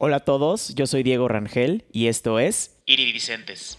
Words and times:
Hola 0.00 0.18
a 0.18 0.20
todos, 0.20 0.76
yo 0.76 0.86
soy 0.86 1.02
Diego 1.02 1.26
Rangel 1.26 1.84
y 1.90 2.06
esto 2.06 2.38
es 2.38 2.76
Iridicentes. 2.86 3.78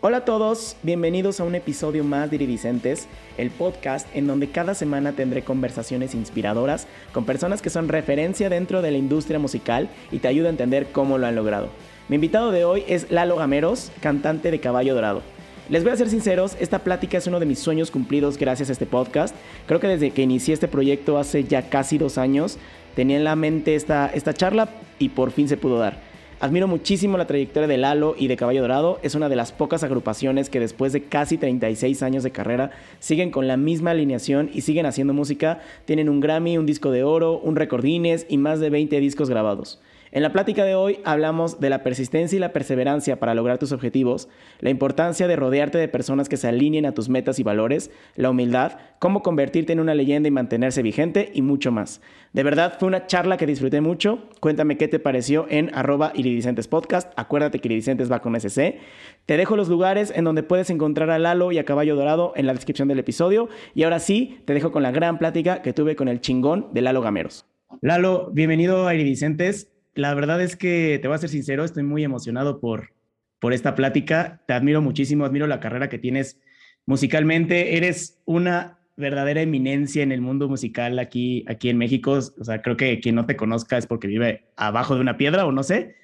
Hola 0.00 0.16
a 0.16 0.24
todos, 0.24 0.76
bienvenidos 0.82 1.38
a 1.38 1.44
un 1.44 1.54
episodio 1.54 2.02
más 2.02 2.28
de 2.28 2.34
Iridicentes, 2.34 3.06
el 3.38 3.52
podcast 3.52 4.08
en 4.12 4.26
donde 4.26 4.50
cada 4.50 4.74
semana 4.74 5.12
tendré 5.12 5.44
conversaciones 5.44 6.16
inspiradoras 6.16 6.88
con 7.12 7.24
personas 7.24 7.62
que 7.62 7.70
son 7.70 7.86
referencia 7.86 8.48
dentro 8.48 8.82
de 8.82 8.90
la 8.90 8.98
industria 8.98 9.38
musical 9.38 9.88
y 10.10 10.18
te 10.18 10.26
ayuda 10.26 10.48
a 10.48 10.50
entender 10.50 10.88
cómo 10.90 11.16
lo 11.16 11.28
han 11.28 11.36
logrado. 11.36 11.68
Mi 12.08 12.16
invitado 12.16 12.50
de 12.50 12.64
hoy 12.64 12.82
es 12.88 13.12
Lalo 13.12 13.36
Gameros, 13.36 13.92
cantante 14.00 14.50
de 14.50 14.58
Caballo 14.58 14.96
Dorado. 14.96 15.22
Les 15.68 15.84
voy 15.84 15.92
a 15.92 15.96
ser 15.96 16.10
sinceros, 16.10 16.56
esta 16.58 16.80
plática 16.80 17.18
es 17.18 17.28
uno 17.28 17.38
de 17.38 17.46
mis 17.46 17.60
sueños 17.60 17.92
cumplidos 17.92 18.36
gracias 18.36 18.68
a 18.68 18.72
este 18.72 18.84
podcast. 18.84 19.34
Creo 19.66 19.78
que 19.78 19.86
desde 19.86 20.10
que 20.10 20.22
inicié 20.22 20.54
este 20.54 20.66
proyecto 20.66 21.18
hace 21.18 21.44
ya 21.44 21.70
casi 21.70 21.98
dos 21.98 22.18
años, 22.18 22.58
tenía 22.94 23.16
en 23.16 23.24
la 23.24 23.36
mente 23.36 23.74
esta, 23.74 24.06
esta 24.06 24.34
charla 24.34 24.68
y 24.98 25.10
por 25.10 25.30
fin 25.30 25.48
se 25.48 25.56
pudo 25.56 25.78
dar. 25.78 26.12
Admiro 26.42 26.66
muchísimo 26.66 27.16
la 27.16 27.28
trayectoria 27.28 27.68
de 27.68 27.78
Lalo 27.78 28.16
y 28.18 28.26
de 28.26 28.36
Caballo 28.36 28.62
Dorado. 28.62 28.98
Es 29.04 29.14
una 29.14 29.28
de 29.28 29.36
las 29.36 29.52
pocas 29.52 29.84
agrupaciones 29.84 30.50
que 30.50 30.58
después 30.58 30.92
de 30.92 31.04
casi 31.04 31.38
36 31.38 32.02
años 32.02 32.24
de 32.24 32.32
carrera 32.32 32.72
siguen 32.98 33.30
con 33.30 33.46
la 33.46 33.56
misma 33.56 33.92
alineación 33.92 34.50
y 34.52 34.62
siguen 34.62 34.86
haciendo 34.86 35.14
música. 35.14 35.60
Tienen 35.84 36.08
un 36.08 36.18
Grammy, 36.18 36.58
un 36.58 36.66
disco 36.66 36.90
de 36.90 37.04
oro, 37.04 37.38
un 37.38 37.54
recordines 37.54 38.26
y 38.28 38.38
más 38.38 38.58
de 38.58 38.70
20 38.70 38.98
discos 38.98 39.30
grabados. 39.30 39.80
En 40.14 40.22
la 40.22 40.30
plática 40.30 40.66
de 40.66 40.74
hoy 40.74 40.98
hablamos 41.06 41.58
de 41.58 41.70
la 41.70 41.82
persistencia 41.82 42.36
y 42.36 42.38
la 42.38 42.52
perseverancia 42.52 43.18
para 43.18 43.32
lograr 43.32 43.56
tus 43.56 43.72
objetivos, 43.72 44.28
la 44.60 44.68
importancia 44.68 45.26
de 45.26 45.36
rodearte 45.36 45.78
de 45.78 45.88
personas 45.88 46.28
que 46.28 46.36
se 46.36 46.48
alineen 46.48 46.84
a 46.84 46.92
tus 46.92 47.08
metas 47.08 47.38
y 47.38 47.42
valores, 47.42 47.90
la 48.14 48.28
humildad, 48.28 48.72
cómo 48.98 49.22
convertirte 49.22 49.72
en 49.72 49.80
una 49.80 49.94
leyenda 49.94 50.28
y 50.28 50.30
mantenerse 50.30 50.82
vigente 50.82 51.30
y 51.32 51.40
mucho 51.40 51.72
más. 51.72 52.02
De 52.34 52.42
verdad, 52.42 52.76
fue 52.78 52.88
una 52.88 53.06
charla 53.06 53.38
que 53.38 53.46
disfruté 53.46 53.80
mucho. 53.80 54.28
Cuéntame 54.40 54.76
qué 54.76 54.86
te 54.86 54.98
pareció 54.98 55.46
en 55.48 55.74
arroba 55.74 56.12
iridicentes 56.14 56.68
podcast. 56.68 57.10
Acuérdate 57.16 57.60
que 57.60 57.68
iridicentes 57.68 58.12
va 58.12 58.20
con 58.20 58.38
SC. 58.38 58.80
Te 59.24 59.38
dejo 59.38 59.56
los 59.56 59.70
lugares 59.70 60.12
en 60.14 60.24
donde 60.24 60.42
puedes 60.42 60.68
encontrar 60.68 61.08
a 61.08 61.18
Lalo 61.18 61.52
y 61.52 61.58
a 61.58 61.64
Caballo 61.64 61.96
Dorado 61.96 62.34
en 62.36 62.46
la 62.46 62.52
descripción 62.52 62.86
del 62.86 62.98
episodio. 62.98 63.48
Y 63.74 63.84
ahora 63.84 63.98
sí, 63.98 64.42
te 64.44 64.52
dejo 64.52 64.72
con 64.72 64.82
la 64.82 64.90
gran 64.90 65.18
plática 65.18 65.62
que 65.62 65.72
tuve 65.72 65.96
con 65.96 66.08
el 66.08 66.20
chingón 66.20 66.68
de 66.74 66.82
Lalo 66.82 67.00
Gameros. 67.00 67.46
Lalo, 67.80 68.28
bienvenido 68.30 68.86
a 68.86 68.94
Iridicentes 68.94 69.71
la 69.94 70.14
verdad 70.14 70.40
es 70.40 70.56
que 70.56 70.98
te 71.00 71.08
voy 71.08 71.14
a 71.14 71.18
ser 71.18 71.30
sincero, 71.30 71.64
estoy 71.64 71.82
muy 71.82 72.04
emocionado 72.04 72.60
por, 72.60 72.92
por 73.38 73.52
esta 73.52 73.74
plática. 73.74 74.42
Te 74.46 74.54
admiro 74.54 74.80
muchísimo, 74.80 75.24
admiro 75.24 75.46
la 75.46 75.60
carrera 75.60 75.88
que 75.88 75.98
tienes 75.98 76.40
musicalmente. 76.86 77.76
Eres 77.76 78.20
una 78.24 78.78
verdadera 78.96 79.42
eminencia 79.42 80.02
en 80.02 80.12
el 80.12 80.20
mundo 80.20 80.48
musical 80.48 80.98
aquí, 80.98 81.44
aquí 81.48 81.68
en 81.68 81.78
México. 81.78 82.12
O 82.12 82.44
sea, 82.44 82.62
creo 82.62 82.76
que 82.76 83.00
quien 83.00 83.14
no 83.14 83.26
te 83.26 83.36
conozca 83.36 83.76
es 83.76 83.86
porque 83.86 84.06
vive 84.06 84.46
abajo 84.56 84.94
de 84.94 85.00
una 85.00 85.16
piedra 85.16 85.44
o 85.46 85.52
no 85.52 85.62
sé. 85.62 85.96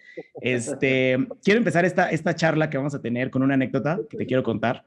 Este, 0.42 1.16
quiero 1.44 1.58
empezar 1.58 1.84
esta, 1.84 2.10
esta 2.10 2.34
charla 2.34 2.70
que 2.70 2.76
vamos 2.76 2.94
a 2.94 3.00
tener 3.00 3.30
con 3.30 3.42
una 3.42 3.54
anécdota 3.54 3.98
que 4.10 4.16
te 4.16 4.26
quiero 4.26 4.42
contar. 4.42 4.86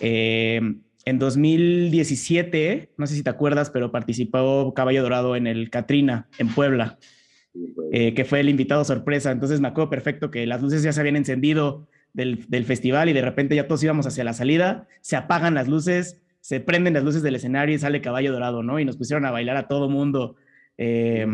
Eh, 0.00 0.60
en 1.06 1.18
2017, 1.18 2.92
no 2.96 3.06
sé 3.06 3.14
si 3.14 3.22
te 3.22 3.30
acuerdas, 3.30 3.70
pero 3.70 3.92
participó 3.92 4.72
Caballo 4.74 5.02
Dorado 5.02 5.36
en 5.36 5.46
el 5.46 5.68
Catrina, 5.70 6.28
en 6.38 6.48
Puebla. 6.48 6.98
Eh, 7.92 8.14
que 8.14 8.24
fue 8.24 8.40
el 8.40 8.48
invitado 8.48 8.84
sorpresa. 8.84 9.30
Entonces 9.30 9.60
me 9.60 9.68
acuerdo 9.68 9.90
perfecto 9.90 10.30
que 10.30 10.46
las 10.46 10.60
luces 10.60 10.82
ya 10.82 10.92
se 10.92 11.00
habían 11.00 11.16
encendido 11.16 11.86
del, 12.12 12.44
del, 12.48 12.64
festival 12.64 13.08
y 13.08 13.12
de 13.12 13.22
repente 13.22 13.54
ya 13.54 13.68
todos 13.68 13.82
íbamos 13.84 14.06
hacia 14.06 14.24
la 14.24 14.32
salida, 14.32 14.88
se 15.00 15.14
apagan 15.16 15.54
las 15.54 15.68
luces, 15.68 16.20
se 16.40 16.58
prenden 16.60 16.94
las 16.94 17.04
luces 17.04 17.22
del 17.22 17.36
escenario 17.36 17.74
y 17.74 17.78
sale 17.78 18.00
Caballo 18.00 18.32
Dorado, 18.32 18.62
¿no? 18.64 18.80
Y 18.80 18.84
nos 18.84 18.96
pusieron 18.96 19.24
a 19.24 19.30
bailar 19.30 19.56
a 19.56 19.68
todo 19.68 19.88
mundo 19.88 20.34
eh, 20.78 21.26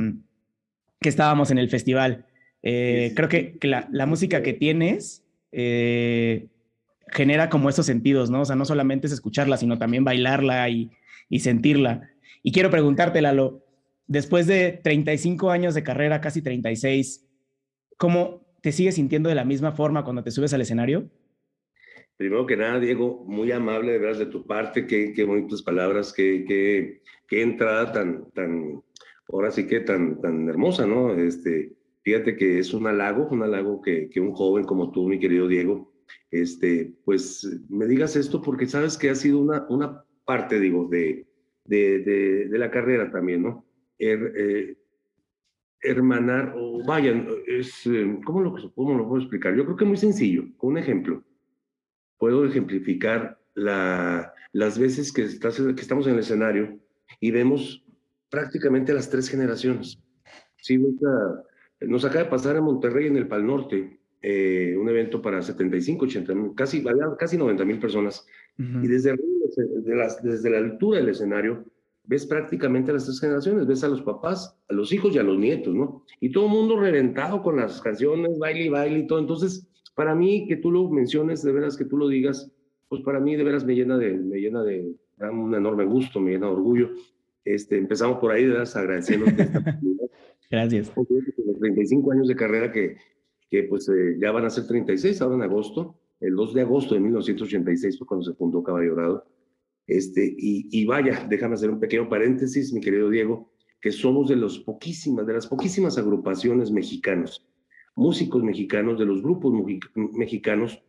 que 1.00 1.08
estábamos 1.08 1.50
en 1.50 1.58
el 1.58 1.70
festival. 1.70 2.26
Eh, 2.62 3.12
creo 3.16 3.28
que, 3.30 3.56
que 3.58 3.68
la, 3.68 3.88
la, 3.90 4.04
música 4.04 4.42
que 4.42 4.52
tienes 4.52 5.24
genera 5.52 7.48
como 7.48 7.70
esos 7.70 7.86
sentidos, 7.86 8.28
¿no? 8.28 8.42
O 8.42 8.44
sea, 8.44 8.56
no 8.56 8.66
solamente 8.66 9.06
es 9.06 9.12
escucharla, 9.14 9.56
sino 9.56 9.78
también 9.78 10.04
bailarla 10.04 10.68
y, 10.68 10.90
y 11.30 11.40
sentirla. 11.40 12.10
Y 12.42 12.52
quiero 12.52 12.70
preguntarte, 12.70 13.22
Lalo, 13.22 13.62
después 14.10 14.48
de 14.48 14.80
35 14.82 15.50
años 15.52 15.72
de 15.72 15.84
carrera, 15.84 16.20
casi 16.20 16.42
36, 16.42 17.28
¿cómo 17.96 18.44
te 18.60 18.72
sigues 18.72 18.96
sintiendo 18.96 19.28
de 19.28 19.36
la 19.36 19.44
misma 19.44 19.70
forma 19.70 20.02
cuando 20.02 20.24
te 20.24 20.32
subes 20.32 20.52
al 20.52 20.60
escenario? 20.60 21.08
Primero 22.16 22.44
que 22.44 22.56
nada, 22.56 22.80
Diego, 22.80 23.24
muy 23.26 23.52
amable 23.52 23.92
de 23.92 23.98
veras 23.98 24.18
de 24.18 24.26
tu 24.26 24.44
parte, 24.44 24.86
qué, 24.88 25.12
qué 25.14 25.22
bonitas 25.22 25.62
palabras, 25.62 26.12
qué, 26.12 26.44
qué, 26.46 27.02
qué, 27.28 27.40
entrada 27.40 27.92
tan, 27.92 28.28
tan, 28.32 28.82
ahora 29.32 29.52
sí 29.52 29.68
que 29.68 29.78
tan, 29.78 30.20
tan 30.20 30.48
hermosa, 30.48 30.86
¿no? 30.86 31.14
Este, 31.14 31.72
fíjate 32.02 32.36
que 32.36 32.58
es 32.58 32.74
un 32.74 32.88
halago, 32.88 33.28
un 33.28 33.44
halago 33.44 33.80
que, 33.80 34.10
que 34.10 34.20
un 34.20 34.32
joven 34.32 34.64
como 34.64 34.90
tú, 34.90 35.06
mi 35.06 35.20
querido 35.20 35.46
Diego, 35.46 35.94
este, 36.32 36.94
pues 37.04 37.48
me 37.68 37.86
digas 37.86 38.16
esto 38.16 38.42
porque 38.42 38.66
sabes 38.66 38.98
que 38.98 39.10
ha 39.10 39.14
sido 39.14 39.38
una, 39.38 39.66
una 39.68 40.04
parte, 40.24 40.58
digo, 40.58 40.88
de, 40.88 41.28
de, 41.64 42.00
de, 42.00 42.48
de 42.48 42.58
la 42.58 42.72
carrera 42.72 43.08
también, 43.12 43.44
¿no? 43.44 43.69
Her, 44.00 44.32
eh, 44.36 44.76
hermanar, 45.82 46.54
o 46.56 46.84
vayan, 46.84 47.28
es, 47.46 47.86
eh, 47.86 48.18
¿cómo, 48.24 48.40
lo, 48.40 48.72
¿cómo 48.74 48.98
lo 48.98 49.08
puedo 49.08 49.22
explicar? 49.22 49.54
Yo 49.54 49.64
creo 49.64 49.76
que 49.76 49.84
es 49.84 49.88
muy 49.88 49.96
sencillo, 49.96 50.44
con 50.56 50.70
un 50.70 50.78
ejemplo. 50.78 51.22
Puedo 52.18 52.44
ejemplificar 52.44 53.38
la, 53.54 54.32
las 54.52 54.78
veces 54.78 55.12
que, 55.12 55.22
estás, 55.22 55.60
que 55.60 55.80
estamos 55.80 56.06
en 56.06 56.14
el 56.14 56.20
escenario 56.20 56.78
y 57.18 57.30
vemos 57.30 57.84
prácticamente 58.30 58.92
las 58.92 59.08
tres 59.08 59.28
generaciones. 59.28 59.98
Sí, 60.56 60.78
nos 61.80 62.04
acaba 62.04 62.24
de 62.24 62.30
pasar 62.30 62.56
en 62.56 62.64
Monterrey, 62.64 63.06
en 63.06 63.16
el 63.16 63.26
Pal 63.26 63.46
Norte, 63.46 63.98
eh, 64.22 64.76
un 64.78 64.88
evento 64.88 65.22
para 65.22 65.40
75, 65.40 66.04
80, 66.04 66.34
casi, 66.54 66.84
casi 67.18 67.38
90 67.38 67.64
mil 67.64 67.78
personas. 67.78 68.26
Uh 68.58 68.62
-huh. 68.62 68.84
Y 68.84 68.88
desde, 68.88 69.16
desde 70.22 70.50
la 70.50 70.58
altura 70.58 70.98
del 70.98 71.08
escenario 71.08 71.64
ves 72.04 72.26
prácticamente 72.26 72.90
a 72.90 72.94
las 72.94 73.04
tres 73.04 73.20
generaciones, 73.20 73.66
ves 73.66 73.84
a 73.84 73.88
los 73.88 74.02
papás, 74.02 74.58
a 74.68 74.72
los 74.74 74.92
hijos 74.92 75.14
y 75.14 75.18
a 75.18 75.22
los 75.22 75.38
nietos, 75.38 75.74
¿no? 75.74 76.04
Y 76.20 76.32
todo 76.32 76.46
el 76.46 76.52
mundo 76.52 76.78
reventado 76.78 77.42
con 77.42 77.56
las 77.56 77.80
canciones, 77.80 78.38
baile 78.38 78.64
y 78.64 78.68
baile 78.68 78.98
y 79.00 79.06
todo. 79.06 79.18
Entonces, 79.18 79.68
para 79.94 80.14
mí, 80.14 80.46
que 80.48 80.56
tú 80.56 80.70
lo 80.70 80.88
menciones, 80.88 81.42
de 81.42 81.52
veras 81.52 81.76
que 81.76 81.84
tú 81.84 81.96
lo 81.96 82.08
digas, 82.08 82.50
pues 82.88 83.02
para 83.02 83.20
mí 83.20 83.36
de 83.36 83.44
veras 83.44 83.64
me 83.64 83.74
llena 83.74 83.96
de, 83.98 84.12
me 84.14 84.40
llena 84.40 84.62
de 84.62 84.94
un 85.30 85.54
enorme 85.54 85.84
gusto, 85.84 86.20
me 86.20 86.32
llena 86.32 86.46
de 86.46 86.52
orgullo. 86.52 86.90
Este, 87.44 87.78
empezamos 87.78 88.18
por 88.18 88.32
ahí, 88.32 88.44
de 88.44 88.52
veras 88.52 88.74
agradeciéndote 88.76 89.42
esta 89.42 89.80
Gracias. 90.50 90.92
Los 90.96 91.58
35 91.60 92.12
años 92.12 92.28
de 92.28 92.34
carrera 92.34 92.72
que, 92.72 92.96
que 93.48 93.64
pues 93.64 93.88
eh, 93.88 94.16
ya 94.20 94.32
van 94.32 94.44
a 94.44 94.50
ser 94.50 94.66
36, 94.66 95.22
ahora 95.22 95.36
en 95.36 95.42
agosto, 95.42 95.94
el 96.20 96.34
2 96.34 96.54
de 96.54 96.60
agosto 96.62 96.94
de 96.94 97.00
1986 97.00 97.98
fue 97.98 98.06
cuando 98.06 98.24
se 98.24 98.34
fundó 98.34 98.62
Caballo 98.62 98.94
Dorado. 98.94 99.26
Este, 99.90 100.24
y, 100.38 100.68
y, 100.70 100.84
vaya, 100.84 101.26
déjame 101.28 101.54
hacer 101.54 101.68
un 101.68 101.80
pequeño 101.80 102.08
paréntesis, 102.08 102.72
mi 102.72 102.80
querido 102.80 103.10
Diego, 103.10 103.50
que 103.80 103.90
somos 103.90 104.28
de, 104.28 104.36
los 104.36 104.60
poquísimas, 104.60 105.26
de 105.26 105.32
las 105.32 105.48
poquísimas 105.48 105.98
agrupaciones 105.98 106.70
mexicanos, 106.70 107.44
músicos 107.96 108.44
mexicanos, 108.44 109.00
de 109.00 109.06
los 109.06 109.20
grupos 109.20 109.52
mexicanos 109.94 110.80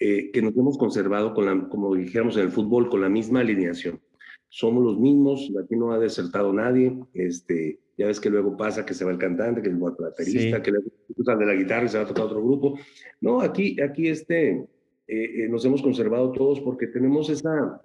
eh, 0.00 0.32
que 0.32 0.42
nos 0.42 0.56
hemos 0.56 0.76
conservado, 0.76 1.34
con 1.34 1.44
la, 1.46 1.68
como 1.68 1.94
dijéramos 1.94 2.36
en 2.36 2.42
el 2.42 2.50
fútbol, 2.50 2.88
con 2.88 3.00
la 3.00 3.08
misma 3.08 3.40
alineación. 3.40 4.00
Somos 4.48 4.82
los 4.82 4.98
mismos, 4.98 5.52
aquí 5.62 5.76
no 5.76 5.92
ha 5.92 5.98
desertado 6.00 6.52
nadie, 6.52 6.98
este, 7.14 7.78
ya 7.96 8.08
ves 8.08 8.18
que 8.18 8.28
luego 8.28 8.56
pasa 8.56 8.84
que 8.84 8.94
se 8.94 9.04
va 9.04 9.12
el 9.12 9.18
cantante, 9.18 9.62
que 9.62 9.68
el 9.68 9.76
baterista, 9.76 10.56
sí. 10.56 10.62
que 10.64 10.72
le 10.72 10.78
usan 11.16 11.38
de 11.38 11.46
la 11.46 11.54
guitarra 11.54 11.84
y 11.84 11.88
se 11.90 11.98
va 11.98 12.02
a 12.02 12.08
tocar 12.08 12.24
otro 12.24 12.42
grupo. 12.42 12.76
No, 13.20 13.40
aquí, 13.40 13.80
aquí 13.80 14.08
este, 14.08 14.50
eh, 14.50 14.66
eh, 15.06 15.48
nos 15.48 15.64
hemos 15.64 15.80
conservado 15.80 16.32
todos 16.32 16.60
porque 16.60 16.88
tenemos 16.88 17.30
esa 17.30 17.84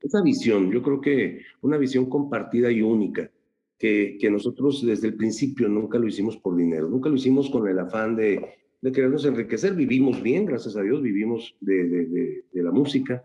esa 0.00 0.22
visión, 0.22 0.70
yo 0.70 0.82
creo 0.82 1.00
que 1.00 1.42
una 1.62 1.76
visión 1.76 2.08
compartida 2.08 2.70
y 2.70 2.82
única, 2.82 3.30
que, 3.78 4.18
que 4.20 4.30
nosotros 4.30 4.84
desde 4.84 5.08
el 5.08 5.14
principio 5.14 5.68
nunca 5.68 5.98
lo 5.98 6.06
hicimos 6.06 6.36
por 6.36 6.56
dinero, 6.56 6.88
nunca 6.88 7.08
lo 7.08 7.16
hicimos 7.16 7.48
con 7.50 7.66
el 7.68 7.78
afán 7.78 8.16
de, 8.16 8.40
de 8.80 8.92
querernos 8.92 9.24
enriquecer, 9.24 9.74
vivimos 9.74 10.22
bien, 10.22 10.46
gracias 10.46 10.76
a 10.76 10.82
Dios, 10.82 11.02
vivimos 11.02 11.56
de, 11.60 11.88
de, 11.88 12.06
de, 12.06 12.44
de 12.52 12.62
la 12.62 12.70
música, 12.70 13.24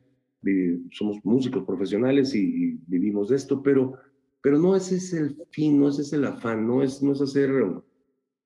somos 0.91 1.17
músicos 1.23 1.63
profesionales 1.63 2.35
y, 2.35 2.39
y, 2.39 2.79
vivimos 2.87 3.29
de 3.29 3.35
esto, 3.35 3.63
pero, 3.63 3.93
pero 4.41 4.59
no 4.59 4.75
ese 4.75 4.97
es 4.97 5.13
el 5.13 5.35
fin, 5.49 5.79
no 5.79 5.89
ese 5.89 6.03
es 6.03 6.13
el 6.13 6.25
afán, 6.25 6.67
no 6.67 6.83
es, 6.83 7.01
no 7.01 7.13
es 7.13 7.21
hacer, 7.21 7.51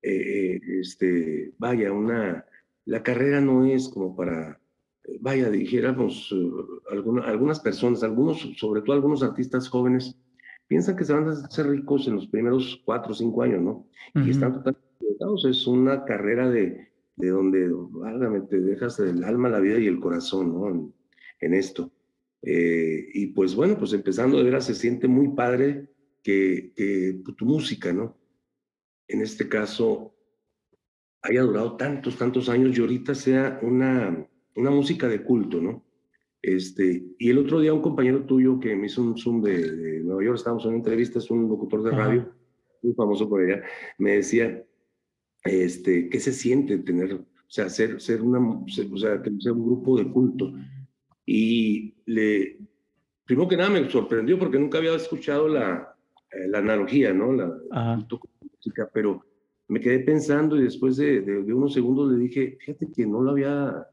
eh, 0.02 0.60
este, 0.80 1.52
vaya, 1.58 1.92
una, 1.92 2.44
la 2.86 3.02
carrera 3.02 3.40
no 3.40 3.66
es 3.66 3.88
como 3.88 4.16
para 4.16 4.59
vaya, 5.20 5.50
dijéramos, 5.50 6.30
uh, 6.32 6.80
alguna, 6.90 7.24
algunas 7.24 7.60
personas, 7.60 8.02
algunos, 8.02 8.40
sobre 8.56 8.82
todo 8.82 8.94
algunos 8.94 9.22
artistas 9.22 9.68
jóvenes, 9.68 10.16
piensan 10.66 10.96
que 10.96 11.04
se 11.04 11.12
van 11.12 11.28
a 11.28 11.32
hacer 11.32 11.66
ricos 11.66 12.06
en 12.06 12.14
los 12.14 12.26
primeros 12.28 12.80
cuatro 12.84 13.12
o 13.12 13.14
cinco 13.14 13.42
años, 13.42 13.62
¿no? 13.62 13.70
Uh 13.72 14.20
-huh. 14.20 14.26
Y 14.26 14.30
están 14.30 14.52
totalmente 14.52 14.86
equivocados. 15.00 15.44
Es 15.46 15.66
una 15.66 16.04
carrera 16.04 16.48
de, 16.48 16.92
de 17.16 17.28
donde, 17.28 17.68
válgame, 17.72 18.42
te 18.42 18.60
dejas 18.60 19.00
el 19.00 19.24
alma, 19.24 19.48
la 19.48 19.60
vida 19.60 19.78
y 19.78 19.86
el 19.86 20.00
corazón, 20.00 20.52
¿no? 20.52 20.68
En, 20.68 20.94
en 21.40 21.54
esto. 21.54 21.90
Eh, 22.42 23.08
y 23.12 23.26
pues 23.28 23.54
bueno, 23.54 23.76
pues 23.78 23.92
empezando 23.92 24.38
de 24.38 24.44
veras 24.44 24.64
se 24.64 24.74
siente 24.74 25.08
muy 25.08 25.28
padre 25.34 25.90
que, 26.22 26.72
que 26.74 27.20
tu 27.36 27.44
música, 27.44 27.92
¿no? 27.92 28.16
En 29.08 29.20
este 29.22 29.48
caso, 29.48 30.14
haya 31.22 31.42
durado 31.42 31.76
tantos, 31.76 32.16
tantos 32.16 32.48
años 32.48 32.76
y 32.76 32.80
ahorita 32.80 33.14
sea 33.14 33.58
una, 33.62 34.26
una 34.56 34.70
música 34.70 35.08
de 35.08 35.22
culto, 35.22 35.60
¿no? 35.60 35.84
Este, 36.42 37.04
y 37.18 37.30
el 37.30 37.38
otro 37.38 37.60
día 37.60 37.74
un 37.74 37.82
compañero 37.82 38.24
tuyo 38.24 38.58
que 38.58 38.74
me 38.74 38.86
hizo 38.86 39.02
un 39.02 39.16
Zoom 39.16 39.42
de, 39.42 40.00
Nueva 40.00 40.24
York, 40.24 40.36
estábamos 40.36 40.64
en 40.64 40.70
una 40.70 40.78
entrevista, 40.78 41.18
es 41.18 41.30
un 41.30 41.48
locutor 41.48 41.82
de 41.82 41.90
radio, 41.90 42.32
muy 42.82 42.94
famoso 42.94 43.28
por 43.28 43.42
allá, 43.42 43.62
me 43.98 44.16
decía, 44.16 44.64
este, 45.44 46.08
¿qué 46.08 46.20
se 46.20 46.32
siente 46.32 46.78
tener, 46.78 47.14
o 47.14 47.26
sea, 47.46 47.68
ser, 47.68 48.00
ser 48.00 48.22
una, 48.22 48.40
o 48.40 48.68
sea, 48.68 49.22
ser 49.38 49.52
un 49.52 49.66
grupo 49.66 49.98
de 49.98 50.10
culto? 50.10 50.52
Y 51.26 51.94
le, 52.06 52.58
primero 53.24 53.48
que 53.48 53.56
nada 53.56 53.70
me 53.70 53.88
sorprendió 53.88 54.38
porque 54.38 54.58
nunca 54.58 54.78
había 54.78 54.94
escuchado 54.94 55.46
la, 55.46 55.94
eh, 56.32 56.48
la 56.48 56.58
analogía, 56.58 57.12
¿no? 57.12 57.32
La, 57.32 58.04
música, 58.56 58.90
pero 58.92 59.24
me 59.68 59.80
quedé 59.80 60.00
pensando 60.00 60.56
y 60.56 60.64
después 60.64 60.96
de, 60.96 61.20
de, 61.20 61.54
unos 61.54 61.72
segundos 61.72 62.10
le 62.10 62.18
dije, 62.18 62.58
fíjate 62.60 62.90
que 62.92 63.06
no 63.06 63.22
lo 63.22 63.30
había, 63.30 63.86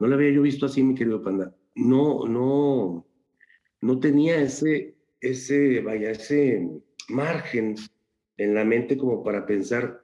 no 0.00 0.06
lo 0.06 0.14
había 0.14 0.30
yo 0.30 0.42
visto 0.42 0.66
así, 0.66 0.82
mi 0.82 0.94
querido 0.94 1.22
Panda. 1.22 1.54
No, 1.76 2.26
no, 2.26 3.06
no 3.80 4.00
tenía 4.00 4.40
ese, 4.40 4.96
ese, 5.20 5.80
vaya, 5.80 6.10
ese 6.10 6.68
margen 7.08 7.76
en 8.36 8.54
la 8.54 8.64
mente 8.64 8.96
como 8.96 9.22
para 9.22 9.46
pensar 9.46 10.02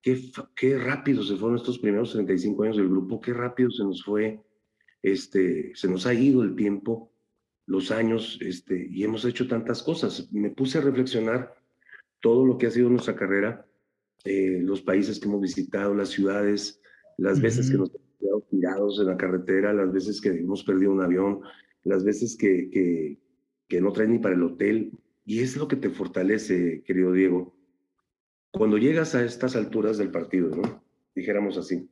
qué, 0.00 0.18
qué 0.56 0.78
rápido 0.78 1.22
se 1.22 1.36
fueron 1.36 1.58
estos 1.58 1.78
primeros 1.78 2.12
35 2.12 2.62
años 2.64 2.76
del 2.78 2.88
grupo, 2.88 3.20
qué 3.20 3.32
rápido 3.32 3.70
se 3.70 3.84
nos 3.84 4.02
fue, 4.02 4.40
este, 5.02 5.72
se 5.74 5.88
nos 5.88 6.06
ha 6.06 6.14
ido 6.14 6.42
el 6.42 6.56
tiempo, 6.56 7.12
los 7.66 7.90
años, 7.90 8.38
este, 8.40 8.88
y 8.90 9.04
hemos 9.04 9.24
hecho 9.24 9.46
tantas 9.46 9.82
cosas. 9.82 10.32
Me 10.32 10.50
puse 10.50 10.78
a 10.78 10.82
reflexionar 10.82 11.54
todo 12.20 12.44
lo 12.44 12.56
que 12.56 12.66
ha 12.66 12.70
sido 12.70 12.88
nuestra 12.88 13.14
carrera 13.14 13.66
eh, 14.24 14.58
los 14.62 14.80
países 14.80 15.20
que 15.20 15.28
hemos 15.28 15.42
visitado, 15.42 15.94
las 15.94 16.08
ciudades, 16.08 16.80
las 17.18 17.42
veces 17.42 17.70
que 17.70 17.76
nos 17.76 17.90
quedado 18.24 18.40
tirados 18.50 18.98
en 19.00 19.06
la 19.06 19.16
carretera, 19.16 19.72
las 19.72 19.92
veces 19.92 20.20
que 20.20 20.30
hemos 20.30 20.64
perdido 20.64 20.92
un 20.92 21.02
avión, 21.02 21.40
las 21.82 22.04
veces 22.04 22.36
que, 22.36 22.70
que, 22.70 23.18
que 23.68 23.80
no 23.80 23.92
traen 23.92 24.12
ni 24.12 24.18
para 24.18 24.34
el 24.34 24.42
hotel. 24.42 24.92
Y 25.26 25.40
es 25.40 25.56
lo 25.56 25.68
que 25.68 25.76
te 25.76 25.90
fortalece, 25.90 26.82
querido 26.82 27.12
Diego. 27.12 27.54
Cuando 28.50 28.78
llegas 28.78 29.14
a 29.14 29.24
estas 29.24 29.56
alturas 29.56 29.98
del 29.98 30.10
partido, 30.10 30.54
¿no? 30.54 30.82
dijéramos 31.14 31.56
así, 31.56 31.88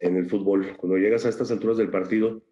en 0.00 0.16
el 0.16 0.28
fútbol, 0.28 0.76
cuando 0.76 0.98
llegas 0.98 1.24
a 1.24 1.28
estas 1.28 1.50
alturas 1.50 1.76
del 1.76 1.90
partido, 1.90 2.42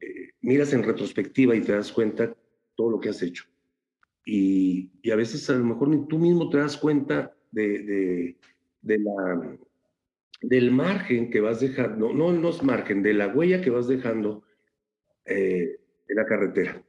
eh, 0.00 0.30
miras 0.40 0.72
en 0.72 0.82
retrospectiva 0.82 1.54
y 1.54 1.60
te 1.60 1.72
das 1.72 1.92
cuenta 1.92 2.34
todo 2.74 2.90
lo 2.90 3.00
que 3.00 3.10
has 3.10 3.22
hecho. 3.22 3.44
Y, 4.24 4.90
y, 5.02 5.10
a 5.10 5.16
veces 5.16 5.48
a 5.50 5.54
lo 5.54 5.64
mejor 5.64 5.88
ni 5.88 6.06
tú 6.06 6.18
mismo 6.18 6.50
te 6.50 6.58
das 6.58 6.76
cuenta 6.76 7.34
de, 7.52 8.36
de, 8.82 8.98
la, 8.98 9.56
del 10.42 10.70
margen 10.70 11.30
que 11.30 11.40
vas 11.40 11.60
dejando, 11.60 12.12
no, 12.12 12.32
no 12.32 12.48
es 12.50 12.62
margen, 12.62 13.02
de 13.02 13.14
la 13.14 13.28
huella 13.28 13.60
que 13.60 13.70
vas 13.70 13.88
dejando 13.88 14.42
eh, 15.24 15.78
en 16.08 16.16
la 16.16 16.26
carretera. 16.26 16.82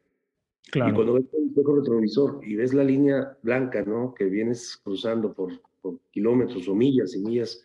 Claro. 0.71 0.91
Y 0.91 0.95
cuando 0.95 1.13
ves 1.13 1.25
el 1.33 1.47
espejo 1.47 1.75
retrovisor 1.75 2.39
y 2.43 2.55
ves 2.55 2.73
la 2.73 2.83
línea 2.83 3.37
blanca, 3.41 3.83
¿no? 3.83 4.13
Que 4.13 4.25
vienes 4.25 4.77
cruzando 4.83 5.33
por, 5.33 5.51
por 5.81 5.99
kilómetros 6.11 6.67
o 6.67 6.75
millas 6.75 7.15
y 7.15 7.19
millas, 7.19 7.63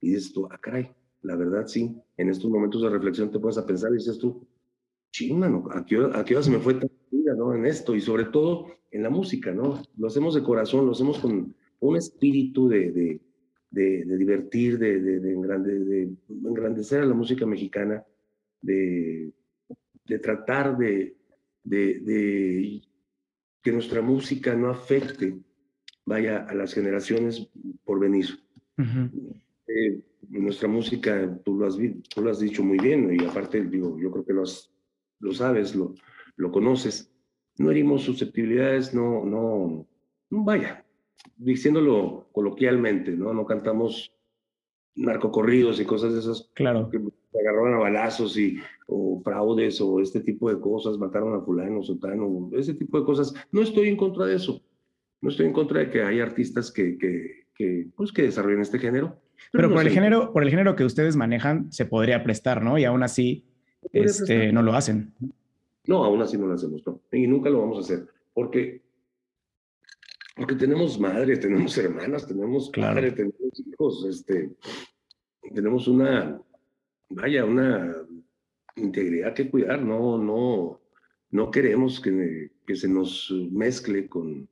y 0.00 0.10
dices 0.10 0.32
tú, 0.32 0.46
ah, 0.50 0.58
caray, 0.60 0.92
la 1.22 1.34
verdad 1.34 1.66
sí, 1.66 1.96
en 2.16 2.28
estos 2.28 2.48
momentos 2.50 2.82
de 2.82 2.90
reflexión 2.90 3.30
te 3.30 3.40
puedes 3.40 3.58
a 3.58 3.66
pensar 3.66 3.90
y 3.90 3.96
dices 3.96 4.18
tú, 4.18 4.46
chinga, 5.10 5.48
¿no? 5.48 5.64
¿A 5.72 5.84
qué, 5.84 5.98
hora, 5.98 6.20
¿A 6.20 6.42
se 6.42 6.50
me 6.50 6.58
fue 6.58 6.74
tan 6.74 6.90
vida, 7.10 7.34
¿no? 7.34 7.52
En 7.54 7.66
esto, 7.66 7.96
y 7.96 8.00
sobre 8.00 8.26
todo 8.26 8.66
en 8.92 9.02
la 9.02 9.10
música, 9.10 9.52
¿no? 9.52 9.82
Lo 9.96 10.06
hacemos 10.06 10.34
de 10.34 10.44
corazón, 10.44 10.86
lo 10.86 10.92
hacemos 10.92 11.18
con, 11.18 11.54
un 11.80 11.96
espíritu 11.96 12.68
de, 12.68 12.90
de, 12.90 13.20
de, 13.76 14.16
divertir, 14.16 14.78
de, 14.78 15.00
de, 15.00 16.10
engrandecer 16.44 17.02
a 17.02 17.06
la 17.06 17.14
música 17.14 17.44
mexicana, 17.44 18.02
de, 18.62 19.32
tratar 20.22 20.78
de, 20.78 21.14
que 23.62 23.72
nuestra 23.72 24.00
música 24.00 24.54
no 24.54 24.70
afecte, 24.70 25.36
vaya, 26.06 26.46
a 26.48 26.54
las 26.54 26.72
generaciones 26.72 27.50
por 27.84 28.00
venir. 28.00 28.26
Eh, 29.66 30.00
nuestra 30.30 30.68
música, 30.68 31.38
tú 31.44 31.58
lo, 31.58 31.66
has, 31.66 31.76
tú 31.76 32.22
lo 32.22 32.30
has 32.30 32.40
dicho 32.40 32.64
muy 32.64 32.78
bien, 32.78 33.14
y 33.14 33.24
aparte, 33.26 33.62
digo, 33.62 33.98
yo 33.98 34.10
creo 34.10 34.24
que 34.24 34.32
lo, 34.32 34.44
lo 35.20 35.32
sabes, 35.34 35.74
lo, 35.74 35.94
lo 36.36 36.50
conoces, 36.50 37.12
no 37.58 37.70
herimos 37.70 38.04
susceptibilidades, 38.04 38.94
no, 38.94 39.24
no, 39.24 39.86
vaya, 40.30 40.85
diciéndolo 41.36 42.28
coloquialmente, 42.32 43.12
¿no? 43.12 43.32
No 43.32 43.46
cantamos 43.46 44.12
narcocorridos 44.94 45.80
y 45.80 45.84
cosas 45.84 46.12
de 46.14 46.20
esas. 46.20 46.50
Claro. 46.54 46.90
Que 46.90 46.98
agarraron 47.38 47.74
a 47.74 47.78
balazos 47.78 48.36
y, 48.38 48.58
o 48.86 49.20
fraudes 49.22 49.80
o 49.80 50.00
este 50.00 50.20
tipo 50.20 50.50
de 50.50 50.60
cosas, 50.60 50.98
mataron 50.98 51.34
a 51.34 51.44
fulano, 51.44 51.82
sotano, 51.82 52.50
ese 52.52 52.74
tipo 52.74 52.98
de 52.98 53.04
cosas. 53.04 53.34
No 53.52 53.62
estoy 53.62 53.88
en 53.88 53.96
contra 53.96 54.26
de 54.26 54.36
eso. 54.36 54.62
No 55.20 55.30
estoy 55.30 55.46
en 55.46 55.52
contra 55.52 55.80
de 55.80 55.90
que 55.90 56.02
haya 56.02 56.22
artistas 56.22 56.70
que, 56.70 56.96
que, 56.98 57.46
que 57.54 57.88
pues, 57.96 58.12
que 58.12 58.22
desarrollen 58.22 58.60
este 58.60 58.78
género. 58.78 59.20
Pero, 59.52 59.70
por, 59.70 59.82
el 59.82 59.90
género, 59.90 60.32
por 60.32 60.42
el 60.42 60.50
género 60.50 60.76
que 60.76 60.84
ustedes 60.84 61.16
manejan, 61.16 61.70
se 61.72 61.84
podría 61.84 62.22
prestar, 62.22 62.62
¿no? 62.62 62.78
Y 62.78 62.84
aún 62.84 63.02
así 63.02 63.44
este, 63.92 64.52
no 64.52 64.62
lo 64.62 64.74
hacen. 64.74 65.14
No, 65.86 66.04
aún 66.04 66.20
así 66.22 66.36
no 66.36 66.46
lo 66.46 66.54
hacemos, 66.54 66.82
no. 66.86 67.00
Y 67.12 67.26
nunca 67.26 67.50
lo 67.50 67.60
vamos 67.60 67.78
a 67.78 67.80
hacer. 67.80 68.06
Porque 68.32 68.82
porque 70.36 70.54
tenemos 70.54 71.00
madre, 71.00 71.38
tenemos 71.38 71.76
hermanas, 71.78 72.26
tenemos 72.26 72.70
padre, 72.70 73.10
tenemos 73.12 73.58
hijos, 73.58 74.06
este, 74.08 74.54
tenemos 75.54 75.88
una, 75.88 76.38
vaya, 77.08 77.46
una 77.46 77.96
integridad 78.76 79.32
que 79.32 79.48
cuidar, 79.48 79.82
no, 79.82 80.18
no, 80.18 80.82
no 81.30 81.50
queremos 81.50 82.00
que, 82.00 82.52
que 82.66 82.76
se 82.76 82.86
nos 82.86 83.32
mezcle 83.50 84.08
con, 84.08 84.46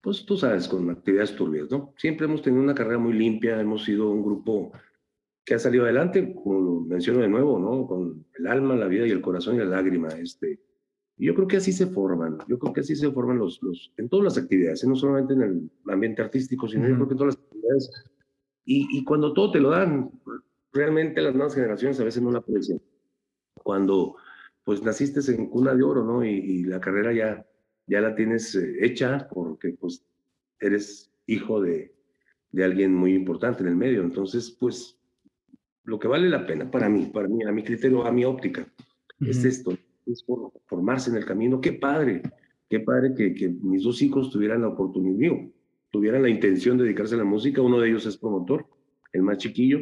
pues 0.00 0.26
tú 0.26 0.36
sabes, 0.36 0.66
con 0.66 0.90
actividades 0.90 1.36
turbias, 1.36 1.70
¿no? 1.70 1.94
Siempre 1.96 2.26
hemos 2.26 2.42
tenido 2.42 2.64
una 2.64 2.74
carrera 2.74 2.98
muy 2.98 3.12
limpia, 3.12 3.60
hemos 3.60 3.84
sido 3.84 4.10
un 4.10 4.24
grupo 4.24 4.72
que 5.44 5.54
ha 5.54 5.60
salido 5.60 5.84
adelante, 5.84 6.34
como 6.34 6.60
lo 6.60 6.80
menciono 6.80 7.20
de 7.20 7.28
nuevo, 7.28 7.60
¿no? 7.60 7.86
Con 7.86 8.26
el 8.36 8.46
alma, 8.48 8.74
la 8.74 8.88
vida 8.88 9.06
y 9.06 9.12
el 9.12 9.20
corazón 9.20 9.54
y 9.54 9.58
la 9.58 9.66
lágrima, 9.66 10.08
este, 10.08 10.58
yo 11.16 11.34
creo 11.34 11.46
que 11.46 11.58
así 11.58 11.72
se 11.72 11.86
forman, 11.86 12.38
yo 12.48 12.58
creo 12.58 12.72
que 12.72 12.80
así 12.80 12.96
se 12.96 13.10
forman 13.10 13.38
los, 13.38 13.62
los 13.62 13.92
en 13.96 14.08
todas 14.08 14.24
las 14.24 14.38
actividades, 14.38 14.82
¿eh? 14.82 14.88
no 14.88 14.96
solamente 14.96 15.34
en 15.34 15.42
el 15.42 15.70
ambiente 15.86 16.22
artístico, 16.22 16.68
sino 16.68 16.88
yo 16.88 16.94
creo 16.94 17.08
que 17.08 17.14
en 17.14 17.18
todas 17.18 17.34
las 17.34 17.44
actividades. 17.44 17.90
Y, 18.64 18.98
y, 18.98 19.04
cuando 19.04 19.32
todo 19.32 19.52
te 19.52 19.60
lo 19.60 19.70
dan, 19.70 20.10
realmente 20.72 21.20
las 21.20 21.34
nuevas 21.34 21.54
generaciones 21.54 22.00
a 22.00 22.04
veces 22.04 22.22
no 22.22 22.30
la 22.30 22.38
aprecian. 22.38 22.80
Cuando 23.62 24.16
pues 24.64 24.82
naciste 24.82 25.20
en 25.30 25.46
cuna 25.46 25.74
de 25.74 25.82
oro, 25.82 26.02
¿no? 26.02 26.24
Y, 26.24 26.64
la 26.64 26.80
carrera 26.80 27.12
ya, 27.12 27.46
ya 27.86 28.00
la 28.00 28.14
tienes 28.14 28.54
eh, 28.54 28.78
hecha 28.80 29.28
porque 29.32 29.76
pues 29.78 30.04
eres 30.58 31.12
hijo 31.26 31.60
de, 31.60 31.94
de 32.50 32.64
alguien 32.64 32.94
muy 32.94 33.14
importante 33.14 33.62
en 33.62 33.68
el 33.68 33.76
medio. 33.76 34.02
Entonces, 34.02 34.50
pues 34.50 34.98
lo 35.84 35.98
que 35.98 36.08
vale 36.08 36.28
la 36.28 36.46
pena 36.46 36.70
para 36.70 36.88
mí, 36.88 37.06
para 37.06 37.28
mí, 37.28 37.44
a 37.44 37.52
mi 37.52 37.62
criterio, 37.62 38.06
a 38.06 38.12
mi 38.12 38.24
óptica, 38.24 38.66
es 39.20 39.44
esto, 39.44 39.76
es 40.06 40.24
formarse 40.66 41.10
en 41.10 41.16
el 41.16 41.24
camino. 41.24 41.60
Qué 41.60 41.72
padre, 41.72 42.22
qué 42.68 42.80
padre 42.80 43.14
que, 43.14 43.34
que 43.34 43.48
mis 43.48 43.82
dos 43.82 44.02
hijos 44.02 44.30
tuvieran 44.30 44.62
la 44.62 44.68
oportunidad, 44.68 45.36
tuvieran 45.90 46.22
la 46.22 46.28
intención 46.28 46.76
de 46.76 46.84
dedicarse 46.84 47.14
a 47.14 47.18
la 47.18 47.24
música. 47.24 47.62
Uno 47.62 47.80
de 47.80 47.88
ellos 47.88 48.06
es 48.06 48.16
promotor, 48.16 48.66
el 49.12 49.22
más 49.22 49.38
chiquillo, 49.38 49.80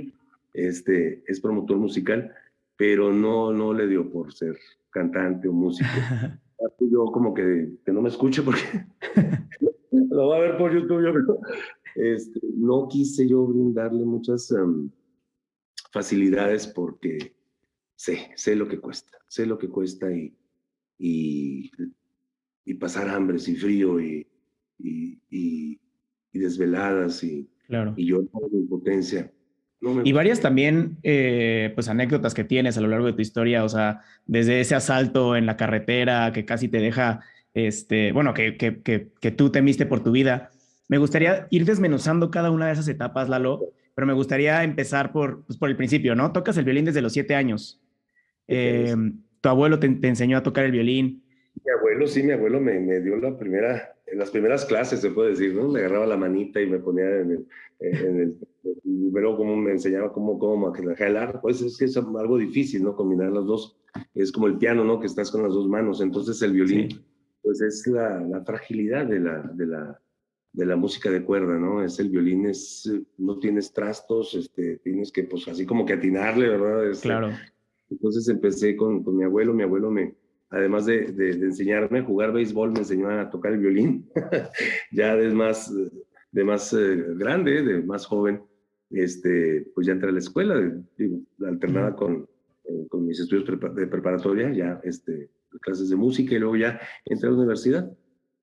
este, 0.52 1.24
es 1.26 1.40
promotor 1.40 1.78
musical, 1.78 2.32
pero 2.76 3.12
no, 3.12 3.52
no 3.52 3.72
le 3.72 3.86
dio 3.86 4.10
por 4.10 4.32
ser 4.32 4.56
cantante 4.90 5.48
o 5.48 5.52
músico. 5.52 5.88
yo 6.78 7.06
como 7.06 7.34
que, 7.34 7.78
que 7.84 7.92
no 7.92 8.02
me 8.02 8.08
escuche 8.08 8.42
porque 8.42 8.60
lo 9.90 10.28
va 10.28 10.36
a 10.36 10.40
ver 10.40 10.56
por 10.58 10.72
YouTube, 10.72 11.04
yo 11.04 11.12
creo. 11.12 11.40
Este, 11.94 12.40
no 12.54 12.88
quise 12.88 13.28
yo 13.28 13.46
brindarle 13.46 14.04
muchas 14.04 14.50
em, 14.52 14.90
facilidades 15.90 16.66
porque 16.66 17.34
sé, 17.96 18.30
sé 18.36 18.56
lo 18.56 18.68
que 18.68 18.78
cuesta, 18.78 19.18
sé 19.28 19.46
lo 19.46 19.58
que 19.58 19.68
cuesta 19.68 20.10
y, 20.10 20.34
y, 20.98 21.70
y 22.64 22.74
pasar 22.74 23.08
hambres 23.08 23.48
y 23.48 23.56
frío 23.56 24.00
y, 24.00 24.26
y, 24.78 25.78
desveladas 26.32 27.22
y, 27.22 27.48
claro. 27.66 27.94
y 27.96 28.06
yo 28.06 28.20
en 28.20 28.28
impotencia. 28.52 29.30
y 30.04 30.12
varias 30.12 30.40
también, 30.40 30.98
eh, 31.02 31.70
pues, 31.74 31.88
anécdotas 31.88 32.34
que 32.34 32.44
tienes 32.44 32.76
a 32.76 32.80
lo 32.80 32.88
largo 32.88 33.06
de 33.06 33.12
tu 33.12 33.22
historia, 33.22 33.64
o 33.64 33.68
sea, 33.68 34.00
desde 34.26 34.60
ese 34.60 34.74
asalto 34.74 35.36
en 35.36 35.46
la 35.46 35.56
carretera 35.56 36.32
que 36.32 36.44
casi 36.44 36.68
te 36.68 36.78
deja, 36.78 37.20
este, 37.54 38.12
bueno, 38.12 38.34
que, 38.34 38.56
que, 38.56 38.82
que, 38.82 39.12
que 39.20 39.30
tú 39.30 39.50
temiste 39.50 39.86
por 39.86 40.02
tu 40.02 40.10
vida. 40.10 40.50
Me 40.88 40.98
gustaría 40.98 41.46
ir 41.50 41.64
desmenuzando 41.64 42.30
cada 42.30 42.50
una 42.50 42.66
de 42.66 42.72
esas 42.72 42.88
etapas, 42.88 43.28
Lalo, 43.28 43.60
pero 43.94 44.06
me 44.06 44.12
gustaría 44.14 44.64
empezar 44.64 45.12
por, 45.12 45.44
pues, 45.44 45.58
por 45.58 45.68
el 45.68 45.76
principio, 45.76 46.14
¿no? 46.14 46.32
Tocas 46.32 46.56
el 46.56 46.64
violín 46.64 46.86
desde 46.86 47.02
los 47.02 47.12
siete 47.12 47.34
años. 47.34 47.81
Eh, 48.48 48.94
tu 49.40 49.48
abuelo 49.48 49.78
te, 49.78 49.86
enseñó 49.86 50.38
a 50.38 50.42
tocar 50.42 50.64
el 50.64 50.72
violín. 50.72 51.24
Mi 51.64 51.72
abuelo, 51.72 52.06
sí, 52.06 52.22
mi 52.22 52.32
abuelo 52.32 52.60
me, 52.60 52.78
me, 52.80 53.00
dio 53.00 53.16
la 53.16 53.36
primera, 53.38 53.94
en 54.06 54.18
las 54.18 54.30
primeras 54.30 54.64
clases, 54.64 55.00
se 55.00 55.10
puede 55.10 55.30
decir, 55.30 55.54
¿no? 55.54 55.68
Me 55.68 55.80
agarraba 55.80 56.06
la 56.06 56.16
manita 56.16 56.60
y 56.60 56.66
me 56.66 56.78
ponía 56.78 57.20
en 57.20 57.30
el, 57.30 57.46
en 57.80 58.20
el 58.20 58.36
pero 59.12 59.36
como 59.36 59.56
me 59.56 59.72
enseñaba 59.72 60.12
cómo, 60.12 60.38
cómo 60.38 60.72
jalar, 60.96 61.40
pues 61.40 61.60
es 61.62 61.76
que 61.76 61.86
es 61.86 61.96
algo 61.96 62.38
difícil, 62.38 62.82
¿no? 62.82 62.96
Combinar 62.96 63.32
las 63.32 63.44
dos. 63.44 63.76
Es 64.14 64.32
como 64.32 64.46
el 64.46 64.56
piano, 64.56 64.84
¿no? 64.84 65.00
Que 65.00 65.06
estás 65.06 65.30
con 65.30 65.42
las 65.42 65.52
dos 65.52 65.68
manos. 65.68 66.00
Entonces 66.00 66.40
el 66.42 66.52
violín, 66.52 67.04
pues 67.42 67.60
es 67.60 67.86
la, 67.86 68.20
la 68.20 68.42
fragilidad 68.44 69.06
de 69.06 69.20
la, 69.20 69.42
de, 69.54 69.66
la, 69.66 70.00
de 70.52 70.66
la 70.66 70.76
música 70.76 71.10
de 71.10 71.24
cuerda, 71.24 71.58
¿no? 71.58 71.82
Es 71.84 71.98
el 71.98 72.08
violín, 72.08 72.46
es, 72.46 72.90
no 73.18 73.38
tienes 73.38 73.72
trastos, 73.72 74.34
este, 74.34 74.78
tienes 74.78 75.12
que, 75.12 75.24
pues 75.24 75.46
así 75.48 75.66
como 75.66 75.84
que 75.84 75.94
atinarle, 75.94 76.48
¿verdad? 76.48 76.90
Este, 76.90 77.08
claro. 77.08 77.30
Entonces 77.92 78.26
empecé 78.28 78.74
con, 78.74 79.02
con 79.02 79.16
mi 79.16 79.24
abuelo, 79.24 79.52
mi 79.52 79.62
abuelo 79.62 79.90
me, 79.90 80.14
además 80.50 80.86
de, 80.86 81.12
de, 81.12 81.30
enseñarme 81.30 82.00
a 82.00 82.04
jugar 82.04 82.32
béisbol, 82.32 82.72
me 82.72 82.80
enseñó 82.80 83.10
a 83.10 83.28
tocar 83.28 83.52
el 83.52 83.58
violín, 83.58 84.08
ya 84.92 85.14
de 85.14 85.30
más, 85.30 85.72
de 86.30 86.44
más 86.44 86.72
eh, 86.72 87.04
grande, 87.16 87.62
de 87.62 87.82
más 87.82 88.06
joven, 88.06 88.42
este, 88.90 89.66
pues 89.74 89.86
ya 89.86 89.92
entré 89.92 90.08
a 90.08 90.12
la 90.12 90.18
escuela, 90.18 90.54
digo, 90.96 91.20
alternada 91.46 91.94
con, 91.94 92.26
eh, 92.64 92.86
con 92.88 93.06
mis 93.06 93.20
estudios 93.20 93.46
de 93.74 93.86
preparatoria, 93.86 94.52
ya 94.52 94.80
este, 94.84 95.30
clases 95.60 95.90
de 95.90 95.96
música 95.96 96.34
y 96.34 96.38
luego 96.38 96.56
ya 96.56 96.80
entré 97.04 97.28
a 97.28 97.32
la 97.32 97.38
universidad, 97.38 97.92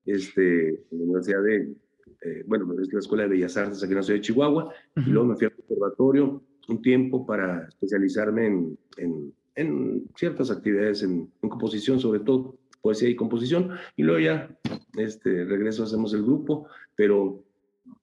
este, 0.06 0.68
en 0.68 0.98
la 0.98 1.04
Universidad 1.04 1.42
de, 1.42 1.74
eh, 2.22 2.44
bueno, 2.46 2.72
es 2.80 2.92
la 2.92 3.00
Escuela 3.00 3.24
de 3.24 3.30
Bellas 3.30 3.56
Artes 3.56 3.82
aquí 3.82 3.92
en 3.92 3.96
la 3.96 4.02
ciudad 4.02 4.18
de 4.18 4.24
Chihuahua, 4.24 4.72
y 4.96 5.10
luego 5.10 5.26
me 5.26 5.36
fui 5.36 5.46
al 5.46 5.54
conservatorio 5.54 6.42
un 6.68 6.82
tiempo 6.82 7.26
para 7.26 7.66
especializarme 7.68 8.46
en, 8.46 8.78
en, 8.96 9.34
en 9.54 10.04
ciertas 10.16 10.50
actividades, 10.50 11.02
en, 11.02 11.30
en, 11.42 11.48
composición 11.48 12.00
sobre 12.00 12.20
todo, 12.20 12.56
poesía 12.80 13.08
y 13.08 13.16
composición, 13.16 13.70
y 13.96 14.02
luego 14.02 14.20
ya 14.20 14.50
este, 14.96 15.44
regreso, 15.44 15.84
hacemos 15.84 16.14
el 16.14 16.22
grupo, 16.22 16.66
pero 16.96 17.42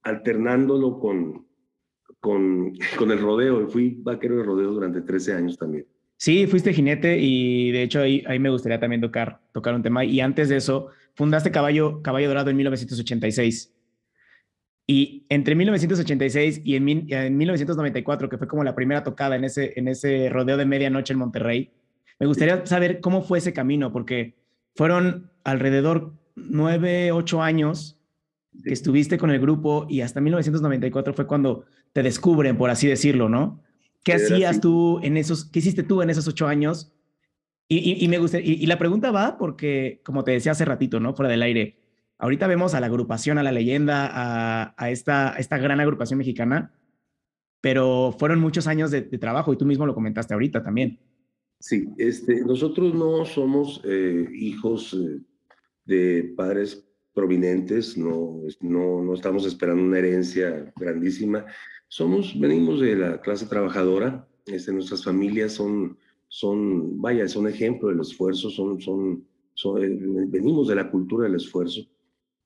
alternándolo 0.04 1.00
con, 1.00 1.46
con, 2.20 2.74
con 2.98 3.12
el 3.12 3.20
rodeo, 3.20 3.68
fui 3.68 3.98
vaquero 4.00 4.38
de 4.38 4.44
rodeo 4.44 4.72
durante 4.72 5.02
13 5.02 5.34
años 5.34 5.58
también. 5.58 5.86
Sí, 6.20 6.48
fuiste 6.48 6.74
jinete 6.74 7.20
y 7.20 7.72
de 7.72 7.84
hecho 7.84 8.02
ahí, 8.02 8.24
ahí 8.28 8.40
me 8.40 8.50
gustaría 8.50 8.80
también 8.80 9.02
tocar, 9.02 9.40
tocar 9.52 9.76
un 9.76 9.84
tema. 9.84 10.04
Y 10.04 10.20
antes 10.20 10.50
de 10.50 10.58
eso, 10.58 10.88
fundaste 11.14 11.52
Caballo, 11.52 12.02
Caballo 12.02 12.28
Dorado 12.28 12.50
en 12.50 12.58
1986. 12.58 13.77
Y 14.90 15.26
entre 15.28 15.54
1986 15.54 16.62
y 16.64 16.78
en, 16.78 16.88
en, 17.12 17.38
1994, 17.38 18.30
que 18.30 18.38
fue 18.38 18.48
como 18.48 18.64
la 18.64 18.74
primera 18.74 19.04
tocada 19.04 19.36
en 19.36 19.44
ese, 19.44 19.74
en 19.76 19.90
ese 19.90 20.30
rodeo 20.30 20.56
de 20.56 20.66
medianoche 20.66 21.12
en 21.12 21.20
Monterrey, 21.20 21.72
me 22.20 22.26
gustaría 22.26 22.66
saber 22.66 23.02
cómo 23.02 23.22
fue 23.22 23.40
ese 23.40 23.52
camino, 23.52 23.92
porque 23.92 24.36
fueron 24.76 25.30
alrededor 25.44 26.14
nueve, 26.36 27.12
ocho 27.12 27.44
años 27.44 28.00
que 28.64 28.72
estuviste 28.74 29.18
con 29.18 29.30
el 29.30 29.40
grupo 29.40 29.86
y 29.90 30.02
hasta 30.02 30.22
1994 30.22 31.14
fue 31.14 31.28
cuando 31.28 31.66
te 31.94 32.02
descubren, 32.02 32.58
por 32.58 32.70
así 32.70 32.88
decirlo, 32.88 33.28
¿no? 33.28 33.62
¿Qué 34.04 34.14
hacías 34.14 34.62
tú 34.62 35.00
en 35.04 35.18
esos, 35.18 35.46
qué 35.46 35.60
hiciste 35.60 35.84
tú 35.84 36.02
en 36.02 36.10
esos 36.10 36.28
ocho 36.28 36.48
años? 36.48 36.94
Y, 37.68 38.04
y, 38.04 38.08
me 38.08 38.18
gusta, 38.20 38.40
y, 38.40 38.66
la 38.66 38.78
pregunta 38.78 39.12
va 39.12 39.38
porque, 39.38 40.00
como 40.06 40.24
te 40.24 40.32
decía 40.32 40.54
hace 40.54 40.64
ratito, 40.64 41.02
¿no? 41.02 41.14
Fuera 41.14 41.30
del 41.30 41.42
aire, 41.42 41.76
ahorita 42.18 42.48
vemos 42.48 42.74
a 42.74 42.80
la 42.80 42.88
agrupación, 42.88 43.38
a 43.38 43.44
la 43.44 43.52
leyenda, 43.52 44.10
a, 44.12 44.74
a 44.78 44.90
esta, 44.90 45.36
esta 45.38 45.58
gran 45.58 45.80
agrupación 45.80 46.18
mexicana, 46.18 46.74
pero 47.62 48.16
fueron 48.18 48.40
muchos 48.40 48.68
años 48.68 48.92
de, 48.92 49.02
trabajo 49.02 49.54
y 49.54 49.58
tú 49.58 49.66
mismo 49.66 49.86
lo 49.86 49.96
comentaste 49.96 50.34
ahorita 50.34 50.64
también. 50.64 51.00
Sí, 51.60 51.90
este, 51.98 52.42
nosotros 52.46 52.94
no 52.94 53.26
somos 53.26 53.82
eh, 53.84 54.28
hijos 54.34 54.94
eh, 54.94 55.20
de 55.86 56.34
padres 56.36 56.88
prominentes, 57.14 57.98
no, 57.98 58.42
no, 58.62 59.02
no 59.02 59.14
estamos 59.16 59.46
esperando 59.46 59.84
una 59.84 59.98
herencia 59.98 60.72
grandísima. 60.76 61.46
Somos, 61.88 62.40
venimos 62.40 62.80
de 62.80 62.96
la 62.96 63.22
clase 63.22 63.48
trabajadora, 63.48 64.28
este, 64.46 64.72
nuestras 64.72 65.04
familias 65.04 65.54
son, 65.54 65.98
son, 66.28 67.02
vaya, 67.02 67.28
son 67.28 67.48
ejemplo 67.48 67.90
del 67.90 68.02
esfuerzo, 68.02 68.50
son, 68.52 68.80
son, 68.80 69.26
eh, 69.82 69.98
venimos 70.28 70.68
de 70.68 70.76
la 70.76 70.92
cultura 70.92 71.26
del 71.26 71.36
esfuerzo. 71.36 71.82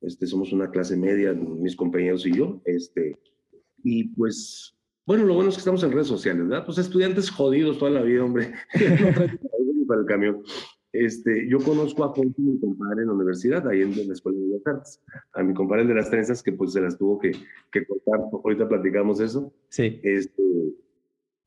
Este, 0.01 0.25
somos 0.25 0.51
una 0.51 0.71
clase 0.71 0.97
media, 0.97 1.33
mis 1.33 1.75
compañeros 1.75 2.25
y 2.25 2.33
yo, 2.33 2.61
este, 2.65 3.17
y 3.83 4.05
pues, 4.15 4.75
bueno, 5.05 5.25
lo 5.25 5.35
bueno 5.35 5.49
es 5.49 5.55
que 5.55 5.59
estamos 5.59 5.83
en 5.83 5.91
redes 5.91 6.07
sociales, 6.07 6.47
¿verdad? 6.47 6.65
Pues 6.65 6.77
estudiantes 6.77 7.29
jodidos 7.29 7.77
toda 7.77 7.91
la 7.91 8.01
vida, 8.01 8.23
hombre, 8.23 8.51
no 8.73 9.87
para 9.87 10.01
el 10.01 10.07
camión. 10.07 10.43
Este, 10.93 11.47
yo 11.47 11.59
conozco 11.59 12.03
a 12.03 12.13
Ponce, 12.13 12.41
mi 12.41 12.59
compadre 12.59 13.03
en 13.03 13.07
la 13.07 13.13
universidad, 13.13 13.65
ahí 13.67 13.81
en 13.81 13.95
la 14.07 14.13
Escuela 14.13 14.37
de 14.39 14.45
Bellas 14.45 14.67
Artes, 14.67 15.01
a 15.33 15.43
mi 15.43 15.53
compadre 15.53 15.85
de 15.85 15.93
las 15.93 16.09
trenzas 16.09 16.43
que 16.43 16.51
pues 16.51 16.73
se 16.73 16.81
las 16.81 16.97
tuvo 16.97 17.17
que, 17.17 17.31
que 17.71 17.85
cortar, 17.85 18.19
ahorita 18.31 18.67
platicamos 18.67 19.21
eso. 19.21 19.53
Sí. 19.69 20.01
Este, 20.03 20.43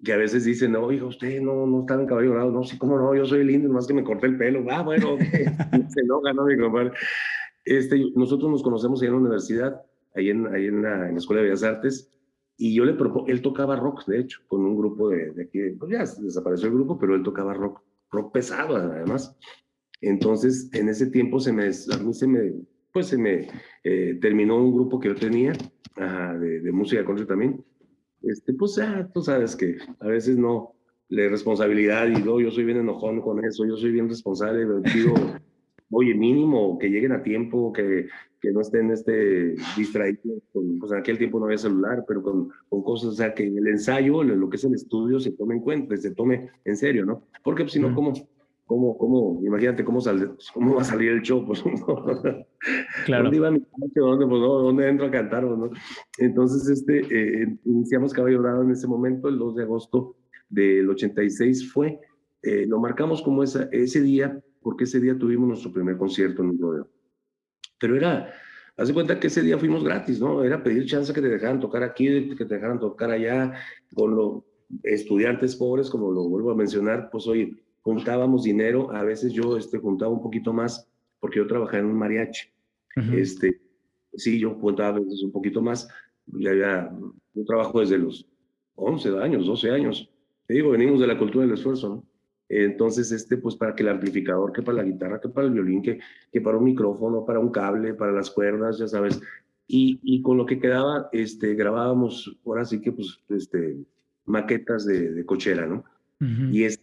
que 0.02 0.12
a 0.12 0.16
veces 0.16 0.44
dicen, 0.44 0.72
no, 0.72 0.90
hijo, 0.92 1.06
usted 1.06 1.40
no, 1.40 1.66
no 1.66 1.80
estaba 1.80 2.02
en 2.02 2.06
caballo 2.06 2.30
dorado, 2.30 2.52
no, 2.52 2.62
sí, 2.62 2.78
cómo 2.78 2.98
no, 2.98 3.14
yo 3.14 3.26
soy 3.26 3.44
lindo, 3.44 3.68
más 3.70 3.86
que 3.86 3.94
me 3.94 4.04
corté 4.04 4.26
el 4.26 4.38
pelo, 4.38 4.64
ah, 4.70 4.82
bueno, 4.82 5.16
se 5.88 6.00
enoja, 6.00 6.32
¿no, 6.32 6.44
mi 6.44 6.56
compadre? 6.56 6.92
Este, 7.64 8.04
nosotros 8.14 8.50
nos 8.50 8.62
conocemos 8.62 9.00
ahí 9.00 9.08
en 9.08 9.14
la 9.14 9.20
universidad, 9.20 9.82
ahí 10.14 10.30
en, 10.30 10.46
ahí 10.48 10.66
en, 10.66 10.82
la, 10.82 11.08
en 11.08 11.12
la 11.12 11.18
Escuela 11.18 11.42
de 11.42 11.48
Bellas 11.48 11.62
Artes, 11.62 12.10
y 12.56 12.74
yo 12.74 12.84
le 12.84 12.94
propongo, 12.94 13.26
él 13.26 13.42
tocaba 13.42 13.76
rock, 13.76 14.06
de 14.06 14.20
hecho, 14.20 14.40
con 14.46 14.64
un 14.64 14.76
grupo 14.76 15.08
de, 15.08 15.32
de 15.32 15.42
aquí, 15.44 15.70
pues 15.70 15.90
ya 15.90 16.22
desapareció 16.22 16.68
el 16.68 16.74
grupo, 16.74 16.98
pero 16.98 17.14
él 17.14 17.22
tocaba 17.22 17.52
rock 17.52 17.82
rock 18.14 18.32
pesado 18.32 18.76
además. 18.76 19.36
Entonces, 20.00 20.70
en 20.72 20.88
ese 20.88 21.06
tiempo 21.06 21.40
se 21.40 21.52
me, 21.52 21.64
a 21.64 21.98
mí 21.98 22.14
se 22.14 22.26
me, 22.26 22.52
pues 22.92 23.08
se 23.08 23.18
me 23.18 23.48
eh, 23.82 24.18
terminó 24.20 24.56
un 24.56 24.72
grupo 24.72 25.00
que 25.00 25.08
yo 25.08 25.14
tenía 25.14 25.52
de, 25.96 26.60
de, 26.60 26.72
música 26.72 27.04
country 27.04 27.26
también. 27.26 27.64
Este, 28.22 28.54
pues 28.54 28.76
ya, 28.76 29.08
tú 29.12 29.22
sabes 29.22 29.54
que 29.54 29.76
a 30.00 30.06
veces 30.06 30.36
no, 30.38 30.74
le 31.08 31.28
responsabilidad 31.28 32.08
y 32.08 32.22
no, 32.22 32.40
yo 32.40 32.50
soy 32.50 32.64
bien 32.64 32.78
enojón 32.78 33.20
con 33.20 33.44
eso, 33.44 33.66
yo 33.66 33.76
soy 33.76 33.92
bien 33.92 34.08
responsable, 34.08 34.66
pido, 34.92 35.14
oye, 35.90 36.14
mínimo, 36.14 36.78
que 36.78 36.88
lleguen 36.88 37.12
a 37.12 37.22
tiempo, 37.22 37.72
que, 37.72 38.08
que 38.40 38.52
no 38.52 38.60
estén 38.60 38.90
este, 38.90 39.54
distraídos, 39.76 40.42
con, 40.52 40.78
pues 40.78 40.92
en 40.92 40.98
aquel 40.98 41.18
tiempo 41.18 41.38
no 41.38 41.46
había 41.46 41.58
celular, 41.58 42.04
pero 42.06 42.22
con, 42.22 42.50
con 42.68 42.82
cosas, 42.82 43.10
o 43.10 43.12
sea, 43.12 43.34
que 43.34 43.46
en 43.46 43.58
el 43.58 43.68
ensayo, 43.68 44.22
lo 44.22 44.48
que 44.48 44.56
es 44.56 44.64
el 44.64 44.74
estudio, 44.74 45.18
se 45.20 45.32
tome 45.32 45.54
en 45.54 45.60
cuenta, 45.60 45.96
se 45.96 46.14
tome 46.14 46.50
en 46.64 46.76
serio, 46.76 47.04
¿no? 47.04 47.22
Porque 47.42 47.64
pues, 47.64 47.72
si 47.72 47.80
no, 47.80 47.94
¿cómo, 47.94 48.12
cómo, 48.66 48.98
cómo, 48.98 49.40
imagínate 49.44 49.84
cómo, 49.84 50.00
sale, 50.00 50.28
cómo 50.52 50.74
va 50.74 50.82
a 50.82 50.84
salir 50.84 51.10
el 51.10 51.22
show? 51.22 51.44
Pues, 51.46 51.62
claro. 53.06 53.24
¿Dónde 53.24 53.36
iba 53.36 53.50
mi 53.50 53.62
¿Dónde, 53.94 54.26
pues, 54.26 54.40
¿Dónde 54.40 54.88
entro 54.88 55.06
a 55.06 55.10
cantar? 55.10 55.46
Pues, 55.46 55.58
¿no? 55.58 55.70
Entonces, 56.18 56.68
este, 56.68 57.00
eh, 57.00 57.56
iniciamos 57.64 58.12
Caballo 58.12 58.38
Dorado 58.38 58.62
en 58.62 58.70
ese 58.70 58.86
momento, 58.86 59.28
el 59.28 59.38
2 59.38 59.56
de 59.56 59.62
agosto 59.62 60.16
del 60.48 60.88
86 60.88 61.72
fue, 61.72 62.00
eh, 62.42 62.66
lo 62.66 62.78
marcamos 62.78 63.22
como 63.22 63.42
esa, 63.42 63.68
ese 63.72 64.00
día, 64.02 64.40
porque 64.64 64.84
ese 64.84 64.98
día 65.00 65.16
tuvimos 65.16 65.46
nuestro 65.46 65.72
primer 65.72 65.96
concierto 65.96 66.42
en 66.42 66.48
un 66.48 66.58
rodeo 66.58 66.88
pero 67.84 67.96
era, 67.96 68.32
haz 68.78 68.88
de 68.88 68.94
cuenta 68.94 69.20
que 69.20 69.26
ese 69.26 69.42
día 69.42 69.58
fuimos 69.58 69.84
gratis, 69.84 70.18
¿no? 70.18 70.42
Era 70.42 70.62
pedir 70.62 70.86
chance 70.86 71.12
que 71.12 71.20
te 71.20 71.28
dejaran 71.28 71.60
tocar 71.60 71.82
aquí, 71.82 72.34
que 72.34 72.46
te 72.46 72.54
dejaran 72.54 72.80
tocar 72.80 73.10
allá, 73.10 73.52
con 73.94 74.16
los 74.16 74.42
estudiantes 74.82 75.54
pobres, 75.56 75.90
como 75.90 76.10
lo 76.10 76.26
vuelvo 76.26 76.50
a 76.50 76.54
mencionar, 76.54 77.10
pues 77.10 77.26
oye, 77.26 77.62
juntábamos 77.82 78.44
dinero, 78.44 78.90
a 78.90 79.02
veces 79.02 79.34
yo 79.34 79.58
este, 79.58 79.78
juntaba 79.78 80.10
un 80.10 80.22
poquito 80.22 80.54
más, 80.54 80.88
porque 81.20 81.40
yo 81.40 81.46
trabajaba 81.46 81.80
en 81.80 81.86
un 81.86 81.98
mariachi. 81.98 82.48
este, 83.12 83.60
sí, 84.14 84.38
yo 84.38 84.54
juntaba 84.54 84.96
a 84.96 85.00
veces 85.00 85.22
un 85.22 85.30
poquito 85.32 85.60
más, 85.60 85.86
ya, 86.26 86.54
ya, 86.54 86.90
yo 87.34 87.44
trabajo 87.44 87.80
desde 87.80 87.98
los 87.98 88.26
11 88.76 89.18
años, 89.18 89.46
12 89.46 89.70
años. 89.70 90.10
Te 90.46 90.54
digo, 90.54 90.70
venimos 90.70 91.00
de 91.00 91.06
la 91.06 91.18
cultura 91.18 91.44
del 91.44 91.54
esfuerzo, 91.54 91.88
¿no? 91.88 92.13
Entonces, 92.48 93.10
este, 93.10 93.36
pues 93.36 93.56
para 93.56 93.74
que 93.74 93.82
el 93.82 93.88
amplificador, 93.88 94.52
que 94.52 94.62
para 94.62 94.78
la 94.78 94.84
guitarra, 94.84 95.20
que 95.20 95.28
para 95.28 95.46
el 95.46 95.52
violín, 95.52 95.82
que, 95.82 95.98
que 96.30 96.40
para 96.40 96.58
un 96.58 96.64
micrófono, 96.64 97.24
para 97.24 97.38
un 97.38 97.50
cable, 97.50 97.94
para 97.94 98.12
las 98.12 98.30
cuerdas, 98.30 98.78
ya 98.78 98.86
sabes. 98.86 99.20
Y, 99.66 99.98
y 100.02 100.20
con 100.20 100.36
lo 100.36 100.44
que 100.44 100.58
quedaba, 100.58 101.08
este, 101.12 101.54
grabábamos, 101.54 102.38
ahora 102.44 102.64
sí 102.64 102.80
que, 102.80 102.92
pues, 102.92 103.18
este, 103.30 103.78
maquetas 104.26 104.84
de, 104.84 105.12
de 105.12 105.24
cochera, 105.26 105.66
¿no? 105.66 105.84
Y 106.50 106.64
es, 106.64 106.80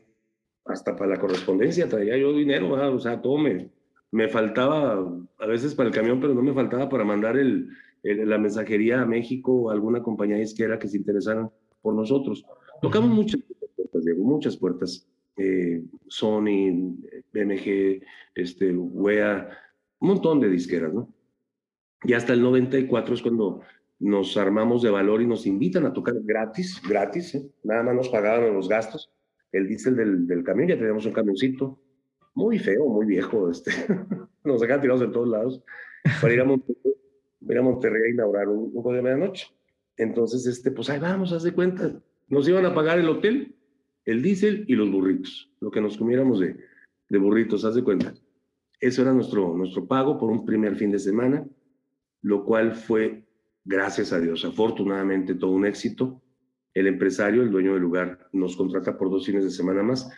hasta 0.65 0.96
para 0.96 1.15
la 1.15 1.20
correspondencia 1.20 1.89
traía 1.89 2.15
yo 2.15 2.32
dinero, 2.34 2.70
o 2.94 3.00
sea, 3.00 3.22
todo 3.22 3.39
me, 3.39 3.72
me 4.12 4.27
faltaba, 4.27 5.03
a 5.39 5.46
veces 5.48 5.74
para 5.74 5.89
el 5.89 5.96
camión, 5.96 6.20
pero 6.20 6.36
no 6.36 6.44
me 6.44 6.53
faltaba 6.53 6.89
para 6.89 7.03
mandar 7.03 7.38
el, 7.38 7.70
la 8.03 8.38
mensajería 8.38 9.01
a 9.01 9.06
México 9.06 9.53
o 9.53 9.70
alguna 9.72 10.03
compañía 10.03 10.39
izquierda 10.39 10.77
que 10.77 10.88
se 10.88 10.98
interesaran 10.98 11.50
por 11.82 11.96
nosotros. 11.96 12.46
Tocamos 12.84 13.10
muchas 13.10 13.41
puertas, 13.75 14.06
Diego, 14.06 14.24
muchas 14.24 14.58
puertas 14.58 15.08
eh, 15.38 15.84
Sony, 16.08 16.98
BMG, 17.34 18.02
este, 18.36 18.72
WEA, 18.74 19.50
un 20.00 20.08
montón 20.08 20.40
de 20.40 20.50
disqueras, 20.50 20.94
¿no? 20.94 21.14
Y 22.04 22.14
hasta 22.14 22.34
el 22.34 22.42
94 22.42 23.14
es 23.14 23.22
cuando 23.22 23.62
nos 24.00 24.36
armamos 24.36 24.82
de 24.82 24.90
valor 24.90 25.22
y 25.22 25.28
nos 25.28 25.46
invitan 25.46 25.86
a 25.86 25.94
tocar 25.94 26.16
gratis, 26.24 26.82
gratis, 26.88 27.36
¿eh? 27.36 27.52
nada 27.64 27.84
más 27.84 27.96
nos 27.96 28.10
pagaban 28.10 28.54
los 28.54 28.68
gastos, 28.68 29.12
el 29.52 29.68
diésel 29.68 29.96
del, 29.96 30.26
del 30.26 30.44
camión, 30.44 30.70
ya 30.70 30.78
teníamos 30.78 31.06
un 31.06 31.14
camioncito, 31.14 31.80
muy 32.34 32.58
feo, 32.58 32.88
muy 32.88 33.06
viejo, 33.06 33.52
este, 33.52 33.72
nos 34.44 34.62
dejaban 34.62 34.82
tirados 34.82 35.04
en 35.04 35.12
todos 35.12 35.28
lados, 35.28 35.64
para 36.20 36.34
ir 36.34 36.42
a 36.42 36.46
Monterrey, 36.46 36.94
ir 37.42 37.58
a, 37.58 37.62
Monterrey 37.62 38.02
a 38.04 38.10
inaugurar 38.10 38.48
un, 38.48 38.72
un 38.74 38.96
de 38.96 39.02
medianoche. 39.04 39.48
Entonces, 39.98 40.48
este, 40.48 40.72
pues 40.72 40.90
ahí 40.90 41.00
vamos, 41.00 41.32
haz 41.32 41.44
de 41.44 41.54
cuenta. 41.54 41.94
Nos 42.28 42.48
iban 42.48 42.66
a 42.66 42.74
pagar 42.74 42.98
el 42.98 43.10
hotel, 43.10 43.56
el 44.05 44.22
diésel 44.22 44.65
y 44.67 44.75
los 44.75 44.91
burritos, 44.91 45.51
lo 45.60 45.72
que 45.72 45.81
nos 45.81 45.98
comiéramos 45.98 46.39
de, 46.39 46.58
de 47.10 47.17
burritos, 47.17 47.65
haz 47.65 47.75
de 47.75 47.84
cuenta. 47.84 48.13
Eso 48.79 49.01
era 49.03 49.13
nuestro, 49.13 49.55
nuestro 49.55 49.86
pago 49.88 50.17
por 50.17 50.31
un 50.31 50.46
primer 50.46 50.75
fin 50.75 50.91
de 50.91 51.00
semana, 51.00 51.48
lo 52.22 52.43
cual 52.43 52.74
fue, 52.74 53.24
gracias 53.63 54.12
a 54.12 54.20
Dios, 54.20 54.43
afortunadamente 54.43 55.36
todo 55.36 55.51
un 55.51 55.65
éxito. 55.65 56.22
El 56.74 56.88
empresario, 56.88 57.43
el 57.43 57.51
dueño 57.51 57.74
del 57.74 57.81
lugar, 57.81 58.29
nos 58.31 58.55
contrata 58.55 58.98
por 58.98 59.10
dos 59.10 59.25
fines 59.25 59.43
de 59.43 59.51
semana 59.51 59.84
más. 59.84 60.10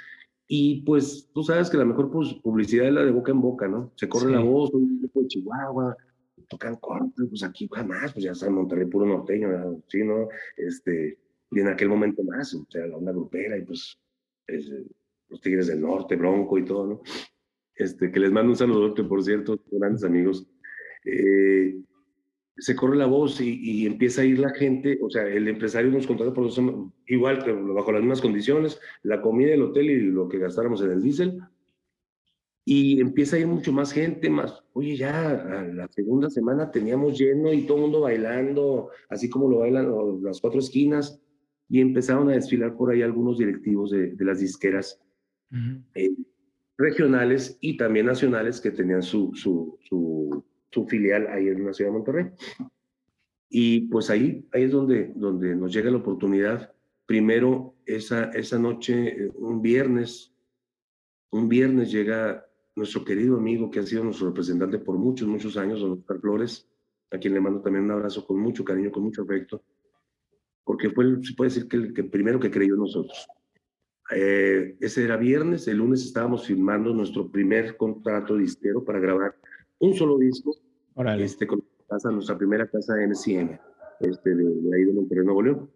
Y 0.48 0.82
pues 0.84 1.30
tú 1.34 1.44
sabes 1.44 1.70
que 1.70 1.78
la 1.78 1.86
mejor 1.86 2.12
publicidad 2.12 2.88
es 2.88 2.94
la 2.94 3.04
de 3.04 3.12
boca 3.12 3.32
en 3.32 3.42
boca, 3.42 3.68
¿no? 3.68 3.92
Se 3.96 4.08
corre 4.08 4.32
la 4.32 4.42
voz, 4.42 4.72
un 4.74 5.00
grupo 5.00 5.22
de 5.22 5.28
Chihuahua, 5.28 5.98
tocan 6.48 6.76
cortes, 6.76 7.28
pues 7.28 7.44
aquí 7.44 7.68
jamás, 7.72 8.14
pues 8.14 8.26
ya 8.26 8.32
está 8.32 8.48
en 8.48 8.54
Monterrey 8.54 8.86
puro 8.86 9.06
norteño, 9.06 9.82
sí, 9.88 10.04
¿no? 10.04 10.28
Este, 10.58 11.18
y 11.54 11.60
en 11.60 11.68
aquel 11.68 11.90
momento 11.90 12.24
más, 12.24 12.54
o 12.54 12.66
sea, 12.70 12.86
la 12.88 12.98
onda 12.98 13.12
grupera 13.12 13.58
y 13.58 13.62
pues 13.62 13.98
los 15.30 15.42
Tigres 15.42 15.68
del 15.68 15.82
Norte, 15.82 16.16
Bronco 16.16 16.58
y 16.58 16.66
todo, 16.66 16.88
¿no? 16.88 17.02
Este, 17.76 18.12
que 18.12 18.20
les 18.20 18.32
mando 18.32 18.52
un 18.52 18.56
saludote, 18.56 19.04
por 19.04 19.24
cierto, 19.24 19.60
grandes 19.72 20.04
amigos. 20.04 20.48
Eh, 21.06 21.76
se 22.58 22.76
corre 22.76 22.96
la 22.96 23.08
voz 23.08 23.42
y, 23.42 23.86
empieza 23.86 24.22
a 24.22 24.26
ir 24.26 24.40
la 24.40 24.52
gente, 24.52 25.00
o 25.02 25.10
sea, 25.10 25.24
el 25.24 25.48
empresario 25.48 25.92
nos 25.92 26.06
contrata 26.06 26.34
por 26.34 26.50
igual, 27.08 27.40
pero 27.44 27.74
bajo 27.74 27.92
las 27.92 28.02
mismas 28.02 28.22
condiciones, 28.22 28.80
la 29.02 29.22
comida 29.22 29.50
del 29.50 29.64
hotel 29.64 29.90
y 29.90 30.00
lo 30.02 30.30
que 30.30 30.38
gastáramos 30.38 30.82
en 30.82 30.92
el 30.92 31.02
diésel, 31.02 31.42
y 32.66 33.02
empieza 33.02 33.36
a 33.36 33.40
ir 33.40 33.48
mucho 33.48 33.74
más 33.74 33.92
gente, 33.92 34.30
más, 34.30 34.64
oye, 34.74 34.96
ya 34.96 35.64
la 35.74 35.88
segunda 35.90 36.30
semana 36.30 36.72
teníamos 36.72 37.18
lleno 37.18 37.52
y 37.52 37.66
todo 37.66 37.78
el 37.78 37.84
mundo 37.84 38.02
bailando, 38.02 38.90
así 39.10 39.30
como 39.30 39.50
lo 39.50 39.60
bailan 39.60 39.92
las 40.22 40.40
cuatro 40.40 40.60
esquinas, 40.60 41.20
y 41.70 41.82
empezaron 41.82 42.30
a 42.30 42.34
desfilar 42.34 42.76
por 42.76 42.92
ahí 42.92 43.02
algunos 43.02 43.38
directivos 43.38 43.92
de, 43.92 44.16
las 44.20 44.40
disqueras 44.40 45.02
eh, 45.96 46.12
regionales 46.78 47.58
y 47.62 47.78
también 47.78 48.08
nacionales 48.08 48.60
que 48.60 48.72
tenían 48.72 49.02
su, 49.02 49.32
su, 49.34 49.78
su, 49.88 50.44
su, 50.72 50.86
filial 50.86 51.28
ahí 51.28 51.48
en 51.48 51.66
la 51.66 51.74
ciudad 51.74 51.92
de 51.92 51.98
Monterrey. 51.98 52.26
Y 53.50 53.82
pues 53.82 54.10
ahí, 54.10 54.48
ahí 54.52 54.64
es 54.64 54.72
donde, 54.72 55.14
donde 55.16 55.56
nos 55.56 55.74
llega 55.74 55.92
la 55.92 55.98
oportunidad. 55.98 56.74
Primero, 57.06 57.76
esa, 57.86 58.26
esa 58.32 58.58
noche, 58.58 59.30
un 59.36 59.62
viernes, 59.62 60.34
un 61.32 61.50
viernes 61.50 61.92
llega 61.92 62.46
nuestro 62.76 63.06
querido 63.06 63.38
amigo 63.38 63.70
que 63.70 63.80
ha 63.80 63.86
sido 63.86 64.04
nuestro 64.04 64.28
representante 64.28 64.80
por 64.80 64.98
muchos, 64.98 65.28
muchos 65.28 65.58
años, 65.58 65.82
don 65.82 65.92
Oscar 65.94 66.20
Flores, 66.20 66.68
a 67.12 67.20
quien 67.20 67.34
le 67.34 67.42
mando 67.42 67.62
también 67.62 67.86
un 67.86 67.92
abrazo 67.92 68.26
con 68.26 68.40
mucho 68.40 68.64
cariño, 68.64 68.92
con 68.92 69.04
mucho 69.04 69.22
afecto, 69.22 69.64
porque 70.64 70.90
fue, 70.90 71.24
se 71.24 71.34
puede 71.34 71.50
decir 71.50 71.68
que 71.68 71.78
el, 71.78 71.94
que 71.94 72.04
primero 72.04 72.40
que 72.40 72.52
creyó 72.52 72.74
en 72.74 72.82
nosotros. 72.82 73.28
Eh, 74.14 74.76
ese 74.82 75.04
era 75.04 75.18
viernes, 75.18 75.68
el 75.68 75.78
lunes 75.78 76.04
estábamos 76.04 76.46
filmando 76.46 76.94
nuestro 76.94 77.30
primer 77.30 77.78
contrato 77.78 78.36
disquero 78.36 78.84
para 78.84 79.00
grabar 79.00 79.36
un 79.80 79.94
solo 79.94 80.18
disco, 80.18 80.56
este, 81.18 81.48
con 81.48 81.64
casa, 81.90 82.12
nuestra 82.12 82.38
primera 82.38 82.68
casa 82.68 82.96
MCM, 82.96 83.60
este, 84.02 84.36
de, 84.36 84.44
de 84.44 84.76
ahí 84.76 84.84
de 84.84 84.94
Monterrey, 84.94 85.26
Nuevo 85.26 85.42
León, 85.42 85.70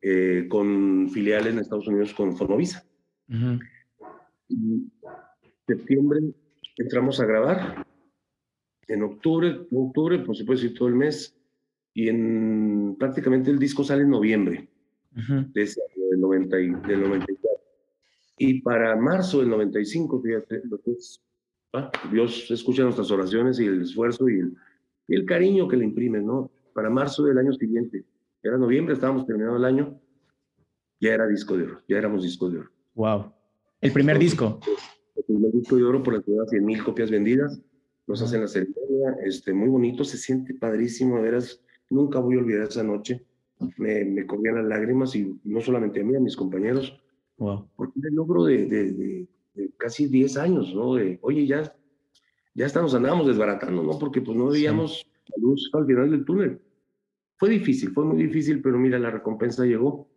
eh, 0.00 0.46
con 0.48 1.08
filiales 1.10 1.52
en 1.52 1.58
Estados 1.60 1.88
Unidos 1.88 2.12
con 2.14 2.36
Fonovisa. 2.36 2.84
Uh 3.28 3.58
septiembre 5.66 6.20
entramos 6.76 7.20
a 7.20 7.26
grabar. 7.26 7.86
En 8.86 9.02
octubre, 9.02 9.48
en 9.48 9.78
octubre, 9.78 10.18
se 10.34 10.44
puede 10.44 10.60
decir 10.60 10.76
todo 10.76 10.88
el 10.88 10.94
mes. 10.94 11.34
Y 11.94 12.08
en 12.08 12.96
prácticamente 12.98 13.50
el 13.50 13.58
disco 13.58 13.84
sale 13.84 14.02
en 14.02 14.10
noviembre 14.10 14.68
de 15.12 15.62
ese 15.62 15.80
año, 15.80 16.06
del, 16.10 16.20
90 16.20 16.60
y, 16.60 16.68
del 16.88 17.00
94. 17.02 17.60
Y 18.38 18.60
para 18.62 18.96
marzo 18.96 19.38
del 19.38 19.48
95, 19.48 20.20
fíjate, 20.20 20.62
lo 20.64 20.78
que 20.78 20.90
es, 20.90 21.22
Dios 22.10 22.50
escucha 22.50 22.82
nuestras 22.82 23.10
oraciones 23.10 23.60
y 23.60 23.66
el 23.66 23.82
esfuerzo 23.82 24.28
y 24.28 24.40
el, 24.40 24.54
y 25.06 25.14
el 25.14 25.24
cariño 25.24 25.68
que 25.68 25.76
le 25.76 25.84
imprime, 25.84 26.20
¿no? 26.20 26.50
Para 26.74 26.90
marzo 26.90 27.22
del 27.24 27.38
año 27.38 27.52
siguiente, 27.52 28.04
era 28.42 28.58
noviembre, 28.58 28.94
estábamos 28.94 29.24
terminando 29.26 29.56
el 29.56 29.64
año, 29.64 30.00
ya 31.00 31.14
era 31.14 31.28
disco 31.28 31.56
de 31.56 31.64
oro, 31.64 31.82
ya 31.88 31.96
éramos 31.96 32.24
disco 32.24 32.50
de 32.50 32.58
oro. 32.58 32.70
Wow. 32.94 33.32
El 33.80 33.92
primer 33.92 34.18
disco 34.18 34.58
el 35.16 35.24
primer 35.24 35.52
disco 35.52 35.76
de 35.76 35.84
oro 35.84 36.02
por 36.02 36.14
las 36.14 36.50
100 36.50 36.64
mil 36.64 36.82
copias 36.82 37.10
vendidas. 37.10 37.60
Nos 38.06 38.20
hacen 38.20 38.42
la 38.42 38.48
ceremonia, 38.48 39.16
este, 39.24 39.54
muy 39.54 39.68
bonito, 39.68 40.04
se 40.04 40.18
siente 40.18 40.54
padrísimo, 40.54 41.16
de 41.16 41.22
veras. 41.22 41.63
Nunca 41.90 42.18
voy 42.18 42.36
a 42.36 42.40
olvidar 42.40 42.68
esa 42.68 42.82
noche. 42.82 43.24
Me, 43.78 44.04
me 44.04 44.26
corrían 44.26 44.56
las 44.56 44.66
lágrimas 44.66 45.14
y 45.14 45.38
no 45.44 45.60
solamente 45.60 46.00
a 46.00 46.04
mí, 46.04 46.16
a 46.16 46.20
mis 46.20 46.36
compañeros. 46.36 47.00
Wow. 47.38 47.68
Porque 47.76 48.00
el 48.02 48.14
logro 48.14 48.44
de, 48.44 48.66
de, 48.66 49.28
casi 49.76 50.06
10 50.06 50.36
años, 50.36 50.74
¿no? 50.74 50.94
De, 50.94 51.18
oye, 51.22 51.46
ya, 51.46 51.74
ya 52.54 52.66
estamos, 52.66 52.94
andábamos 52.94 53.26
desbaratando, 53.26 53.82
¿no? 53.82 53.98
Porque 53.98 54.20
pues 54.20 54.36
no 54.36 54.48
veíamos 54.48 55.06
la 55.28 55.42
luz 55.42 55.70
al 55.72 55.86
final 55.86 56.10
del 56.10 56.24
túnel. 56.24 56.60
Fue 57.36 57.50
difícil, 57.50 57.90
fue 57.90 58.04
muy 58.04 58.22
difícil, 58.22 58.62
pero 58.62 58.78
mira, 58.78 58.98
la 58.98 59.10
recompensa 59.10 59.64
llegó. 59.64 60.08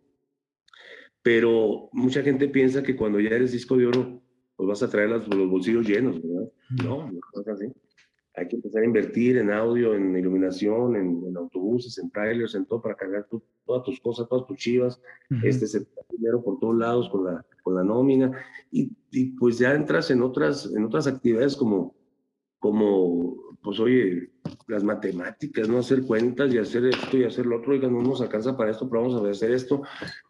Pero 1.22 1.88
mucha 1.92 2.22
gente 2.22 2.48
piensa 2.48 2.82
que 2.82 2.96
cuando 2.96 3.20
ya 3.20 3.30
eres 3.30 3.52
disco 3.52 3.76
de 3.76 3.86
oro, 3.86 4.22
pues 4.56 4.68
vas 4.68 4.82
a 4.82 4.88
traer 4.88 5.10
los, 5.10 5.28
bolsillos 5.28 5.86
llenos, 5.86 6.22
¿verdad? 6.22 6.52
No, 6.84 7.10
no 7.10 7.40
es 7.40 7.48
así. 7.48 7.66
Hay 8.38 8.48
que 8.48 8.56
empezar 8.56 8.82
a 8.82 8.86
invertir 8.86 9.38
en 9.38 9.50
audio, 9.50 9.94
en 9.94 10.16
iluminación, 10.16 10.96
en, 10.96 11.36
autobuses, 11.36 11.98
en 11.98 12.10
trailers, 12.10 12.54
en 12.54 12.66
todo 12.66 12.80
para 12.80 12.94
cargar 12.94 13.26
todas 13.66 13.84
tus 13.84 14.00
cosas, 14.00 14.28
todas 14.28 14.46
tus 14.46 14.56
chivas. 14.56 15.00
Este 15.42 15.66
se 15.66 15.86
dinero 16.10 16.42
por 16.42 16.58
todos 16.58 16.76
lados 16.76 17.08
con 17.10 17.24
la, 17.24 17.44
con 17.62 17.74
la 17.74 17.84
nómina 17.84 18.32
y, 18.70 18.90
y, 19.10 19.26
pues 19.36 19.58
ya 19.58 19.74
entras 19.74 20.10
en 20.10 20.22
otras, 20.22 20.72
en 20.74 20.84
otras 20.84 21.06
actividades 21.06 21.56
como, 21.56 21.94
como 22.58 23.48
pues 23.62 23.80
oye, 23.80 24.30
las 24.66 24.84
matemáticas, 24.84 25.68
no 25.68 25.78
hacer 25.78 26.02
cuentas 26.02 26.52
y 26.52 26.58
hacer 26.58 26.86
esto 26.86 27.16
y 27.16 27.24
hacer 27.24 27.46
lo 27.46 27.58
otro, 27.58 27.72
oigan, 27.72 27.92
no 27.92 28.02
nos 28.02 28.20
alcanza 28.20 28.56
para 28.56 28.70
esto, 28.70 28.88
pero 28.88 29.02
vamos 29.02 29.22
a 29.22 29.30
hacer 29.30 29.50
esto, 29.50 29.82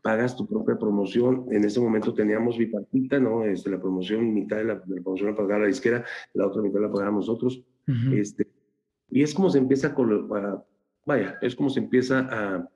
pagas 0.02 0.36
tu 0.36 0.46
propia 0.46 0.76
promoción. 0.76 1.46
En 1.50 1.64
ese 1.64 1.80
momento 1.80 2.14
teníamos 2.14 2.56
bipartita, 2.56 3.20
¿no? 3.20 3.44
Este, 3.44 3.70
la 3.70 3.80
promoción, 3.80 4.32
mitad 4.32 4.56
de 4.56 4.64
la, 4.64 4.82
promoción 4.82 5.30
la 5.30 5.36
pagaba 5.36 5.60
la 5.60 5.66
disquera, 5.66 6.04
la 6.34 6.46
otra 6.46 6.62
mitad 6.62 6.80
la 6.80 6.90
pagábamos 6.90 7.28
nosotros. 7.28 7.62
Este, 8.12 8.46
y 9.10 9.22
es 9.22 9.34
como 9.34 9.50
se 9.50 9.58
empieza 9.58 9.94
con, 9.94 10.28
vaya, 11.06 11.38
es 11.40 11.54
como 11.54 11.70
se 11.70 11.80
empieza 11.80 12.28
a, 12.30 12.68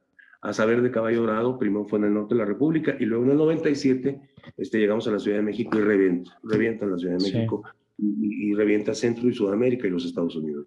a 0.42 0.52
saber 0.52 0.82
de 0.82 0.90
Caballo 0.90 1.20
Dorado, 1.20 1.58
primero 1.58 1.84
fue 1.84 2.00
en 2.00 2.06
el 2.06 2.14
norte 2.14 2.34
de 2.34 2.40
la 2.40 2.46
República 2.46 2.96
y 2.98 3.04
luego 3.04 3.24
en 3.24 3.30
el 3.30 3.36
97 3.36 4.20
este, 4.56 4.78
llegamos 4.78 5.06
a 5.06 5.12
la 5.12 5.18
Ciudad 5.20 5.36
de 5.36 5.44
México 5.44 5.78
y 5.78 5.82
revienta, 5.82 6.38
revienta 6.42 6.84
la 6.84 6.98
Ciudad 6.98 7.16
de 7.16 7.24
México 7.24 7.62
y, 7.96 8.52
revienta 8.54 8.94
Centro 8.94 9.28
y 9.28 9.34
Sudamérica 9.34 9.86
y 9.86 9.90
los 9.90 10.04
Estados 10.04 10.34
Unidos. 10.34 10.66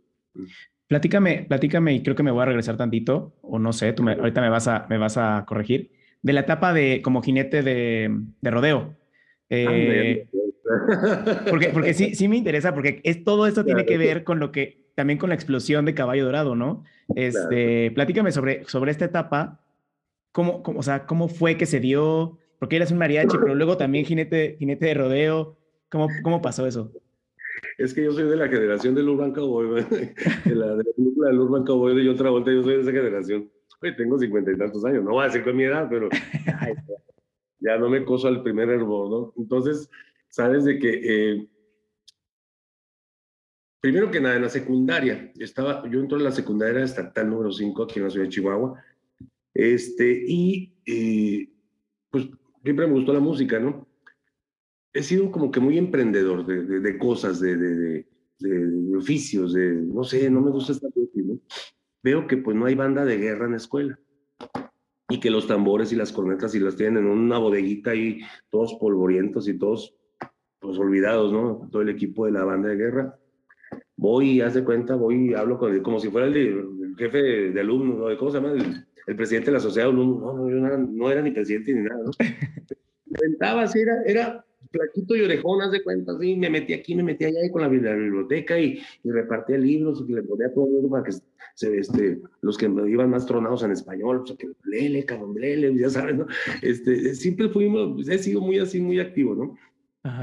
Platícame, 0.88 1.46
platícame, 1.48 1.94
y 1.94 2.04
creo 2.04 2.16
que 2.16 2.24
me 2.24 2.32
voy 2.32 2.44
a 2.44 2.46
regresar 2.46 2.78
tantito, 2.78 3.36
o 3.42 3.60
no 3.60 3.74
sé, 3.74 3.92
tú 3.92 4.04
me, 4.04 4.14
ahorita 4.14 4.40
me 4.40 4.50
vas, 4.50 4.68
a, 4.68 4.86
me 4.90 4.98
vas 4.98 5.18
a 5.18 5.44
corregir, 5.46 5.92
de 6.22 6.34
la 6.34 6.42
etapa 6.42 6.74
de 6.74 7.02
como 7.02 7.22
jinete 7.22 7.62
de, 7.62 8.16
de 8.42 8.52
rodeo. 8.52 8.96
Eh, 9.50 10.28
porque, 11.50 11.70
porque 11.70 11.94
sí, 11.94 12.16
sí 12.16 12.28
me 12.28 12.38
interesa, 12.38 12.74
porque 12.74 13.02
es, 13.04 13.24
todo 13.24 13.46
esto 13.48 13.64
tiene 13.64 13.86
que 13.86 13.98
ver 13.98 14.24
con 14.24 14.40
lo 14.40 14.52
que, 14.52 14.86
también 14.96 15.20
con 15.20 15.30
la 15.30 15.36
explosión 15.36 15.86
de 15.86 15.94
Caballo 15.94 16.26
Dorado, 16.26 16.56
¿no? 16.56 16.84
Este, 17.16 17.92
Platícame 17.92 18.32
sobre, 18.32 18.64
sobre 18.66 18.92
esta 18.92 19.06
etapa, 19.06 19.62
cómo, 20.32 20.64
cómo, 20.64 20.80
o 20.80 20.84
sea, 20.84 21.06
cómo 21.06 21.28
fue 21.28 21.58
que 21.58 21.66
se 21.66 21.80
dio, 21.80 22.40
porque 22.60 22.78
eras 22.78 22.92
un 22.92 22.98
mariachi, 22.98 23.38
pero 23.38 23.56
luego 23.56 23.78
también 23.78 24.06
jinete, 24.06 24.56
jinete 24.58 24.88
de 24.88 24.94
rodeo, 24.96 25.58
¿cómo, 25.90 26.08
cómo 26.24 26.42
pasó 26.42 26.66
eso? 26.66 26.92
Es 27.78 27.94
que 27.94 28.04
yo 28.04 28.12
soy 28.12 28.28
de 28.28 28.36
la 28.36 28.48
generación 28.48 28.96
del 28.96 29.10
Urban 29.10 29.34
Cowboy, 29.34 29.84
de 29.84 30.56
la, 30.56 30.68
de 30.76 30.84
la 30.84 30.92
película 30.96 31.30
del 31.30 31.40
Urban 31.40 31.64
Cowboy 31.64 31.96
de 31.96 32.10
otra 32.10 32.30
vuelta, 32.30 32.52
yo 32.52 32.64
soy 32.64 32.76
de 32.76 32.82
esa 32.82 32.92
generación. 32.92 33.50
Oye, 33.82 33.92
tengo 33.92 34.18
cincuenta 34.18 34.52
y 34.52 34.58
tantos 34.58 34.84
años, 34.86 35.04
no 35.04 35.12
voy 35.12 35.24
a 35.24 35.28
decir 35.28 35.44
con 35.44 35.56
mi 35.56 35.64
edad, 35.64 35.88
pero 35.90 36.10
ya 37.60 37.78
no 37.78 37.90
me 37.90 38.04
coso 38.04 38.28
al 38.28 38.42
primer 38.42 38.70
hervor, 38.70 39.10
¿no? 39.10 39.34
Entonces, 39.38 39.90
sabes 40.36 40.66
de 40.66 40.78
que, 40.78 41.00
eh, 41.02 41.48
primero 43.80 44.12
que 44.12 44.20
nada, 44.20 44.36
en 44.36 44.42
la 44.42 44.50
secundaria, 44.50 45.32
estaba, 45.40 45.90
yo 45.90 46.02
entro 46.02 46.18
en 46.18 46.26
la 46.26 46.32
secundaria 46.32 46.84
estatal 46.84 47.30
número 47.30 47.54
5 47.54 47.84
aquí 47.84 48.00
en 48.00 48.04
la 48.04 48.10
ciudad 48.10 48.26
de 48.26 48.32
Chihuahua, 48.32 48.84
este, 49.54 50.26
y 50.28 50.74
eh, 50.86 51.50
pues 52.10 52.28
siempre 52.62 52.86
me 52.86 52.94
gustó 52.94 53.14
la 53.14 53.22
música, 53.22 53.62
¿no? 53.62 53.88
he 54.92 55.04
sido 55.04 55.32
como 55.32 55.52
que 55.52 55.62
muy 55.62 55.78
emprendedor 55.78 56.46
de, 56.46 56.82
de, 56.82 56.98
cosas, 56.98 57.40
de, 57.40 57.56
de, 57.56 58.06
oficios, 58.98 59.54
de, 59.54 59.72
no 59.72 60.04
sé, 60.04 60.30
no 60.30 60.42
me 60.42 60.52
gusta 60.52 60.74
estar 60.74 60.90
¿no? 61.14 61.40
Veo 62.04 62.28
que 62.28 62.38
pues 62.38 62.58
no 62.58 62.66
hay 62.66 62.76
banda 62.76 63.06
de 63.06 63.18
guerra 63.18 63.46
en 63.46 63.52
la 63.52 63.58
escuela 63.58 63.98
y 65.10 65.20
que 65.22 65.30
los 65.30 65.48
tambores 65.48 65.94
y 65.94 65.96
las 65.96 66.12
cornetas 66.12 66.56
y 66.56 66.60
las 66.60 66.76
tienen 66.76 67.06
en 67.06 67.10
una 67.10 67.38
bodeguita 67.38 67.92
ahí 67.92 68.20
todos 68.50 68.76
polvorientos 68.76 69.48
y 69.48 69.58
todos 69.58 69.95
pues 70.66 70.78
olvidados, 70.78 71.32
¿no? 71.32 71.68
Todo 71.72 71.82
el 71.82 71.90
equipo 71.90 72.26
de 72.26 72.32
la 72.32 72.44
banda 72.44 72.70
de 72.70 72.76
guerra. 72.76 73.20
voy 73.96 74.32
y 74.32 74.42
hace 74.42 74.64
cuenta, 74.64 74.96
voy 74.96 75.32
y 75.32 75.34
hablo 75.34 75.58
con 75.58 75.74
él 75.74 75.82
como 75.82 76.00
si 76.00 76.10
fuera 76.10 76.28
el, 76.28 76.96
jefe 76.98 77.22
de, 77.22 77.52
de 77.52 77.60
alumnos, 77.62 77.98
¿no? 77.98 78.18
¿cómo 78.18 78.32
se 78.32 78.38
llama? 78.38 78.54
El, 79.08 79.16
presidente 79.16 79.48
de 79.48 79.54
la 79.54 79.60
sociedad 79.60 79.88
de 79.88 79.94
alumnos. 79.94 80.22
No, 80.22 80.34
no, 80.34 80.50
yo 80.50 80.56
no 80.56 80.68
era, 80.68 80.78
no 80.78 81.12
era 81.12 81.22
ni 81.22 81.32
presidente 81.32 81.74
ni 81.74 81.82
nada, 81.82 82.04
¿no? 82.04 82.12
Así, 83.62 83.80
era, 83.80 84.04
era 84.06 84.46
plaquito 84.72 85.16
y 85.16 85.22
orejón, 85.22 85.62
haz 85.62 85.72
de 85.72 85.84
cuenta, 85.84 86.12
así, 86.12 86.36
me 86.36 86.50
metí 86.50 86.74
aquí, 86.74 86.96
me 86.96 87.04
metí 87.04 87.26
allá 87.26 87.40
con 87.52 87.62
la, 87.62 87.70
biblioteca 87.70 88.60
y, 88.60 88.80
y, 89.04 89.12
repartía 89.12 89.58
libros 89.58 90.04
y 90.08 90.14
le 90.14 90.24
ponía 90.24 90.54
todo 90.54 90.68
el 90.68 90.90
para 90.90 91.04
que 91.04 91.14
se, 91.54 91.78
este, 91.78 92.22
los 92.42 92.58
que 92.58 92.66
iban 92.66 93.10
más 93.10 93.26
tronados 93.26 93.64
en 93.64 93.72
español, 93.72 94.24
pues 94.26 94.38
que 94.38 94.50
lele, 94.66 95.06
cabrón, 95.06 95.36
lele, 95.40 95.76
ya 95.78 95.90
sabes, 95.90 96.16
¿no? 96.16 96.28
Este, 96.62 97.16
siempre 97.16 97.50
fuimos, 97.50 98.08
he 98.08 98.18
sido 98.18 98.42
muy 98.42 98.60
así, 98.60 98.82
muy 98.82 99.00
activo, 99.00 99.36
¿no? 99.36 99.56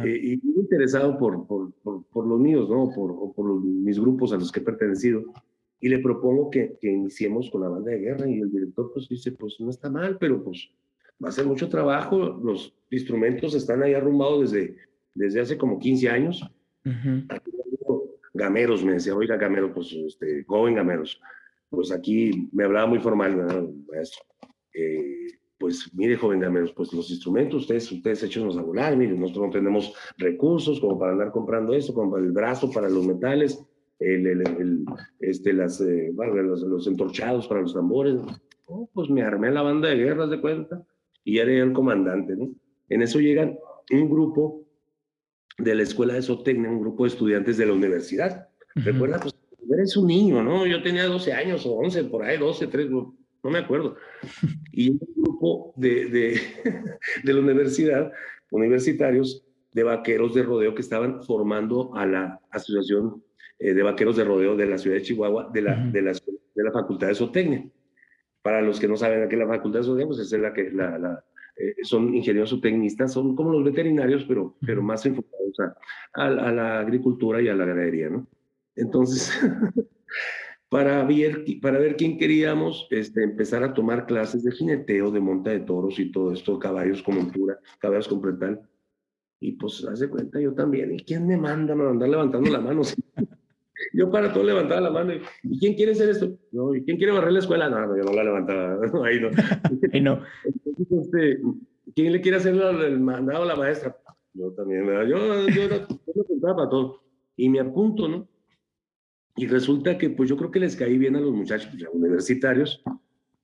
Eh, 0.05 0.21
y 0.23 0.47
muy 0.47 0.61
interesado 0.61 1.19
por, 1.19 1.47
por, 1.47 1.73
por, 1.83 2.27
los 2.27 2.39
míos, 2.39 2.71
¿no? 2.71 2.91
Por, 2.95 3.35
por 3.35 3.47
los, 3.47 3.65
mis 3.65 3.99
grupos 3.99 4.33
a 4.33 4.37
los 4.37 4.53
que 4.53 4.61
he 4.61 4.63
pertenecido. 4.63 5.25
Y 5.81 5.89
le 5.89 5.99
propongo 5.99 6.51
que, 6.51 6.79
que 6.81 6.89
iniciemos 6.89 7.51
con 7.51 7.63
la 7.63 7.69
banda 7.69 7.91
de 7.91 7.99
guerra 7.99 8.31
y 8.31 8.39
el 8.39 8.53
director 8.53 8.93
pues 8.95 9.09
dice, 9.09 9.33
pues 9.33 9.57
no 9.59 9.71
está 9.71 9.91
mal, 9.91 10.19
pero 10.19 10.43
pues 10.45 10.71
va 11.23 11.29
a 11.29 11.33
ser 11.33 11.47
mucho 11.47 11.69
trabajo, 11.69 12.19
los 12.19 12.73
instrumentos 12.91 13.55
están 13.55 13.83
ahí 13.83 13.95
arrumbados 13.95 14.53
desde, 14.53 14.77
desde 15.15 15.41
hace 15.41 15.59
como 15.59 15.81
15 15.81 16.09
años. 16.09 16.49
Gameros, 18.35 18.85
me 18.85 18.95
decía, 18.95 19.15
oiga, 19.15 19.37
Gamero, 19.37 19.75
pues, 19.75 19.93
este, 19.93 20.45
joven 20.45 20.75
Gameros, 20.75 21.21
pues 21.69 21.93
aquí 21.93 22.49
me 22.53 22.65
hablaba 22.65 22.87
muy 22.87 22.99
formal, 22.99 23.75
maestro. 23.91 24.23
Eh, 24.75 25.27
pues 25.63 25.89
mire, 25.95 26.17
joven 26.17 26.41
Gameros, 26.41 26.73
pues 26.73 26.93
los 26.93 27.09
instrumentos, 27.09 27.63
ustedes, 27.63 27.91
ustedes 27.93 28.25
échenos 28.25 28.59
a 28.59 28.63
volar, 28.63 28.97
mire, 28.97 29.17
nosotros 29.17 29.47
no 29.47 29.53
tenemos 29.53 29.95
recursos 30.19 30.81
como 30.81 30.99
para 30.99 31.13
andar 31.13 31.31
comprando 31.31 31.73
esto, 31.73 31.95
como 31.95 32.11
para 32.11 32.25
el 32.25 32.33
brazo, 32.33 32.69
para 32.69 32.89
los 32.89 33.07
metales, 33.07 33.65
el, 34.01 34.27
el, 34.27 34.85
este, 35.21 35.53
las, 35.53 35.81
eh, 35.81 36.13
los, 36.13 36.63
los, 36.63 36.87
entorchados 36.89 37.47
para 37.47 37.61
los 37.61 37.73
tambores. 37.73 38.17
Oh, 38.67 38.91
pues 38.93 39.09
me 39.09 39.23
armé 39.23 39.53
la 39.53 39.63
banda 39.63 39.89
de 39.89 39.99
guerras 39.99 40.31
de 40.31 40.41
cuenta 40.41 40.85
y 41.23 41.39
era 41.39 41.53
el 41.53 41.73
comandante, 41.73 42.35
¿no? 42.35 42.51
En 42.89 43.03
eso 43.03 43.21
llegan 43.21 43.57
un 43.93 44.11
grupo 44.11 44.67
de 45.59 45.77
la 45.77 45.85
escuela 45.85 46.15
de 46.15 46.23
zootecnia, 46.23 46.71
un 46.71 46.81
grupo 46.81 47.05
de 47.05 47.11
estudiantes 47.11 47.57
de 47.57 47.67
la 47.67 47.73
universidad. 47.73 48.49
Recuerda, 48.75 49.21
pues 49.21 49.37
eres 49.73 49.97
un 49.97 50.09
niño, 50.09 50.43
¿no? 50.43 50.67
Yo 50.67 50.83
tenía 50.83 51.07
12 51.07 51.33
años 51.33 51.65
o 51.67 51.75
11, 51.75 52.03
por 52.05 52.25
ahí, 52.25 52.37
12, 52.37 52.67
3, 52.67 52.91
no, 53.43 53.51
me 53.51 53.59
acuerdo. 53.59 53.97
Y 54.75 54.91
un 54.91 55.01
grupo 55.17 55.75
de, 55.77 56.07
de, 56.07 56.41
de 57.25 57.33
la 57.35 57.41
universidad, 57.41 58.11
universitarios, 58.51 59.45
de 59.73 59.83
vaqueros 59.83 60.35
de 60.35 60.43
rodeo 60.43 60.75
que 60.75 60.83
estaban 60.83 61.23
formando 61.23 61.95
a 61.95 62.07
la 62.07 62.41
Asociación 62.51 63.23
eh, 63.59 63.75
de 63.75 63.83
Vaqueros 63.83 64.17
de 64.17 64.25
Rodeo 64.25 64.57
de 64.57 64.67
la 64.67 64.77
ciudad 64.77 64.97
de 64.97 65.03
Chihuahua, 65.03 65.51
de 65.53 65.63
la, 65.63 65.77
de 65.77 66.03
la, 66.03 66.13
de 66.13 66.65
la 66.65 66.73
Facultad 66.73 67.09
de 67.09 67.15
Zootecnia. 67.15 67.65
Para 68.43 68.61
los 68.61 68.81
que 68.81 68.89
no 68.89 68.97
saben, 68.97 69.23
aquí 69.23 69.37
la 69.37 69.47
Facultad 69.47 69.81
de 69.81 69.85
Zootecnia 69.85 70.07
pues, 70.09 70.21
es 70.21 70.33
la 70.33 70.53
que 70.53 70.71
la, 70.71 70.99
la 70.99 71.25
eh, 71.57 71.77
son 71.83 72.15
ingenieros 72.15 72.53
o 72.53 72.61
tecnistas, 72.61 73.13
son 73.13 73.37
como 73.37 73.53
los 73.53 73.65
veterinarios, 73.65 74.25
pero, 74.25 74.57
pero 74.67 74.83
más 74.83 75.07
enfocados 75.07 75.61
a, 75.61 75.77
a, 76.15 76.31
la 76.51 76.81
agricultura 76.81 77.41
y 77.41 77.49
a 77.49 77.55
la 77.55 77.65
ganadería, 77.65 78.09
¿no? 78.09 78.27
Entonces, 78.75 79.31
para, 80.73 81.05
ver, 81.05 81.45
para 81.61 81.79
ver 81.79 81.97
quién 81.97 82.17
queríamos 82.17 82.89
este, 82.89 83.23
empezar 83.23 83.63
a 83.63 83.75
tomar 83.75 84.07
clases 84.07 84.43
de 84.43 84.53
jineteo, 84.53 85.11
de 85.11 85.21
monta 85.21 85.51
de 85.51 85.61
toros 85.61 85.99
y 85.99 86.11
todo 86.11 86.33
esto, 86.33 86.59
caballos 86.59 87.03
con 87.03 87.17
montura, 87.17 87.59
caballos 87.79 88.09
con 88.09 88.23
pretal. 88.23 88.59
Y 89.39 89.53
pues, 89.53 89.85
hace 89.85 90.09
cuenta, 90.09 90.41
yo 90.41 90.55
también. 90.55 90.95
¿Y 90.95 91.01
quién 91.01 91.27
me 91.27 91.37
manda 91.37 91.75
a 91.75 91.91
andar 91.91 92.09
levantando 92.09 92.51
la 92.51 92.61
mano? 92.61 92.81
Yo 93.93 94.11
para 94.11 94.33
todo 94.33 94.45
levantaba 94.45 94.81
la 94.81 94.91
mano. 94.91 95.13
¿Y 95.43 95.59
quién 95.59 95.75
quiere 95.75 95.93
hacer 95.93 96.09
esto? 96.09 96.39
No, 96.53 96.75
¿Y 96.75 96.83
quién 96.85 96.97
quiere 96.97 97.13
barrer 97.13 97.33
la 97.33 97.41
escuela? 97.41 97.69
No, 97.69 97.85
no 97.85 97.97
yo 97.97 98.05
no 98.05 98.13
la 98.13 98.25
levantaba. 98.25 98.79
Ahí 99.07 99.21
no. 99.21 99.29
Ahí 99.93 100.01
no. 100.01 100.21
Este, 100.89 101.41
¿Quién 101.95 102.13
le 102.13 102.21
quiere 102.21 102.39
hacer 102.39 102.55
el 102.55 103.01
mandado 103.01 103.43
a 103.43 103.47
la 103.47 103.57
maestra? 103.57 103.95
Yo 104.33 104.53
también. 104.53 104.87
Yo, 104.87 105.05
yo, 105.05 105.49
yo, 105.49 105.87
yo 106.15 106.41
para 106.41 106.69
todo. 106.71 107.03
Y 107.37 107.49
me 107.49 107.61
apunto, 107.61 108.09
¿no? 108.09 108.29
Y 109.37 109.47
resulta 109.47 109.97
que, 109.97 110.11
pues 110.11 110.29
yo 110.29 110.37
creo 110.37 110.51
que 110.51 110.61
les 110.61 110.77
caí 110.77 110.99
bien 110.99 111.17
a 111.17 111.21
los 111.21 111.33
muchachos 111.33 111.69
pues, 111.71 111.85
universitarios. 111.93 112.83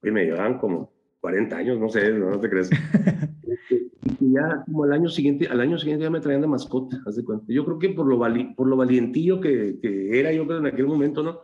Y 0.02 0.10
me 0.10 0.24
llevaban 0.24 0.58
como 0.58 0.92
40 1.20 1.56
años, 1.56 1.78
no 1.78 1.88
sé, 1.88 2.12
no, 2.12 2.38
te 2.38 2.48
crees. 2.48 2.70
y 4.20 4.32
ya 4.32 4.62
como 4.66 4.84
al 4.84 4.92
año 4.92 5.08
siguiente, 5.08 5.46
al 5.48 5.60
año 5.60 5.78
siguiente 5.78 6.04
ya 6.04 6.10
me 6.10 6.20
traían 6.20 6.42
de 6.42 6.46
mascota, 6.46 7.02
haz 7.06 7.16
de 7.16 7.24
cuenta. 7.24 7.46
Yo 7.48 7.64
creo 7.64 7.78
que 7.78 7.88
por 7.90 8.06
lo, 8.06 8.18
vali, 8.18 8.54
por 8.54 8.68
lo 8.68 8.76
valientillo 8.76 9.40
que, 9.40 9.78
que, 9.80 10.18
era 10.18 10.32
yo 10.32 10.46
creo 10.46 10.58
en 10.58 10.66
aquel 10.66 10.86
momento, 10.86 11.22
¿no? 11.22 11.40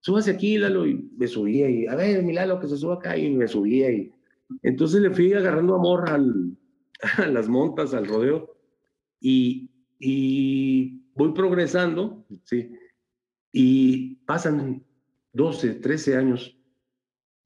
Súbase 0.00 0.32
aquí, 0.32 0.58
Lalo, 0.58 0.86
y 0.86 1.10
me 1.16 1.26
subía, 1.26 1.68
y 1.68 1.86
a 1.86 1.96
ver, 1.96 2.22
mi 2.22 2.32
Lalo, 2.32 2.60
que 2.60 2.68
se 2.68 2.76
suba 2.76 2.94
acá, 2.94 3.16
y 3.16 3.30
me 3.30 3.48
subía, 3.48 3.90
y 3.90 4.12
entonces 4.62 5.00
le 5.00 5.10
fui 5.10 5.32
agarrando 5.32 5.74
amor 5.74 6.08
al, 6.08 6.56
a 7.18 7.26
las 7.26 7.48
montas, 7.48 7.94
al 7.94 8.06
rodeo, 8.06 8.54
y, 9.20 9.70
y 9.98 11.00
voy 11.14 11.32
progresando, 11.32 12.24
¿sí? 12.44 12.70
Y 13.58 14.16
pasan 14.26 14.84
12, 15.32 15.76
13 15.76 16.16
años, 16.16 16.58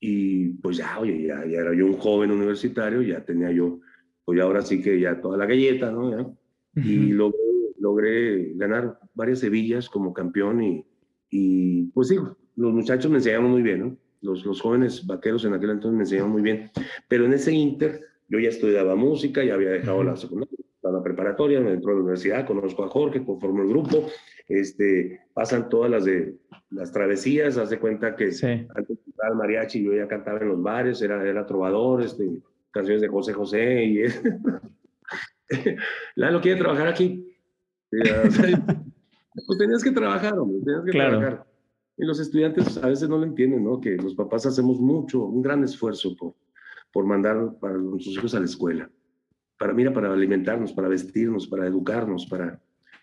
y 0.00 0.48
pues 0.54 0.78
ya, 0.78 0.98
oye, 0.98 1.22
ya, 1.22 1.46
ya 1.46 1.60
era 1.60 1.72
yo 1.72 1.86
un 1.86 1.98
joven 1.98 2.32
universitario, 2.32 3.00
ya 3.00 3.24
tenía 3.24 3.52
yo 3.52 3.78
pues 4.24 4.40
ahora 4.40 4.60
sí 4.62 4.82
que 4.82 4.98
ya 4.98 5.20
toda 5.20 5.38
la 5.38 5.46
galleta, 5.46 5.92
¿no? 5.92 6.36
Y 6.74 7.12
logré, 7.12 7.38
logré, 7.78 8.54
ganar 8.54 8.98
varias 9.14 9.38
Sevillas 9.38 9.88
como 9.88 10.12
campeón 10.12 10.64
y, 10.64 10.84
y 11.30 11.84
pues 11.92 12.08
sí, 12.08 12.16
los 12.56 12.72
muchachos 12.72 13.08
me 13.08 13.18
enseñaron 13.18 13.48
muy 13.48 13.62
bien, 13.62 13.78
¿no? 13.78 13.96
Los, 14.20 14.44
los 14.44 14.60
jóvenes 14.60 15.06
vaqueros 15.06 15.44
en 15.44 15.54
aquel 15.54 15.70
entonces 15.70 15.96
me 15.96 16.02
enseñaron 16.02 16.32
muy 16.32 16.42
bien, 16.42 16.72
pero 17.06 17.24
en 17.24 17.34
ese 17.34 17.52
inter 17.52 18.00
yo 18.28 18.40
ya 18.40 18.48
estudiaba 18.48 18.96
música, 18.96 19.44
ya 19.44 19.54
había 19.54 19.70
dejado 19.70 20.02
la 20.02 20.16
secundaria, 20.16 20.58
la 20.82 21.02
preparatoria, 21.02 21.58
entró 21.58 21.92
a 21.92 21.94
la 21.94 22.00
universidad, 22.00 22.46
conozco 22.46 22.84
a 22.84 22.88
Jorge, 22.88 23.24
conformo 23.24 23.62
el 23.62 23.68
grupo, 23.68 24.06
este, 24.48 25.20
pasan 25.34 25.68
todas 25.68 25.90
las 25.90 26.04
de 26.04 26.36
las 26.70 26.92
travesías, 26.92 27.58
hace 27.58 27.78
cuenta 27.78 28.16
que 28.16 28.24
antes 28.24 28.44
de 28.44 28.66
al 29.22 29.36
mariachi 29.36 29.82
yo 29.82 29.92
ya 29.92 30.08
cantaba 30.08 30.40
en 30.40 30.48
los 30.48 30.62
bares, 30.62 31.02
era, 31.02 31.26
era 31.26 31.46
trovador, 31.46 32.02
este, 32.02 32.26
canciones 32.70 33.02
de 33.02 33.08
José 33.08 33.32
José 33.32 33.84
y. 33.84 34.04
Lalo 36.14 36.40
quiere 36.40 36.60
trabajar 36.60 36.88
aquí. 36.88 37.26
pues 37.90 39.58
tenías 39.58 39.82
que 39.82 39.90
trabajar, 39.90 40.38
hombre, 40.38 40.60
tenías 40.64 40.84
que 40.84 40.92
trabajar. 40.92 41.44
Y 41.96 42.04
los 42.04 42.20
estudiantes 42.20 42.78
a 42.78 42.86
veces 42.86 43.08
no 43.08 43.18
lo 43.18 43.24
entienden, 43.24 43.64
¿no? 43.64 43.80
Que 43.80 43.96
los 43.96 44.14
papás 44.14 44.46
hacemos 44.46 44.80
mucho, 44.80 45.24
un 45.24 45.42
gran 45.42 45.64
esfuerzo 45.64 46.16
por, 46.16 46.34
por 46.92 47.04
mandar 47.04 47.58
para 47.60 47.76
nuestros 47.76 48.14
hijos 48.14 48.32
a 48.34 48.38
la 48.38 48.46
escuela. 48.46 48.88
Para, 49.60 49.74
mira, 49.74 49.92
para 49.92 50.10
alimentarnos, 50.10 50.72
para 50.72 50.88
vestirnos, 50.88 51.46
para 51.46 51.66
educarnos, 51.66 52.24
para, 52.24 52.58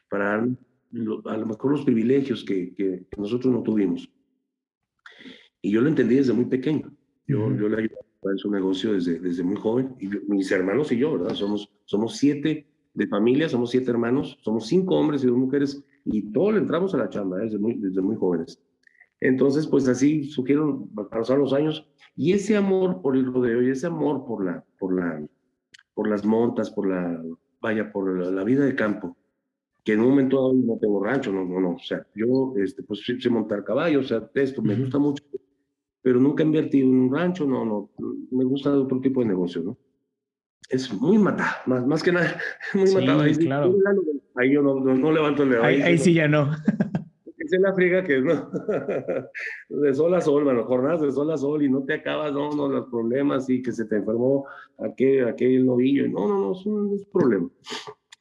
para 0.10 0.38
a 0.38 1.38
lo 1.38 1.46
mejor 1.46 1.72
los 1.72 1.86
privilegios 1.86 2.44
que, 2.44 2.74
que, 2.74 3.06
nosotros 3.16 3.54
no 3.54 3.62
tuvimos. 3.62 4.12
Y 5.62 5.70
yo 5.70 5.82
lo 5.82 5.88
entendí 5.88 6.16
desde 6.16 6.34
muy 6.34 6.46
pequeño. 6.46 6.92
Yo, 7.28 7.56
yo 7.56 7.70
le 7.70 7.78
ayudé 7.78 7.96
en 8.24 8.38
su 8.40 8.50
negocio 8.50 8.94
desde, 8.94 9.20
desde 9.20 9.44
muy 9.44 9.56
joven, 9.58 9.96
y 10.00 10.08
mis 10.28 10.52
hermanos 10.52 10.92
y 10.92 10.98
yo, 10.98 11.20
¿verdad? 11.20 11.36
Somos, 11.36 11.72
somos 11.86 12.18
siete 12.18 12.66
de 12.96 13.08
familia, 13.08 13.48
somos 13.48 13.70
siete 13.70 13.92
hermanos, 13.92 14.40
somos 14.42 14.66
cinco 14.66 14.96
hombres 14.96 15.24
y 15.24 15.28
dos 15.28 15.38
mujeres, 15.38 15.86
y 16.06 16.32
todos 16.32 16.54
le 16.54 16.62
entramos 16.62 16.92
a 16.96 16.98
la 16.98 17.10
chamba 17.10 17.38
¿eh? 17.38 17.44
desde, 17.44 17.60
muy, 17.60 17.76
desde 17.76 18.02
muy 18.02 18.16
jóvenes. 18.16 18.60
Entonces, 19.20 19.68
pues 19.68 19.88
así 19.88 20.24
surgieron, 20.24 20.90
pasar 21.12 21.38
los 21.38 21.54
años, 21.54 21.88
y 22.16 22.34
ese 22.34 22.58
amor 22.58 23.04
por 23.04 23.16
el 23.16 23.32
rodeo, 23.32 23.62
y 23.62 23.70
ese 23.70 23.86
amor 23.86 24.26
por, 24.26 24.44
la, 24.44 24.66
por, 24.80 24.96
la, 24.96 25.24
por 25.98 26.08
las 26.08 26.24
montas, 26.24 26.70
por 26.70 26.88
la, 26.88 27.20
vaya, 27.60 27.92
por 27.92 28.32
la, 28.32 28.44
vida 28.44 28.64
de 28.64 28.76
campo, 28.76 29.18
que 29.84 29.94
en 29.94 30.02
un 30.02 30.10
momento 30.10 30.54
no 30.54 30.78
tengo 30.78 31.04
rancho, 31.04 31.34
no, 31.34 31.44
no, 31.44 31.60
no, 31.60 31.72
o 31.72 31.80
sea, 31.80 32.06
yo, 32.14 32.54
este, 32.56 32.84
pues 32.84 33.02
sé 33.04 33.30
montar 33.32 33.64
caballos, 33.64 34.06
o 34.06 34.08
sea, 34.08 34.30
esto 34.36 34.62
me 34.62 34.76
gusta 34.76 35.00
mucho, 35.00 35.24
pero 36.04 36.20
nunca 36.20 36.44
he 36.44 36.46
invertido 36.46 36.88
en 36.88 37.00
un 37.00 37.12
rancho, 37.12 37.48
no, 37.48 37.66
no, 37.66 37.90
me 38.30 38.46
gusta 38.46 38.78
otro 38.78 39.02
tipo 39.02 39.22
de 39.22 39.30
negocio, 39.30 39.64
¿no? 39.64 39.78
Es 40.70 40.94
muy 40.94 41.18
matado, 41.18 41.56
más, 41.66 41.88
más 41.88 42.04
que 42.04 42.12
nada, 42.12 42.40
muy 42.76 42.94
matado. 42.94 43.22
Ahí, 43.22 43.34
claro. 43.34 43.76
ahí 44.36 44.54
yo 44.54 44.62
no, 44.62 44.80
no, 44.80 45.12
levanto 45.12 45.42
el 45.42 45.50
dedo. 45.50 45.64
Ahí, 45.64 45.82
ahí, 45.82 45.98
sí 45.98 46.14
ya 46.14 46.28
no. 46.28 46.52
Es 47.48 47.54
en 47.54 47.62
la 47.62 47.74
friega 47.74 48.04
que 48.04 48.20
no, 48.20 48.50
de 49.70 49.94
sol 49.94 50.14
a 50.14 50.22
sol, 50.22 50.44
bueno, 50.44 50.66
jornadas 50.66 51.02
de 51.02 51.12
sol 51.12 51.32
a 51.32 51.38
sol 51.38 51.64
y 51.64 51.70
no 51.70 51.84
te 51.84 51.94
acabas, 51.94 52.34
no, 52.34 52.52
no, 52.52 52.68
los 52.68 52.90
problemas 52.90 53.50
y 53.50 53.62
que 53.62 53.72
se 53.72 53.86
te 53.86 53.96
enfermó 53.96 54.46
aquel, 54.78 55.30
aquel 55.30 55.66
novillo, 55.66 56.10
no, 56.10 56.28
no, 56.28 56.40
no, 56.40 56.52
es 56.52 56.66
un, 56.66 57.02
problema. 57.12 57.50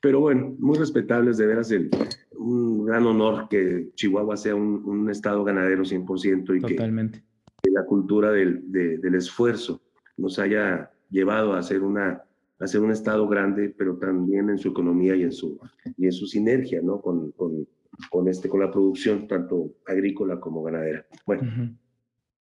Pero 0.01 0.21
bueno, 0.21 0.55
muy 0.61 0.79
respetables, 0.79 1.39
de 1.39 1.47
veras, 1.47 1.73
el, 1.73 1.91
un 2.39 2.85
gran 2.85 3.05
honor 3.05 3.49
que 3.49 3.89
Chihuahua 3.97 4.37
sea 4.37 4.55
un, 4.55 4.85
un 4.85 5.11
estado 5.11 5.43
ganadero 5.43 5.83
100% 5.83 6.57
y 6.57 6.61
Totalmente 6.61 7.23
la 7.73 7.85
cultura 7.85 8.31
del, 8.31 8.63
del 8.71 9.15
esfuerzo 9.17 9.83
nos 10.17 10.39
haya 10.39 10.91
llevado 11.11 11.55
a 11.55 11.63
ser 11.63 11.83
una 11.83 12.23
a 12.59 12.67
ser 12.67 12.81
un 12.81 12.91
estado 12.91 13.29
grande, 13.29 13.75
pero 13.77 13.99
también 13.99 14.49
en 14.49 14.57
su 14.57 14.69
economía 14.69 15.15
y 15.15 15.25
en 15.25 15.33
su, 15.33 15.61
y 15.99 16.07
en 16.07 16.13
su 16.13 16.27
sinergia 16.27 16.81
¿no? 16.83 17.03
con, 17.03 17.33
con, 17.33 17.69
con, 18.11 18.29
este, 18.29 18.49
con 18.49 18.61
la 18.61 18.71
producción, 18.71 19.27
tanto 19.27 19.77
agrícola 19.87 20.39
como 20.41 20.63
ganadera. 20.63 21.07
Bueno, 21.27 21.77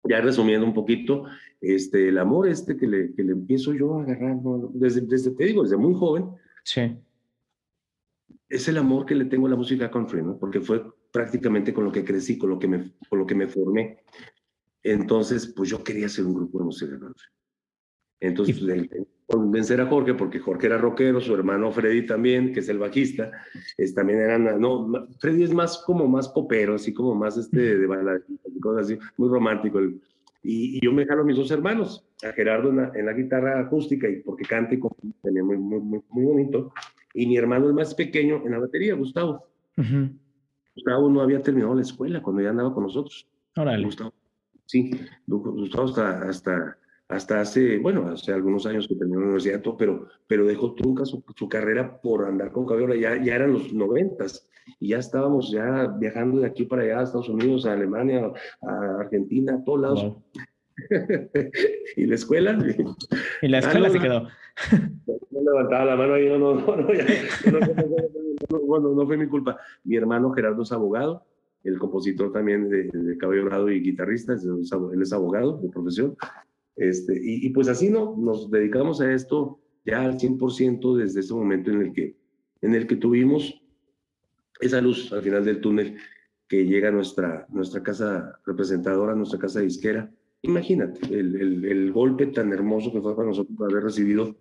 ya 0.03 0.21
resumiendo 0.21 0.65
un 0.65 0.73
poquito, 0.73 1.25
este, 1.61 2.09
el 2.09 2.17
amor 2.17 2.47
este 2.47 2.77
que 2.77 2.87
le, 2.87 3.13
que 3.13 3.23
le 3.23 3.31
empiezo 3.31 3.73
yo 3.73 3.99
a 3.99 4.03
agarrar, 4.03 4.37
desde, 4.73 5.01
desde, 5.01 5.31
te 5.31 5.45
digo, 5.45 5.63
desde 5.63 5.77
muy 5.77 5.93
joven, 5.93 6.29
sí. 6.63 6.97
es 8.49 8.67
el 8.67 8.77
amor 8.77 9.05
que 9.05 9.15
le 9.15 9.25
tengo 9.25 9.47
a 9.47 9.49
la 9.49 9.55
música 9.55 9.89
country, 9.89 10.21
¿no? 10.21 10.37
porque 10.37 10.61
fue 10.61 10.83
prácticamente 11.11 11.73
con 11.73 11.85
lo 11.85 11.91
que 11.91 12.03
crecí, 12.03 12.37
con 12.37 12.49
lo 12.49 12.59
que 12.59 12.67
me, 12.67 12.91
con 13.09 13.19
lo 13.19 13.25
que 13.25 13.35
me 13.35 13.47
formé. 13.47 14.03
Entonces, 14.83 15.47
pues 15.55 15.69
yo 15.69 15.83
quería 15.83 16.05
hacer 16.05 16.25
un 16.25 16.35
grupo 16.35 16.59
de 16.59 16.65
música 16.65 16.99
country. 16.99 17.27
Entonces, 18.19 18.61
convencer 19.27 19.81
a 19.81 19.87
Jorge, 19.87 20.13
porque 20.13 20.39
Jorge 20.39 20.67
era 20.67 20.77
rockero, 20.77 21.19
su 21.19 21.33
hermano 21.33 21.71
Freddy 21.71 22.05
también, 22.05 22.53
que 22.53 22.59
es 22.59 22.69
el 22.69 22.77
bajista, 22.77 23.31
es, 23.77 23.93
también 23.93 24.19
eran, 24.19 24.59
no, 24.59 25.07
Freddy 25.19 25.43
es 25.43 25.53
más 25.53 25.83
como 25.85 26.07
más 26.07 26.29
popero, 26.29 26.75
así 26.75 26.93
como 26.93 27.15
más 27.15 27.37
este 27.37 27.77
de 27.77 27.87
cosas 28.61 28.85
así, 28.85 28.99
muy 29.17 29.29
romántico. 29.29 29.79
Y, 30.43 30.79
yo 30.83 30.91
me 30.91 31.05
jalo 31.05 31.21
a 31.21 31.25
mis 31.25 31.37
dos 31.37 31.49
hermanos, 31.49 32.07
a 32.23 32.31
Gerardo 32.33 32.69
en 32.69 33.05
la, 33.05 33.13
guitarra 33.13 33.59
acústica, 33.59 34.07
y 34.07 34.21
porque 34.21 34.45
canta 34.45 34.75
y 34.75 34.79
también 35.23 35.45
muy, 35.45 35.57
muy, 35.57 36.01
muy, 36.07 36.25
bonito, 36.25 36.71
y 37.13 37.25
mi 37.25 37.37
hermano 37.37 37.67
el 37.67 37.73
más 37.73 37.95
pequeño 37.95 38.43
en 38.45 38.51
la 38.51 38.59
batería, 38.59 38.93
Gustavo. 38.93 39.47
Gustavo 40.75 41.09
no 41.09 41.21
había 41.21 41.41
terminado 41.41 41.73
la 41.73 41.81
escuela 41.81 42.21
cuando 42.21 42.43
ya 42.43 42.49
andaba 42.49 42.73
con 42.73 42.83
nosotros. 42.83 43.27
Órale. 43.55 43.85
Gustavo. 43.85 44.13
Sí, 44.65 44.91
Gustavo 45.25 45.85
hasta, 45.85 46.29
hasta 46.29 46.77
hasta 47.07 47.41
hace, 47.41 47.77
bueno, 47.77 48.09
hace 48.09 48.33
algunos 48.33 48.65
años 48.65 48.87
que 48.87 48.95
terminó 48.95 49.19
la 49.19 49.27
universidad, 49.27 49.61
pero, 49.77 50.07
pero 50.27 50.45
dejó 50.45 50.73
trunca 50.73 51.05
su, 51.05 51.23
su 51.35 51.47
carrera 51.47 52.01
por 52.01 52.25
andar 52.25 52.51
con 52.51 52.65
cabello, 52.65 52.95
ya, 52.95 53.21
ya 53.21 53.35
eran 53.35 53.53
los 53.53 53.71
noventas, 53.73 54.49
y 54.79 54.89
ya 54.89 54.97
estábamos 54.97 55.51
ya 55.51 55.87
viajando 55.99 56.39
de 56.39 56.47
aquí 56.47 56.65
para 56.65 56.81
allá, 56.83 56.99
a 56.99 57.03
Estados 57.03 57.29
Unidos, 57.29 57.65
a 57.65 57.71
Alemania, 57.73 58.31
a 58.61 58.99
Argentina, 59.01 59.55
a 59.55 59.63
todos 59.63 59.81
lados. 59.81 60.13
¿Y 61.95 62.05
la 62.05 62.15
escuela? 62.15 62.57
Y 63.41 63.47
la 63.47 63.59
escuela 63.59 63.89
se 63.89 63.99
quedó. 63.99 64.27
No 65.31 65.41
levantaba 65.41 65.85
la 65.85 65.95
mano 65.95 66.15
ahí, 66.15 66.27
no, 66.29 66.37
no, 66.37 66.55
no, 66.55 66.75
no, 68.79 68.95
no, 68.95 69.05
fue 69.05 69.17
mi 69.17 69.27
culpa. 69.27 69.57
Mi 69.83 69.95
hermano 69.95 70.31
Gerardo 70.31 70.63
es 70.63 70.71
abogado, 70.71 71.23
el 71.63 71.77
compositor 71.77 72.31
también 72.31 72.67
de, 72.69 72.85
de 72.85 73.17
Cabello 73.17 73.43
Dorado 73.43 73.69
y 73.69 73.81
guitarrista, 73.81 74.33
él 74.33 75.01
es 75.01 75.13
abogado 75.13 75.57
de 75.57 75.69
profesión, 75.69 76.17
este, 76.75 77.17
y, 77.21 77.49
pues 77.51 77.67
así 77.67 77.89
no, 77.89 78.15
nos 78.17 78.51
dedicamos 78.51 78.99
a 78.99 79.13
esto 79.13 79.59
ya 79.85 80.03
al 80.03 80.17
100% 80.17 80.97
desde 80.97 81.21
ese 81.21 81.33
momento 81.33 81.71
en 81.71 81.81
el 81.81 81.93
que, 81.93 82.17
en 82.61 82.75
el 82.75 82.87
que 82.87 82.97
tuvimos 82.97 83.61
esa 84.59 84.81
luz 84.81 85.11
al 85.13 85.21
final 85.21 85.45
del 85.45 85.61
túnel 85.61 85.97
que 86.47 86.65
llega 86.65 86.89
a 86.89 86.91
nuestra, 86.91 87.45
nuestra 87.49 87.81
casa 87.81 88.39
representadora, 88.45 89.15
nuestra 89.15 89.39
casa 89.39 89.61
disquera. 89.61 90.11
Imagínate 90.41 91.05
el, 91.07 91.35
el, 91.35 91.65
el, 91.65 91.91
golpe 91.91 92.27
tan 92.27 92.51
hermoso 92.51 92.91
que 92.91 93.01
fue 93.01 93.15
para 93.15 93.29
nosotros 93.29 93.57
haber 93.61 93.83
recibido, 93.83 94.35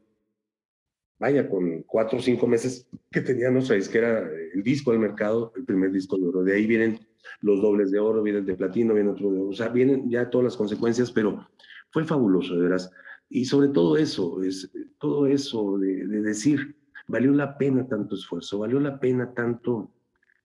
vaya, 1.18 1.48
con 1.48 1.82
cuatro 1.82 2.18
o 2.18 2.22
cinco 2.22 2.46
meses 2.46 2.86
que 3.10 3.20
tenía 3.20 3.50
nuestra 3.50 3.76
disquera, 3.76 4.28
el 4.52 4.62
disco 4.62 4.90
al 4.90 4.98
mercado, 4.98 5.52
el 5.56 5.64
primer 5.64 5.92
disco 5.92 6.18
de 6.18 6.26
oro. 6.26 6.42
De 6.42 6.54
ahí 6.54 6.66
vienen 6.66 6.98
los 7.40 7.62
dobles 7.62 7.90
de 7.90 8.00
oro, 8.00 8.22
viene 8.22 8.40
el 8.40 8.46
de 8.46 8.54
platino, 8.54 8.92
viene 8.92 9.10
otro 9.10 9.30
de 9.30 9.38
oro. 9.38 9.48
O 9.50 9.54
sea, 9.54 9.68
vienen 9.68 10.10
ya 10.10 10.28
todas 10.28 10.44
las 10.44 10.56
consecuencias, 10.56 11.10
pero 11.10 11.46
fue 11.94 12.04
fabuloso, 12.04 12.56
de 12.56 12.62
veras. 12.62 12.90
Y 13.30 13.44
sobre 13.44 13.68
todo 13.68 13.96
eso, 13.96 14.42
es, 14.42 14.68
todo 14.98 15.28
eso 15.28 15.78
de, 15.78 16.06
decir, 16.06 16.74
valió 17.06 17.32
la 17.32 17.56
pena 17.56 17.86
tanto 17.86 18.16
esfuerzo, 18.16 18.58
valió 18.58 18.80
la 18.80 18.98
pena 18.98 19.32
tanto, 19.32 19.92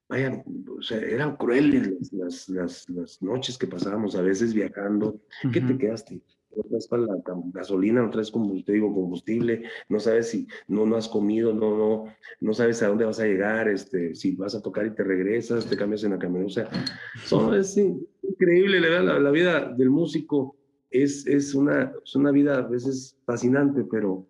vaya, 0.07 0.43
o 0.77 0.81
sea, 0.83 0.99
eran 0.99 1.37
crueles 1.37 2.13
las, 2.13 2.47
las, 2.49 2.87
las, 2.89 3.21
noches 3.23 3.57
que 3.57 3.65
pasábamos 3.65 4.15
a 4.15 4.21
veces 4.21 4.53
viajando. 4.53 5.19
¿Qué 5.51 5.59
te 5.59 5.75
quedaste? 5.75 6.21
no 6.55 6.63
traes 6.63 6.87
para 6.87 7.03
la 7.03 7.15
gasolina, 7.53 8.01
no 8.01 8.09
traes 8.09 8.31
combustible, 8.31 8.73
digo, 8.73 8.93
combustible, 8.93 9.63
no 9.87 9.99
sabes 9.99 10.29
si 10.29 10.47
no, 10.67 10.85
no 10.85 10.95
has 10.97 11.07
comido, 11.07 11.53
no, 11.53 11.77
no, 11.77 12.05
no 12.41 12.53
sabes 12.53 12.81
a 12.81 12.87
dónde 12.87 13.05
vas 13.05 13.19
a 13.19 13.25
llegar, 13.25 13.67
este, 13.69 14.15
si 14.15 14.35
vas 14.35 14.55
a 14.55 14.61
tocar 14.61 14.85
y 14.87 14.95
te 14.95 15.03
regresas, 15.03 15.67
te 15.67 15.77
cambias 15.77 16.03
en 16.03 16.11
la 16.11 16.19
camioneta, 16.19 16.47
o 16.47 16.49
sea, 16.49 16.69
son, 17.23 17.53
es 17.53 17.77
increíble 17.77 18.79
la, 18.79 19.19
la, 19.19 19.31
vida 19.31 19.71
del 19.77 19.91
músico 19.91 20.55
es, 20.89 21.25
es, 21.27 21.53
una, 21.53 21.91
es 22.03 22.15
una 22.15 22.31
vida 22.31 22.57
a 22.57 22.61
veces 22.61 23.17
fascinante, 23.25 23.83
pero, 23.89 24.27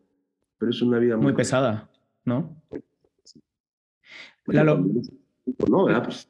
pero 0.58 0.72
es 0.72 0.82
una 0.82 1.00
vida 1.00 1.18
muy, 1.18 1.34
pesada, 1.34 1.90
¿no? 2.26 2.62
Lalo. 4.46 4.86
No, 5.70 5.86
¿verdad? 5.86 6.04
Pues, 6.04 6.30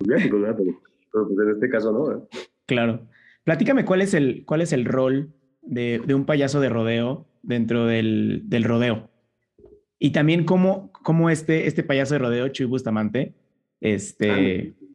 ¿verdad? 0.00 0.56
Pero, 0.56 0.80
pero 1.12 1.28
pues 1.28 1.38
en 1.38 1.54
este 1.54 1.68
caso 1.68 1.92
no, 1.92 2.06
¿verdad? 2.06 2.28
Claro. 2.66 3.06
Platícame 3.44 3.84
cuál 3.84 4.02
es 4.02 4.14
el, 4.14 4.44
cuál 4.44 4.60
es 4.60 4.72
el 4.72 4.84
rol 4.84 5.32
de, 5.62 6.00
de 6.06 6.14
un 6.14 6.26
payaso 6.26 6.60
de 6.60 6.68
rodeo 6.68 7.26
dentro 7.42 7.86
del, 7.86 8.42
del 8.44 8.64
rodeo. 8.64 9.10
Y 9.98 10.10
también 10.10 10.44
cómo, 10.44 10.92
cómo 10.92 11.30
este, 11.30 11.66
este 11.66 11.82
payaso 11.82 12.14
de 12.14 12.18
rodeo, 12.18 12.48
Chuy 12.48 12.66
Bustamante, 12.66 13.34
este, 13.80 14.74
ah, 14.80 14.86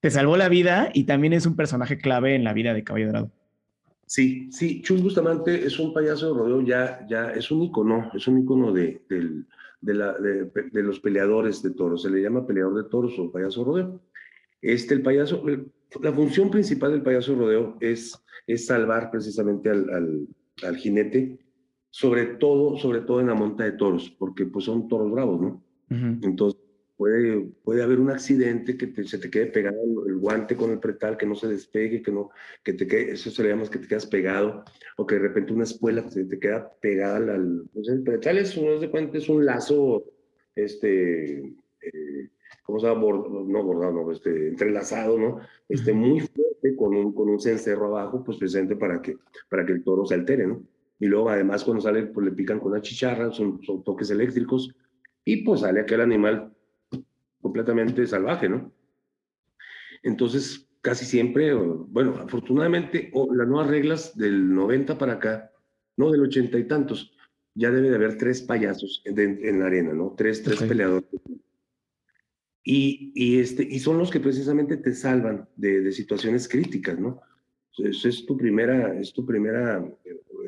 te 0.00 0.10
salvó 0.10 0.36
la 0.36 0.48
vida 0.48 0.90
y 0.92 1.04
también 1.04 1.32
es 1.32 1.46
un 1.46 1.56
personaje 1.56 1.98
clave 1.98 2.34
en 2.34 2.44
la 2.44 2.52
vida 2.52 2.74
de 2.74 2.84
Caballo 2.84 3.06
Dorado. 3.06 3.30
Sí, 4.06 4.48
sí, 4.52 4.82
Chuy 4.82 5.00
Bustamante 5.00 5.64
es 5.64 5.78
un 5.78 5.92
payaso 5.92 6.32
de 6.32 6.38
rodeo, 6.38 6.60
ya, 6.60 7.06
ya 7.08 7.30
es 7.30 7.50
un 7.50 7.62
icono, 7.62 8.10
es 8.14 8.26
un 8.28 8.40
icono 8.40 8.72
de, 8.72 9.02
de, 9.08 9.94
la, 9.94 10.12
de, 10.18 10.82
los 10.82 11.00
peleadores 11.00 11.62
de 11.62 11.70
toros, 11.70 12.02
se 12.02 12.10
le 12.10 12.22
llama 12.22 12.46
peleador 12.46 12.82
de 12.82 12.88
toros 12.90 13.18
o 13.18 13.30
payaso 13.30 13.60
de 13.60 13.66
rodeo. 13.66 14.00
Este, 14.60 14.94
el 14.94 15.02
payaso, 15.02 15.42
la 16.02 16.12
función 16.12 16.50
principal 16.50 16.92
del 16.92 17.02
payaso 17.02 17.32
de 17.32 17.38
rodeo 17.38 17.76
es, 17.80 18.18
es 18.46 18.66
salvar 18.66 19.10
precisamente 19.10 19.70
al, 19.70 19.88
al, 19.90 20.28
al, 20.62 20.76
jinete, 20.76 21.38
sobre 21.90 22.26
todo, 22.26 22.76
sobre 22.76 23.00
todo 23.00 23.20
en 23.20 23.28
la 23.28 23.34
monta 23.34 23.64
de 23.64 23.72
toros, 23.72 24.10
porque 24.18 24.46
pues 24.46 24.66
son 24.66 24.88
toros 24.88 25.10
bravos, 25.10 25.40
¿no? 25.40 25.64
Entonces, 25.90 26.60
puede, 26.96 27.48
puede 27.62 27.82
haber 27.82 27.98
un 28.00 28.10
accidente 28.10 28.76
que 28.76 29.04
se 29.04 29.18
te 29.18 29.30
quede 29.30 29.46
pegado 29.46 29.76
el, 30.06 30.16
guante 30.18 30.56
con 30.56 30.70
el 30.70 30.78
pretal, 30.78 31.16
que 31.16 31.26
no 31.26 31.34
se 31.34 31.48
despegue, 31.48 32.02
que 32.02 32.12
no, 32.12 32.30
que 32.62 32.72
te 32.74 32.86
quede, 32.86 33.12
eso 33.12 33.30
se 33.30 33.42
le 33.42 33.50
llama 33.50 33.68
que 33.68 33.78
te 33.78 33.88
quedas 33.88 34.06
pegado, 34.06 34.64
o 34.96 35.06
que 35.06 35.16
de 35.16 35.22
repente 35.22 35.52
una 35.52 35.64
espuela 35.64 36.08
se 36.08 36.24
te 36.24 36.38
queda 36.38 36.72
pegada 36.80 37.16
al, 37.16 37.68
pues 37.72 37.88
el 37.88 38.02
pretal 38.02 38.38
es, 38.38 38.56
no 38.60 38.78
de 38.78 38.90
cuenta, 38.90 39.18
es 39.18 39.28
un 39.28 39.44
lazo, 39.44 40.04
este, 40.54 41.38
eh, 41.38 42.30
¿cómo 42.62 42.78
se 42.78 42.86
llama? 42.86 43.00
no 43.00 43.62
bordado, 43.62 43.92
no, 43.92 44.12
este, 44.12 44.48
entrelazado, 44.48 45.18
¿no? 45.18 45.40
Este, 45.68 45.92
muy 45.92 46.20
fuerte 46.20 46.76
con 46.76 46.94
un, 46.94 47.12
con 47.12 47.28
un 47.28 47.40
cencerro 47.40 47.86
abajo, 47.86 48.22
pues 48.24 48.38
presente 48.38 48.76
para 48.76 49.02
que, 49.02 49.16
para 49.48 49.66
que 49.66 49.72
el 49.72 49.82
toro 49.82 50.06
se 50.06 50.14
altere, 50.14 50.46
¿no? 50.46 50.62
Y 51.00 51.06
luego 51.06 51.28
además 51.28 51.64
cuando 51.64 51.82
sale, 51.82 52.06
pues 52.06 52.24
le 52.24 52.32
pican 52.32 52.60
con 52.60 52.72
una 52.72 52.80
chicharra, 52.80 53.30
son, 53.32 53.60
son 53.62 53.82
toques 53.82 54.10
eléctricos, 54.10 54.74
y 55.24 55.44
pues 55.44 55.60
sale 55.60 55.80
aquel 55.80 56.00
animal 56.00 56.53
completamente 57.44 58.06
salvaje, 58.06 58.48
¿no? 58.48 58.72
Entonces, 60.02 60.66
casi 60.80 61.04
siempre, 61.04 61.52
bueno, 61.52 62.16
afortunadamente, 62.16 63.12
las 63.34 63.46
nuevas 63.46 63.68
reglas 63.68 64.16
del 64.16 64.54
90 64.54 64.96
para 64.96 65.12
acá, 65.14 65.52
no 65.98 66.10
del 66.10 66.22
80 66.22 66.58
y 66.58 66.64
tantos, 66.66 67.12
ya 67.54 67.70
debe 67.70 67.90
de 67.90 67.96
haber 67.96 68.16
tres 68.16 68.40
payasos 68.40 69.02
en, 69.04 69.58
la 69.58 69.66
arena, 69.66 69.92
¿no? 69.92 70.14
Tres, 70.16 70.42
tres 70.42 70.62
peleadores. 70.62 71.04
Y, 72.62 73.12
y, 73.14 73.40
este, 73.40 73.62
y 73.62 73.78
son 73.78 73.98
los 73.98 74.10
que 74.10 74.20
precisamente 74.20 74.78
te 74.78 74.94
salvan 74.94 75.46
de, 75.54 75.82
de 75.82 75.92
situaciones 75.92 76.48
críticas, 76.48 76.98
¿no? 76.98 77.20
Entonces, 77.76 78.06
es 78.06 78.24
tu 78.24 78.38
primera, 78.38 78.98
es 78.98 79.12
tu 79.12 79.26
primera, 79.26 79.86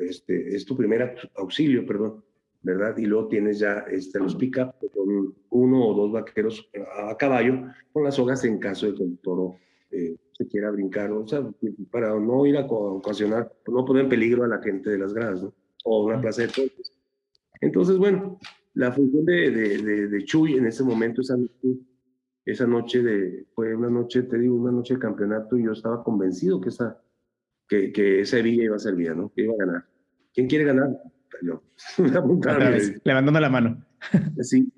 este, 0.01 0.55
es 0.55 0.65
tu 0.65 0.75
primer 0.75 1.15
auxilio, 1.35 1.85
perdón. 1.85 2.23
¿Verdad? 2.61 2.97
Y 2.97 3.05
luego 3.05 3.27
tienes 3.27 3.59
ya 3.59 3.85
este, 3.89 4.19
los 4.19 4.35
pick-up 4.35 4.73
con 4.93 5.35
uno 5.49 5.87
o 5.87 5.93
dos 5.93 6.11
vaqueros 6.11 6.69
a 6.97 7.15
caballo 7.17 7.67
con 7.93 8.03
las 8.03 8.15
sogas 8.15 8.43
en 8.43 8.59
caso 8.59 8.87
de 8.87 8.95
que 8.95 9.03
el 9.03 9.17
toro 9.19 9.55
eh, 9.91 10.15
se 10.33 10.47
quiera 10.47 10.69
brincar, 10.69 11.11
o 11.11 11.25
sea, 11.27 11.49
para 11.91 12.13
no 12.19 12.45
ir 12.45 12.57
a 12.57 12.65
ocasionar, 12.65 13.51
no 13.67 13.85
poner 13.85 14.03
en 14.03 14.09
peligro 14.09 14.43
a 14.43 14.47
la 14.47 14.61
gente 14.61 14.89
de 14.89 14.97
las 14.97 15.13
gradas, 15.13 15.41
¿no? 15.41 15.53
O 15.85 16.05
una 16.05 16.21
plaza 16.21 16.43
de 16.43 16.49
toros. 16.49 16.93
Entonces, 17.61 17.97
bueno, 17.97 18.37
la 18.73 18.91
función 18.91 19.25
de, 19.25 19.49
de, 19.49 20.07
de, 20.07 20.25
Chuy 20.25 20.55
en 20.55 20.67
ese 20.67 20.83
momento, 20.83 21.21
esa, 21.21 21.35
esa 22.45 22.67
noche 22.67 23.01
de, 23.01 23.45
fue 23.55 23.73
una 23.75 23.89
noche, 23.89 24.23
te 24.23 24.37
digo, 24.37 24.55
una 24.55 24.71
noche 24.71 24.95
de 24.95 24.99
campeonato 24.99 25.57
y 25.57 25.63
yo 25.63 25.71
estaba 25.71 26.03
convencido 26.03 26.61
que 26.61 26.69
esa, 26.69 27.01
que, 27.67 27.91
que 27.91 28.21
esa 28.21 28.37
villa 28.37 28.65
iba 28.65 28.75
a 28.75 28.79
ser 28.79 28.95
vía, 28.95 29.15
¿no? 29.15 29.31
Que 29.33 29.43
iba 29.43 29.53
a 29.53 29.65
ganar. 29.65 29.85
¿Quién 30.33 30.47
quiere 30.47 30.65
ganar? 30.65 30.89
Yo. 31.41 31.63
levantando 33.03 33.39
la 33.39 33.49
mano. 33.49 33.85
sí, 34.41 34.71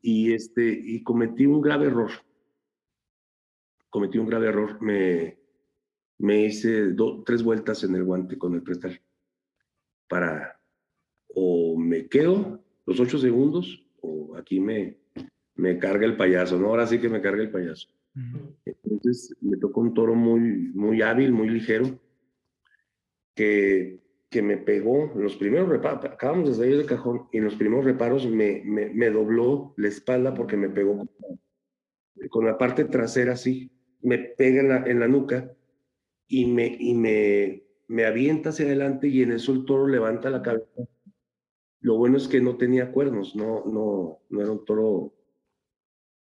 y, 0.00 0.32
este, 0.32 0.68
y 0.68 1.02
cometí 1.02 1.46
un 1.46 1.60
grave 1.60 1.86
error. 1.86 2.10
Cometí 3.90 4.18
un 4.18 4.26
grave 4.26 4.48
error. 4.48 4.80
Me, 4.80 5.38
me 6.18 6.44
hice 6.44 6.94
tres 7.24 7.42
vueltas 7.42 7.84
en 7.84 7.94
el 7.94 8.04
guante 8.04 8.38
con 8.38 8.54
el 8.54 8.62
prestal. 8.62 9.00
Para 10.08 10.60
o 11.34 11.78
me 11.78 12.08
quedo 12.08 12.62
los 12.86 13.00
ocho 13.00 13.18
segundos 13.18 13.86
o 14.00 14.36
aquí 14.36 14.60
me, 14.60 14.98
me 15.54 15.78
carga 15.78 16.06
el 16.06 16.16
payaso, 16.16 16.58
¿no? 16.58 16.68
Ahora 16.68 16.86
sí 16.86 16.98
que 16.98 17.08
me 17.08 17.20
carga 17.20 17.42
el 17.42 17.50
payaso. 17.50 17.88
Entonces 18.64 19.34
me 19.40 19.56
tocó 19.56 19.80
un 19.80 19.94
toro 19.94 20.14
muy, 20.14 20.40
muy 20.74 21.00
hábil, 21.00 21.32
muy 21.32 21.48
ligero, 21.48 21.98
que, 23.34 24.01
que 24.32 24.42
me 24.42 24.56
pegó 24.56 25.12
en 25.14 25.22
los 25.22 25.36
primeros 25.36 25.68
reparos, 25.68 26.06
acabamos 26.06 26.48
de 26.48 26.54
salir 26.54 26.78
del 26.78 26.86
cajón, 26.86 27.28
y 27.32 27.36
en 27.36 27.44
los 27.44 27.54
primeros 27.54 27.84
reparos 27.84 28.26
me, 28.26 28.62
me, 28.64 28.88
me 28.88 29.10
dobló 29.10 29.74
la 29.76 29.88
espalda 29.88 30.32
porque 30.34 30.56
me 30.56 30.70
pegó 30.70 31.06
con, 32.30 32.46
la 32.46 32.56
parte 32.56 32.86
trasera 32.86 33.34
así, 33.34 33.70
me 34.00 34.18
pega 34.18 34.62
en 34.62 34.68
la, 34.68 34.76
en 34.86 35.00
la 35.00 35.06
nuca 35.06 35.54
y 36.26 36.46
me, 36.46 36.76
y 36.80 36.94
me, 36.94 37.62
me 37.88 38.06
avienta 38.06 38.48
hacia 38.48 38.64
adelante 38.64 39.06
y 39.06 39.22
en 39.22 39.32
eso 39.32 39.52
el 39.52 39.66
toro 39.66 39.86
levanta 39.86 40.30
la 40.30 40.40
cabeza. 40.40 40.88
Lo 41.80 41.98
bueno 41.98 42.16
es 42.16 42.26
que 42.26 42.40
no 42.40 42.56
tenía 42.56 42.90
cuernos, 42.90 43.36
no, 43.36 43.64
no, 43.66 44.22
no 44.30 44.40
era 44.40 44.50
un 44.50 44.64
toro. 44.64 45.12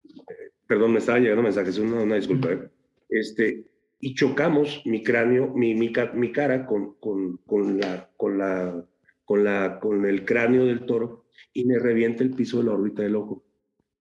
Eh, 0.05 0.53
perdón, 0.67 0.93
me 0.93 1.01
estaba 1.01 1.19
llegando 1.19 1.43
mensajes, 1.43 1.77
una, 1.79 2.03
una 2.03 2.15
disculpa. 2.15 2.53
¿eh? 2.53 2.71
Este, 3.09 3.67
y 4.07 4.15
chocamos 4.15 4.83
mi 4.85 5.03
cráneo, 5.03 5.53
mi, 5.53 5.75
mi, 5.75 5.91
cara 5.91 6.65
con, 6.65 6.95
con, 7.01 7.39
con, 7.39 7.81
la, 7.81 8.09
con, 8.17 8.39
la, 8.39 8.87
con, 9.25 9.43
la, 9.43 9.81
con 9.81 10.07
el 10.07 10.25
cráneo 10.25 10.65
del 10.65 10.87
toro 10.87 11.25
y 11.53 11.65
me 11.65 11.77
revienta 11.81 12.23
el 12.23 12.31
piso 12.31 12.59
de 12.59 12.67
la 12.67 12.75
órbita 12.75 13.03
del 13.03 13.17
ojo, 13.17 13.45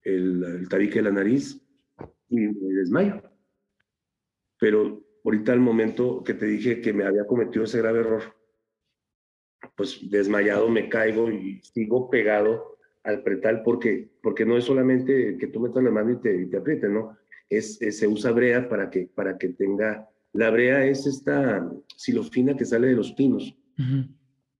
el, 0.04 0.44
el 0.44 0.70
tabique 0.70 1.00
de 1.00 1.02
la 1.02 1.12
nariz 1.12 1.60
y 2.30 2.36
me 2.36 2.74
desmayo. 2.76 3.20
Pero 4.60 5.04
ahorita 5.24 5.54
al 5.54 5.60
momento 5.60 6.24
que 6.24 6.36
te 6.36 6.46
dije 6.46 6.82
que 6.82 6.94
me 6.94 7.06
había 7.06 7.26
cometido 7.26 7.66
ese 7.66 7.80
grave 7.80 8.02
error, 8.02 8.22
pues 9.76 10.08
desmayado 10.12 10.70
me 10.70 10.88
caigo 10.88 11.32
y 11.32 11.62
sigo 11.64 12.12
pegado 12.12 12.78
al 13.02 13.24
pretal 13.24 13.64
porque, 13.64 14.08
porque 14.22 14.46
no 14.46 14.56
es 14.56 14.66
solamente 14.66 15.36
que 15.40 15.48
tú 15.48 15.62
metas 15.62 15.84
la 15.84 15.90
mano 15.90 16.12
y 16.12 16.18
te, 16.18 16.44
y 16.44 16.46
te 16.46 16.58
apriete, 16.58 16.90
¿no? 16.90 17.18
Es, 17.50 17.78
se 17.78 18.08
usa 18.08 18.32
brea 18.32 18.68
para 18.68 18.90
que, 18.90 19.08
para 19.14 19.38
que 19.38 19.50
tenga... 19.50 20.10
La 20.34 20.50
brea 20.50 20.86
es 20.86 21.08
esta 21.08 21.72
silofina 21.96 22.58
que 22.58 22.66
sale 22.66 22.88
de 22.88 22.96
los 22.96 23.14
pinos. 23.14 23.56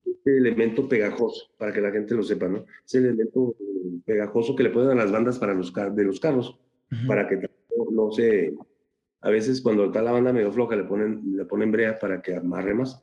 Este 0.06 0.38
elemento 0.38 0.88
pegajoso, 0.88 1.52
para 1.58 1.74
que 1.74 1.82
la 1.82 1.92
gente 1.92 2.16
lo 2.16 2.24
sepa, 2.24 2.48
¿no? 2.48 2.66
Es 2.86 2.96
el 2.96 3.06
elemento 3.06 3.56
pegajoso 4.06 4.56
que 4.56 4.64
le 4.64 4.70
ponen 4.70 4.92
a 4.92 4.96
las 4.96 5.12
bandas 5.12 5.38
para 5.38 5.54
los, 5.54 5.74
de 5.74 6.04
los 6.04 6.20
carros, 6.20 6.58
para 7.08 7.28
que 7.28 7.50
no, 7.92 8.12
se... 8.12 8.54
A 9.22 9.30
veces 9.30 9.60
cuando 9.60 9.86
está 9.86 10.02
la 10.02 10.12
banda 10.12 10.32
medio 10.32 10.52
floja 10.52 10.76
le 10.76 10.84
ponen, 10.84 11.36
le 11.36 11.46
ponen 11.46 11.72
brea 11.72 11.98
para 12.00 12.22
que 12.22 12.36
amarre 12.36 12.74
más. 12.74 13.02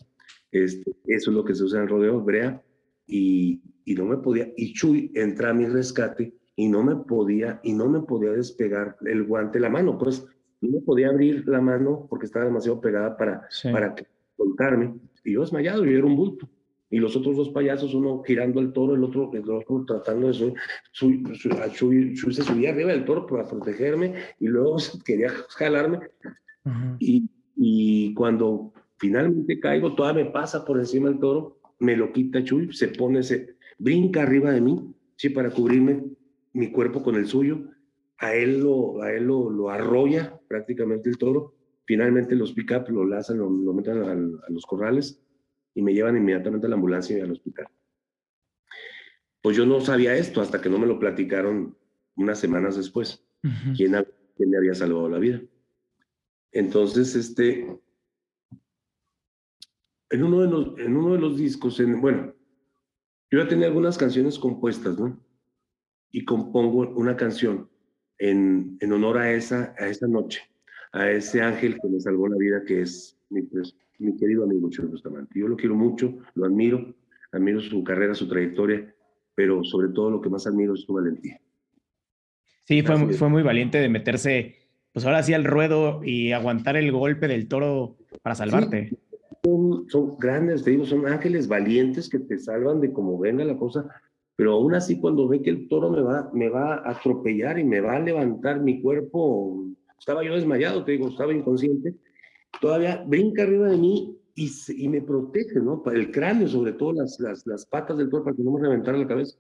Este, 0.51 0.93
eso 1.07 1.31
es 1.31 1.37
lo 1.37 1.45
que 1.45 1.55
se 1.55 1.65
usa 1.65 1.83
en 1.83 1.89
rodeo, 1.89 2.21
brea. 2.21 2.63
Y, 3.07 3.61
y 3.85 3.95
no 3.95 4.07
me 4.07 4.17
podía... 4.17 4.51
Y 4.57 4.73
Chuy 4.73 5.11
entra 5.15 5.51
a 5.51 5.55
mi 5.55 5.67
rescate 5.67 6.33
y 6.57 6.69
no 6.69 6.83
me 6.83 6.97
podía, 6.97 7.61
y 7.63 7.73
no 7.73 7.89
me 7.89 8.01
podía 8.01 8.33
despegar 8.33 8.97
el 9.05 9.25
guante, 9.25 9.59
la 9.59 9.71
mano, 9.71 9.99
pues 9.99 10.27
no 10.61 10.81
podía 10.81 11.09
abrir 11.09 11.47
la 11.49 11.61
mano 11.61 12.07
porque 12.09 12.27
estaba 12.27 12.45
demasiado 12.45 12.81
pegada 12.81 13.17
para, 13.17 13.49
para 13.73 13.95
contarme. 14.37 14.95
Y 15.25 15.33
yo 15.33 15.41
desmayado, 15.41 15.85
yo 15.85 15.99
era 15.99 16.07
un 16.07 16.17
bulto. 16.17 16.49
Y 16.91 16.99
los 16.99 17.17
otros 17.17 17.37
dos 17.37 17.49
payasos, 17.49 17.95
uno 17.95 18.23
girando 18.23 18.61
el 18.61 18.73
toro, 18.73 18.95
el 18.95 19.03
otro, 19.03 19.31
el 19.33 19.51
otro 19.51 19.85
tratando 19.87 20.29
de 20.29 20.35
subir, 20.93 22.17
su, 22.17 22.33
se 22.33 22.43
subía 22.43 22.71
arriba 22.71 22.93
del 22.93 23.07
toro 23.07 23.27
para 23.27 23.49
protegerme 23.49 24.15
y 24.39 24.47
luego 24.47 24.77
quería 25.05 25.31
jalarme. 25.49 26.01
y, 26.99 27.29
y, 27.57 28.15
cuando 28.15 28.73
finalmente 28.99 29.59
caigo, 29.59 29.95
todavía 29.95 30.25
me 30.25 30.31
pasa 30.31 30.65
por 30.65 30.79
encima 30.79 31.09
del 31.09 31.19
toro, 31.19 31.59
me 31.79 31.97
lo 31.97 32.13
quita 32.13 32.45
Chuy, 32.45 32.73
se 32.73 32.89
pone, 32.89 33.23
se 33.23 33.57
brinca 33.79 34.23
arriba 34.23 34.53
de 34.53 34.61
mí, 34.61 34.95
sí, 35.17 35.31
para 35.31 35.51
cubrirme 35.51 36.05
mi 36.53 36.71
cuerpo 36.71 37.03
con 37.03 37.17
el 37.17 37.27
suyo, 37.27 37.71
a 38.19 38.35
él 38.35 38.61
lo, 38.61 39.03
a 39.03 39.13
él 39.13 39.25
lo, 39.25 39.51
lo 39.51 39.71
arrolla 39.71 40.41
prácticamente 40.49 41.09
el 41.09 41.19
toro, 41.19 41.55
finalmente 41.85 42.37
los 42.37 42.53
pick-up 42.53 42.89
lo 42.89 43.05
lazan, 43.05 43.39
lo, 43.39 43.51
lo 43.51 43.73
meten 43.73 43.99
a, 44.03 44.15
los 44.51 44.65
corrales 44.67 45.21
y 45.75 45.83
me 45.83 45.93
llevan 45.93 46.17
inmediatamente 46.17 46.67
a 46.67 46.71
la 46.71 46.77
ambulancia 46.77 47.19
y 47.19 47.21
al 47.21 47.33
hospital. 47.33 47.67
Pues 49.41 49.57
yo 49.57 49.67
no 49.67 49.81
sabía 49.81 50.17
esto 50.17 50.41
hasta 50.41 50.61
que 50.61 50.69
no 50.69 50.79
me 50.79 50.87
lo 50.87 50.99
platicaron 50.99 51.77
unas 52.15 52.39
semanas 52.39 52.77
después, 52.77 53.27
quién, 53.77 53.97
quién 54.37 54.51
me 54.51 54.57
había 54.57 54.75
salvado 54.75 55.09
la 55.09 55.19
vida. 55.19 55.43
Entonces, 56.53 57.17
este, 57.17 57.67
en 60.11 60.23
uno 60.23 60.43
de 60.43 60.49
los, 60.49 60.79
en 60.79 60.97
uno 60.97 61.15
de 61.15 61.19
los 61.19 61.37
discos, 61.39 61.81
en, 61.81 62.01
bueno, 62.01 62.35
yo 63.31 63.39
ya 63.43 63.49
tenía 63.49 63.67
algunas 63.67 63.97
canciones 63.97 64.39
compuestas, 64.39 64.99
¿no? 64.99 65.19
Y 66.13 66.25
compongo 66.25 66.91
una 66.91 67.17
canción 67.17 67.69
en, 68.19 68.77
en 68.81 68.93
honor 68.93 69.19
a 69.19 69.33
esa, 69.33 69.75
a 69.79 69.89
esa 69.89 70.07
noche, 70.07 70.43
a 70.93 71.11
ese 71.11 71.41
ángel 71.41 71.79
que 71.81 71.89
me 71.89 71.99
salvó 71.99 72.29
la 72.29 72.37
vida, 72.37 72.63
que 72.65 72.83
es 72.83 73.19
mi, 73.31 73.43
pues, 73.43 73.75
mi 73.99 74.15
querido 74.17 74.45
amigo 74.45 74.69
Chuy 74.71 74.87
Bustamante. 74.87 75.39
Yo 75.39 75.49
lo 75.49 75.57
quiero 75.57 75.75
mucho, 75.75 76.19
lo 76.35 76.45
admiro, 76.45 76.95
admiro 77.33 77.61
su 77.61 77.83
carrera, 77.83 78.15
su 78.15 78.29
trayectoria, 78.29 78.95
pero 79.35 79.65
sobre 79.65 79.89
todo 79.89 80.11
lo 80.11 80.21
que 80.21 80.29
más 80.29 80.47
admiro 80.47 80.75
es 80.75 80.83
su 80.83 80.93
valentía. 80.93 81.41
Sí, 82.65 82.83
fue, 82.83 83.13
fue 83.15 83.29
muy 83.29 83.43
valiente 83.43 83.79
de 83.79 83.89
meterse, 83.89 84.57
pues 84.93 85.05
ahora 85.05 85.23
sí 85.23 85.33
al 85.35 85.45
ruedo 85.45 86.05
y 86.05 86.33
aguantar 86.33 86.77
el 86.77 86.93
golpe 86.93 87.27
del 87.27 87.49
toro 87.49 87.97
para 88.23 88.35
salvarte. 88.35 88.97
son, 89.43 89.89
son, 89.89 90.17
grandes, 90.19 90.63
te 90.63 90.73
digo, 90.73 90.85
son 90.85 91.07
ángeles 91.07 91.49
valientes 91.49 92.09
que 92.09 92.19
te 92.19 92.39
salvan 92.39 92.81
de 92.81 92.93
como 92.93 93.19
venga 93.19 93.45
la 93.45 93.57
cosa, 93.57 93.89
pero 94.37 94.53
aún 94.53 94.75
así 94.75 94.99
cuando 94.99 95.29
ve 95.29 95.43
que 95.43 95.51
el 95.51 95.69
toro 95.69 95.91
me 95.91 96.01
va, 96.01 96.31
me 96.33 96.49
va 96.49 96.77
a 96.77 96.91
atropellar 96.93 97.59
y 97.59 97.65
me 97.65 97.81
va 97.81 97.97
a 97.97 98.01
levantar 98.01 98.61
mi 98.61 98.81
cuerpo, 98.81 99.67
estaba 99.99 100.25
yo 100.25 100.35
desmayado, 100.35 100.85
te 100.85 100.93
digo, 100.93 101.09
estaba 101.09 101.33
inconsciente, 101.33 101.95
todavía 102.61 103.05
brinca 103.07 103.43
arriba 103.43 103.69
de 103.69 103.77
mí 103.77 104.17
y, 104.35 104.51
y 104.69 104.89
me 104.89 105.03
protege, 105.03 105.61
¿no? 105.61 105.83
El 105.93 106.11
cráneo, 106.11 106.49
sobre 106.49 106.73
todo 106.73 106.95
las, 106.95 107.21
las, 107.21 107.47
las, 107.47 107.67
patas 107.67 107.99
del 107.99 108.09
toro 108.09 108.25
para 108.25 108.37
que 108.37 108.43
no 108.43 108.53
me 108.53 108.61
reventara 108.61 108.99
la 108.99 109.07
cabeza. 109.07 109.37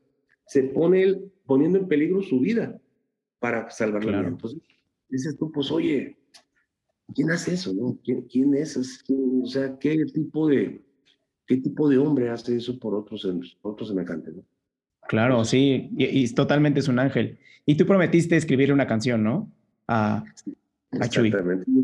Se 0.47 0.65
pone 0.65 1.03
él 1.03 1.33
poniendo 1.47 1.79
en 1.79 1.89
peligro 1.89 2.23
su 2.23 2.41
vida 2.41 2.79
para 3.39 3.71
salvar 3.71 4.05
la 4.05 4.21
vida. 4.21 4.29
Entonces, 4.29 4.61
dices 5.09 5.37
tú, 5.39 5.51
pues 5.51 5.71
oye, 5.71 6.17
¿quién 7.15 7.31
hace 7.31 7.55
eso, 7.55 7.73
no? 7.73 7.99
¿Quién, 8.05 8.23
quién 8.23 8.55
es? 8.55 8.77
o 8.77 9.47
sea, 9.47 9.79
¿qué 9.79 10.05
tipo 10.13 10.49
de, 10.49 10.83
qué 11.47 11.57
tipo 11.57 11.89
de 11.89 11.99
hombre 11.99 12.29
hace 12.29 12.57
eso 12.57 12.79
por 12.79 12.95
otros, 12.95 13.27
otros 13.63 13.89
semejantes, 13.89 14.37
no? 14.37 14.45
Claro, 15.09 15.45
sí, 15.45 15.91
y, 15.97 16.33
totalmente 16.35 16.81
es 16.81 16.88
un 16.88 16.99
ángel. 16.99 17.38
Y 17.67 17.77
tú 17.77 17.87
prometiste 17.87 18.37
escribir 18.37 18.73
una 18.73 18.87
canción, 18.87 19.23
¿no? 19.23 19.51
A, 19.87 20.25
a 21.01 21.09
Chuy. 21.09 21.33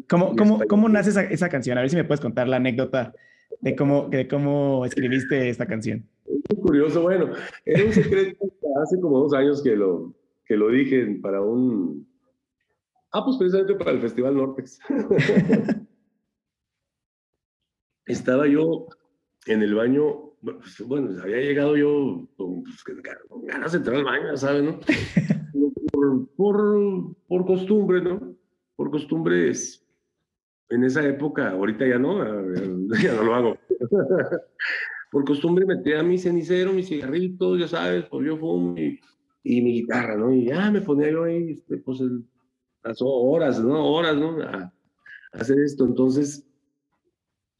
¿Cómo, 0.08 0.34
cómo, 0.36 0.60
cómo 0.68 0.88
nace 0.88 1.10
esa, 1.10 1.24
esa, 1.24 1.48
canción? 1.48 1.78
A 1.78 1.82
ver 1.82 1.90
si 1.90 1.96
me 1.96 2.04
puedes 2.04 2.20
contar 2.20 2.48
la 2.48 2.56
anécdota 2.56 3.14
de 3.60 3.76
cómo, 3.76 4.08
de 4.08 4.28
cómo 4.28 4.84
escribiste 4.84 5.48
esta 5.48 5.66
canción. 5.66 6.06
Es 6.48 6.58
curioso, 6.58 7.02
bueno, 7.02 7.32
era 7.64 7.84
un 7.84 7.92
secreto 7.92 8.46
hace 8.82 9.00
como 9.00 9.18
dos 9.20 9.34
años 9.34 9.62
que 9.62 9.76
lo, 9.76 10.14
que 10.44 10.56
lo 10.56 10.68
dije 10.68 11.18
para 11.22 11.40
un... 11.40 12.08
Ah, 13.12 13.24
pues 13.24 13.36
precisamente 13.36 13.74
para 13.74 13.92
el 13.92 14.00
Festival 14.00 14.36
Nortex. 14.36 14.78
Estaba 18.06 18.46
yo 18.46 18.86
en 19.46 19.62
el 19.62 19.74
baño 19.74 20.27
bueno, 20.86 21.22
había 21.22 21.38
llegado 21.38 21.76
yo 21.76 22.26
con, 22.36 22.62
pues, 22.62 22.84
ganas 23.42 23.72
de 23.72 23.78
entrar 23.78 23.96
al 23.96 24.04
baño, 24.04 24.36
¿sabes? 24.36 24.62
No? 24.62 24.80
Por, 25.92 26.28
por, 26.36 27.16
por, 27.26 27.44
costumbre, 27.44 28.00
¿no? 28.00 28.36
Por 28.76 28.90
costumbre 28.92 29.50
es, 29.50 29.84
en 30.68 30.84
esa 30.84 31.04
época, 31.04 31.50
ahorita 31.50 31.88
ya 31.88 31.98
no, 31.98 32.22
ya 33.02 33.14
no 33.14 33.24
lo 33.24 33.34
hago. 33.34 33.58
por 35.10 35.24
costumbre 35.24 35.66
metía 35.66 36.02
mi 36.04 36.18
cenicero, 36.18 36.72
mis 36.72 36.86
cigarritos, 36.86 37.58
ya 37.58 37.66
sabes, 37.66 38.04
pues 38.04 38.24
yo 38.24 38.36
fumo 38.36 38.78
y, 38.78 39.00
y 39.42 39.60
mi 39.60 39.72
guitarra, 39.72 40.16
¿no? 40.16 40.32
Y 40.32 40.44
ya 40.44 40.70
me 40.70 40.82
ponía 40.82 41.10
yo 41.10 41.24
ahí, 41.24 41.50
este, 41.50 41.78
pues, 41.78 42.00
el, 42.00 42.24
las 42.84 42.98
horas, 43.00 43.60
¿no? 43.60 43.84
Horas, 43.92 44.16
¿no? 44.16 44.40
A, 44.42 44.72
a 45.32 45.38
hacer 45.38 45.58
esto. 45.58 45.84
Entonces, 45.84 46.47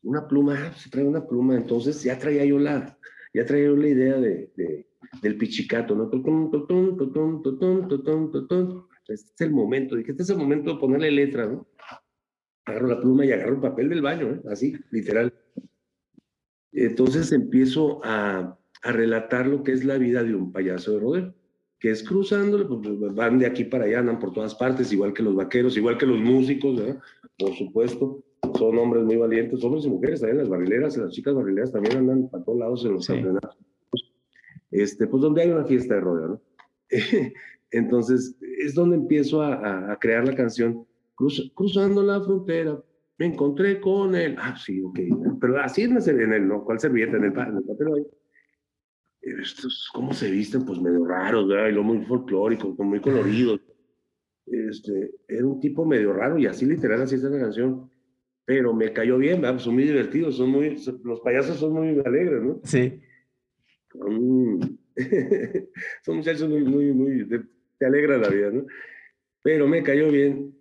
una 0.03 0.27
pluma, 0.27 0.57
ah, 0.59 0.73
se 0.75 0.91
trae 0.91 1.05
una 1.05 1.27
pluma, 1.27 1.57
entonces 1.57 2.03
ya 2.03 2.19
traía 2.19 2.45
yo 2.45 2.59
la, 2.59 2.99
ya 3.35 3.45
traía 3.45 3.67
yo 3.67 3.77
la 3.77 3.89
idea 3.89 4.17
de, 4.19 4.53
de 4.57 4.89
del 5.23 5.37
pichicato, 5.37 5.95
¿no? 5.95 6.11
Este 9.09 9.33
es 9.35 9.41
el 9.41 9.51
momento, 9.53 9.97
dije, 9.97 10.11
este 10.11 10.23
es 10.23 10.31
el 10.31 10.37
momento 10.37 10.75
de 10.75 10.81
ponerle 10.81 11.11
letra, 11.11 11.47
¿no? 11.47 11.67
Agarro 12.67 12.89
la 12.89 13.01
pluma 13.01 13.25
y 13.25 13.33
agarro 13.33 13.55
el 13.55 13.61
papel 13.61 13.89
del 13.89 14.03
baño, 14.03 14.35
¿eh? 14.35 14.43
así, 14.51 14.77
literal. 14.91 15.33
Entonces 16.73 17.33
empiezo 17.33 18.05
a, 18.05 18.59
a 18.83 18.93
relatar 18.93 19.47
lo 19.47 19.63
que 19.63 19.73
es 19.73 19.85
la 19.85 19.97
vida 19.97 20.23
de 20.23 20.35
un 20.35 20.53
payaso 20.53 20.93
de 20.93 21.01
rodeo, 21.01 21.35
que 21.81 21.91
es 21.91 22.03
cruzándolo, 22.03 22.69
pues 22.69 23.15
van 23.15 23.39
de 23.39 23.47
aquí 23.47 23.65
para 23.65 23.85
allá, 23.85 24.01
andan 24.01 24.19
por 24.19 24.33
todas 24.33 24.55
partes, 24.55 24.93
igual 24.93 25.15
que 25.15 25.23
los 25.23 25.35
vaqueros, 25.35 25.77
igual 25.77 25.97
que 25.97 26.07
los 26.07 26.19
músicos, 26.19 26.79
¿eh? 26.81 26.99
por 27.39 27.55
supuesto 27.55 28.23
son 28.59 28.77
hombres 28.79 29.05
muy 29.05 29.17
valientes, 29.17 29.63
hombres 29.63 29.85
y 29.85 29.91
mujeres 29.91 30.21
también, 30.21 30.39
las 30.39 30.49
barrileras, 30.49 30.97
las 30.97 31.13
chicas 31.13 31.35
barrileras 31.35 31.73
también 31.73 31.99
andan 31.99 32.29
para 32.29 32.45
todos 32.45 32.59
lados 32.59 32.85
en 32.85 32.93
los 32.93 33.07
campeonatos. 33.07 33.57
Este, 34.71 35.07
pues 35.07 35.23
donde 35.23 35.43
hay 35.43 35.51
una 35.51 35.65
fiesta 35.65 35.95
de 35.95 36.01
rodeo, 36.01 36.29
¿no? 36.29 36.43
Entonces, 37.71 38.37
es 38.59 38.75
donde 38.75 38.97
empiezo 38.97 39.43
a, 39.43 39.93
a, 39.93 39.99
crear 39.99 40.27
la 40.27 40.35
canción 40.35 40.87
cruzando 41.55 42.03
la 42.03 42.21
frontera, 42.23 42.83
me 43.19 43.27
encontré 43.27 43.81
con 43.81 44.15
él. 44.15 44.37
Ah, 44.39 44.57
sí, 44.57 44.81
ok. 44.83 45.01
Pero 45.41 45.61
así 45.61 45.83
en 45.83 45.97
el, 45.97 46.21
en 46.21 46.33
el 46.33 46.49
¿no? 46.49 46.65
¿Cuál 46.65 46.79
servilleta? 46.79 47.17
En 47.17 47.25
el, 47.25 47.33
en 47.33 47.57
el 47.57 47.65
papel 47.65 47.89
ahí. 47.95 48.07
Estos, 49.21 49.91
¿cómo 49.93 50.13
se 50.13 50.31
visten? 50.31 50.65
Pues 50.65 50.81
medio 50.81 51.05
raros, 51.05 51.49
¿verdad? 51.49 51.69
Y 51.69 51.73
lo 51.73 51.83
muy 51.83 52.05
folclórico, 52.05 52.75
muy 52.79 53.01
coloridos. 53.01 53.61
Este, 54.47 55.11
era 55.27 55.45
un 55.45 55.61
tipo 55.61 55.85
medio 55.85 56.13
raro 56.13 56.39
y 56.39 56.47
así 56.47 56.65
literal, 56.65 57.03
así 57.03 57.17
está 57.17 57.29
la 57.29 57.41
canción. 57.41 57.91
Pero 58.49 58.73
me 58.73 58.95
cayó 58.95 59.19
bien, 59.19 59.43
¿verdad? 59.43 59.59
son 59.59 59.75
muy 59.75 59.85
divertidos, 59.85 60.39
son 60.39 60.49
muy, 60.49 60.83
los 61.05 61.21
payasos 61.21 61.59
son 61.59 61.75
muy 61.75 62.01
alegres, 62.03 62.43
¿no? 62.43 62.61
Sí. 62.65 62.99
son 63.93 64.79
muchachos 66.17 66.49
muy, 66.49 66.63
muy, 66.63 66.87
muy, 66.93 67.29
te, 67.29 67.43
te 67.79 67.85
alegra 67.85 68.17
la 68.17 68.31
vida, 68.31 68.51
¿no? 68.51 68.65
Pero 69.43 69.69
me 69.69 69.83
cayó 69.83 70.11
bien 70.11 70.59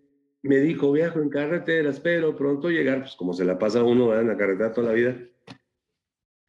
me 0.47 0.59
dijo, 0.59 0.91
viajo 0.91 1.19
en 1.19 1.29
carretera, 1.29 1.89
espero 1.89 2.35
pronto 2.35 2.69
llegar, 2.69 3.01
pues 3.01 3.15
como 3.15 3.33
se 3.33 3.45
la 3.45 3.57
pasa 3.57 3.83
uno 3.83 4.17
en 4.19 4.27
la 4.27 4.37
carretera 4.37 4.71
toda 4.71 4.87
la 4.87 4.93
vida, 4.93 5.17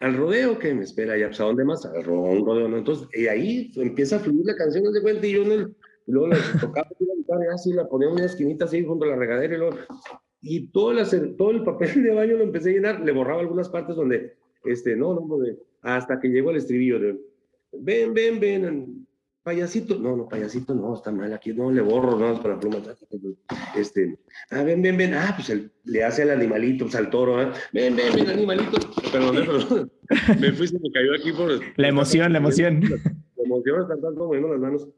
al 0.01 0.17
rodeo 0.17 0.59
que 0.59 0.75
me 0.75 0.85
espera 0.85 1.17
ya, 1.19 1.27
pues 1.27 1.41
a 1.41 1.45
dónde 1.45 1.65
más, 1.65 1.85
al 1.85 2.05
rodeo, 2.05 2.69
¿no? 2.69 2.79
Entonces, 2.79 3.09
y 3.13 3.27
ahí 3.27 3.73
empieza 3.77 4.17
a 4.17 4.21
fluir 4.21 4.47
la 4.47 4.57
canción, 4.57 4.93
de 4.93 5.03
cuenta, 5.03 5.27
y 5.27 5.33
yo 5.33 5.43
en 5.43 5.53
el, 5.53 5.77
y 6.07 6.13
luego 6.13 6.29
la 6.29 6.39
tocaba 6.61 6.89
guitarra, 6.99 7.55
así 7.55 7.73
la 7.73 7.89
ponía 7.89 8.09
en 8.09 8.15
una 8.15 8.25
esquinita 8.25 8.67
así 8.67 8.85
junto 8.85 9.05
a 9.05 9.09
la 9.09 9.17
regadera, 9.17 9.55
y 9.55 9.59
luego, 9.59 9.77
y 10.41 10.69
todo, 10.69 10.93
la, 10.93 11.05
todo 11.37 11.51
el 11.51 11.65
papel 11.65 12.03
de 12.03 12.13
baño 12.13 12.37
lo 12.37 12.45
empecé 12.45 12.71
a 12.71 12.73
llenar, 12.73 13.01
le 13.01 13.13
borraba 13.13 13.41
algunas 13.41 13.69
partes 13.69 13.97
donde, 13.97 14.37
este, 14.65 14.97
no, 14.97 15.15
no, 15.15 15.39
hasta 15.83 16.21
que 16.21 16.29
llegó 16.29 16.51
al 16.51 16.57
estribillo 16.57 16.99
de, 16.99 17.19
ven, 17.73 18.15
ven, 18.15 18.41
ven, 18.41 19.07
payasito, 19.43 19.99
no, 19.99 20.17
no, 20.17 20.29
payasito, 20.29 20.75
no, 20.75 20.95
está 20.95 21.11
mal 21.11 21.33
aquí, 21.33 21.53
no, 21.53 21.71
le 21.71 21.81
borro, 21.81 22.19
no, 22.19 22.41
para 22.41 22.59
pluma, 22.59 22.79
este, 23.77 24.19
ah, 24.51 24.63
ven, 24.63 24.83
ven, 24.83 24.97
ven, 24.97 25.15
ah, 25.15 25.35
pues 25.35 25.71
le 25.85 26.05
hace 26.05 26.23
al 26.23 26.31
animalito, 26.31 26.85
pues 26.85 26.97
al 26.97 27.11
toro, 27.11 27.43
¿eh? 27.43 27.49
ven, 27.73 27.97
ven, 27.97 28.15
ven, 28.15 28.29
animalito, 28.29 28.79
perdón, 29.11 29.37
perdón, 29.37 29.93
me 30.41 30.53
fui, 30.53 30.69
se 30.69 30.79
me 30.79 30.91
cayó 30.91 31.15
aquí 31.15 31.33
por... 31.33 31.51
La 31.77 31.89
emoción, 31.89 32.33
la 32.33 32.39
emoción. 32.39 32.83
La 33.39 33.45
emoción, 33.45 33.83
está 33.83 33.95
tanto 33.95 34.27
moviendo 34.27 34.49
las 34.49 34.61
manos, 34.61 34.89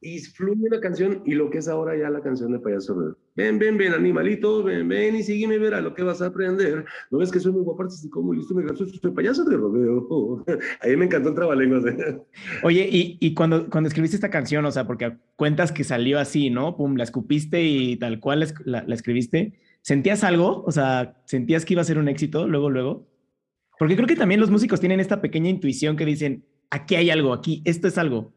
y 0.00 0.18
fluye 0.20 0.68
la 0.70 0.80
canción 0.80 1.22
y 1.24 1.34
lo 1.34 1.50
que 1.50 1.58
es 1.58 1.68
ahora 1.68 1.96
ya 1.96 2.08
la 2.10 2.20
canción 2.20 2.52
de 2.52 2.58
Payaso 2.58 2.94
Rodeo. 2.94 3.16
Ven, 3.34 3.58
ven, 3.58 3.76
ven, 3.76 3.92
animalito, 3.92 4.62
ven, 4.62 4.88
ven 4.88 5.16
y 5.16 5.22
sígueme, 5.22 5.58
verá 5.58 5.80
lo 5.80 5.94
que 5.94 6.02
vas 6.02 6.22
a 6.22 6.26
aprender. 6.26 6.84
¿No 7.10 7.18
ves 7.18 7.30
que 7.30 7.40
soy 7.40 7.52
muy 7.52 7.62
guapo, 7.62 7.82
artístico, 7.82 8.22
muy 8.22 8.36
listo, 8.36 8.54
muy 8.54 8.64
gracioso? 8.64 8.94
Soy 9.00 9.10
payaso 9.12 9.44
de 9.44 9.56
rodeo. 9.56 10.44
Ahí 10.80 10.96
me 10.96 11.06
encantó 11.06 11.30
el 11.30 11.34
trabalenguas. 11.34 11.84
¿eh? 11.86 12.20
Oye, 12.62 12.88
y, 12.90 13.16
y, 13.20 13.34
cuando, 13.34 13.68
cuando 13.70 13.88
escribiste 13.88 14.16
esta 14.16 14.30
canción, 14.30 14.64
o 14.64 14.70
sea, 14.70 14.86
porque 14.86 15.16
cuentas 15.36 15.72
que 15.72 15.84
salió 15.84 16.18
así, 16.18 16.50
¿no? 16.50 16.76
Pum, 16.76 16.96
la 16.96 17.04
escupiste 17.04 17.62
y 17.62 17.96
tal 17.96 18.20
cual 18.20 18.46
la, 18.64 18.84
la 18.86 18.94
escribiste. 18.94 19.58
¿Sentías 19.82 20.24
algo? 20.24 20.64
O 20.64 20.72
sea, 20.72 21.20
¿sentías 21.24 21.64
que 21.64 21.74
iba 21.74 21.82
a 21.82 21.84
ser 21.84 21.98
un 21.98 22.08
éxito 22.08 22.46
luego, 22.46 22.70
luego? 22.70 23.08
Porque 23.78 23.94
creo 23.94 24.08
que 24.08 24.16
también 24.16 24.40
los 24.40 24.50
músicos 24.50 24.80
tienen 24.80 25.00
esta 25.00 25.20
pequeña 25.20 25.48
intuición 25.48 25.96
que 25.96 26.04
dicen, 26.04 26.44
aquí 26.70 26.96
hay 26.96 27.10
algo, 27.10 27.32
aquí, 27.32 27.62
esto 27.64 27.88
es 27.88 27.96
algo. 27.96 28.32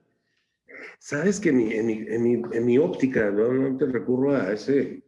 Sabes 1.04 1.40
que 1.40 1.50
en 1.50 1.58
mi, 1.58 1.74
en 1.74 1.88
mi, 1.88 1.94
en 2.08 2.22
mi, 2.22 2.42
en 2.52 2.64
mi 2.64 2.78
óptica, 2.78 3.32
normalmente 3.32 3.88
recurro 3.88 4.36
a, 4.36 4.54
ese, 4.54 5.02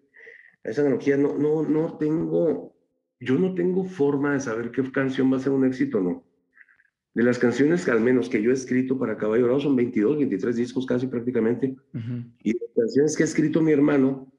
a 0.64 0.70
esa 0.72 0.82
analogía, 0.82 1.18
no, 1.18 1.38
no, 1.38 1.62
no 1.62 2.00
tengo, 2.00 2.76
yo 3.20 3.38
no 3.38 3.54
tengo 3.54 3.86
forma 3.86 4.34
de 4.34 4.40
saber 4.40 4.72
qué 4.72 4.82
canción 4.92 5.32
va 5.32 5.38
a 5.38 5.40
ser 5.40 5.52
un 5.52 5.68
éxito 5.68 6.00
o 6.00 6.02
no. 6.02 6.24
De 7.14 7.22
las 7.22 7.38
canciones 7.38 7.86
que 7.86 7.92
al 7.92 8.02
menos 8.02 8.28
que 8.28 8.42
yo 8.42 8.50
he 8.50 8.56
escrito 8.56 8.98
para 8.98 9.18
Caballo 9.18 9.44
Dorado 9.44 9.60
son 9.60 9.76
22, 9.76 10.18
23 10.18 10.56
discos 10.56 10.88
casi 10.88 11.06
prácticamente. 11.06 11.76
Y 12.42 12.54
las 12.54 12.72
canciones 12.76 13.16
que 13.16 13.22
ha 13.22 13.28
escrito 13.28 13.62
mi 13.62 13.72
hermano, 13.72 14.34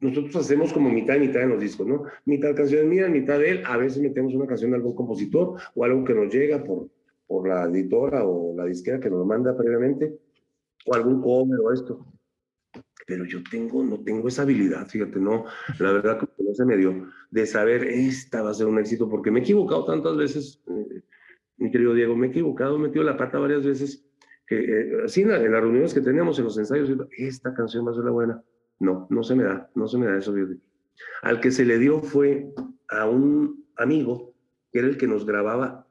nosotros 0.00 0.34
hacemos 0.36 0.72
como 0.72 0.88
mitad 0.88 1.16
y 1.16 1.20
mitad 1.20 1.42
en 1.42 1.50
los 1.50 1.60
discos, 1.60 1.86
¿no? 1.86 2.04
Mitad 2.24 2.56
canciones 2.56 2.86
mías, 2.86 3.10
mitad 3.10 3.38
de 3.38 3.50
él. 3.50 3.62
A 3.66 3.76
veces 3.76 4.00
metemos 4.00 4.34
una 4.34 4.46
canción 4.46 4.70
de 4.70 4.78
algún 4.78 4.94
compositor 4.94 5.60
o 5.74 5.84
algo 5.84 6.02
que 6.02 6.14
nos 6.14 6.32
llega 6.32 6.64
por, 6.64 6.88
por 7.26 7.46
la 7.46 7.64
editora 7.64 8.24
o 8.24 8.56
la 8.56 8.64
disquera 8.64 8.98
que 8.98 9.10
nos 9.10 9.26
manda 9.26 9.54
previamente 9.54 10.23
o 10.84 10.94
algún 10.94 11.20
cover 11.20 11.58
o 11.60 11.72
esto. 11.72 12.06
Pero 13.06 13.24
yo 13.24 13.42
tengo, 13.50 13.84
no 13.84 14.00
tengo 14.02 14.28
esa 14.28 14.42
habilidad, 14.42 14.86
fíjate, 14.88 15.18
no, 15.18 15.44
la 15.78 15.92
verdad 15.92 16.18
que 16.18 16.26
no 16.42 16.54
se 16.54 16.64
me 16.64 16.76
dio 16.76 17.08
de 17.30 17.46
saber, 17.46 17.84
esta 17.84 18.42
va 18.42 18.50
a 18.50 18.54
ser 18.54 18.66
un 18.66 18.78
éxito, 18.78 19.10
porque 19.10 19.30
me 19.30 19.40
he 19.40 19.42
equivocado 19.42 19.84
tantas 19.84 20.16
veces, 20.16 20.62
eh, 20.68 21.02
mi 21.58 21.70
querido 21.70 21.92
Diego, 21.92 22.16
me 22.16 22.28
he 22.28 22.30
equivocado, 22.30 22.76
he 22.76 22.78
metido 22.78 23.04
la 23.04 23.16
pata 23.16 23.38
varias 23.38 23.64
veces, 23.64 24.06
que 24.46 24.58
eh, 24.58 25.02
así 25.04 25.22
en, 25.22 25.28
las 25.28 25.42
reuniones 25.42 25.92
que 25.92 26.00
teníamos, 26.00 26.38
en 26.38 26.44
los 26.44 26.58
ensayos, 26.58 26.90
esta 27.16 27.54
canción 27.54 27.86
va 27.86 27.90
a 27.90 27.94
ser 27.94 28.04
la 28.04 28.10
buena. 28.10 28.42
No, 28.78 29.06
no 29.10 29.22
se 29.22 29.34
me 29.34 29.44
da, 29.44 29.70
no 29.74 29.86
se 29.86 29.98
me 29.98 30.06
da 30.06 30.18
eso. 30.18 30.34
Al 31.22 31.40
que 31.40 31.50
se 31.50 31.64
le 31.64 31.78
dio 31.78 32.02
fue 32.02 32.52
a 32.88 33.08
un 33.08 33.66
amigo, 33.76 34.34
que 34.72 34.80
era 34.80 34.88
el 34.88 34.98
que 34.98 35.06
nos 35.06 35.24
grababa 35.24 35.86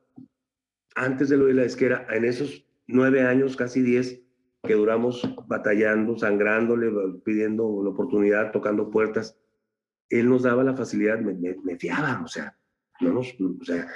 antes 0.95 1.29
de 1.29 1.37
lo 1.37 1.45
de 1.45 1.53
la 1.53 1.63
esquera, 1.63 2.05
en 2.11 2.25
esos 2.25 2.67
nueve 2.87 3.21
años, 3.21 3.55
casi 3.55 3.81
diez, 3.81 4.22
que 4.65 4.75
duramos 4.75 5.21
batallando, 5.45 6.17
sangrándole, 6.17 6.89
pidiendo 7.25 7.81
la 7.83 7.89
oportunidad, 7.89 8.51
tocando 8.51 8.89
puertas. 8.89 9.37
Él 10.09 10.29
nos 10.29 10.43
daba 10.43 10.63
la 10.63 10.73
facilidad, 10.73 11.19
me, 11.19 11.33
me, 11.33 11.77
fiaba, 11.77 12.21
o 12.23 12.27
sea, 12.27 12.57
no 13.01 13.11
nos, 13.11 13.35
o 13.39 13.63
sea, 13.65 13.87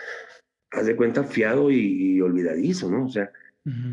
haz 0.72 0.86
de 0.86 0.96
cuenta, 0.96 1.24
fiado 1.24 1.72
y, 1.72 2.20
olvidadizo, 2.20 2.92
¿no? 2.92 3.06
O 3.06 3.10
sea, 3.10 3.32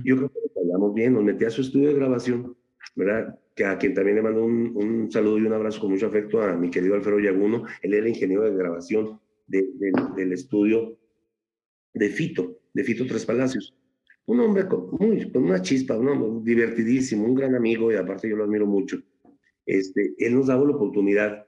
yo 0.05 0.17
creo 0.17 0.31
que 0.31 0.61
hablamos 0.61 0.95
bien, 0.95 1.15
nos 1.15 1.25
metí 1.25 1.45
a 1.45 1.51
su 1.51 1.61
estudio 1.61 1.89
de 1.89 1.95
grabación, 1.95 2.57
¿verdad? 2.97 3.39
Que 3.55 3.65
a 3.65 3.79
quien 3.79 3.95
también 3.95 4.17
le 4.17 4.23
mando 4.23 4.45
un, 4.45 4.73
un, 4.75 5.13
saludo 5.13 5.39
y 5.39 5.47
un 5.47 5.53
abrazo 5.53 5.81
con 5.81 5.91
mucho 5.91 6.07
afecto 6.07 6.43
a 6.43 6.55
mi 6.57 6.71
querido 6.71 6.95
Alfredo 6.95 7.21
Yaguno, 7.21 7.65
él 7.83 7.95
era 7.95 8.09
ingeniero 8.09 8.43
de 8.43 8.57
grabación 8.57 9.21
de, 9.47 9.65
del 10.17 10.33
estudio 10.33 10.99
de 11.93 12.09
Fito, 12.09 12.59
de 12.73 12.83
Fito 12.83 13.07
Tres 13.07 13.27
Palacios 13.27 13.75
un 14.27 14.41
hombre 14.41 14.67
con, 14.67 14.91
muy, 14.93 15.31
con 15.31 15.45
una 15.45 15.61
chispa, 15.61 15.97
un 15.97 16.09
hombre 16.09 16.31
divertidísimo, 16.43 17.25
un 17.25 17.35
gran 17.35 17.55
amigo 17.55 17.93
y 17.93 17.97
aparte 17.97 18.29
yo 18.29 18.37
lo 18.37 18.45
admiro 18.45 18.67
mucho. 18.67 18.99
Este, 19.67 20.15
él 20.19 20.35
nos 20.35 20.47
daba 20.47 20.65
la 20.65 20.77
oportunidad 20.77 21.47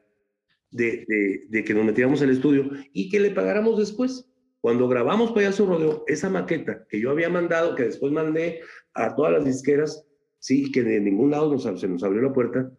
de, 0.71 1.47
de, 1.49 1.65
que 1.65 1.75
nos 1.75 1.85
metiéramos 1.85 2.21
al 2.23 2.31
estudio 2.31 2.71
y 2.93 3.09
que 3.09 3.21
le 3.21 3.31
pagáramos 3.31 3.79
después. 3.79 4.31
Cuando 4.61 4.89
grabamos 4.89 5.33
Payaso 5.33 5.65
Rodeo, 5.65 6.05
esa 6.07 6.29
maqueta 6.29 6.87
que 6.89 7.01
yo 7.01 7.11
había 7.11 7.29
mandado, 7.29 7.75
que 7.75 7.85
después 7.85 8.13
mandé 8.13 8.61
a 8.95 9.15
todas 9.15 9.33
las 9.33 9.45
disqueras, 9.45 10.07
sí, 10.39 10.73
que 10.73 10.83
de 10.83 11.01
ningún 11.01 11.31
lado 11.31 11.53
nos, 11.53 11.81
se 11.81 11.89
nos 11.89 12.03
abrió 12.03 12.23
la 12.23 12.33
puerta, 12.33 12.71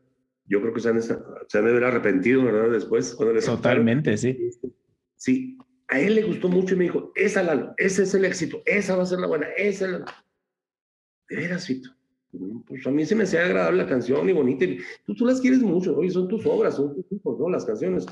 yo 0.45 0.61
creo 0.61 0.73
que 0.73 0.81
se 0.81 0.89
han, 0.89 1.01
se 1.01 1.13
han 1.13 1.65
de 1.65 1.71
haber 1.71 1.85
arrepentido, 1.85 2.43
¿verdad? 2.43 2.71
Después, 2.71 3.15
cuando 3.15 3.39
Totalmente, 3.39 4.17
sí. 4.17 4.37
Sí, 5.15 5.57
a 5.87 5.99
él 5.99 6.15
le 6.15 6.23
gustó 6.23 6.49
mucho 6.49 6.73
y 6.73 6.77
me 6.77 6.83
dijo, 6.85 7.11
esa 7.15 7.43
Lalo, 7.43 7.73
ese 7.77 8.03
es 8.03 8.13
el 8.13 8.25
éxito, 8.25 8.61
esa 8.65 8.95
va 8.95 9.03
a 9.03 9.05
ser 9.05 9.19
la 9.19 9.27
buena, 9.27 9.47
esa 9.57 9.85
es 9.85 9.91
la... 9.91 10.05
De 11.29 11.35
veras, 11.35 11.65
Fito. 11.65 11.89
Pues 12.67 12.85
a 12.85 12.91
mí 12.91 13.05
se 13.05 13.15
me 13.15 13.23
hacía 13.23 13.45
agradable 13.45 13.83
la 13.83 13.89
canción 13.89 14.29
y 14.29 14.33
bonita. 14.33 14.65
tú, 15.05 15.15
tú 15.15 15.25
las 15.25 15.41
quieres 15.41 15.61
mucho, 15.61 15.97
oye, 15.97 16.09
son 16.09 16.27
tus 16.27 16.45
obras, 16.45 16.75
son 16.75 16.93
tus 16.93 17.11
hijos, 17.11 17.39
¿no? 17.39 17.49
Las 17.49 17.65
canciones. 17.65 18.05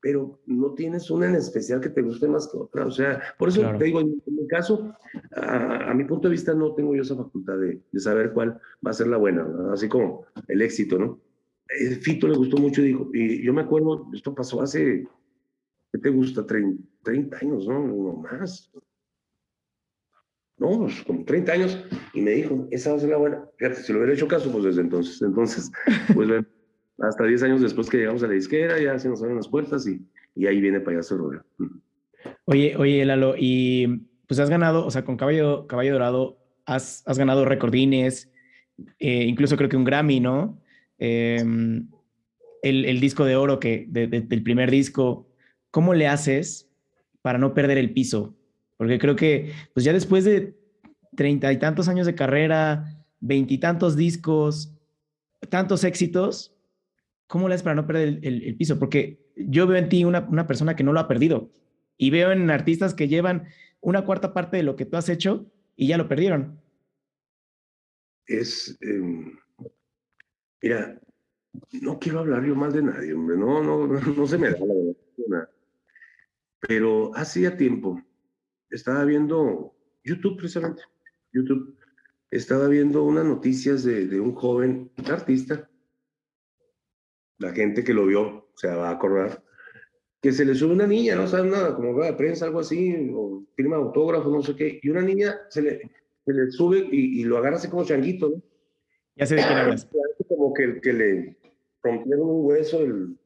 Pero 0.00 0.40
no 0.46 0.74
tienes 0.74 1.10
una 1.10 1.26
en 1.26 1.36
especial 1.36 1.80
que 1.80 1.88
te 1.88 2.02
guste 2.02 2.28
más 2.28 2.48
que 2.48 2.58
otra. 2.58 2.86
O 2.86 2.90
sea, 2.90 3.22
por 3.38 3.48
eso 3.48 3.62
te 3.78 3.84
digo, 3.84 4.00
en, 4.00 4.20
mi 4.26 4.46
caso, 4.46 4.94
a, 5.36 5.92
mi 5.94 6.04
punto 6.04 6.28
de 6.28 6.32
vista, 6.32 6.54
no 6.54 6.74
tengo 6.74 6.94
yo 6.94 7.02
esa 7.02 7.16
facultad 7.16 7.58
de, 7.58 7.80
de 7.90 8.00
saber 8.00 8.32
cuál 8.32 8.60
va 8.84 8.90
a 8.90 8.94
ser 8.94 9.06
la 9.06 9.16
buena, 9.16 9.46
así 9.72 9.88
como 9.88 10.26
el 10.48 10.60
éxito, 10.62 10.98
¿no? 10.98 11.20
El 11.68 11.96
Fito 11.96 12.28
le 12.28 12.36
gustó 12.36 12.58
mucho 12.58 12.82
y 12.82 12.86
dijo, 12.86 13.10
y 13.14 13.42
yo 13.42 13.52
me 13.52 13.62
acuerdo, 13.62 14.08
esto 14.12 14.34
pasó 14.34 14.60
hace 14.60 15.06
¿qué 15.92 15.98
te 15.98 16.10
gusta? 16.10 16.46
30, 16.46 17.36
años, 17.40 17.66
¿no? 17.66 17.86
No 17.86 18.12
más. 18.16 18.70
No, 20.58 20.78
pues 20.78 21.02
como 21.02 21.24
30 21.24 21.52
años. 21.52 21.84
Y 22.14 22.22
me 22.22 22.32
dijo, 22.32 22.66
esa 22.70 22.90
va 22.90 22.96
a 22.96 23.00
ser 23.00 23.10
la 23.10 23.16
buena. 23.18 23.44
Fíjate, 23.58 23.82
si 23.82 23.92
lo 23.92 23.98
hubiera 23.98 24.14
hecho 24.14 24.28
caso, 24.28 24.50
pues 24.50 24.64
desde 24.64 24.80
entonces. 24.80 25.20
Entonces, 25.20 25.70
pues 26.14 26.28
hasta 26.98 27.24
10 27.24 27.42
años 27.42 27.60
después 27.60 27.90
que 27.90 27.98
llegamos 27.98 28.22
a 28.22 28.26
la 28.26 28.34
disquera, 28.34 28.80
ya 28.80 28.98
se 28.98 29.08
nos 29.08 29.20
abren 29.22 29.36
las 29.36 29.48
puertas 29.48 29.86
y, 29.86 30.00
y 30.34 30.46
ahí 30.46 30.60
viene 30.60 30.80
Payaso 30.80 31.16
Rodeo. 31.16 31.44
Oye, 32.44 32.76
oye, 32.76 33.04
Lalo, 33.04 33.34
y 33.36 34.08
pues 34.26 34.38
has 34.40 34.50
ganado, 34.50 34.86
o 34.86 34.90
sea, 34.90 35.04
con 35.04 35.16
Caballo, 35.16 35.66
Caballo 35.66 35.94
Dorado, 35.94 36.38
has, 36.64 37.02
has 37.06 37.18
ganado 37.18 37.44
recordines, 37.44 38.30
eh, 38.98 39.24
incluso 39.24 39.56
creo 39.56 39.68
que 39.68 39.76
un 39.76 39.84
Grammy, 39.84 40.20
¿no? 40.20 40.60
Em, 40.98 41.88
el, 42.62 42.84
el, 42.84 43.00
disco 43.00 43.24
de 43.24 43.34
oro 43.34 43.58
que 43.58 43.86
del 43.88 44.42
primer 44.42 44.70
disco, 44.70 45.31
¿cómo 45.72 45.94
le 45.94 46.06
haces 46.06 46.70
para 47.22 47.38
no 47.38 47.54
perder 47.54 47.78
el 47.78 47.92
piso? 47.92 48.36
Porque 48.76 49.00
creo 49.00 49.16
que, 49.16 49.52
pues 49.74 49.84
ya 49.84 49.92
después 49.92 50.24
de 50.24 50.56
treinta 51.16 51.52
y 51.52 51.58
tantos 51.58 51.88
años 51.88 52.06
de 52.06 52.14
carrera, 52.14 53.04
veintitantos 53.18 53.96
discos, 53.96 54.72
tantos 55.48 55.82
éxitos, 55.82 56.54
¿cómo 57.26 57.48
le 57.48 57.54
haces 57.54 57.64
para 57.64 57.74
no 57.74 57.86
perder 57.86 58.20
el, 58.22 58.56
piso? 58.56 58.78
Porque 58.78 59.18
yo 59.36 59.66
veo 59.66 59.78
en 59.78 59.88
ti 59.88 60.04
una, 60.04 60.20
una, 60.20 60.46
persona 60.46 60.76
que 60.76 60.84
no 60.84 60.92
lo 60.92 61.00
ha 61.00 61.08
perdido 61.08 61.50
y 61.96 62.10
veo 62.10 62.30
en 62.30 62.50
artistas 62.50 62.94
que 62.94 63.08
llevan 63.08 63.48
una 63.80 64.04
cuarta 64.04 64.32
parte 64.32 64.58
de 64.58 64.62
lo 64.62 64.76
que 64.76 64.86
tú 64.86 64.96
has 64.96 65.08
hecho 65.08 65.46
y 65.76 65.88
ya 65.88 65.98
lo 65.98 66.08
perdieron. 66.08 66.60
Es, 68.26 68.78
em, 68.80 69.38
mira, 70.62 71.00
no 71.80 71.98
quiero 71.98 72.20
hablar 72.20 72.44
yo 72.44 72.54
mal 72.54 72.72
de 72.72 72.82
nadie, 72.82 73.12
hombre, 73.12 73.36
no, 73.36 73.62
no, 73.62 73.86
no 74.16 74.26
se 74.26 74.38
me 74.38 74.50
da 74.50 74.58
la. 75.28 75.48
Pero 76.66 77.10
hacía 77.14 77.56
tiempo 77.56 78.00
estaba 78.72 79.04
viendo 79.04 79.74
YouTube 80.04 80.38
precisamente, 80.38 80.82
YouTube, 81.32 81.76
estaba 82.30 82.68
viendo 82.68 83.04
unas 83.04 83.24
noticias 83.24 83.84
de, 83.84 84.06
de 84.06 84.20
un 84.20 84.34
joven 84.34 84.90
artista, 85.10 85.68
la 87.38 87.52
gente 87.52 87.84
que 87.84 87.94
lo 87.94 88.06
vio 88.06 88.48
se 88.56 88.68
va 88.68 88.88
a 88.88 88.92
acordar, 88.92 89.42
que 90.20 90.32
se 90.32 90.44
le 90.44 90.54
sube 90.54 90.72
una 90.72 90.86
niña, 90.86 91.16
no 91.16 91.26
sabe 91.26 91.50
nada, 91.50 91.74
como 91.74 91.94
va 91.94 92.06
de 92.06 92.14
prensa, 92.14 92.46
algo 92.46 92.60
así, 92.60 93.10
o 93.12 93.44
firma 93.54 93.76
autógrafo, 93.76 94.30
no 94.30 94.42
sé 94.42 94.56
qué, 94.56 94.80
y 94.82 94.88
una 94.88 95.02
niña 95.02 95.40
se 95.50 95.62
le, 95.62 95.90
se 96.24 96.32
le 96.32 96.50
sube 96.50 96.88
y, 96.90 97.24
lo 97.24 97.38
agarra 97.38 97.56
así 97.56 97.68
como 97.68 97.84
changuito, 97.84 98.30
¿no? 98.30 98.42
Ya 99.16 99.26
sé 99.26 99.34
de 99.34 99.42
quién 99.42 99.58
hablas. 99.58 99.88
Como 100.28 100.54
que, 100.54 100.80
que 100.80 100.92
le 100.92 101.36
rompieron 101.82 102.30
un 102.30 102.46
hueso 102.46 102.78
del, 102.78 103.18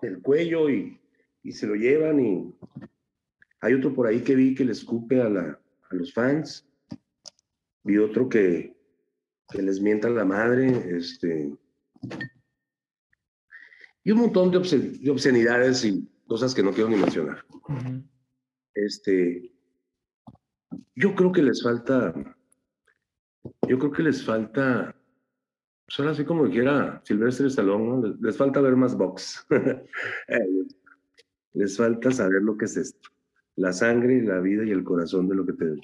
del 0.00 0.22
cuello 0.22 0.70
y, 0.70 0.98
y 1.44 1.52
se 1.52 1.66
lo 1.66 1.74
llevan 1.74 2.18
y 2.20 2.54
hay 3.60 3.74
otro 3.74 3.94
por 3.94 4.06
ahí 4.06 4.22
que 4.22 4.34
vi 4.34 4.54
que 4.54 4.64
le 4.64 4.72
escupe 4.72 5.20
a, 5.20 5.28
la, 5.28 5.60
a 5.90 5.94
los 5.94 6.12
fans. 6.12 6.66
Vi 7.82 7.98
otro 7.98 8.28
que, 8.28 8.74
que 9.50 9.62
les 9.62 9.80
mienta 9.80 10.08
la 10.08 10.24
madre. 10.24 10.96
Este, 10.96 11.54
y 14.02 14.10
un 14.10 14.18
montón 14.18 14.50
de, 14.50 14.58
obscenidades 15.10 15.84
y 15.84 16.08
cosas 16.26 16.54
que 16.54 16.62
no 16.62 16.72
quiero 16.72 16.90
ni 16.90 16.96
mencionar. 16.96 17.44
Este, 18.74 19.52
yo 20.96 21.14
creo 21.14 21.30
que 21.30 21.42
les 21.42 21.62
falta, 21.62 22.12
yo 23.68 23.78
creo 23.78 23.92
que 23.92 24.02
les 24.02 24.24
falta 24.24 24.94
son 25.88 26.08
así 26.08 26.24
como 26.24 26.48
quiera 26.48 27.02
Silvestre 27.04 27.48
Stallone, 27.48 27.84
¿no? 27.84 28.16
Les, 28.20 28.36
falta 28.36 28.60
ver 28.60 28.74
más 28.76 28.96
box. 28.96 29.46
Les 31.54 31.76
falta 31.76 32.10
saber 32.10 32.42
lo 32.42 32.56
que 32.56 32.66
es 32.66 32.76
esto. 32.76 33.10
La 33.56 33.72
sangre, 33.72 34.22
la 34.22 34.40
vida 34.40 34.64
y 34.64 34.70
el 34.70 34.84
corazón 34.84 35.28
de 35.28 35.34
lo 35.34 35.46
que 35.46 35.54
te... 35.54 35.76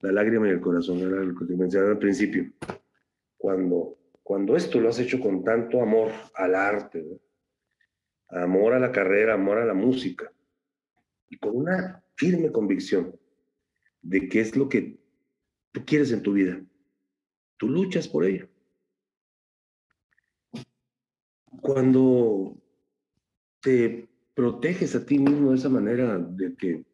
La 0.00 0.12
lágrima 0.12 0.48
y 0.48 0.50
el 0.50 0.60
corazón 0.60 0.98
era 0.98 1.22
lo 1.22 1.34
que 1.34 1.46
te 1.46 1.56
mencionaba 1.56 1.92
al 1.92 1.98
principio. 1.98 2.52
Cuando, 3.36 3.98
cuando 4.22 4.56
esto 4.56 4.80
lo 4.80 4.88
has 4.88 4.98
hecho 4.98 5.20
con 5.20 5.44
tanto 5.44 5.80
amor 5.80 6.10
al 6.34 6.54
arte, 6.54 7.20
amor 8.28 8.74
a 8.74 8.80
la 8.80 8.90
carrera, 8.90 9.34
amor 9.34 9.58
a 9.58 9.64
la 9.64 9.74
música, 9.74 10.32
y 11.28 11.38
con 11.38 11.56
una 11.56 12.04
firme 12.16 12.50
convicción 12.50 13.16
de 14.00 14.28
qué 14.28 14.40
es 14.40 14.56
lo 14.56 14.68
que 14.68 14.98
tú 15.70 15.84
quieres 15.86 16.10
en 16.10 16.22
tu 16.22 16.32
vida, 16.32 16.60
tú 17.56 17.68
luchas 17.68 18.08
por 18.08 18.24
ello 18.24 18.48
cuando 21.62 22.60
te 23.60 24.08
proteges 24.34 24.94
a 24.94 25.04
ti 25.04 25.18
mismo 25.18 25.50
de 25.50 25.56
esa 25.56 25.68
manera 25.68 26.18
de 26.18 26.54
que... 26.54 26.84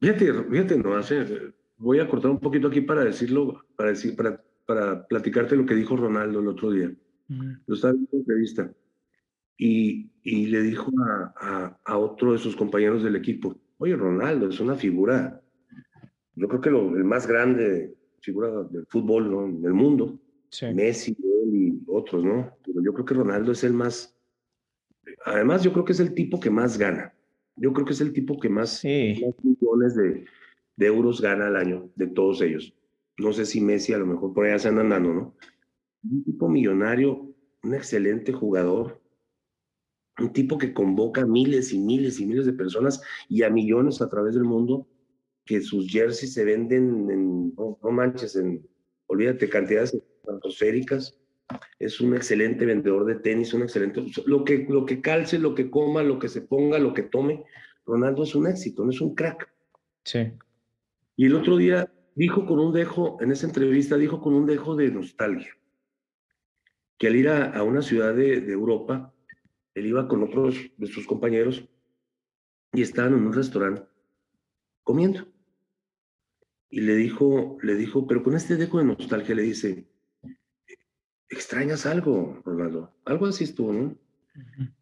Fíjate, 0.00 0.32
fíjate, 0.44 0.78
no 0.78 0.94
hace... 0.96 1.54
Voy 1.78 2.00
a 2.00 2.08
cortar 2.08 2.30
un 2.30 2.40
poquito 2.40 2.68
aquí 2.68 2.80
para 2.80 3.04
decirlo, 3.04 3.64
para, 3.76 3.90
decir, 3.90 4.16
para, 4.16 4.42
para 4.66 5.06
platicarte 5.06 5.56
lo 5.56 5.66
que 5.66 5.74
dijo 5.74 5.96
Ronaldo 5.96 6.40
el 6.40 6.48
otro 6.48 6.70
día. 6.70 6.92
Lo 7.66 7.74
estaba 7.74 7.92
viendo 7.92 8.10
en 8.12 8.18
entrevista. 8.20 8.72
Y, 9.58 10.10
y 10.22 10.46
le 10.46 10.62
dijo 10.62 10.90
a, 11.02 11.34
a, 11.36 11.78
a, 11.84 11.98
otro 11.98 12.32
de 12.32 12.38
sus 12.38 12.56
compañeros 12.56 13.02
del 13.02 13.16
equipo, 13.16 13.56
oye, 13.78 13.96
Ronaldo 13.96 14.48
es 14.48 14.60
una 14.60 14.74
figura, 14.74 15.40
yo 16.34 16.48
creo 16.48 16.60
que 16.60 16.70
lo, 16.70 16.94
el 16.94 17.04
más 17.04 17.26
grande 17.26 17.94
figura 18.20 18.64
del 18.64 18.86
fútbol 18.86 19.30
¿no? 19.30 19.46
en 19.46 19.64
el 19.64 19.72
mundo. 19.72 20.18
Messi, 20.74 21.16
y 21.52 21.80
otros, 21.86 22.24
¿no? 22.24 22.56
Pero 22.64 22.82
yo 22.82 22.92
creo 22.92 23.04
que 23.04 23.14
Ronaldo 23.14 23.52
es 23.52 23.64
el 23.64 23.72
más, 23.72 24.15
además 25.24 25.62
yo 25.62 25.72
creo 25.72 25.84
que 25.84 25.92
es 25.92 26.00
el 26.00 26.14
tipo 26.14 26.40
que 26.40 26.50
más 26.50 26.78
gana. 26.78 27.14
Yo 27.56 27.72
creo 27.72 27.86
que 27.86 27.92
es 27.92 28.00
el 28.00 28.12
tipo 28.12 28.38
que 28.38 28.48
más, 28.48 28.84
millones 28.84 29.94
de, 29.96 30.24
de, 30.76 30.86
euros 30.86 31.20
gana 31.20 31.46
al 31.46 31.56
año, 31.56 31.90
de 31.96 32.06
todos 32.06 32.42
ellos. 32.42 32.74
No 33.18 33.32
sé 33.32 33.46
si 33.46 33.60
Messi 33.60 33.94
a 33.94 33.98
lo 33.98 34.06
mejor 34.06 34.34
por 34.34 34.44
allá 34.44 34.58
se 34.58 34.68
anda 34.68 34.82
andando, 34.82 35.14
¿no? 35.14 35.34
Un 36.04 36.22
tipo 36.22 36.48
millonario, 36.48 37.34
un 37.62 37.74
excelente 37.74 38.32
jugador, 38.32 39.00
un 40.18 40.32
tipo 40.32 40.58
que 40.58 40.74
convoca 40.74 41.24
miles 41.24 41.72
y 41.72 41.78
miles 41.78 42.20
y 42.20 42.26
miles 42.26 42.46
de 42.46 42.52
personas 42.52 43.00
y 43.28 43.42
a 43.42 43.50
millones 43.50 44.02
a 44.02 44.08
través 44.08 44.34
del 44.34 44.44
mundo, 44.44 44.86
que 45.46 45.62
sus 45.62 45.88
jerseys 45.88 46.34
se 46.34 46.44
venden 46.44 47.10
en, 47.10 47.54
no, 47.54 47.78
no 47.82 47.90
manches, 47.90 48.36
en, 48.36 48.66
olvídate, 49.06 49.48
cantidades 49.48 49.94
estratosféricas 49.94 51.18
es 51.78 52.00
un 52.00 52.14
excelente 52.14 52.64
vendedor 52.66 53.04
de 53.04 53.16
tenis, 53.16 53.54
un 53.54 53.62
excelente, 53.62 54.04
lo 54.26 54.44
que, 54.44 54.66
lo 54.68 54.84
que 54.84 55.00
calce, 55.00 55.38
lo 55.38 55.54
que 55.54 55.70
coma, 55.70 56.02
lo 56.02 56.18
que 56.18 56.28
se 56.28 56.42
ponga, 56.42 56.78
lo 56.78 56.92
que 56.94 57.02
tome, 57.02 57.44
Ronaldo 57.84 58.24
es 58.24 58.34
un 58.34 58.46
éxito, 58.46 58.84
no 58.84 58.90
es 58.90 59.00
un 59.00 59.14
crack. 59.14 59.48
Sí. 60.04 60.32
Y 61.16 61.26
el 61.26 61.34
otro 61.34 61.56
día 61.56 61.92
dijo 62.14 62.46
con 62.46 62.58
un 62.58 62.72
dejo, 62.72 63.18
en 63.20 63.30
esa 63.30 63.46
entrevista 63.46 63.96
dijo 63.96 64.20
con 64.20 64.34
un 64.34 64.46
dejo 64.46 64.74
de 64.74 64.90
nostalgia, 64.90 65.52
que 66.98 67.06
al 67.08 67.16
ir 67.16 67.28
a, 67.28 67.62
una 67.62 67.82
ciudad 67.82 68.14
de, 68.14 68.40
de, 68.40 68.52
Europa, 68.52 69.12
él 69.74 69.86
iba 69.86 70.08
con 70.08 70.22
otros 70.22 70.56
de 70.76 70.86
sus 70.86 71.06
compañeros 71.06 71.68
y 72.72 72.82
estaban 72.82 73.12
en 73.12 73.26
un 73.26 73.32
restaurante 73.32 73.82
comiendo. 74.82 75.26
Y 76.70 76.80
le 76.80 76.96
dijo, 76.96 77.58
le 77.62 77.74
dijo, 77.74 78.06
pero 78.06 78.22
con 78.22 78.34
este 78.34 78.56
dejo 78.56 78.78
de 78.78 78.84
nostalgia 78.84 79.34
le 79.34 79.42
dice, 79.42 79.86
extrañas 81.28 81.86
algo, 81.86 82.40
Ronaldo. 82.44 82.94
Algo 83.04 83.26
así 83.26 83.44
estuvo, 83.44 83.72
¿no? 83.72 83.96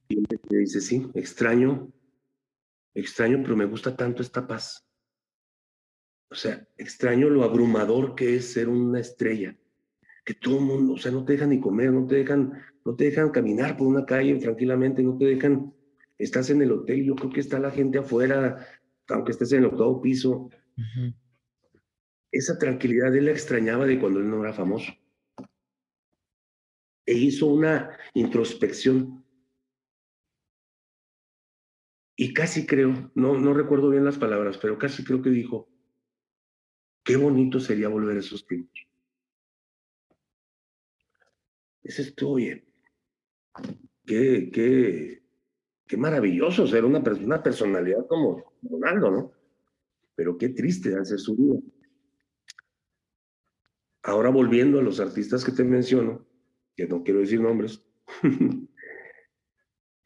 Y 0.08 0.20
me 0.20 0.58
dice, 0.58 0.80
sí, 0.80 1.06
extraño, 1.14 1.92
extraño, 2.94 3.40
pero 3.42 3.56
me 3.56 3.64
gusta 3.64 3.96
tanto 3.96 4.22
esta 4.22 4.46
paz. 4.46 4.86
O 6.30 6.34
sea, 6.34 6.66
extraño 6.76 7.30
lo 7.30 7.44
abrumador 7.44 8.14
que 8.14 8.36
es 8.36 8.52
ser 8.52 8.68
una 8.68 9.00
estrella. 9.00 9.56
Que 10.24 10.34
todo 10.34 10.58
el 10.58 10.64
mundo, 10.64 10.94
o 10.94 10.96
sea, 10.96 11.12
no 11.12 11.24
te 11.24 11.34
dejan 11.34 11.50
ni 11.50 11.60
comer, 11.60 11.92
no 11.92 12.06
te 12.06 12.16
dejan, 12.16 12.52
no 12.84 12.96
te 12.96 13.04
dejan 13.04 13.30
caminar 13.30 13.76
por 13.76 13.86
una 13.86 14.04
calle 14.04 14.36
tranquilamente, 14.36 15.02
no 15.02 15.16
te 15.16 15.26
dejan, 15.26 15.72
estás 16.18 16.50
en 16.50 16.62
el 16.62 16.72
hotel, 16.72 17.04
yo 17.04 17.14
creo 17.14 17.30
que 17.30 17.40
está 17.40 17.58
la 17.58 17.70
gente 17.70 17.98
afuera, 17.98 18.66
aunque 19.08 19.32
estés 19.32 19.52
en 19.52 19.60
el 19.60 19.66
octavo 19.66 20.00
piso. 20.00 20.48
Esa 22.32 22.58
tranquilidad 22.58 23.14
él 23.14 23.26
la 23.26 23.32
extrañaba 23.32 23.86
de 23.86 24.00
cuando 24.00 24.18
él 24.18 24.28
no 24.28 24.42
era 24.42 24.52
famoso 24.52 24.92
e 27.06 27.14
hizo 27.14 27.46
una 27.46 27.96
introspección. 28.14 29.24
Y 32.16 32.32
casi 32.32 32.64
creo, 32.64 33.10
no, 33.14 33.38
no 33.38 33.54
recuerdo 33.54 33.90
bien 33.90 34.04
las 34.04 34.18
palabras, 34.18 34.58
pero 34.58 34.78
casi 34.78 35.04
creo 35.04 35.20
que 35.20 35.30
dijo, 35.30 35.68
qué 37.02 37.16
bonito 37.16 37.58
sería 37.60 37.88
volver 37.88 38.16
a 38.16 38.20
esos 38.20 38.46
tiempos. 38.46 38.86
Ese 41.82 42.02
estuvo 42.02 42.36
bien. 42.36 42.64
Qué, 44.06 44.50
qué, 44.52 45.22
qué 45.86 45.96
maravilloso 45.96 46.66
ser 46.66 46.84
una, 46.84 47.00
una 47.00 47.42
personalidad 47.42 48.06
como 48.06 48.54
Ronaldo, 48.62 49.10
¿no? 49.10 49.32
Pero 50.14 50.38
qué 50.38 50.50
triste 50.50 50.96
hacer 50.96 51.18
su 51.18 51.36
vida. 51.36 51.60
Ahora 54.02 54.30
volviendo 54.30 54.78
a 54.78 54.82
los 54.82 55.00
artistas 55.00 55.44
que 55.44 55.52
te 55.52 55.64
menciono, 55.64 56.26
que 56.76 56.86
no 56.86 57.02
quiero 57.02 57.20
decir 57.20 57.40
nombres, 57.40 57.84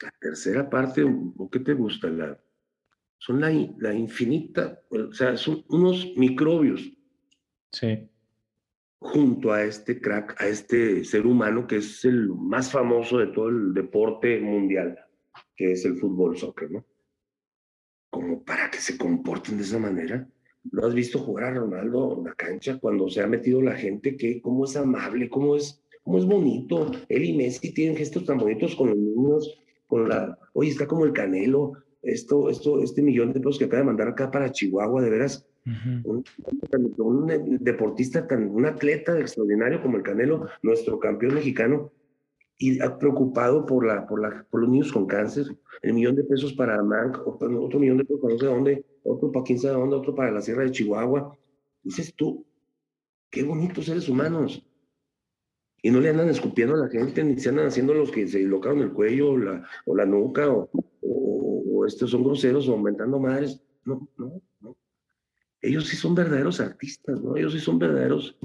la 0.01 0.15
tercera 0.21 0.69
parte, 0.69 1.05
¿o 1.05 1.51
qué 1.51 1.61
te 1.61 1.75
gusta? 1.75 2.09
La, 2.09 2.39
son 3.19 3.41
la, 3.41 3.51
la 3.79 3.95
infinita, 3.95 4.81
o 4.91 5.13
sea, 5.13 5.37
son 5.37 5.65
unos 5.69 6.13
microbios. 6.17 6.93
Sí. 7.73 8.09
Junto 9.01 9.53
a 9.53 9.63
este 9.63 10.01
crack, 10.01 10.41
a 10.41 10.47
este 10.47 11.05
ser 11.05 11.27
humano 11.27 11.67
que 11.67 11.77
es 11.77 12.05
el 12.05 12.29
más 12.29 12.71
famoso 12.71 13.19
de 13.19 13.29
todo 13.29 13.49
el 13.49 13.75
deporte 13.75 14.41
mundial, 14.41 14.99
que 15.57 15.73
es 15.73 15.85
el 15.85 15.97
fútbol, 15.97 16.37
soccer, 16.37 16.71
¿no? 16.71 16.85
Como 18.11 18.45
para 18.45 18.71
que 18.71 18.79
se 18.79 18.97
comporten 18.97 19.59
de 19.59 19.65
esa 19.65 19.79
manera. 19.79 20.29
¿Lo 20.71 20.87
has 20.87 20.95
visto 20.95 21.21
jugar 21.21 21.45
a 21.45 21.55
Ronaldo 21.55 22.17
en 22.19 22.25
la 22.25 22.35
cancha 22.35 22.79
cuando 22.79 23.09
se 23.09 23.23
ha 23.23 23.27
metido 23.27 23.63
la 23.63 23.77
gente? 23.77 24.17
¿Qué? 24.17 24.41
¿Cómo 24.41 24.65
es 24.65 24.77
amable? 24.77 25.29
¿Cómo 25.29 25.57
es 25.57 25.83
cómo 26.09 26.19
es 26.19 26.25
bonito. 26.25 26.91
Él 27.11 27.25
y 27.27 27.35
Messi 27.35 27.71
tienen 27.75 27.95
gestos 27.95 28.25
tan 28.25 28.39
bonitos 28.39 28.75
con 28.75 28.89
los 28.89 28.97
niños, 28.97 29.61
con 29.87 30.09
la, 30.09 30.39
oye, 30.55 30.71
está 30.71 30.87
como 30.87 31.05
el 31.05 31.13
Canelo, 31.13 31.75
esto, 32.01 32.49
esto, 32.49 32.83
este 32.83 33.03
millón 33.03 33.35
de 33.35 33.41
pesos 33.41 33.59
que 33.59 33.67
acaba 33.67 33.81
de 33.81 33.89
mandar 33.89 34.09
acá 34.09 34.31
para 34.31 34.51
Chihuahua, 34.51 35.03
de 35.03 35.11
veras, 35.11 35.47
un, 36.05 36.25
deportista, 37.61 38.27
tan, 38.27 38.49
un 38.49 38.65
atleta 38.65 39.21
extraordinario 39.21 39.83
como 39.83 39.99
el 39.99 40.03
Canelo, 40.03 40.47
nuestro 40.63 40.99
campeón 40.99 41.35
mexicano, 41.35 41.93
y 42.57 42.79
preocupado 42.99 43.67
por, 43.67 43.87
la, 43.87 44.07
por, 44.07 44.23
la, 44.23 44.47
por 44.51 44.63
los 44.63 44.71
niños 44.71 44.91
con 44.91 45.07
cáncer, 45.07 45.45
el 45.83 45.93
millón 45.93 46.17
de 46.17 46.25
pesos 46.25 46.55
para 46.55 46.83
Mank, 46.83 47.19
otro 47.27 47.79
millón 47.79 47.99
de 47.99 48.05
pesos 48.07 48.21
para 48.23 48.33
no 48.33 48.41
sé 48.41 48.47
dónde, 48.47 48.85
otro 49.03 49.31
para 49.31 49.45
quién 49.45 49.59
sabe 49.59 49.75
dónde, 49.75 49.97
otro 49.97 50.15
para 50.15 50.33
la 50.33 50.41
Sierra 50.41 50.65
de 50.65 50.71
Chihuahua. 50.71 51.37
Dices 51.83 52.15
tú, 52.15 52.47
qué 53.31 53.43
bonitos 53.43 53.85
seres 53.85 54.09
humanos 54.09 54.65
Y 55.83 55.91
no 55.91 56.01
le 56.01 56.11
andan 56.11 56.29
escupiendo 56.29 56.75
a 56.75 56.79
la 56.79 56.89
gente, 56.89 57.23
ni 57.23 57.39
se 57.39 57.51
andan 57.51 57.67
haciendo 57.67 57.95
los 57.95 58.11
que 58.11 58.27
se 58.27 58.41
locaron 58.41 58.81
el 58.81 58.93
cuello 58.93 59.31
o 59.31 59.39
la, 59.39 59.69
o 59.87 59.97
la 59.97 60.05
nuca, 60.05 60.51
o, 60.51 60.69
o, 61.03 61.87
estos 61.87 62.11
son 62.11 62.25
groseros 62.25 62.69
o 62.69 62.73
aumentando 62.73 63.19
madres. 63.19 63.63
No, 63.85 64.09
no, 64.17 64.43
no. 64.61 64.77
Ellos 65.61 65.87
sí 65.87 65.97
son 65.97 66.15
verdaderos 66.15 66.61
artistas, 66.61 67.21
¿no? 67.21 67.37
Ellos 67.37 67.53
sí 67.53 67.61
son 67.61 67.79
verdaderos 67.79 68.37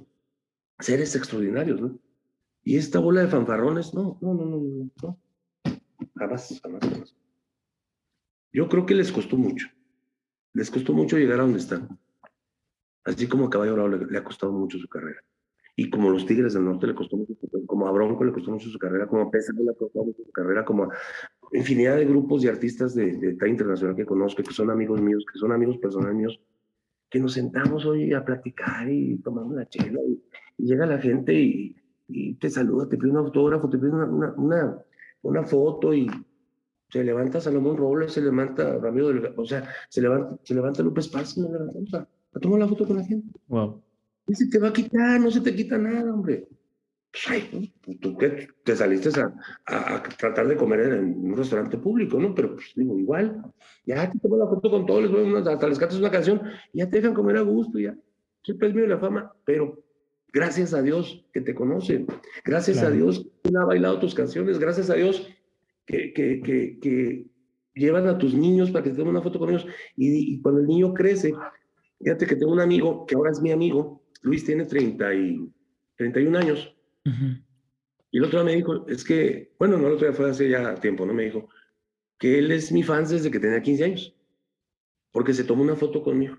seres 0.79 1.15
extraordinarios, 1.15 1.81
¿no? 1.81 1.99
Y 2.63 2.77
esta 2.77 2.99
bola 2.99 3.21
de 3.21 3.27
fanfarrones, 3.27 3.93
no, 3.93 4.17
no, 4.21 4.33
no, 4.33 4.45
no, 4.45 4.57
no, 4.57 4.91
no. 5.01 5.19
Jamás, 6.15 6.59
jamás, 6.61 6.81
jamás. 6.81 7.15
Yo 8.53 8.69
creo 8.69 8.85
que 8.85 8.95
les 8.95 9.11
costó 9.11 9.35
mucho. 9.35 9.67
Les 10.53 10.69
costó 10.69 10.93
mucho 10.93 11.17
llegar 11.17 11.39
a 11.39 11.43
donde 11.43 11.59
están. 11.59 11.99
Así 13.03 13.27
como 13.27 13.45
a 13.45 13.49
Caballo 13.49 13.73
Bravo 13.73 13.89
le, 13.89 14.17
ha 14.17 14.23
costado 14.23 14.53
mucho 14.53 14.77
su 14.77 14.87
carrera. 14.87 15.21
Y 15.75 15.89
como 15.89 16.11
los 16.11 16.25
Tigres 16.25 16.53
del 16.53 16.65
Norte 16.65 16.87
le 16.87 16.93
costó 16.93 17.17
mucho, 17.17 17.33
como 17.65 17.87
a 17.87 17.91
Bronco 17.91 18.23
le 18.23 18.31
costó 18.31 18.51
mucho 18.51 18.69
su 18.69 18.77
carrera, 18.77 19.07
como 19.07 19.23
a 19.23 19.31
Pesa 19.31 19.53
le 19.53 19.73
costó 19.75 20.03
mucho 20.03 20.23
su 20.23 20.31
carrera, 20.31 20.63
como 20.63 20.83
a 20.83 20.89
infinidad 21.51 21.97
de 21.97 22.05
grupos 22.05 22.43
y 22.43 22.47
artistas 22.47 22.93
de, 22.93 23.17
de 23.17 23.33
talla 23.33 23.51
internacional 23.51 23.95
que 23.95 24.05
conozco, 24.05 24.43
que 24.43 24.53
son 24.53 24.69
amigos 24.69 25.01
míos, 25.01 25.25
que 25.31 25.39
son 25.39 25.51
amigos 25.51 25.77
personales 25.79 26.15
míos, 26.15 26.39
que 27.09 27.19
nos 27.19 27.33
sentamos 27.33 27.85
hoy 27.85 28.11
a 28.13 28.25
platicar 28.25 28.89
y 28.89 29.17
tomamos 29.17 29.55
la 29.55 29.69
chela 29.69 29.99
y, 30.01 30.19
llega 30.57 30.85
la 30.85 30.97
gente 30.97 31.33
y, 31.33 31.75
te 32.39 32.49
saluda, 32.49 32.87
te 32.87 32.97
pide 32.97 33.11
un 33.11 33.17
autógrafo, 33.17 33.69
te 33.69 33.77
pide 33.77 33.89
una, 33.89 34.33
una, 34.35 34.77
una 35.21 35.43
foto 35.43 35.93
y 35.93 36.07
se 36.89 37.03
levanta 37.03 37.39
Salomón 37.39 37.77
Robles, 37.77 38.13
se 38.13 38.21
levanta 38.21 38.77
Ramiro 38.77 39.09
Delgado, 39.09 39.41
o 39.41 39.45
sea, 39.45 39.67
se 39.89 40.01
levanta, 40.01 40.37
se 40.43 40.53
levanta 40.53 40.83
López 40.83 41.07
Paz, 41.07 41.37
nos 41.37 41.51
levantamos 41.51 41.93
a, 41.93 42.07
a, 42.33 42.39
tomar 42.39 42.59
la 42.59 42.67
foto 42.67 42.85
con 42.85 42.97
la 42.97 43.03
gente. 43.03 43.31
Wow. 43.47 43.81
Y 44.27 44.35
se 44.35 44.47
te 44.47 44.59
va 44.59 44.69
a 44.69 44.73
quitar, 44.73 45.19
no 45.19 45.29
se 45.31 45.41
te 45.41 45.55
quita 45.55 45.77
nada, 45.77 46.13
hombre. 46.13 46.47
Pues, 47.13 47.23
ay, 47.29 47.73
tú 48.01 48.17
te, 48.17 48.47
te 48.63 48.75
saliste 48.75 49.09
a, 49.19 49.31
a, 49.67 50.01
tratar 50.01 50.47
de 50.47 50.55
comer 50.55 50.79
en 50.79 51.25
un 51.25 51.37
restaurante 51.37 51.77
público, 51.77 52.17
¿no? 52.19 52.33
Pero 52.33 52.55
pues 52.55 52.71
digo, 52.75 52.97
igual, 52.97 53.39
ya 53.85 54.11
te 54.11 54.17
tomas 54.17 54.39
la 54.39 54.47
foto 54.47 54.71
con 54.71 54.87
todos, 54.87 55.03
les 55.03 55.11
voy 55.11 55.35
a 55.35 55.51
hasta 55.51 55.67
les 55.67 55.77
cantas 55.77 55.99
una 55.99 56.09
canción, 56.09 56.41
ya 56.73 56.89
te 56.89 56.97
dejan 56.97 57.13
comer 57.13 57.37
a 57.37 57.41
gusto, 57.41 57.77
ya. 57.77 57.95
Siempre 58.43 58.69
es 58.69 58.73
mío 58.73 58.87
la 58.87 58.97
fama, 58.97 59.31
pero 59.45 59.83
gracias 60.33 60.73
a 60.73 60.81
Dios 60.81 61.23
que 61.31 61.41
te 61.41 61.53
conocen, 61.53 62.07
gracias 62.43 62.81
a 62.81 62.89
Dios 62.89 63.27
que 63.43 63.51
ha 63.55 63.63
bailado 63.63 63.99
tus 63.99 64.15
canciones, 64.15 64.57
gracias 64.57 64.89
a 64.89 64.95
Dios 64.95 65.29
que, 65.85 66.13
que, 66.13 66.41
que, 66.81 67.27
llevan 67.75 68.07
a 68.07 68.17
tus 68.17 68.35
niños 68.35 68.69
para 68.71 68.83
que 68.83 68.91
te 68.91 68.97
tomen 68.97 69.11
una 69.11 69.21
foto 69.21 69.39
con 69.39 69.49
ellos. 69.49 69.65
Y, 69.95 70.41
cuando 70.41 70.61
el 70.61 70.67
niño 70.67 70.93
crece, 70.93 71.33
fíjate 71.99 72.25
que 72.25 72.35
tengo 72.35 72.51
un 72.51 72.59
amigo 72.59 73.05
que 73.05 73.15
ahora 73.15 73.31
es 73.31 73.41
mi 73.41 73.51
amigo, 73.51 74.02
Luis 74.23 74.43
tiene 74.43 74.65
30 74.65 75.13
y, 75.15 75.53
31 75.97 76.37
años. 76.37 76.75
Y 78.11 78.17
el 78.17 78.25
otro 78.25 78.39
día 78.39 78.51
me 78.51 78.55
dijo, 78.55 78.87
es 78.87 79.03
que, 79.03 79.53
bueno, 79.59 79.77
no, 79.77 79.87
el 79.87 79.93
otro 79.93 80.07
día 80.07 80.15
fue 80.15 80.29
hace 80.29 80.49
ya 80.49 80.75
tiempo, 80.75 81.05
¿no? 81.05 81.13
Me 81.13 81.25
dijo 81.25 81.49
que 82.17 82.39
él 82.39 82.51
es 82.51 82.71
mi 82.71 82.83
fan 82.83 83.05
desde 83.05 83.29
que 83.29 83.39
tenía 83.39 83.61
15 83.61 83.83
años, 83.83 84.15
porque 85.11 85.33
se 85.33 85.43
tomó 85.43 85.63
una 85.63 85.75
foto 85.75 86.01
conmigo. 86.01 86.35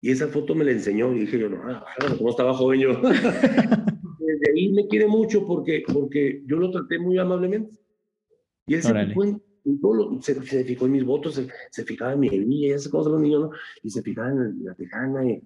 Y 0.00 0.10
esa 0.10 0.28
foto 0.28 0.54
me 0.54 0.64
la 0.64 0.72
enseñó 0.72 1.12
y 1.12 1.20
dije 1.20 1.38
yo, 1.38 1.48
no, 1.48 1.62
ah, 1.64 1.84
¿cómo 2.16 2.30
estaba 2.30 2.54
joven 2.54 2.80
yo? 2.80 2.90
Desde 3.00 4.50
ahí 4.54 4.68
me 4.72 4.86
quiere 4.86 5.06
mucho 5.08 5.46
porque, 5.46 5.82
porque 5.92 6.42
yo 6.46 6.56
lo 6.56 6.70
traté 6.70 6.98
muy 6.98 7.18
amablemente. 7.18 7.76
Y 8.66 8.74
él 8.74 8.82
se 8.82 9.06
fijó 9.06 9.24
en, 9.24 9.42
todo 9.80 10.20
se, 10.20 10.34
se, 10.42 10.64
fijó 10.64 10.86
en 10.86 10.92
mis 10.92 11.04
votos, 11.04 11.42
se, 11.70 11.84
fijaba 11.84 12.12
en 12.12 12.20
mi 12.20 12.28
herida, 12.28 12.44
y 12.48 12.70
esas 12.70 12.92
cosas 12.92 13.12
los 13.12 13.20
niños, 13.20 13.42
¿no? 13.42 13.50
Y 13.82 13.90
se 13.90 14.02
fijaba 14.02 14.30
en 14.30 14.64
la 14.64 14.74
tejana 14.74 15.24
y, 15.24 15.42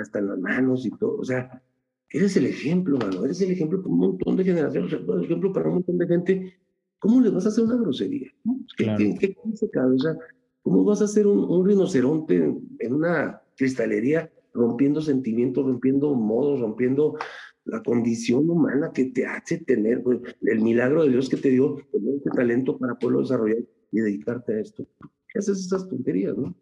hasta 0.00 0.18
en 0.18 0.28
las 0.28 0.38
manos 0.38 0.86
y 0.86 0.90
todo. 0.90 1.18
O 1.18 1.24
sea, 1.24 1.62
eres 2.10 2.36
el 2.36 2.46
ejemplo, 2.46 2.98
mano. 2.98 3.24
Eres 3.24 3.40
el 3.40 3.50
ejemplo 3.50 3.82
para 3.82 3.92
un 3.92 3.98
montón 3.98 4.36
de 4.36 4.44
generaciones, 4.44 4.92
el 4.92 5.24
ejemplo 5.24 5.52
para 5.52 5.68
un 5.68 5.74
montón 5.76 5.98
de 5.98 6.06
gente. 6.06 6.58
¿Cómo 6.98 7.20
le 7.20 7.30
vas 7.30 7.46
a 7.46 7.48
hacer 7.48 7.64
una 7.64 7.76
grosería? 7.76 8.30
¿Qué, 8.76 8.84
claro. 8.84 9.04
¿qué, 9.18 9.36
cabeza? 9.72 10.16
¿Cómo 10.62 10.84
vas 10.84 11.00
a 11.00 11.06
hacer 11.06 11.26
un, 11.26 11.38
un 11.38 11.66
rinoceronte 11.66 12.36
en, 12.36 12.60
en 12.78 12.92
una 12.94 13.42
cristalería 13.56 14.30
rompiendo 14.54 15.00
sentimientos, 15.00 15.66
rompiendo 15.66 16.14
modos, 16.14 16.60
rompiendo 16.60 17.16
la 17.64 17.82
condición 17.82 18.48
humana 18.50 18.90
que 18.92 19.06
te 19.06 19.26
hace 19.26 19.58
tener, 19.58 20.02
pues, 20.02 20.20
el 20.42 20.60
milagro 20.60 21.04
de 21.04 21.10
Dios 21.10 21.28
que 21.28 21.36
te 21.36 21.50
dio 21.50 21.78
ese 21.78 22.30
talento 22.34 22.78
para 22.78 22.94
poderlo 22.96 23.20
desarrollar 23.20 23.58
y 23.90 24.00
dedicarte 24.00 24.54
a 24.54 24.60
esto. 24.60 24.86
¿Qué 25.28 25.38
haces 25.38 25.60
esas 25.60 25.88
tonterías, 25.88 26.36
no? 26.36 26.54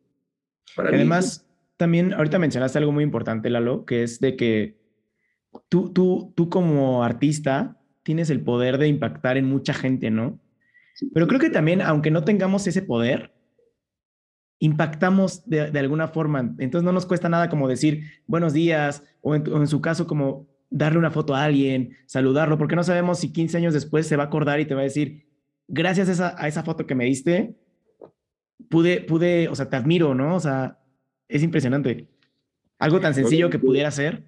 Además, 0.76 1.46
también 1.80 2.12
ahorita 2.12 2.38
mencionaste 2.38 2.76
algo 2.76 2.92
muy 2.92 3.02
importante, 3.02 3.48
Lalo, 3.48 3.86
que 3.86 4.02
es 4.02 4.20
de 4.20 4.36
que 4.36 4.76
tú, 5.70 5.94
tú, 5.94 6.34
tú 6.36 6.50
como 6.50 7.02
artista 7.02 7.78
tienes 8.02 8.28
el 8.28 8.42
poder 8.42 8.76
de 8.76 8.86
impactar 8.86 9.38
en 9.38 9.46
mucha 9.46 9.72
gente, 9.72 10.10
¿no? 10.10 10.38
Pero 11.14 11.26
creo 11.26 11.40
que 11.40 11.48
también, 11.48 11.80
aunque 11.80 12.10
no 12.10 12.22
tengamos 12.22 12.66
ese 12.66 12.82
poder, 12.82 13.32
impactamos 14.58 15.48
de, 15.48 15.70
de, 15.70 15.78
alguna 15.78 16.08
forma. 16.08 16.54
Entonces 16.58 16.84
no 16.84 16.92
nos 16.92 17.06
cuesta 17.06 17.30
nada 17.30 17.48
como 17.48 17.66
decir 17.66 18.02
buenos 18.26 18.52
días 18.52 19.02
o 19.22 19.34
en, 19.34 19.48
o 19.48 19.56
en 19.56 19.66
su 19.66 19.80
caso 19.80 20.06
como 20.06 20.50
darle 20.68 20.98
una 20.98 21.10
foto 21.10 21.34
a 21.34 21.44
alguien, 21.44 21.96
saludarlo, 22.04 22.58
porque 22.58 22.76
no 22.76 22.84
sabemos 22.84 23.20
si 23.20 23.32
15 23.32 23.56
años 23.56 23.72
después 23.72 24.06
se 24.06 24.16
va 24.16 24.24
a 24.24 24.26
acordar 24.26 24.60
y 24.60 24.66
te 24.66 24.74
va 24.74 24.82
a 24.82 24.84
decir, 24.84 25.26
gracias 25.66 26.10
a 26.10 26.12
esa, 26.12 26.34
a 26.36 26.46
esa 26.46 26.62
foto 26.62 26.86
que 26.86 26.94
me 26.94 27.06
diste, 27.06 27.56
pude, 28.68 29.00
pude, 29.00 29.48
o 29.48 29.54
sea, 29.54 29.70
te 29.70 29.76
admiro, 29.76 30.14
¿no? 30.14 30.36
O 30.36 30.40
sea, 30.40 30.79
es 31.30 31.42
impresionante. 31.42 32.06
Algo 32.78 33.00
tan 33.00 33.14
sencillo 33.14 33.48
que 33.48 33.58
pudiera 33.58 33.90
ser. 33.90 34.22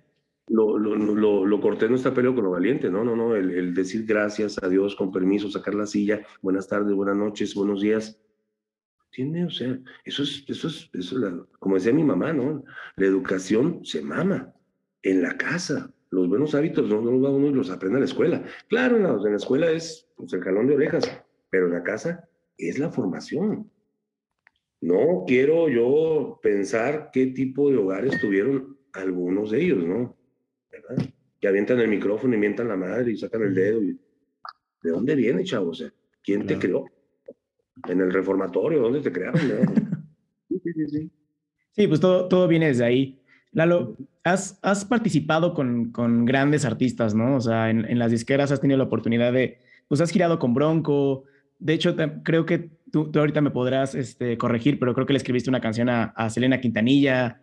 Lo, 0.49 0.79
lo, 0.79 0.95
lo, 0.97 1.47
lo 1.47 1.61
cortés 1.61 1.89
no 1.89 1.97
está 1.97 2.13
peleado 2.13 2.35
con 2.35 2.45
lo 2.45 2.51
valiente, 2.51 2.91
no, 2.91 3.05
no, 3.05 3.15
no, 3.15 3.37
el, 3.37 3.51
el, 3.51 3.75
decir 3.75 4.05
gracias 4.05 4.63
a 4.63 4.69
Dios, 4.69 4.97
con 4.97 5.13
permiso, 5.13 5.49
sacar 5.51 5.75
la 5.75 5.87
silla, 5.87 6.21
buenas 6.43 6.69
tardes, 6.69 6.95
buenas 6.95 7.17
noches, 7.17 7.55
buenos 7.55 7.81
días. 7.81 8.21
Tiene, 9.11 9.45
o 9.45 9.51
sea, 9.51 9.79
eso 10.05 10.23
es, 10.25 10.45
eso 10.49 10.67
es, 10.67 10.91
eso 10.93 11.17
es 11.17 11.23
la, 11.23 11.47
como 11.59 11.77
decía 11.77 11.93
mi 11.93 12.03
mamá, 12.03 12.33
¿no? 12.33 12.65
La 12.97 13.07
educación 13.07 13.85
se 13.85 14.03
mama 14.03 14.53
en 15.03 15.23
la 15.23 15.37
casa, 15.37 15.91
los 16.11 16.29
buenos 16.29 16.55
hábitos 16.55 16.89
no, 16.89 17.01
los 17.01 17.25
va 17.25 17.31
uno 17.31 17.47
y 17.47 17.55
los 17.55 17.71
aprende 17.71 17.97
en 17.97 18.03
la 18.03 18.07
escuela. 18.07 18.45
Claro, 18.69 18.97
en 18.97 19.05
la, 19.05 19.37
escuela 19.37 19.71
es 19.71 20.07
pues, 20.17 20.33
el 20.35 20.43
jalón 20.43 20.67
de 20.67 20.75
orejas, 20.75 21.23
pero 21.51 21.67
en 21.67 21.73
la 21.73 21.83
casa 21.83 22.29
es 22.59 22.79
la 22.79 22.91
formación. 22.91 23.71
No 24.83 25.25
quiero 25.29 25.69
yo 25.69 26.41
pensar 26.43 27.11
qué 27.13 27.27
tipo 27.29 27.71
de 27.71 27.77
hogares 27.77 28.21
tuvieron 28.21 28.77
algunos 28.93 29.53
de 29.53 29.63
ellos, 29.63 29.87
¿no? 29.87 30.17
¿Verdad? 30.73 31.09
Que 31.41 31.47
avientan 31.47 31.79
el 31.79 31.89
micrófono 31.89 32.35
y 32.35 32.39
mientan 32.39 32.67
la 32.67 32.77
madre 32.77 33.13
y 33.13 33.17
sacan 33.17 33.43
el 33.43 33.55
dedo. 33.55 33.81
¿De 33.81 34.91
dónde 34.91 35.15
viene, 35.15 35.45
chavo? 35.45 35.71
O 35.71 35.75
sea, 35.75 35.93
¿quién 36.21 36.47
te 36.47 36.59
creó? 36.59 36.85
¿En 37.89 38.01
el 38.01 38.13
reformatorio? 38.13 38.81
¿Dónde 38.81 39.01
te 39.01 39.13
crearon? 39.13 39.41
sí, 40.49 40.61
sí, 40.65 40.89
sí. 40.89 41.11
Sí, 41.71 41.87
pues 41.87 42.01
todo, 42.01 42.27
todo 42.27 42.49
viene 42.49 42.67
desde 42.67 42.85
ahí. 42.85 43.23
Lalo, 43.53 43.97
has, 44.25 44.59
has 44.63 44.85
participado 44.85 45.55
con, 45.55 45.93
con, 45.93 46.25
grandes 46.25 46.65
artistas, 46.65 47.15
¿no? 47.15 47.37
O 47.37 47.41
sea, 47.41 47.71
en, 47.71 47.85
en, 47.85 48.01
las 48.01 48.11
disqueras 48.11 48.51
has 48.51 48.61
tenido 48.61 48.79
la 48.79 48.85
oportunidad 48.85 49.33
de, 49.33 49.61
pues 49.87 50.01
has 50.01 50.11
girado 50.11 50.41
con 50.41 50.55
Bronco. 50.55 51.23
De 51.61 51.73
hecho, 51.75 51.95
creo 52.25 52.47
que 52.47 52.71
tú, 52.93 53.11
tú, 53.11 53.19
ahorita 53.19 53.41
me 53.41 53.51
podrás 53.51 53.97
este, 53.97 54.39
corregir, 54.39 54.79
pero 54.79 54.95
creo 54.95 55.07
que 55.07 55.15
le 55.15 55.17
escribiste 55.17 55.51
una 55.51 55.61
canción 55.61 55.89
a, 55.89 56.05
a 56.15 56.31
Selena 56.31 56.61
Quintanilla. 56.61 57.43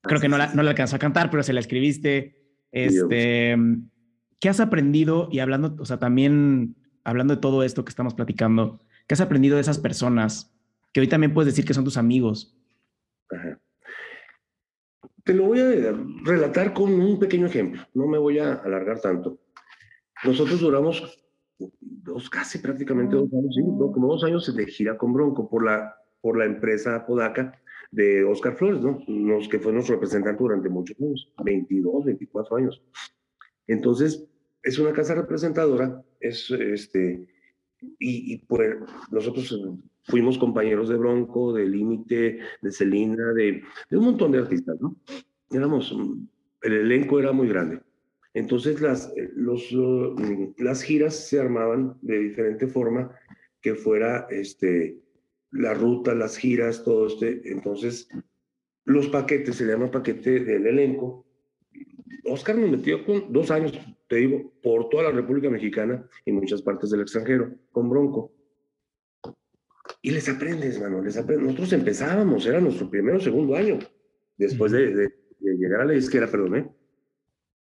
Creo 0.00 0.20
que 0.20 0.28
no 0.28 0.38
la, 0.38 0.54
no 0.54 0.62
la 0.62 0.70
alcanzó 0.70 0.96
a 0.96 1.00
cantar, 1.00 1.30
pero 1.30 1.42
se 1.42 1.52
la 1.52 1.60
escribiste. 1.60 2.40
Este, 2.72 3.56
¿Qué 4.40 4.48
has 4.48 4.60
aprendido? 4.60 5.28
Y 5.30 5.40
hablando, 5.40 5.76
o 5.78 5.84
sea, 5.84 5.98
también 5.98 6.76
hablando 7.02 7.34
de 7.34 7.40
todo 7.40 7.62
esto 7.62 7.84
que 7.84 7.90
estamos 7.90 8.14
platicando, 8.14 8.80
¿qué 9.06 9.14
has 9.14 9.20
aprendido 9.20 9.56
de 9.56 9.62
esas 9.62 9.78
personas 9.78 10.54
que 10.92 11.00
hoy 11.00 11.08
también 11.08 11.34
puedes 11.34 11.52
decir 11.52 11.64
que 11.66 11.74
son 11.74 11.84
tus 11.84 11.96
amigos? 11.96 12.56
Ajá. 13.30 13.60
Te 15.24 15.34
lo 15.34 15.44
voy 15.44 15.60
a 15.60 15.94
relatar 16.24 16.74
con 16.74 16.92
un 16.92 17.18
pequeño 17.18 17.46
ejemplo, 17.46 17.82
no 17.94 18.06
me 18.06 18.18
voy 18.18 18.38
a 18.38 18.54
alargar 18.54 19.00
tanto. 19.00 19.40
Nosotros 20.22 20.60
duramos 20.60 21.18
dos, 22.04 22.30
casi 22.30 22.58
prácticamente 22.58 23.16
dos 23.16 23.32
años, 23.32 23.56
como 23.92 24.08
dos 24.08 24.24
años 24.24 24.54
de 24.54 24.66
gira 24.66 24.96
con 24.96 25.12
Bronco 25.12 25.48
por 25.48 25.64
la, 25.64 25.96
por 26.20 26.36
la 26.36 26.44
empresa 26.44 27.04
Podaca 27.06 27.60
de 27.90 28.24
Oscar 28.24 28.54
Flores, 28.56 28.80
¿no? 28.80 29.02
Nos, 29.08 29.48
que 29.48 29.58
fue 29.58 29.72
nuestro 29.72 29.94
representante 29.94 30.42
durante 30.42 30.68
muchos 30.68 30.96
años, 31.00 31.32
22, 31.44 32.04
24 32.04 32.56
años. 32.56 32.82
Entonces, 33.66 34.26
es 34.62 34.78
una 34.78 34.92
casa 34.92 35.14
representadora, 35.14 36.02
es 36.20 36.50
este, 36.50 37.26
y, 37.98 38.34
y 38.34 38.38
pues 38.38 38.76
nosotros 39.10 39.54
fuimos 40.04 40.38
compañeros 40.38 40.88
de 40.88 40.96
Bronco, 40.96 41.52
de 41.52 41.66
Límite, 41.66 42.40
de 42.60 42.72
Celina, 42.72 43.32
de, 43.32 43.62
de, 43.90 43.96
un 43.96 44.04
montón 44.04 44.32
de 44.32 44.38
artistas, 44.38 44.76
¿no? 44.80 44.96
Éramos, 45.50 45.94
el 46.62 46.72
elenco 46.72 47.20
era 47.20 47.32
muy 47.32 47.48
grande. 47.48 47.80
Entonces 48.34 48.80
las, 48.80 49.12
los, 49.34 49.72
las 50.58 50.82
giras 50.82 51.14
se 51.14 51.40
armaban 51.40 51.96
de 52.02 52.18
diferente 52.18 52.66
forma 52.66 53.16
que 53.60 53.74
fuera 53.74 54.26
este, 54.28 54.98
la 55.52 55.72
ruta, 55.72 56.14
las 56.14 56.36
giras, 56.36 56.84
todo 56.84 57.06
este. 57.06 57.40
Entonces, 57.50 58.08
los 58.84 59.08
paquetes, 59.08 59.56
se 59.56 59.64
llama 59.64 59.90
paquete 59.90 60.40
del 60.40 60.66
elenco. 60.66 61.24
Oscar 62.24 62.56
nos 62.56 62.70
metió 62.70 63.04
con 63.04 63.32
dos 63.32 63.50
años 63.50 63.72
te 64.08 64.16
digo, 64.16 64.52
por 64.62 64.88
toda 64.88 65.04
la 65.04 65.10
República 65.10 65.50
Mexicana 65.50 66.06
y 66.24 66.32
muchas 66.32 66.62
partes 66.62 66.90
del 66.90 67.00
extranjero, 67.00 67.54
con 67.72 67.88
Bronco. 67.88 68.32
Y 70.02 70.10
les 70.10 70.28
aprendes, 70.28 70.80
mano, 70.80 71.02
les 71.02 71.16
aprendes. 71.16 71.46
Nosotros 71.46 71.72
empezábamos, 71.72 72.46
era 72.46 72.60
nuestro 72.60 72.90
primero 72.90 73.16
o 73.16 73.20
segundo 73.20 73.56
año, 73.56 73.78
después 74.36 74.72
de, 74.72 75.12
llegar 75.40 75.82
a 75.82 75.86
la 75.86 75.94
izquierda, 75.94 76.30
perdón, 76.30 76.56
¿eh? 76.56 76.70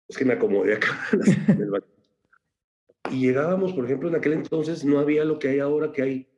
Es 0.08 0.16
que 0.16 0.24
me 0.24 0.34
acomodé 0.34 0.74
acá. 0.74 0.88
y 3.10 3.20
llegábamos, 3.20 3.72
por 3.72 3.84
ejemplo, 3.84 4.08
en 4.08 4.16
aquel 4.16 4.34
entonces 4.34 4.84
no 4.84 4.98
había 4.98 5.24
lo 5.24 5.38
que 5.38 5.48
hay 5.48 5.58
ahora, 5.60 5.92
que 5.92 6.02
hay 6.02 6.28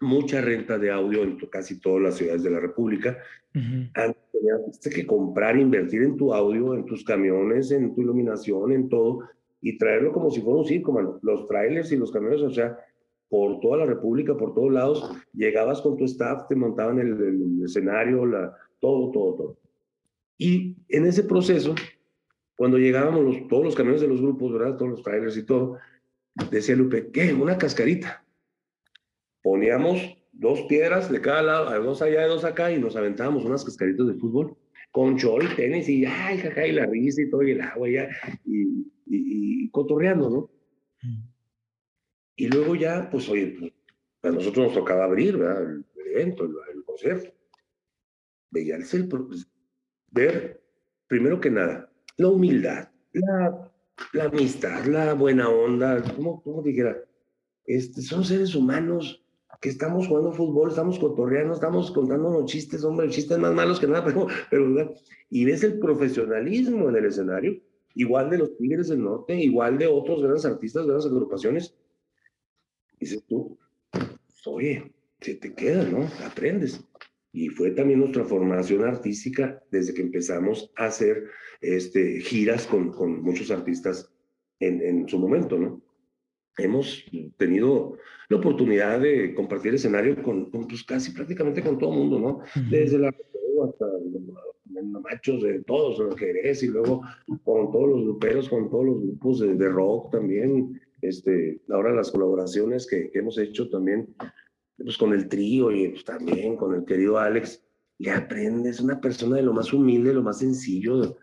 mucha 0.00 0.40
renta 0.40 0.78
de 0.78 0.90
audio 0.90 1.22
en 1.22 1.36
casi 1.50 1.80
todas 1.80 2.02
las 2.02 2.16
ciudades 2.16 2.42
de 2.42 2.50
la 2.50 2.60
República. 2.60 3.18
Antes 3.54 4.22
tenías 4.32 4.94
que 4.94 5.06
comprar, 5.06 5.56
invertir 5.56 6.02
en 6.02 6.16
tu 6.16 6.34
audio, 6.34 6.74
en 6.74 6.84
tus 6.86 7.04
camiones, 7.04 7.70
en 7.70 7.94
tu 7.94 8.02
iluminación, 8.02 8.72
en 8.72 8.88
todo, 8.88 9.20
y 9.60 9.78
traerlo 9.78 10.12
como 10.12 10.30
si 10.30 10.40
fuera 10.40 10.58
un 10.58 10.64
circo, 10.64 10.92
mano. 10.92 11.20
Los 11.22 11.46
trailers 11.46 11.92
y 11.92 11.96
los 11.96 12.10
camiones, 12.10 12.40
o 12.42 12.50
sea, 12.50 12.76
por 13.28 13.60
toda 13.60 13.78
la 13.78 13.86
República, 13.86 14.36
por 14.36 14.54
todos 14.54 14.72
lados, 14.72 15.10
llegabas 15.32 15.80
con 15.80 15.96
tu 15.96 16.04
staff, 16.04 16.48
te 16.48 16.56
montaban 16.56 16.98
el, 16.98 17.12
el 17.12 17.62
escenario, 17.64 18.26
la, 18.26 18.54
todo, 18.80 19.10
todo, 19.12 19.34
todo. 19.34 19.56
Y 20.36 20.76
en 20.88 21.06
ese 21.06 21.22
proceso, 21.22 21.74
cuando 22.62 22.78
llegábamos 22.78 23.24
los, 23.24 23.48
todos 23.48 23.64
los 23.64 23.74
camiones 23.74 24.02
de 24.02 24.06
los 24.06 24.20
grupos, 24.20 24.52
¿verdad? 24.52 24.76
Todos 24.76 24.92
los 24.92 25.02
trailers 25.02 25.36
y 25.36 25.42
todo, 25.42 25.80
decía 26.48 26.76
Lupe, 26.76 27.10
¿qué? 27.10 27.34
Una 27.34 27.58
cascarita 27.58 28.24
poníamos 29.42 30.16
dos 30.30 30.62
piedras 30.68 31.10
de 31.10 31.20
cada 31.20 31.42
lado, 31.42 31.82
dos 31.82 32.02
allá 32.02 32.24
y 32.24 32.28
dos 32.28 32.44
acá, 32.44 32.70
y 32.70 32.78
nos 32.78 32.94
aventábamos 32.94 33.44
unas 33.44 33.64
cascaritas 33.64 34.06
de 34.06 34.14
fútbol 34.14 34.56
con 34.92 35.16
chor 35.16 35.42
y 35.42 35.56
tenis, 35.56 35.88
y 35.88 36.06
ay, 36.06 36.38
jaja, 36.38 36.64
y 36.64 36.70
la 36.70 36.86
risa 36.86 37.22
y 37.22 37.30
todo, 37.30 37.42
y 37.42 37.50
el 37.50 37.62
agua, 37.62 37.88
y, 37.90 37.96
y, 37.96 38.84
y, 39.06 39.68
cotorreando, 39.70 40.30
¿no? 40.30 40.50
Mm. 41.02 41.22
Y 42.36 42.46
luego 42.46 42.76
ya, 42.76 43.10
pues, 43.10 43.28
oye, 43.28 43.56
pues, 43.58 43.72
a 44.22 44.30
nosotros 44.30 44.66
nos 44.66 44.74
tocaba 44.74 45.06
abrir, 45.06 45.36
¿verdad? 45.36 45.62
El, 45.64 45.84
evento, 46.14 46.44
el, 46.44 46.84
concierto. 46.84 47.34
Veías 48.52 48.94
el, 48.94 49.08
pues, 49.08 49.50
ver, 50.12 50.62
primero 51.08 51.40
que 51.40 51.50
nada, 51.50 51.91
la 52.16 52.28
humildad, 52.28 52.88
la, 53.12 53.72
la 54.12 54.24
amistad, 54.24 54.84
la 54.86 55.14
buena 55.14 55.48
onda, 55.48 56.02
como, 56.14 56.62
dijera, 56.62 56.96
este, 57.64 58.02
son 58.02 58.24
seres 58.24 58.54
humanos 58.54 59.24
que 59.60 59.68
estamos 59.68 60.08
jugando 60.08 60.32
fútbol, 60.32 60.70
estamos 60.70 60.98
cotorreando, 60.98 61.54
estamos 61.54 61.92
contándonos 61.92 62.46
chistes, 62.46 62.82
hombre, 62.84 63.08
chistes 63.10 63.38
más 63.38 63.54
malos 63.54 63.78
que 63.78 63.86
nada, 63.86 64.04
pero, 64.04 64.26
pero 64.50 64.94
y 65.30 65.44
ves 65.44 65.62
el 65.62 65.78
profesionalismo 65.78 66.88
en 66.88 66.96
el 66.96 67.06
escenario, 67.06 67.60
igual 67.94 68.28
de 68.30 68.38
los 68.38 68.56
Tigres 68.56 68.88
del 68.88 69.02
Norte, 69.02 69.34
igual 69.34 69.78
de 69.78 69.86
otros 69.86 70.20
grandes 70.20 70.44
artistas, 70.44 70.84
grandes 70.84 71.06
agrupaciones. 71.06 71.74
Dices 73.00 73.24
tú, 73.26 73.58
oye, 74.46 74.92
se 75.20 75.34
te 75.36 75.54
queda, 75.54 75.84
¿no? 75.84 76.06
Aprendes. 76.26 76.84
Y 77.32 77.48
fue 77.48 77.70
también 77.70 78.00
nuestra 78.00 78.24
formación 78.24 78.84
artística 78.84 79.62
desde 79.70 79.94
que 79.94 80.02
empezamos 80.02 80.70
a 80.76 80.86
hacer 80.86 81.24
este, 81.60 82.20
giras 82.20 82.66
con, 82.66 82.92
con 82.92 83.22
muchos 83.22 83.50
artistas 83.50 84.12
en, 84.60 84.82
en 84.82 85.08
su 85.08 85.18
momento, 85.18 85.58
¿no? 85.58 85.82
hemos 86.58 87.04
tenido 87.36 87.96
la 88.28 88.36
oportunidad 88.36 89.00
de 89.00 89.34
compartir 89.34 89.74
escenario 89.74 90.22
con, 90.22 90.50
pues, 90.50 90.84
casi 90.84 91.12
prácticamente 91.12 91.62
con 91.62 91.78
todo 91.78 91.92
el 91.92 91.98
mundo, 91.98 92.18
¿no? 92.18 92.40
Desde 92.70 92.98
la 92.98 93.08
hasta 93.08 93.86
los 93.86 95.02
machos 95.02 95.42
de 95.42 95.62
todos 95.62 95.98
los 95.98 96.16
es 96.20 96.62
y 96.64 96.68
luego 96.68 97.02
con 97.44 97.70
todos 97.70 97.88
los 97.88 98.02
gruperos, 98.02 98.48
con 98.48 98.68
todos 98.68 98.86
los 98.86 99.02
grupos 99.02 99.38
de, 99.40 99.68
rock 99.68 100.10
también, 100.10 100.80
este, 101.00 101.60
ahora 101.68 101.92
las 101.92 102.10
colaboraciones 102.10 102.88
que, 102.88 103.10
hemos 103.14 103.38
hecho 103.38 103.68
también, 103.70 104.08
pues 104.76 104.96
con 104.98 105.12
el 105.12 105.28
trío 105.28 105.70
y 105.70 105.88
pues, 105.88 106.04
también 106.04 106.56
con 106.56 106.74
el 106.74 106.84
querido 106.84 107.18
Alex, 107.18 107.62
le 107.98 108.10
aprendes, 108.10 108.80
una 108.80 109.00
persona 109.00 109.36
de 109.36 109.42
lo 109.42 109.52
más 109.52 109.72
humilde, 109.72 110.14
lo 110.14 110.22
más 110.22 110.38
sencillo. 110.38 111.16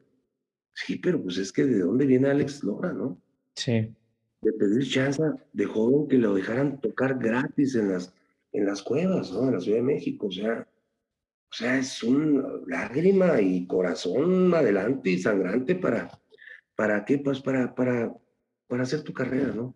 Sí, 0.73 0.97
pero 0.97 1.21
pues 1.21 1.37
es 1.37 1.51
que 1.51 1.65
de 1.65 1.79
dónde 1.79 2.05
viene 2.05 2.29
Alex 2.29 2.63
Lora, 2.63 2.93
¿no? 2.93 3.21
Sí 3.55 3.93
de 4.41 4.53
pedir 4.53 4.87
chance 4.87 5.21
de 5.53 5.65
joven 5.65 6.07
que 6.07 6.17
lo 6.17 6.33
dejaran 6.33 6.79
tocar 6.79 7.17
gratis 7.19 7.75
en 7.75 7.91
las, 7.91 8.13
en 8.51 8.65
las 8.65 8.81
cuevas, 8.81 9.31
¿no? 9.31 9.47
En 9.47 9.53
la 9.53 9.59
Ciudad 9.59 9.77
de 9.77 9.83
México, 9.83 10.27
o 10.27 10.31
sea, 10.31 10.67
o 11.51 11.55
sea, 11.55 11.79
es 11.79 12.03
un 12.03 12.63
lágrima 12.67 13.41
y 13.41 13.65
corazón 13.65 14.53
adelante 14.53 15.09
y 15.09 15.19
sangrante 15.19 15.75
para, 15.75 16.09
¿para 16.75 17.03
qué? 17.05 17.17
Pues 17.17 17.41
para, 17.41 17.73
para, 17.73 18.13
para 18.67 18.83
hacer 18.83 19.01
tu 19.01 19.13
carrera, 19.13 19.53
¿no? 19.53 19.75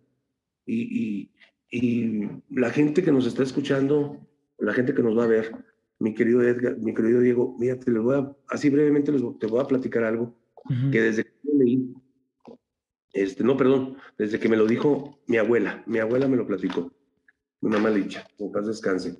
Y, 0.64 0.82
y, 0.82 1.30
y 1.70 2.28
la 2.50 2.70
gente 2.70 3.02
que 3.02 3.12
nos 3.12 3.26
está 3.26 3.42
escuchando, 3.42 4.18
la 4.58 4.72
gente 4.72 4.94
que 4.94 5.02
nos 5.02 5.18
va 5.18 5.24
a 5.24 5.28
ver, 5.28 5.52
mi 5.98 6.14
querido 6.14 6.42
Edgar, 6.42 6.78
mi 6.78 6.94
querido 6.94 7.20
Diego, 7.20 7.56
mira, 7.58 7.78
te 7.78 7.90
voy 7.90 8.16
a, 8.16 8.36
así 8.48 8.70
brevemente 8.70 9.12
les, 9.12 9.22
te 9.38 9.46
voy 9.46 9.60
a 9.60 9.66
platicar 9.66 10.04
algo 10.04 10.34
que 10.90 11.00
desde 11.00 11.24
que 11.24 11.32
leí 11.52 11.94
este, 13.14 13.44
no, 13.44 13.56
perdón, 13.56 13.96
desde 14.18 14.40
que 14.40 14.48
me 14.48 14.56
lo 14.56 14.66
dijo 14.66 15.20
mi 15.28 15.36
abuela, 15.36 15.84
mi 15.86 16.00
abuela 16.00 16.26
me 16.26 16.36
lo 16.36 16.46
platicó, 16.46 16.92
mi 17.60 17.70
mamá 17.70 17.88
Licha, 17.88 18.26
en 18.38 18.50
paz 18.50 18.66
descanse. 18.66 19.16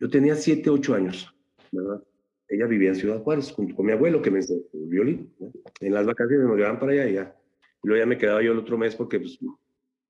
Yo 0.00 0.08
tenía 0.08 0.34
siete, 0.34 0.70
ocho 0.70 0.94
años, 0.94 1.32
¿verdad? 1.70 2.02
Ella 2.48 2.66
vivía 2.66 2.88
en 2.88 2.94
Ciudad 2.94 3.22
Juárez 3.22 3.52
junto 3.52 3.76
con 3.76 3.84
mi 3.84 3.92
abuelo 3.92 4.22
que 4.22 4.30
me 4.30 4.38
enseñó 4.38 4.62
el 4.72 4.88
violín. 4.88 5.34
En 5.80 5.92
las 5.92 6.06
vacaciones 6.06 6.46
nos 6.46 6.56
llevaban 6.56 6.78
para 6.78 6.92
allá 6.92 7.08
y 7.08 7.14
ya. 7.14 7.36
Y 7.82 7.88
luego 7.88 8.02
ya 8.02 8.06
me 8.06 8.16
quedaba 8.16 8.42
yo 8.42 8.52
el 8.52 8.58
otro 8.58 8.78
mes 8.78 8.94
porque 8.94 9.20
pues, 9.20 9.38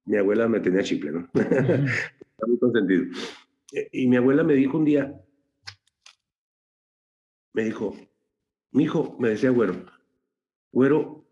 mi 0.06 0.16
abuela 0.16 0.48
me 0.48 0.60
tenía 0.60 0.82
chiple, 0.82 1.12
¿no? 1.12 1.28
Está 1.34 2.46
muy 2.46 2.58
consentido. 2.58 3.04
E, 3.72 3.88
y 3.92 4.06
mi 4.06 4.16
abuela 4.16 4.42
me 4.44 4.54
dijo 4.54 4.78
un 4.78 4.84
día, 4.84 5.20
me 7.52 7.64
dijo, 7.64 7.96
mi 8.70 8.84
hijo, 8.84 9.16
me 9.18 9.30
decía 9.30 9.50
güero, 9.50 9.84
güero, 10.72 11.26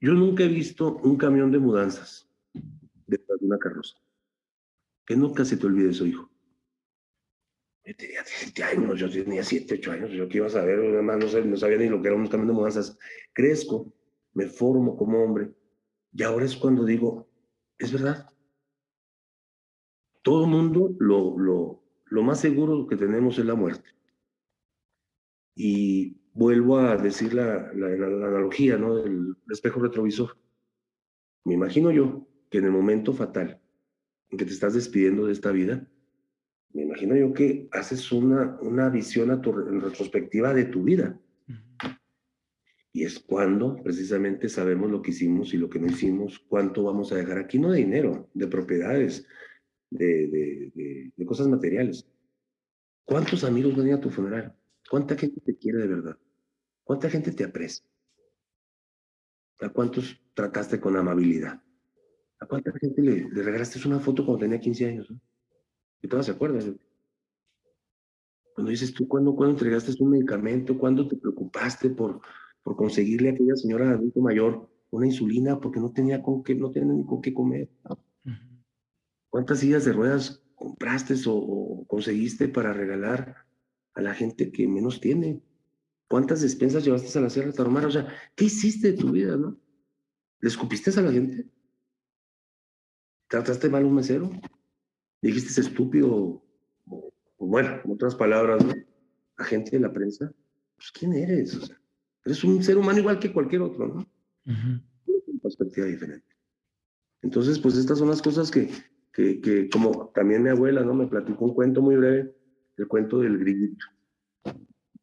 yo 0.00 0.12
nunca 0.12 0.44
he 0.44 0.48
visto 0.48 0.96
un 0.96 1.16
camión 1.16 1.50
de 1.50 1.58
mudanzas 1.58 2.30
detrás 3.06 3.40
de 3.40 3.46
una 3.46 3.58
carroza. 3.58 3.96
Que 5.06 5.16
nunca 5.16 5.44
se 5.44 5.56
te 5.56 5.66
olvide 5.66 5.90
eso, 5.90 6.06
hijo. 6.06 6.30
Yo 7.84 7.96
tenía 7.96 8.22
17 8.22 8.62
años, 8.62 9.00
yo 9.00 9.10
tenía 9.10 9.42
7, 9.42 9.76
8 9.78 9.92
años, 9.92 10.10
yo 10.10 10.28
qué 10.28 10.36
iba 10.36 10.46
a 10.46 10.50
saber, 10.50 10.78
además 10.78 11.18
no, 11.18 11.44
no 11.46 11.56
sabía 11.56 11.78
ni 11.78 11.88
lo 11.88 12.02
que 12.02 12.08
era 12.08 12.16
un 12.16 12.26
camión 12.26 12.48
de 12.48 12.52
mudanzas. 12.52 12.98
Crezco, 13.32 13.90
me 14.34 14.46
formo 14.46 14.94
como 14.96 15.24
hombre, 15.24 15.54
y 16.12 16.22
ahora 16.22 16.44
es 16.44 16.56
cuando 16.56 16.84
digo, 16.84 17.27
es 17.78 17.92
verdad. 17.92 18.28
Todo 20.22 20.46
mundo 20.46 20.94
lo, 20.98 21.38
lo, 21.38 21.82
lo 22.06 22.22
más 22.22 22.40
seguro 22.40 22.86
que 22.86 22.96
tenemos 22.96 23.38
es 23.38 23.46
la 23.46 23.54
muerte. 23.54 23.88
Y 25.54 26.16
vuelvo 26.34 26.78
a 26.78 26.96
decir 26.96 27.34
la, 27.34 27.72
la, 27.72 27.86
analogía 27.86 28.76
¿no? 28.76 28.96
del 28.96 29.36
espejo 29.50 29.80
retrovisor. 29.80 30.36
Me 31.44 31.54
imagino 31.54 31.90
yo 31.90 32.26
que 32.50 32.58
en 32.58 32.64
el 32.64 32.70
momento 32.70 33.12
fatal 33.12 33.60
en 34.30 34.38
que 34.38 34.44
te 34.44 34.52
estás 34.52 34.74
despidiendo 34.74 35.26
de 35.26 35.32
esta 35.32 35.50
vida, 35.50 35.88
me 36.74 36.82
imagino 36.82 37.16
yo 37.16 37.32
que 37.32 37.68
haces 37.72 38.12
una, 38.12 38.58
una 38.60 38.90
visión 38.90 39.30
en 39.30 39.80
retrospectiva 39.80 40.52
de 40.52 40.66
tu 40.66 40.82
vida. 40.84 41.18
Y 42.98 43.04
es 43.04 43.20
cuando 43.20 43.80
precisamente 43.80 44.48
sabemos 44.48 44.90
lo 44.90 45.00
que 45.00 45.12
hicimos 45.12 45.54
y 45.54 45.56
lo 45.56 45.70
que 45.70 45.78
no 45.78 45.86
hicimos, 45.86 46.40
cuánto 46.48 46.82
vamos 46.82 47.12
a 47.12 47.14
dejar 47.14 47.38
aquí, 47.38 47.56
no 47.56 47.70
de 47.70 47.78
dinero, 47.78 48.28
de 48.34 48.48
propiedades, 48.48 49.24
de, 49.88 51.12
cosas 51.24 51.46
materiales. 51.46 52.08
¿Cuántos 53.04 53.44
amigos 53.44 53.76
van 53.76 53.92
a 53.92 54.00
tu 54.00 54.10
funeral? 54.10 54.52
¿Cuánta 54.90 55.14
gente 55.14 55.40
te 55.40 55.56
quiere 55.56 55.78
de 55.78 55.86
verdad? 55.86 56.18
¿Cuánta 56.82 57.08
gente 57.08 57.30
te 57.30 57.44
aprecia? 57.44 57.86
¿A 59.60 59.68
cuántos 59.68 60.20
trataste 60.34 60.80
con 60.80 60.96
amabilidad? 60.96 61.62
¿A 62.40 62.46
cuánta 62.46 62.72
gente 62.80 63.00
le, 63.00 63.28
regalaste 63.30 63.78
una 63.86 64.00
foto 64.00 64.26
cuando 64.26 64.40
tenía 64.40 64.58
15 64.58 64.86
años? 64.86 65.14
Y 66.02 66.08
todas 66.08 66.26
se 66.26 66.32
acuerdan. 66.32 66.76
Cuando 68.56 68.72
dices 68.72 68.92
tú, 68.92 69.06
¿cuándo, 69.06 69.36
¿cuándo 69.36 69.52
entregaste 69.52 69.92
un 70.02 70.10
medicamento? 70.10 70.76
¿Cuándo 70.76 71.06
te 71.06 71.16
preocupaste 71.16 71.90
por, 71.90 72.20
por 72.62 72.76
conseguirle 72.76 73.30
a 73.30 73.32
aquella 73.32 73.56
señora 73.56 73.90
adulto 73.90 74.20
mayor 74.20 74.68
una 74.90 75.06
insulina 75.06 75.60
porque 75.60 75.80
no 75.80 75.92
tenía 75.92 76.22
con 76.22 76.42
qué, 76.42 76.54
no 76.54 76.70
tenía 76.70 76.92
ni 76.92 77.04
con 77.04 77.20
qué 77.20 77.32
comer? 77.32 77.68
¿Cuántas 79.30 79.60
sillas 79.60 79.84
de 79.84 79.92
ruedas 79.92 80.42
compraste 80.54 81.14
o 81.26 81.84
conseguiste 81.86 82.48
para 82.48 82.72
regalar 82.72 83.36
a 83.94 84.00
la 84.00 84.14
gente 84.14 84.50
que 84.50 84.66
menos 84.66 85.00
tiene? 85.00 85.42
¿Cuántas 86.08 86.40
despensas 86.40 86.84
llevaste 86.84 87.18
a 87.18 87.22
la 87.22 87.30
Sierra 87.30 87.52
Tarahumara? 87.52 87.88
O 87.88 87.90
sea, 87.90 88.08
¿qué 88.34 88.46
hiciste 88.46 88.92
de 88.92 88.98
tu 88.98 89.12
vida, 89.12 89.36
no? 89.36 89.58
¿Le 90.40 90.48
escupiste 90.48 90.90
a 90.98 91.02
la 91.02 91.12
gente? 91.12 91.46
¿Trataste 93.28 93.68
mal 93.68 93.84
a 93.84 93.86
un 93.86 93.94
mesero? 93.94 94.30
¿Dijiste 95.20 95.60
estúpido? 95.60 96.42
bueno, 97.38 97.80
en 97.84 97.90
otras 97.92 98.14
palabras, 98.14 98.64
¿no? 98.64 98.72
Agente 99.36 99.72
de 99.72 99.80
la 99.80 99.92
prensa. 99.92 100.32
Pues, 100.76 100.90
¿quién 100.92 101.12
eres? 101.12 101.54
O 101.56 101.66
sea, 101.66 101.80
eres 102.24 102.44
un 102.44 102.62
ser 102.62 102.78
humano 102.78 102.98
igual 102.98 103.18
que 103.18 103.32
cualquier 103.32 103.62
otro, 103.62 103.88
¿no? 103.88 104.06
Una 104.46 105.40
perspectiva 105.42 105.86
diferente. 105.86 106.26
Entonces, 107.22 107.58
pues 107.58 107.76
estas 107.76 107.98
son 107.98 108.08
las 108.08 108.22
cosas 108.22 108.50
que, 108.50 108.70
que, 109.12 109.40
que, 109.40 109.68
como 109.68 110.10
también 110.14 110.42
mi 110.42 110.50
abuela, 110.50 110.82
¿no? 110.82 110.94
Me 110.94 111.06
platicó 111.06 111.46
un 111.46 111.54
cuento 111.54 111.82
muy 111.82 111.96
breve, 111.96 112.34
el 112.76 112.86
cuento 112.86 113.20
del 113.20 113.38
grillito. 113.38 113.86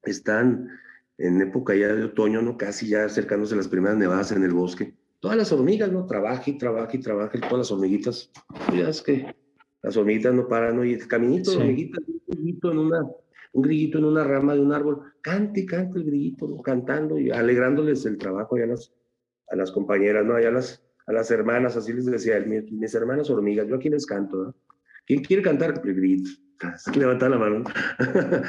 Están 0.03 0.69
en 1.17 1.41
época 1.41 1.75
ya 1.75 1.93
de 1.93 2.05
otoño, 2.05 2.41
¿no? 2.41 2.57
Casi 2.57 2.87
ya 2.87 3.05
acercándose 3.05 3.55
las 3.55 3.67
primeras 3.67 3.97
nevadas 3.97 4.31
en 4.31 4.43
el 4.43 4.53
bosque. 4.53 4.95
Todas 5.19 5.37
las 5.37 5.51
hormigas, 5.51 5.91
¿no? 5.91 6.05
Trabaja 6.05 6.49
y 6.49 6.57
trabaja 6.57 6.95
y 6.95 6.99
trabaja, 6.99 7.37
y 7.37 7.41
todas 7.41 7.57
las 7.57 7.71
hormiguitas. 7.71 8.31
Pues 8.67 8.77
ya 8.77 8.89
es 8.89 9.01
que 9.01 9.35
las 9.81 9.97
hormiguitas 9.97 10.33
no 10.33 10.47
paran, 10.47 10.77
¿no? 10.77 10.85
Y 10.85 10.93
el 10.93 11.07
caminito 11.07 11.51
de 11.51 11.57
hormiguitas, 11.57 12.03
en 12.07 12.77
una, 12.77 13.07
un 13.55 13.61
grillito 13.61 13.97
en 13.99 14.03
una 14.03 14.25
rama 14.25 14.53
de 14.53 14.59
un 14.59 14.73
árbol, 14.73 15.13
cante 15.21 15.61
y 15.61 15.65
cante 15.65 15.97
el 15.97 16.03
grillito, 16.03 16.61
cantando 16.61 17.17
y 17.17 17.31
alegrándoles 17.31 18.05
el 18.05 18.17
trabajo 18.17 18.57
a 18.57 18.65
las, 18.65 18.93
a 19.47 19.55
las 19.55 19.71
compañeras, 19.71 20.25
¿no? 20.25 20.35
a 20.35 20.41
las, 20.41 20.83
a 21.07 21.13
las 21.13 21.31
hermanas, 21.31 21.77
así 21.77 21.93
les 21.93 22.05
decía, 22.05 22.37
mis, 22.41 22.69
mis 22.69 22.93
hermanas 22.93 23.29
hormigas, 23.29 23.65
yo 23.67 23.77
aquí 23.77 23.89
les 23.89 24.05
canto, 24.05 24.43
¿no? 24.43 24.55
¿Quién 25.05 25.23
quiere 25.23 25.41
cantar? 25.41 25.81
El 25.85 25.95
grillito. 25.95 26.29
Levanta 26.95 27.29
la 27.29 27.37
mano. 27.37 27.63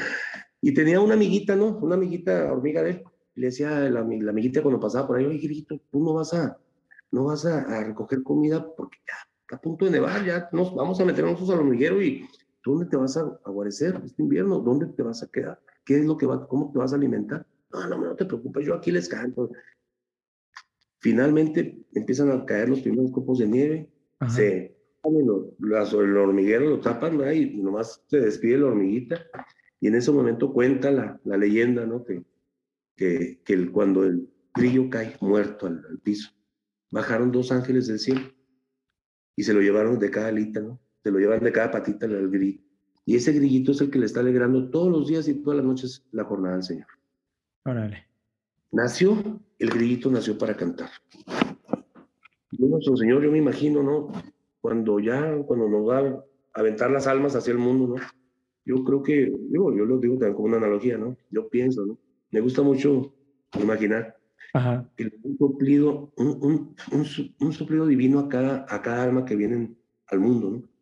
Y 0.60 0.74
tenía 0.74 1.00
una 1.00 1.14
amiguita, 1.14 1.54
¿no? 1.54 1.76
Una 1.78 1.94
amiguita 1.94 2.50
hormiga 2.50 2.82
de 2.82 2.90
él. 2.90 3.04
le 3.34 3.46
decía 3.46 3.78
la, 3.88 4.00
la, 4.00 4.30
amiguita 4.30 4.62
cuando 4.62 4.80
pasaba 4.80 5.06
por 5.06 5.18
ahí, 5.18 5.24
oye, 5.24 5.38
grito, 5.38 5.80
tú 5.92 6.02
no 6.02 6.14
vas 6.14 6.34
a, 6.34 6.58
no 7.12 7.26
vas 7.26 7.46
a, 7.46 7.60
a, 7.60 7.84
recoger 7.84 8.24
comida 8.24 8.66
porque 8.74 8.98
ya 9.06 9.14
está 9.42 9.56
a 9.56 9.60
punto 9.60 9.84
de 9.84 9.92
nevar, 9.92 10.24
ya 10.24 10.48
nos 10.50 10.74
vamos 10.74 10.98
a 10.98 11.04
meter 11.04 11.24
nosotros 11.24 11.50
al 11.50 11.58
hormiguero 11.58 12.02
y 12.02 12.26
¿dónde 12.72 12.86
te 12.86 12.96
vas 12.96 13.16
a, 13.16 13.20
a 13.20 13.50
guarecer 13.50 14.00
este 14.04 14.22
invierno? 14.22 14.60
¿Dónde 14.60 14.86
te 14.86 15.02
vas 15.02 15.22
a 15.22 15.28
quedar? 15.28 15.60
¿Qué 15.84 15.98
es 15.98 16.04
lo 16.04 16.16
que 16.16 16.26
va, 16.26 16.46
cómo 16.46 16.72
te 16.72 16.78
vas 16.78 16.92
a 16.92 16.96
alimentar? 16.96 17.46
No, 17.72 17.88
no, 17.88 17.98
no 17.98 18.16
te 18.16 18.24
preocupes, 18.24 18.66
yo 18.66 18.74
aquí 18.74 18.90
les 18.90 19.08
canto. 19.08 19.50
Finalmente 20.98 21.86
empiezan 21.94 22.30
a 22.30 22.44
caer 22.44 22.68
los 22.68 22.80
primeros 22.80 23.12
copos 23.12 23.38
de 23.38 23.46
nieve, 23.46 23.90
Ajá. 24.18 24.32
se 24.32 24.76
el 25.04 26.16
hormiguero 26.16 26.68
lo 26.68 26.80
tapan 26.80 27.16
¿no? 27.16 27.32
y 27.32 27.56
nomás 27.58 28.02
se 28.08 28.20
despide 28.20 28.58
la 28.58 28.66
hormiguita 28.66 29.24
y 29.80 29.88
en 29.88 29.94
ese 29.94 30.10
momento 30.10 30.52
cuenta 30.52 30.90
la, 30.90 31.20
la 31.24 31.36
leyenda, 31.36 31.86
¿no? 31.86 32.04
Que, 32.04 32.24
que, 32.96 33.40
que 33.44 33.52
el, 33.52 33.70
cuando 33.70 34.04
el 34.04 34.28
grillo 34.54 34.88
cae 34.90 35.16
muerto 35.20 35.66
al, 35.66 35.84
al, 35.88 35.98
piso, 36.00 36.30
bajaron 36.90 37.30
dos 37.30 37.52
ángeles 37.52 37.86
del 37.86 37.98
cielo 37.98 38.22
y 39.36 39.42
se 39.42 39.52
lo 39.52 39.60
llevaron 39.60 39.98
de 39.98 40.10
cada 40.10 40.28
alita, 40.28 40.60
¿no? 40.60 40.80
Se 41.06 41.12
lo 41.12 41.20
llevan 41.20 41.38
de 41.38 41.52
cada 41.52 41.70
patita 41.70 42.06
al 42.06 42.28
grillo. 42.28 42.58
Y 43.04 43.14
ese 43.14 43.32
grillito 43.32 43.70
es 43.70 43.80
el 43.80 43.92
que 43.92 44.00
le 44.00 44.06
está 44.06 44.18
alegrando 44.18 44.70
todos 44.70 44.90
los 44.90 45.06
días 45.06 45.28
y 45.28 45.34
todas 45.34 45.58
las 45.58 45.64
noches 45.64 46.04
la 46.10 46.24
jornada 46.24 46.54
del 46.54 46.64
Señor. 46.64 46.88
Órale. 47.64 48.08
Nació, 48.72 49.40
el 49.60 49.70
grillito 49.70 50.10
nació 50.10 50.36
para 50.36 50.56
cantar. 50.56 50.90
Y 52.50 52.66
nuestro 52.66 52.96
Señor, 52.96 53.22
yo 53.22 53.30
me 53.30 53.38
imagino, 53.38 53.84
¿no? 53.84 54.08
Cuando 54.60 54.98
ya, 54.98 55.36
cuando 55.46 55.68
nos 55.68 55.88
va 55.88 56.00
a 56.00 56.24
aventar 56.54 56.90
las 56.90 57.06
almas 57.06 57.36
hacia 57.36 57.52
el 57.52 57.58
mundo, 57.58 57.94
¿no? 57.94 58.02
yo 58.64 58.82
creo 58.82 59.00
que, 59.00 59.32
digo, 59.48 59.72
yo 59.76 59.84
lo 59.84 59.98
digo 59.98 60.14
también 60.14 60.34
como 60.34 60.48
una 60.48 60.56
analogía, 60.56 60.98
¿no? 60.98 61.16
Yo 61.30 61.48
pienso, 61.48 61.86
¿no? 61.86 61.96
Me 62.32 62.40
gusta 62.40 62.62
mucho 62.62 63.14
imaginar 63.62 64.18
Ajá. 64.54 64.90
que 64.96 65.08
un 65.22 65.38
suplido, 65.38 66.12
un, 66.16 66.26
un, 66.42 66.76
un, 66.90 67.06
un, 67.38 67.52
suplido 67.52 67.86
divino 67.86 68.18
a 68.18 68.28
cada, 68.28 68.66
a 68.68 68.82
cada 68.82 69.04
alma 69.04 69.24
que 69.24 69.36
viene 69.36 69.72
al 70.08 70.18
mundo, 70.18 70.50
¿no? 70.50 70.75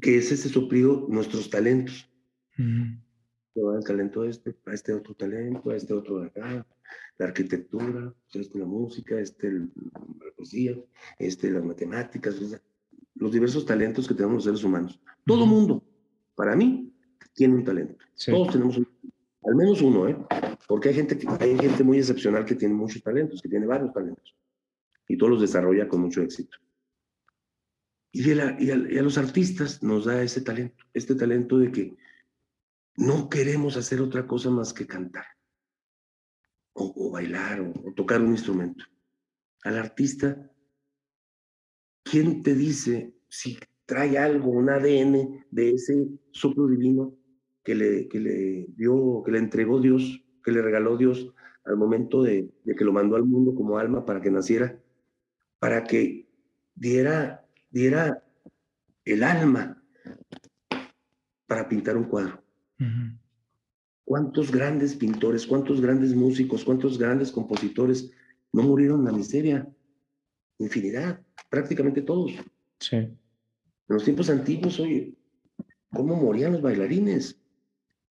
Que 0.00 0.18
es 0.18 0.30
ese 0.32 0.48
suplido 0.48 1.06
nuestros 1.08 1.48
talentos. 1.50 2.08
Uh 2.58 2.62
-huh. 2.62 3.00
El 3.78 3.84
talento 3.84 4.22
a 4.22 4.28
este, 4.28 4.54
a 4.66 4.74
este 4.74 4.92
otro 4.92 5.14
talento, 5.14 5.70
a 5.70 5.76
este 5.76 5.94
otro 5.94 6.20
de 6.20 6.26
acá, 6.26 6.66
la 7.18 7.26
arquitectura, 7.26 8.14
este 8.34 8.58
la 8.58 8.66
música, 8.66 9.18
este 9.18 9.50
la 9.50 10.30
poesía, 10.36 10.76
este 11.18 11.50
las 11.50 11.64
matemáticas, 11.64 12.36
los 13.14 13.32
diversos 13.32 13.64
talentos 13.64 14.06
que 14.06 14.14
tenemos 14.14 14.36
los 14.36 14.44
seres 14.44 14.62
humanos. 14.62 15.00
Todo 15.24 15.44
uh 15.44 15.46
-huh. 15.46 15.50
mundo, 15.50 15.82
para 16.34 16.54
mí, 16.54 16.92
tiene 17.32 17.54
un 17.54 17.64
talento. 17.64 18.04
Sí. 18.14 18.30
Todos 18.30 18.52
tenemos 18.52 18.76
un, 18.76 18.86
al 19.44 19.54
menos 19.54 19.80
uno, 19.80 20.08
¿eh? 20.08 20.16
Porque 20.66 20.88
hay 20.88 20.94
gente, 20.94 21.16
que, 21.16 21.26
hay 21.28 21.56
gente 21.56 21.84
muy 21.84 21.98
excepcional 21.98 22.44
que 22.44 22.56
tiene 22.56 22.74
muchos 22.74 23.02
talentos, 23.02 23.40
que 23.40 23.48
tiene 23.48 23.66
varios 23.66 23.92
talentos. 23.92 24.34
Y 25.08 25.16
todos 25.16 25.32
los 25.32 25.40
desarrolla 25.40 25.86
con 25.86 26.00
mucho 26.00 26.22
éxito. 26.22 26.56
Y, 28.18 28.30
a, 28.40 29.02
los 29.02 29.18
artistas 29.18 29.82
nos 29.82 30.06
da 30.06 30.22
ese 30.22 30.40
talento, 30.40 30.84
este 30.94 31.14
talento 31.14 31.58
de 31.58 31.70
que 31.70 31.96
no 32.96 33.28
queremos 33.28 33.76
hacer 33.76 34.00
otra 34.00 34.26
cosa 34.26 34.50
más 34.50 34.72
que 34.72 34.86
cantar, 34.86 35.26
o, 36.72 36.92
o 36.96 37.10
bailar, 37.10 37.60
o, 37.60 37.72
o 37.84 37.92
tocar 37.94 38.20
un 38.22 38.30
instrumento. 38.30 38.84
Al 39.62 39.76
artista 39.76 40.50
¿quién 42.10 42.42
te 42.42 42.54
dice 42.54 43.12
si 43.28 43.58
trae 43.84 44.16
algo, 44.16 44.50
un 44.50 44.70
ADN 44.70 45.44
de 45.50 45.70
ese 45.70 46.08
soplo 46.32 46.66
divino 46.68 47.16
que 47.62 47.74
le, 47.74 48.08
que 48.08 48.20
le 48.20 48.66
dio, 48.76 49.22
que 49.24 49.32
le 49.32 49.38
entregó 49.38 49.80
Dios, 49.80 50.24
que 50.42 50.52
le 50.52 50.62
regaló 50.62 50.96
Dios 50.96 51.32
al 51.64 51.76
momento 51.76 52.22
de, 52.22 52.48
de, 52.64 52.74
que 52.76 52.84
lo 52.84 52.92
mandó 52.92 53.16
al 53.16 53.24
mundo 53.24 53.54
como 53.54 53.78
alma 53.78 54.04
para 54.04 54.20
que 54.20 54.30
naciera, 54.30 54.80
para 55.58 55.84
que 55.84 56.28
diera, 56.74 57.45
diera 57.76 58.24
el 59.04 59.22
alma 59.22 59.82
para 61.46 61.68
pintar 61.68 61.96
un 61.96 62.04
cuadro? 62.04 62.42
Uh 62.80 62.84
-huh. 62.84 63.18
¿Cuántos 64.04 64.50
grandes 64.50 64.94
pintores, 64.94 65.46
cuántos 65.46 65.80
grandes 65.80 66.14
músicos, 66.14 66.64
cuántos 66.64 66.98
grandes 66.98 67.30
compositores 67.30 68.10
no 68.52 68.62
murieron 68.62 69.00
en 69.00 69.06
la 69.06 69.12
miseria? 69.12 69.68
Infinidad 70.58 71.20
prácticamente 71.50 72.00
todos. 72.00 72.32
Sí. 72.80 72.96
En 72.96 73.18
los 73.88 74.04
tiempos 74.04 74.30
antiguos, 74.30 74.80
oye, 74.80 75.14
¿cómo 75.92 76.16
morían 76.16 76.52
los 76.52 76.62
bailarines? 76.62 77.38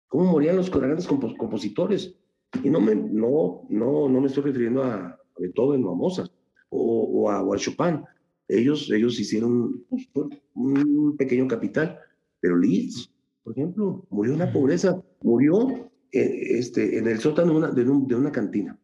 ¿Cómo 0.06 0.24
morían 0.24 0.56
los 0.56 0.70
grandes 0.70 1.06
compos 1.06 1.34
compositores? 1.36 2.14
Y 2.62 2.70
no 2.70 2.80
me, 2.80 2.94
no, 2.94 3.66
no, 3.68 4.08
no 4.08 4.20
me 4.20 4.28
estoy 4.28 4.44
refiriendo 4.44 4.84
a 4.84 5.18
Beethoven 5.38 5.84
o 5.84 5.90
a 5.90 5.94
Mozart 5.94 6.32
o, 6.70 6.80
o, 7.22 7.30
a, 7.30 7.42
o 7.42 7.54
a, 7.54 7.58
Chopin. 7.58 8.04
Ellos, 8.48 8.90
ellos 8.90 9.20
hicieron 9.20 9.84
pues, 9.88 10.08
un 10.54 11.16
pequeño 11.16 11.46
capital, 11.46 11.98
pero 12.40 12.56
Liszt, 12.56 13.10
por 13.42 13.52
ejemplo, 13.52 14.06
murió 14.10 14.32
en 14.32 14.38
la 14.40 14.52
pobreza, 14.52 15.02
murió 15.22 15.90
eh, 16.12 16.58
este, 16.58 16.98
en 16.98 17.06
el 17.08 17.18
sótano 17.18 17.52
de 17.52 17.58
una, 17.58 17.70
de, 17.70 17.88
un, 17.88 18.08
de 18.08 18.14
una 18.14 18.32
cantina, 18.32 18.78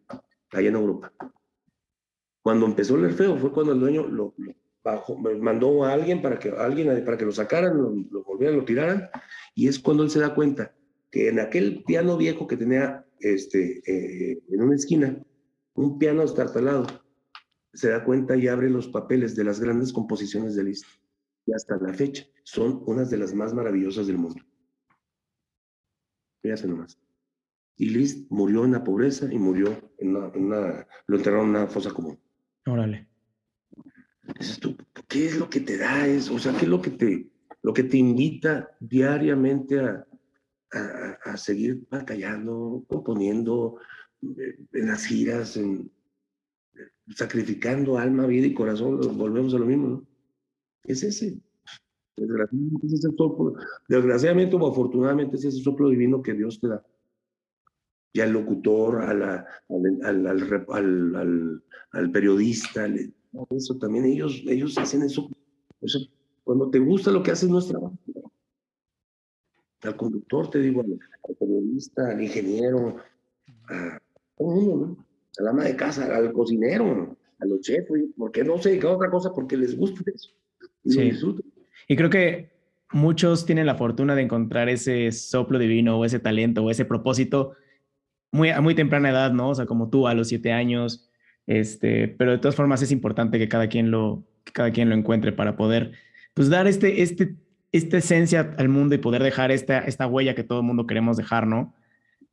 allá 0.53 0.69
en 0.69 0.75
Europa. 0.75 1.13
Cuando 2.43 2.67
empezó 2.67 2.97
el 2.97 3.07
Orfeo 3.07 3.39
fue 3.39 3.53
cuando 3.53 3.73
el 3.73 3.81
dueño 3.81 4.07
lo, 4.07 4.35
lo 4.37 4.55
bajó, 4.83 5.17
mandó 5.17 5.85
a 5.85 5.93
alguien 5.95 6.21
para 6.21 6.39
que, 6.39 6.51
a 6.51 6.65
alguien 6.65 7.03
para 7.05 7.17
que 7.17 7.25
lo 7.25 7.33
sacaran, 7.33 7.77
lo, 7.77 7.95
lo, 8.11 8.23
volvieran, 8.23 8.57
lo 8.57 8.65
tiraran, 8.65 9.09
y 9.55 9.69
es 9.69 9.79
cuando 9.79 10.03
él 10.03 10.11
se 10.11 10.21
da 10.21 10.35
cuenta 10.35 10.75
que 11.11 11.29
en 11.29 11.41
aquel 11.41 11.83
piano 11.85 12.19
viejo 12.19 12.47
que 12.47 12.57
tenía 12.57 13.07
este, 13.21 13.83
eh, 13.87 14.43
en 14.51 14.63
una 14.63 14.75
esquina, 14.75 15.19
un 15.75 15.99
piano 15.99 16.23
estartalado, 16.23 16.87
se 17.75 17.91
da 17.91 18.05
cuenta 18.05 18.37
y 18.37 18.49
abre 18.49 18.71
los 18.71 18.89
papeles 18.89 19.35
de 19.37 19.45
las 19.45 19.61
grandes 19.61 19.93
composiciones 19.93 20.55
de 20.55 20.65
Liszt. 20.65 20.87
Y 21.47 21.53
hasta 21.53 21.77
la 21.77 21.93
fecha 21.93 22.25
son 22.45 22.83
unas 22.87 23.11
de 23.11 23.19
las 23.19 23.35
más 23.35 23.53
maravillosas 23.53 24.07
del 24.07 24.19
mundo. 24.19 24.43
Fíjate 26.43 26.69
nomás. 26.69 26.99
Y 27.77 27.91
Liszt 27.91 28.31
murió 28.31 28.65
en 28.65 28.73
la 28.73 28.85
pobreza 28.85 29.33
y 29.33 29.39
murió 29.39 29.93
en 29.99 30.17
una, 30.17 30.29
en 30.35 30.45
una 30.45 30.87
lo 31.07 31.17
enterraron 31.17 31.47
en 31.47 31.57
una 31.57 31.67
fosa 31.67 31.91
común. 31.91 32.19
Órale. 32.67 33.09
Dices 34.39 34.59
tú, 34.59 34.77
¿qué 35.09 35.27
es 35.27 35.39
lo 35.39 35.51
que 35.51 35.61
te 35.61 35.77
da 35.77 36.07
eso? 36.07 36.35
O 36.35 36.39
sea, 36.39 36.53
¿qué 36.53 36.65
es 36.65 36.69
lo 36.69 36.81
que 36.81 36.91
te, 36.91 37.31
lo 37.63 37.75
que 37.75 37.83
te 37.83 37.99
invita 37.99 38.75
diariamente 38.81 39.81
a, 39.81 40.07
a, 40.73 41.19
a 41.25 41.37
seguir 41.37 41.85
batallando, 41.91 42.85
componiendo 42.89 43.79
eh, 44.23 44.59
en 44.73 44.87
las 44.87 45.05
giras, 45.05 45.57
en, 45.57 45.91
sacrificando 47.09 47.99
alma, 47.99 48.27
vida 48.27 48.47
y 48.47 48.55
corazón? 48.55 49.01
Volvemos 49.17 49.55
a 49.55 49.59
lo 49.59 49.67
mismo, 49.67 49.89
¿no? 49.89 50.07
Es 50.85 51.03
ese. 51.03 51.39
Desgraciadamente, 52.17 52.87
es 52.87 52.93
ese 52.93 53.09
soplo, 53.17 53.55
desgraciadamente 53.89 54.55
o 54.55 54.71
afortunadamente 54.71 55.37
es 55.37 55.47
ese 55.47 55.61
soplo 55.63 55.89
divino 55.89 56.23
que 56.23 56.33
Dios 56.33 56.61
te 56.61 56.69
da 56.69 56.85
y 58.15 58.21
al 58.21 58.31
locutor, 58.31 59.03
al, 59.03 59.23
al, 59.23 59.47
al, 60.07 61.63
al, 61.91 62.11
periodista, 62.13 62.87
eso 63.51 63.77
también 63.77 64.05
ellos, 64.05 64.41
ellos 64.47 64.79
hacen 64.79 65.03
eso, 65.03 65.29
eso. 65.81 65.99
Cuando 66.45 66.71
te 66.71 66.79
gusta 66.79 67.11
lo 67.11 67.25
que 67.25 67.33
haces 67.33 67.51
no 67.51 67.59
es 67.59 67.67
trabajo. 67.67 67.99
Al 69.83 69.97
conductor, 69.97 70.49
te 70.49 70.61
digo, 70.61 70.83
al, 70.83 71.37
periodista, 71.37 72.09
al 72.11 72.23
ingeniero, 72.23 72.99
a 73.69 74.01
todo 74.39 74.55
el 74.55 74.61
mundo, 74.61 74.87
¿no? 74.87 75.07
Al 75.39 75.49
ama 75.49 75.65
de 75.65 75.77
casa, 75.77 76.15
al 76.15 76.33
cocinero, 76.33 77.17
a 77.41 77.47
los 77.47 77.61
chefs, 77.61 77.91
porque 78.17 78.45
no 78.45 78.59
se 78.59 78.71
dedican 78.71 78.91
a 78.91 78.95
otra 78.95 79.11
cosa 79.11 79.33
porque 79.35 79.57
les 79.57 79.77
gusta 79.77 80.03
eso. 80.15 80.31
Y 80.85 80.91
sí. 80.91 81.13
Y 81.89 81.97
creo 81.97 82.11
que 82.11 82.53
muchos 82.93 83.45
tienen 83.45 83.67
la 83.67 83.75
fortuna 83.75 84.15
de 84.15 84.23
encontrar 84.23 84.69
ese 84.69 85.11
soplo 85.13 85.59
divino 85.59 85.99
o 85.99 86.05
ese 86.05 86.21
talento 86.21 86.63
o 86.63 86.71
ese 86.71 86.85
propósito 86.85 87.55
muy, 88.31 88.51
a 88.51 88.61
muy 88.61 88.75
temprana 88.75 89.11
edad, 89.11 89.33
¿no? 89.33 89.51
O 89.51 89.55
sea, 89.55 89.67
como 89.67 89.91
tú 89.91 90.07
a 90.07 90.15
los 90.15 90.29
siete 90.29 90.53
años, 90.53 91.11
Este, 91.47 92.09
pero 92.09 92.33
de 92.33 92.39
todas 92.39 92.57
formas 92.57 92.81
es 92.83 92.91
importante 92.91 93.39
que 93.39 93.49
cada 93.49 93.69
quien 93.69 93.91
lo, 93.91 94.25
que 94.45 94.53
cada 94.53 94.71
quien 94.71 94.89
lo 94.89 94.95
encuentre 94.95 95.31
para 95.31 95.57
poder 95.57 95.93
pues 96.33 96.49
dar 96.49 96.67
este, 96.67 97.03
este, 97.03 97.37
esta 97.71 97.99
esencia 97.99 98.55
al 98.57 98.69
mundo 98.69 98.95
y 98.95 98.99
poder 98.99 99.23
dejar 99.23 99.51
esta, 99.51 99.81
esta 99.81 100.07
huella 100.07 100.35
que 100.35 100.43
todo 100.43 100.61
el 100.61 100.65
mundo 100.65 100.87
queremos 100.87 101.17
dejar, 101.17 101.47
¿no? 101.47 101.75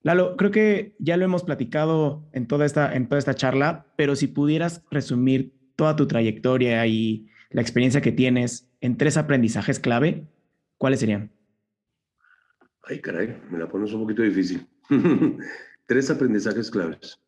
Lalo, 0.04 0.36
creo 0.36 0.50
que 0.50 0.96
ya 0.98 1.16
lo 1.16 1.26
hemos 1.26 1.44
platicado 1.44 2.28
en 2.32 2.48
toda 2.48 2.66
esta, 2.66 2.94
en 2.94 3.08
toda 3.08 3.20
esta 3.20 3.36
charla, 3.36 3.86
pero 3.98 4.16
si 4.16 4.28
pudieras 4.28 4.84
resumir 4.90 5.54
toda 5.76 5.96
tu 5.96 6.08
trayectoria 6.08 6.86
y 6.88 7.30
la 7.52 7.62
experiencia 7.62 8.02
que 8.02 8.12
tienes 8.12 8.72
en 8.82 8.98
tres 8.98 9.18
aprendizajes 9.18 9.80
clave, 9.80 10.28
¿cuáles 10.78 11.02
serían? 11.02 11.32
Ay, 12.84 13.00
caray, 13.00 13.40
me 13.52 13.60
la 13.60 13.70
pones 13.70 13.94
un 13.94 14.02
poquito 14.02 14.24
difícil. 14.24 14.68
tres 15.86 16.10
aprendizajes 16.10 16.72
claves. 16.72 17.20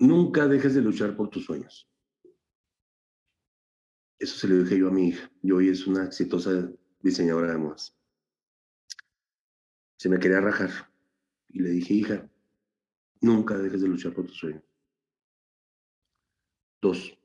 Nunca 0.00 0.46
dejes 0.46 0.74
de 0.74 0.82
luchar 0.82 1.16
por 1.16 1.28
tus 1.28 1.44
sueños. 1.44 1.88
Eso 4.18 4.38
se 4.38 4.48
lo 4.48 4.62
dije 4.62 4.78
yo 4.78 4.88
a 4.88 4.92
mi 4.92 5.08
hija 5.08 5.30
y 5.42 5.52
hoy 5.52 5.68
es 5.68 5.86
una 5.86 6.04
exitosa 6.04 6.68
diseñadora 7.00 7.52
de 7.52 7.58
modas. 7.58 7.97
Se 9.98 10.08
me 10.08 10.18
quería 10.18 10.40
rajar 10.40 10.70
y 11.48 11.60
le 11.60 11.70
dije, 11.70 11.92
hija, 11.92 12.30
nunca 13.20 13.58
dejes 13.58 13.82
de 13.82 13.88
luchar 13.88 14.14
por 14.14 14.26
tus 14.26 14.38
sueños. 14.38 14.64
Dos. 16.80 17.18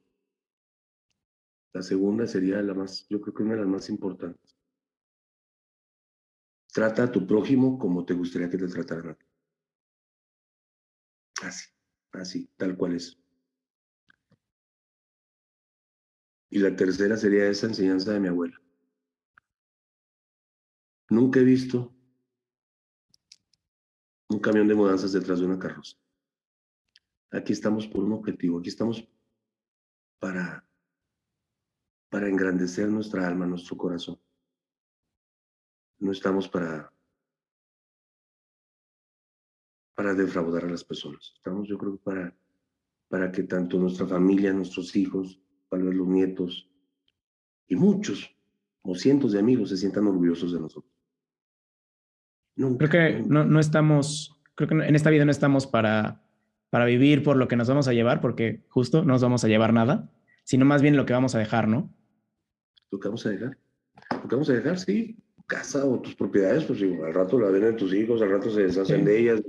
La 1.71 1.81
segunda 1.81 2.27
sería 2.27 2.61
la 2.61 2.73
más, 2.73 3.07
yo 3.09 3.21
creo 3.21 3.33
que 3.33 3.43
una 3.43 3.53
de 3.53 3.61
las 3.61 3.69
más 3.69 3.89
importantes. 3.89 4.57
Trata 6.73 7.03
a 7.03 7.11
tu 7.11 7.25
prójimo 7.25 7.77
como 7.79 8.03
te 8.03 8.13
gustaría 8.13 8.49
que 8.49 8.57
te 8.57 8.67
trataran. 8.67 9.17
Así 11.41 11.73
así, 12.19 12.49
tal 12.57 12.77
cual 12.77 12.95
es. 12.95 13.17
Y 16.49 16.59
la 16.59 16.75
tercera 16.75 17.17
sería 17.17 17.47
esa 17.47 17.67
enseñanza 17.67 18.13
de 18.13 18.19
mi 18.19 18.27
abuela. 18.27 18.61
Nunca 21.09 21.39
he 21.39 21.43
visto 21.43 21.92
un 24.29 24.39
camión 24.39 24.67
de 24.67 24.75
mudanzas 24.75 25.11
detrás 25.11 25.39
de 25.39 25.45
una 25.45 25.59
carroza. 25.59 25.97
Aquí 27.31 27.53
estamos 27.53 27.87
por 27.87 28.03
un 28.03 28.13
objetivo, 28.13 28.59
aquí 28.59 28.69
estamos 28.69 29.07
para, 30.19 30.67
para 32.09 32.29
engrandecer 32.29 32.89
nuestra 32.89 33.27
alma, 33.27 33.45
nuestro 33.45 33.75
corazón. 33.75 34.19
No 35.99 36.11
estamos 36.11 36.47
para 36.47 36.93
para 39.95 40.13
defraudar 40.13 40.65
a 40.65 40.69
las 40.69 40.83
personas. 40.83 41.31
Estamos, 41.35 41.67
yo 41.67 41.77
creo, 41.77 41.97
para, 41.97 42.35
para 43.07 43.31
que 43.31 43.43
tanto 43.43 43.77
nuestra 43.77 44.07
familia, 44.07 44.53
nuestros 44.53 44.95
hijos, 44.95 45.39
para 45.69 45.83
los 45.83 46.07
nietos 46.07 46.69
y 47.67 47.75
muchos 47.75 48.35
o 48.81 48.95
cientos 48.95 49.31
de 49.31 49.39
amigos 49.39 49.69
se 49.69 49.77
sientan 49.77 50.07
orgullosos 50.07 50.51
de 50.51 50.59
nosotros. 50.59 50.92
Creo 52.55 52.89
que 52.89 53.23
no, 53.27 53.45
no 53.45 53.59
estamos, 53.59 54.39
creo 54.55 54.69
que 54.69 54.75
en 54.75 54.95
esta 54.95 55.09
vida 55.09 55.25
no 55.25 55.31
estamos 55.31 55.67
para, 55.67 56.21
para 56.69 56.85
vivir 56.85 57.23
por 57.23 57.37
lo 57.37 57.47
que 57.47 57.55
nos 57.55 57.67
vamos 57.67 57.87
a 57.87 57.93
llevar, 57.93 58.21
porque 58.21 58.63
justo 58.69 59.03
no 59.03 59.13
nos 59.13 59.21
vamos 59.21 59.43
a 59.43 59.47
llevar 59.47 59.73
nada, 59.73 60.11
sino 60.43 60.65
más 60.65 60.81
bien 60.81 60.97
lo 60.97 61.05
que 61.05 61.13
vamos 61.13 61.35
a 61.35 61.39
dejar, 61.39 61.67
¿no? 61.67 61.93
Lo 62.91 62.99
que 62.99 63.07
vamos 63.07 63.25
a 63.25 63.29
dejar. 63.29 63.57
Lo 64.11 64.27
que 64.27 64.35
vamos 64.35 64.49
a 64.49 64.53
dejar, 64.53 64.79
sí. 64.79 65.17
Casa 65.47 65.85
o 65.85 65.99
tus 65.99 66.15
propiedades, 66.15 66.63
pues 66.65 66.81
al 66.81 67.13
rato 67.13 67.39
la 67.39 67.49
ven 67.49 67.75
tus 67.75 67.93
hijos, 67.93 68.21
al 68.21 68.31
rato 68.31 68.49
se 68.49 68.63
deshacen 68.63 69.03
de 69.05 69.19
ellas, 69.19 69.41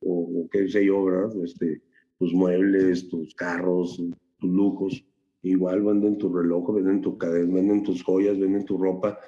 o, 0.00 0.48
qué 0.50 0.68
sé 0.68 0.84
yo, 0.84 1.04
¿verdad? 1.04 1.30
Este, 1.42 1.82
tus 2.18 2.32
muebles, 2.32 3.08
tus 3.08 3.34
carros, 3.34 3.96
tus 4.38 4.50
lujos. 4.50 5.04
Igual 5.42 5.82
venden 5.82 6.16
tu 6.16 6.34
reloj, 6.34 6.74
venden 6.74 7.02
tu 7.02 7.18
cadena, 7.18 7.54
venden 7.54 7.82
tus 7.82 8.02
joyas, 8.02 8.38
venden 8.38 8.64
tu 8.64 8.78
ropa. 8.78 9.18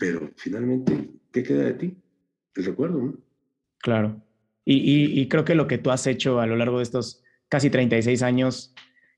Pero 0.00 0.32
finalmente, 0.36 1.10
¿qué 1.30 1.42
queda 1.42 1.64
de 1.64 1.74
ti? 1.74 1.96
El 2.56 2.64
recuerdo, 2.64 3.02
¿no? 3.02 3.14
Claro. 3.78 4.20
Y, 4.64 5.20
y, 5.20 5.28
creo 5.28 5.44
que 5.44 5.54
lo 5.54 5.66
que 5.66 5.78
tú 5.78 5.90
has 5.90 6.06
hecho 6.06 6.40
a 6.40 6.46
lo 6.46 6.56
largo 6.56 6.78
de 6.78 6.84
estos 6.84 7.22
casi 7.48 7.70
36 7.70 8.22
años, 8.22 8.74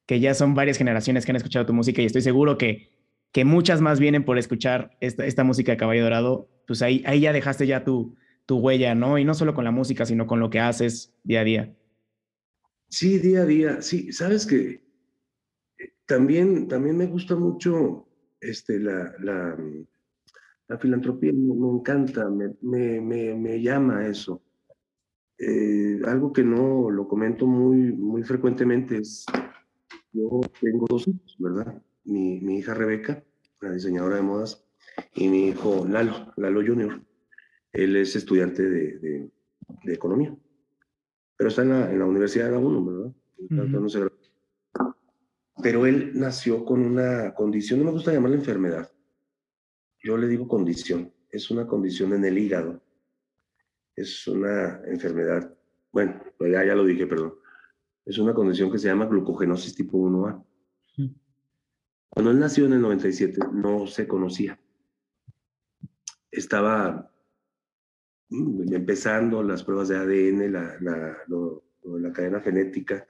que 0.07 0.19
ya 0.19 0.35
son 0.35 0.55
varias 0.55 0.79
generaciones 0.79 1.25
que 1.25 1.33
han 1.33 1.37
escuchado 1.37 1.67
tu 1.67 1.73
música 1.73 2.03
y 2.03 2.07
estoy 2.07 2.23
seguro 2.23 2.59
que, 2.59 2.91
que 3.33 3.45
muchas 3.45 3.81
más 3.81 4.01
vienen 4.01 4.25
por 4.25 4.39
escuchar 4.39 4.97
esta, 5.01 5.25
esta 5.25 5.45
música 5.45 5.73
de 5.73 5.79
Caballo 5.79 6.03
Dorado, 6.03 6.49
pues 6.67 6.83
ahí, 6.83 7.03
ahí 7.07 7.21
ya 7.21 7.33
dejaste 7.33 7.67
ya 7.67 7.85
tu, 7.85 8.17
tu 8.47 8.59
huella, 8.59 8.95
¿no? 8.95 9.19
Y 9.19 9.25
no 9.25 9.35
solo 9.35 9.55
con 9.55 9.65
la 9.65 9.71
música, 9.71 10.05
sino 10.05 10.27
con 10.27 10.41
lo 10.41 10.51
que 10.51 10.59
haces 10.61 11.15
día 11.23 11.43
a 11.43 11.45
día. 11.45 11.77
Sí, 12.89 13.19
día 13.19 13.43
a 13.43 13.47
día. 13.47 13.83
Sí, 13.83 14.13
sabes 14.13 14.47
que 14.47 14.83
eh, 15.79 15.93
también, 16.07 16.67
también 16.67 16.97
me 16.97 17.07
gusta 17.07 17.37
mucho 17.37 18.09
este, 18.41 18.81
la, 18.81 19.15
la, 19.21 19.57
la 20.73 20.79
filantropía, 20.79 21.33
me, 21.35 21.69
encanta, 21.69 22.31
me, 22.31 22.55
me, 22.63 23.35
me, 23.35 23.61
llama 23.61 24.07
eso. 24.07 24.43
Eh, 25.37 26.01
algo 26.07 26.33
que 26.33 26.43
no 26.43 26.91
lo 26.91 27.07
comento 27.07 27.47
muy, 27.47 27.93
muy 27.93 28.23
frecuentemente 28.23 28.97
es, 28.97 29.27
yo 30.13 30.41
tengo 30.63 30.87
dos 30.89 31.07
hijos, 31.09 31.37
¿verdad? 31.39 31.83
Mi, 32.05 32.41
mi 32.41 32.59
hija 32.59 32.73
Rebeca, 32.73 33.23
la 33.61 33.73
diseñadora 33.73 34.17
de 34.17 34.23
modas, 34.23 34.65
y 35.15 35.29
mi 35.29 35.49
hijo 35.49 35.87
Lalo, 35.87 36.33
Lalo 36.37 36.63
Junior. 36.67 37.03
Él 37.73 37.97
es 37.97 38.17
estudiante 38.17 38.63
de, 38.63 39.31
economía, 39.85 40.35
pero 41.37 41.49
está 41.49 41.63
en 41.63 41.69
la, 41.69 41.91
en 41.91 41.99
la 41.99 42.07
Universidad 42.07 42.47
de 42.47 42.53
la 42.53 42.59
UNO, 42.59 42.85
¿verdad? 42.85 43.13
pero 45.63 45.87
él 45.87 46.13
nació 46.15 46.65
con 46.65 46.81
una 46.81 47.35
condición, 47.35 47.81
no 47.81 47.87
me 47.87 47.93
gusta 47.93 48.13
llamarla 48.13 48.37
enfermedad, 48.37 48.91
yo 50.03 50.17
le 50.17 50.29
digo 50.29 50.49
condición, 50.49 51.13
es 51.31 51.51
una 51.51 51.67
condición 51.67 52.13
en 52.15 52.25
el 52.25 52.39
hígado, 52.39 52.83
es 53.95 54.27
una 54.27 54.81
enfermedad, 54.87 55.55
bueno, 55.93 56.23
pues 56.39 56.53
ya, 56.53 56.65
ya 56.65 56.75
lo 56.75 56.85
dije, 56.85 57.07
perdón, 57.07 57.35
es 58.05 58.19
una 58.19 58.35
condición 58.35 58.71
que 58.71 58.79
se 58.79 58.89
llama 58.89 59.07
glucogenosis 59.07 59.75
tipo 59.75 59.99
1A. 59.99 60.45
Cuando 62.09 62.31
él 62.31 62.39
nació 62.39 62.67
en 62.67 62.75
el 62.75 62.83
97 62.83 63.41
no 63.53 63.87
se 63.87 64.07
conocía. 64.07 64.59
Estaba 66.31 67.13
Mm, 68.33 68.73
empezando 68.73 69.43
las 69.43 69.63
pruebas 69.63 69.89
de 69.89 69.97
ADN, 69.99 70.53
la, 70.53 70.77
la, 70.81 71.19
la 71.85 72.13
cadena 72.13 72.41
genética, 72.41 73.07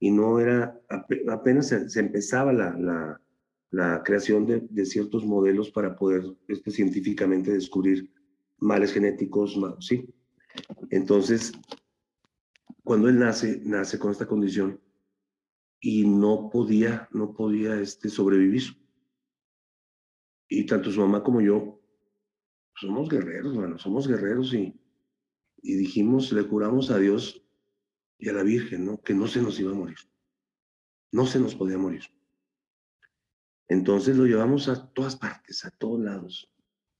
y 0.00 0.10
no 0.10 0.40
era, 0.40 0.80
apenas 1.28 1.68
se, 1.68 2.00
empezaba 2.00 2.52
la, 2.52 2.76
la, 2.76 3.20
la 3.74 4.02
creación 4.04 4.46
de, 4.46 4.60
de, 4.70 4.86
ciertos 4.86 5.24
modelos 5.24 5.70
para 5.70 5.96
poder 5.96 6.22
este, 6.46 6.70
científicamente 6.70 7.52
descubrir 7.52 8.08
males 8.58 8.92
genéticos, 8.92 9.58
¿sí? 9.80 10.08
Entonces, 10.90 11.52
cuando 12.84 13.08
él 13.08 13.18
nace, 13.18 13.60
nace 13.64 13.98
con 13.98 14.12
esta 14.12 14.26
condición 14.26 14.80
y 15.80 16.06
no 16.06 16.50
podía, 16.50 17.08
no 17.10 17.34
podía 17.34 17.80
este, 17.80 18.08
sobrevivir. 18.08 18.62
Y 20.48 20.66
tanto 20.66 20.92
su 20.92 21.00
mamá 21.00 21.24
como 21.24 21.40
yo 21.40 21.80
somos 22.76 23.08
guerreros, 23.08 23.56
bueno, 23.56 23.76
somos 23.76 24.06
guerreros 24.06 24.54
y, 24.54 24.72
y 25.62 25.74
dijimos, 25.74 26.32
le 26.32 26.46
curamos 26.46 26.92
a 26.92 26.98
Dios 26.98 27.44
y 28.18 28.28
a 28.28 28.34
la 28.34 28.44
Virgen, 28.44 28.84
¿no? 28.84 29.02
Que 29.02 29.14
no 29.14 29.26
se 29.26 29.42
nos 29.42 29.58
iba 29.58 29.72
a 29.72 29.74
morir. 29.74 29.98
No 31.10 31.26
se 31.26 31.40
nos 31.40 31.56
podía 31.56 31.76
morir. 31.76 32.13
Entonces 33.68 34.16
lo 34.16 34.26
llevamos 34.26 34.68
a 34.68 34.92
todas 34.92 35.16
partes, 35.16 35.64
a 35.64 35.70
todos 35.70 36.00
lados, 36.00 36.52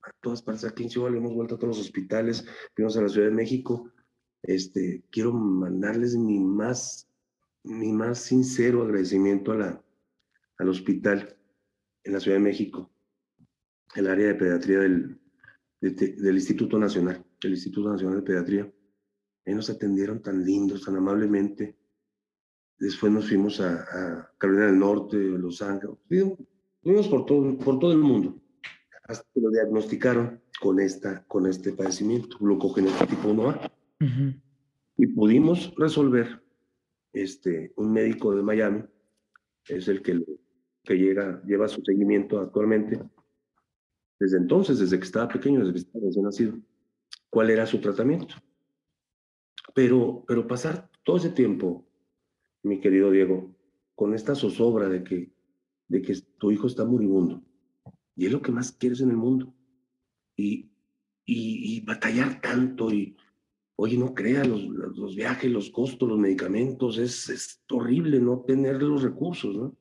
a 0.02 0.10
todas 0.20 0.42
partes. 0.42 0.64
Aquí 0.64 0.84
en 0.84 0.88
Chihuahua 0.88 1.16
hemos 1.16 1.34
vuelto 1.34 1.54
a 1.54 1.58
todos 1.58 1.76
los 1.76 1.86
hospitales, 1.86 2.44
fuimos 2.74 2.96
a 2.96 3.02
la 3.02 3.08
Ciudad 3.08 3.28
de 3.28 3.34
México. 3.34 3.90
Este, 4.42 5.04
quiero 5.10 5.32
mandarles 5.32 6.16
mi 6.16 6.38
más, 6.38 7.08
mi 7.62 7.92
más 7.92 8.18
sincero 8.18 8.82
agradecimiento 8.82 9.52
a 9.52 9.56
la, 9.56 9.84
al 10.58 10.68
hospital 10.68 11.36
en 12.02 12.12
la 12.12 12.20
Ciudad 12.20 12.36
de 12.36 12.44
México, 12.44 12.90
el 13.94 14.06
área 14.06 14.28
de 14.28 14.34
pediatría 14.34 14.80
del, 14.80 15.18
del 15.80 16.34
Instituto 16.34 16.78
Nacional, 16.78 17.24
del 17.40 17.52
Instituto 17.52 17.90
Nacional 17.90 18.16
de 18.16 18.22
Pediatría. 18.22 18.72
Ahí 19.46 19.54
nos 19.54 19.68
atendieron 19.68 20.22
tan 20.22 20.44
lindos, 20.44 20.84
tan 20.84 20.96
amablemente. 20.96 21.76
Después 22.78 23.12
nos 23.12 23.28
fuimos 23.28 23.60
a, 23.60 24.32
Carolina 24.38 24.66
del 24.66 24.78
Norte, 24.78 25.16
Los 25.16 25.60
Ángeles. 25.62 25.96
Fuimos 26.84 27.08
por 27.08 27.24
todo, 27.24 27.56
por 27.58 27.78
todo 27.78 27.92
el 27.92 27.98
mundo. 27.98 28.38
Hasta 29.04 29.26
que 29.32 29.40
lo 29.40 29.50
diagnosticaron 29.50 30.40
con, 30.60 30.78
esta, 30.78 31.24
con 31.24 31.46
este 31.46 31.72
padecimiento, 31.72 32.36
glucogenético 32.38 33.06
tipo 33.06 33.28
1A. 33.30 33.70
Y 34.98 35.06
pudimos 35.08 35.74
resolver, 35.76 36.42
este, 37.12 37.72
un 37.76 37.90
médico 37.90 38.34
de 38.36 38.42
Miami, 38.42 38.84
es 39.66 39.88
el 39.88 40.02
que, 40.02 40.22
que 40.84 40.94
llega, 40.94 41.42
lleva 41.44 41.68
su 41.68 41.82
seguimiento 41.82 42.38
actualmente, 42.38 43.00
desde 44.20 44.36
entonces, 44.36 44.78
desde 44.78 44.98
que 44.98 45.04
estaba 45.04 45.28
pequeño, 45.28 45.60
desde 45.60 45.72
que 45.72 45.78
estaba 45.78 46.04
recién 46.04 46.24
nacido, 46.24 46.58
cuál 47.30 47.50
era 47.50 47.66
su 47.66 47.80
tratamiento. 47.80 48.36
Pero, 49.74 50.22
pero 50.28 50.46
pasar 50.46 50.90
todo 51.02 51.16
ese 51.16 51.30
tiempo, 51.30 51.86
mi 52.62 52.78
querido 52.80 53.10
Diego, 53.10 53.54
con 53.94 54.14
esta 54.14 54.34
zozobra 54.34 54.88
de 54.88 55.02
que, 55.02 55.33
de 55.94 56.02
que 56.02 56.12
tu 56.38 56.50
hijo 56.50 56.66
está 56.66 56.84
moribundo, 56.84 57.40
y 58.16 58.26
es 58.26 58.32
lo 58.32 58.42
que 58.42 58.50
más 58.50 58.72
quieres 58.72 59.00
en 59.00 59.10
el 59.10 59.16
mundo, 59.16 59.54
y, 60.36 60.68
y, 61.24 61.80
batallar 61.82 62.40
tanto, 62.40 62.92
y 62.92 63.16
oye, 63.76 63.96
no 63.96 64.12
creas, 64.12 64.44
los, 64.44 64.64
los, 64.64 65.14
viajes, 65.14 65.48
los 65.52 65.70
costos, 65.70 66.08
los 66.08 66.18
medicamentos, 66.18 66.98
es, 66.98 67.28
es 67.28 67.62
horrible 67.70 68.18
no 68.18 68.40
tener 68.40 68.82
los 68.82 69.04
recursos, 69.04 69.54
¿no? 69.54 69.76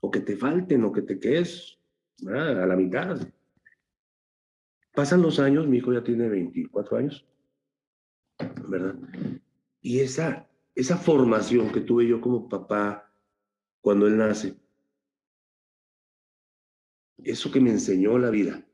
O 0.00 0.10
que 0.10 0.18
te 0.18 0.36
falten, 0.36 0.82
o 0.82 0.90
que 0.90 1.02
te 1.02 1.20
quedes 1.20 1.78
a 2.26 2.66
la 2.66 2.74
mitad. 2.74 3.16
Pasan 4.94 5.22
los 5.22 5.38
años, 5.38 5.68
mi 5.68 5.76
hijo 5.76 5.92
ya 5.92 6.02
tiene 6.02 6.28
24 6.28 6.96
años, 6.96 7.24
¿verdad? 8.68 8.96
Y 9.80 10.00
esa, 10.00 10.48
esa 10.74 10.96
formación 10.96 11.70
que 11.70 11.82
tuve 11.82 12.08
yo 12.08 12.20
como 12.20 12.48
papá 12.48 13.12
cuando 13.80 14.08
él 14.08 14.16
nace, 14.16 14.56
eso 17.24 17.50
que 17.50 17.60
me 17.60 17.70
enseñó 17.70 18.18
la 18.18 18.30
vida, 18.30 18.66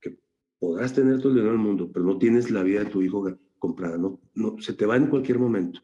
que 0.00 0.18
podrás 0.58 0.92
tener 0.94 1.18
todo 1.18 1.30
el 1.30 1.36
dinero 1.36 1.52
del 1.52 1.62
mundo, 1.62 1.90
pero 1.92 2.04
no 2.04 2.18
tienes 2.18 2.50
la 2.50 2.62
vida 2.62 2.84
de 2.84 2.90
tu 2.90 3.02
hijo 3.02 3.24
comprada, 3.58 3.96
no, 3.96 4.20
no, 4.34 4.58
se 4.58 4.74
te 4.74 4.86
va 4.86 4.96
en 4.96 5.08
cualquier 5.08 5.38
momento. 5.38 5.80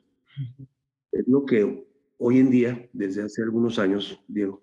Es 1.11 1.27
lo 1.29 1.45
que 1.45 1.87
hoy 2.19 2.39
en 2.39 2.51
día, 2.51 2.89
desde 2.93 3.23
hace 3.23 3.43
algunos 3.43 3.79
años, 3.79 4.23
Diego, 4.29 4.63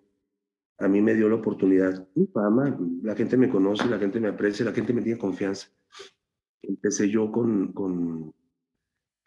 a 0.77 0.87
mí 0.87 1.01
me 1.01 1.13
dio 1.13 1.27
la 1.27 1.35
oportunidad, 1.35 2.07
mi 2.15 2.25
fama, 2.27 2.79
la 3.03 3.15
gente 3.15 3.35
me 3.37 3.49
conoce, 3.49 3.87
la 3.89 3.99
gente 3.99 4.19
me 4.19 4.29
aprecia, 4.29 4.65
la 4.65 4.71
gente 4.71 4.93
me 4.93 5.01
tiene 5.01 5.19
confianza. 5.19 5.67
Empecé 6.61 7.09
yo 7.09 7.31
con, 7.31 7.73
con 7.73 8.33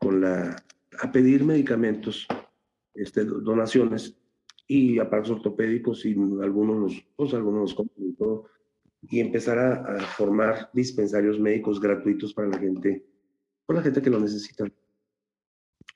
con 0.02 0.20
la, 0.20 0.56
a 1.00 1.12
pedir 1.12 1.44
medicamentos, 1.44 2.26
este, 2.92 3.24
donaciones 3.24 4.16
y 4.66 4.98
aparatos 4.98 5.32
ortopédicos 5.32 6.04
y 6.06 6.12
algunos 6.12 6.76
los, 6.76 7.06
pues 7.16 7.34
algunos 7.34 7.76
los 7.76 7.86
y 7.96 8.12
todo, 8.14 8.46
y 9.02 9.20
empezar 9.20 9.58
a, 9.58 10.00
formar 10.00 10.70
dispensarios 10.72 11.38
médicos 11.38 11.80
gratuitos 11.80 12.32
para 12.32 12.48
la 12.48 12.58
gente, 12.58 13.04
por 13.66 13.76
la 13.76 13.82
gente 13.82 14.00
que 14.00 14.10
lo 14.10 14.20
necesita, 14.20 14.64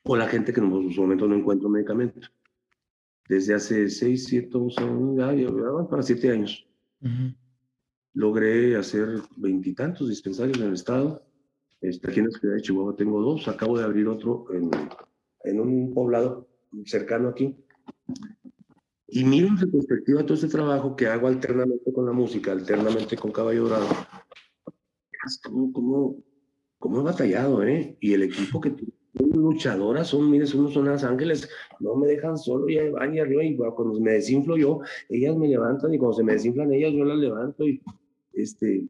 o 0.03 0.15
la 0.15 0.27
gente 0.27 0.53
que 0.53 0.59
en 0.59 0.91
su 0.91 1.01
momento 1.01 1.27
no 1.27 1.35
encuentra 1.35 1.69
medicamento. 1.69 2.27
Desde 3.27 3.53
hace 3.53 3.89
seis, 3.89 4.25
siete, 4.25 4.57
ya, 5.17 5.33
ya, 5.33 5.49
para 5.89 6.01
siete 6.01 6.31
años. 6.31 6.65
Logré 8.13 8.75
hacer 8.77 9.21
veintitantos 9.35 10.09
dispensarios 10.09 10.57
en 10.59 10.67
el 10.67 10.73
estado 10.73 11.27
este, 11.81 12.09
aquí 12.09 12.19
en 12.19 12.25
la 12.27 12.39
ciudad 12.39 12.55
de 12.55 12.61
Chihuahua 12.61 12.95
tengo 12.95 13.21
dos, 13.21 13.47
acabo 13.47 13.77
de 13.77 13.83
abrir 13.83 14.07
otro 14.07 14.45
en, 14.51 14.71
en 15.43 15.59
un 15.59 15.93
poblado 15.93 16.47
cercano 16.85 17.29
aquí. 17.29 17.55
Y 19.07 19.23
miro 19.23 19.47
en 19.47 19.57
perspectiva 19.57 20.23
todo 20.23 20.33
este 20.33 20.47
trabajo 20.47 20.95
que 20.95 21.07
hago 21.07 21.27
alternamente 21.27 21.93
con 21.93 22.05
la 22.05 22.11
música, 22.11 22.51
alternamente 22.51 23.15
con 23.15 23.31
Caballo 23.31 23.63
Dorado. 23.63 23.87
¿Cómo, 25.43 25.71
cómo, 25.71 26.23
cómo 26.77 26.99
he 26.99 27.03
batallado, 27.03 27.63
eh? 27.63 27.97
Y 28.01 28.13
el 28.13 28.23
equipo 28.23 28.59
que 28.59 28.75
son 29.17 29.29
luchadoras, 29.31 30.07
son, 30.07 30.29
mire, 30.29 30.45
son 30.45 30.85
las 30.85 31.03
ángeles, 31.03 31.49
no 31.79 31.95
me 31.95 32.07
dejan 32.07 32.37
solo, 32.37 32.67
ya 32.67 32.89
van 32.91 33.15
y 33.15 33.19
arriba, 33.19 33.43
y 33.43 33.55
cuando 33.55 33.99
me 33.99 34.13
desinflo 34.13 34.57
yo, 34.57 34.79
ellas 35.09 35.35
me 35.35 35.47
levantan, 35.47 35.93
y 35.93 35.97
cuando 35.97 36.17
se 36.17 36.23
me 36.23 36.33
desinflan 36.33 36.71
ellas, 36.73 36.93
yo 36.93 37.03
las 37.03 37.17
levanto, 37.17 37.65
y 37.65 37.81
este, 38.33 38.87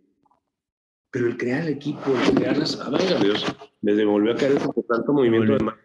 pero 1.11 1.27
el 1.27 1.37
crear 1.37 1.63
el 1.63 1.69
equipo, 1.69 2.11
el 2.11 2.35
crear 2.35 2.57
las... 2.57 2.79
Ah, 2.81 2.91
Dios, 3.21 3.45
me 3.81 4.05
volvió 4.05 4.33
a 4.33 4.35
caer 4.35 4.57
por 4.57 4.83
tanto 4.85 5.13
movimiento 5.13 5.53
de 5.53 5.63
manos. 5.63 5.81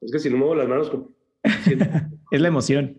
Es 0.00 0.12
que 0.12 0.18
si 0.18 0.30
no 0.30 0.38
muevo 0.38 0.54
las 0.54 0.68
manos... 0.68 0.90
es 2.30 2.40
la 2.40 2.48
emoción. 2.48 2.98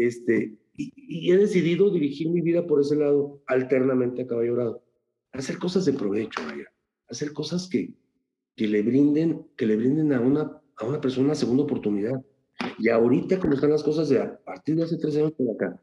Este, 0.00 0.56
y, 0.78 1.30
he 1.30 1.36
decidido 1.36 1.90
dirigir 1.90 2.30
mi 2.30 2.40
vida 2.40 2.66
por 2.66 2.80
ese 2.80 2.96
lado, 2.96 3.42
alternamente 3.46 4.22
a 4.22 4.26
caballo 4.26 4.52
dorado. 4.52 4.84
Hacer 5.32 5.58
cosas 5.58 5.84
de 5.84 5.92
provecho, 5.92 6.40
vaya. 6.46 6.72
Hacer 7.08 7.34
cosas 7.34 7.68
que, 7.68 7.92
que 8.56 8.66
le 8.66 8.80
brinden, 8.80 9.46
que 9.56 9.66
le 9.66 9.76
brinden 9.76 10.14
a 10.14 10.20
una, 10.20 10.62
a 10.76 10.86
una 10.86 11.00
persona 11.00 11.26
una 11.26 11.34
segunda 11.34 11.64
oportunidad. 11.64 12.24
Y 12.78 12.88
ahorita, 12.88 13.38
como 13.38 13.54
están 13.54 13.70
las 13.70 13.82
cosas 13.82 14.08
de 14.08 14.20
a 14.20 14.38
partir 14.42 14.76
de 14.76 14.84
hace 14.84 14.96
tres 14.96 15.16
años 15.16 15.32
por 15.32 15.54
acá, 15.54 15.78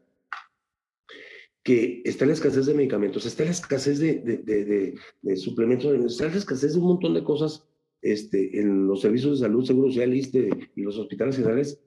que 1.62 2.02
está 2.04 2.26
la 2.26 2.32
escasez 2.32 2.66
de 2.66 2.74
medicamentos, 2.74 3.24
está 3.24 3.44
la 3.44 3.50
escasez 3.50 4.00
de, 4.00 4.14
de, 4.20 4.94
de, 5.22 5.36
suplementos, 5.36 5.94
está 6.06 6.28
la 6.28 6.36
escasez 6.36 6.72
de 6.72 6.80
un 6.80 6.86
montón 6.86 7.14
de 7.14 7.22
cosas 7.22 7.68
este, 8.02 8.58
en 8.58 8.88
los 8.88 9.00
servicios 9.00 9.38
de 9.38 9.46
salud, 9.46 9.64
seguro 9.64 9.88
social, 9.88 10.12
y 10.14 10.82
los 10.82 10.98
hospitales 10.98 11.36
generales. 11.36 11.78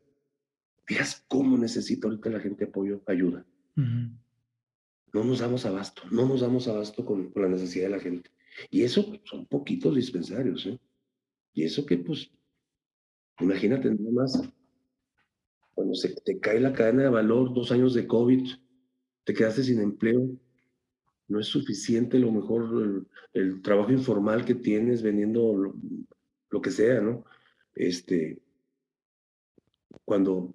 Fíjate 0.86 1.11
cómo 1.27 1.57
necesita 1.57 2.07
ahorita 2.07 2.29
la 2.29 2.39
gente 2.39 2.65
apoyo, 2.65 3.01
ayuda. 3.05 3.45
No 3.75 5.23
nos 5.23 5.39
damos 5.39 5.65
abasto, 5.65 6.03
no 6.11 6.25
nos 6.25 6.41
damos 6.41 6.67
abasto 6.67 7.05
con, 7.05 7.32
con, 7.32 7.43
la 7.43 7.49
necesidad 7.49 7.86
de 7.86 7.95
la 7.97 7.99
gente. 7.99 8.29
Y 8.69 8.84
eso 8.84 9.07
pues, 9.07 9.21
son 9.25 9.45
poquitos 9.45 9.95
dispensarios, 9.95 10.65
¿eh? 10.65 10.79
Y 11.53 11.63
eso 11.63 11.86
que, 11.86 11.97
pues, 11.97 12.32
imagínate 13.39 13.89
nada 13.89 14.11
más, 14.11 14.41
cuando 15.73 15.95
se 15.95 16.09
te 16.09 16.39
cae 16.39 16.59
la 16.59 16.73
cadena 16.73 17.03
de 17.03 17.09
valor, 17.09 17.53
dos 17.53 17.71
años 17.71 17.93
de 17.93 18.07
COVID, 18.07 18.47
te 19.23 19.34
quedaste 19.34 19.63
sin 19.63 19.82
empleo, 19.82 20.29
no 21.27 21.39
es 21.39 21.47
suficiente 21.47 22.19
lo 22.19 22.32
mejor 22.32 23.07
el, 23.34 23.61
trabajo 23.61 23.91
informal 23.91 24.45
que 24.45 24.55
tienes 24.55 25.01
vendiendo 25.01 25.75
lo, 26.49 26.61
que 26.61 26.71
sea, 26.71 27.01
¿no? 27.01 27.23
Este, 27.73 28.41
cuando 30.03 30.53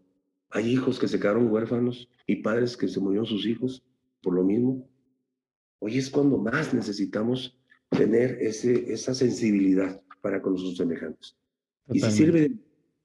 hay 0.50 0.72
hijos 0.72 0.98
que 0.98 1.08
se 1.08 1.18
quedaron 1.18 1.50
huérfanos 1.50 2.08
y 2.26 2.36
padres 2.36 2.76
que 2.76 2.88
se 2.88 3.00
murieron 3.00 3.26
sus 3.26 3.46
hijos 3.46 3.82
por 4.22 4.34
lo 4.34 4.44
mismo, 4.44 4.88
hoy 5.78 5.98
es 5.98 6.10
cuando 6.10 6.38
más 6.38 6.74
necesitamos 6.74 7.56
tener 7.90 8.38
ese, 8.40 8.92
esa 8.92 9.14
sensibilidad 9.14 10.02
para 10.20 10.42
con 10.42 10.54
nuestros 10.54 10.76
semejantes. 10.76 11.36
Y 11.88 12.00
si 12.00 12.10
sirve, 12.10 12.40
de, 12.40 12.56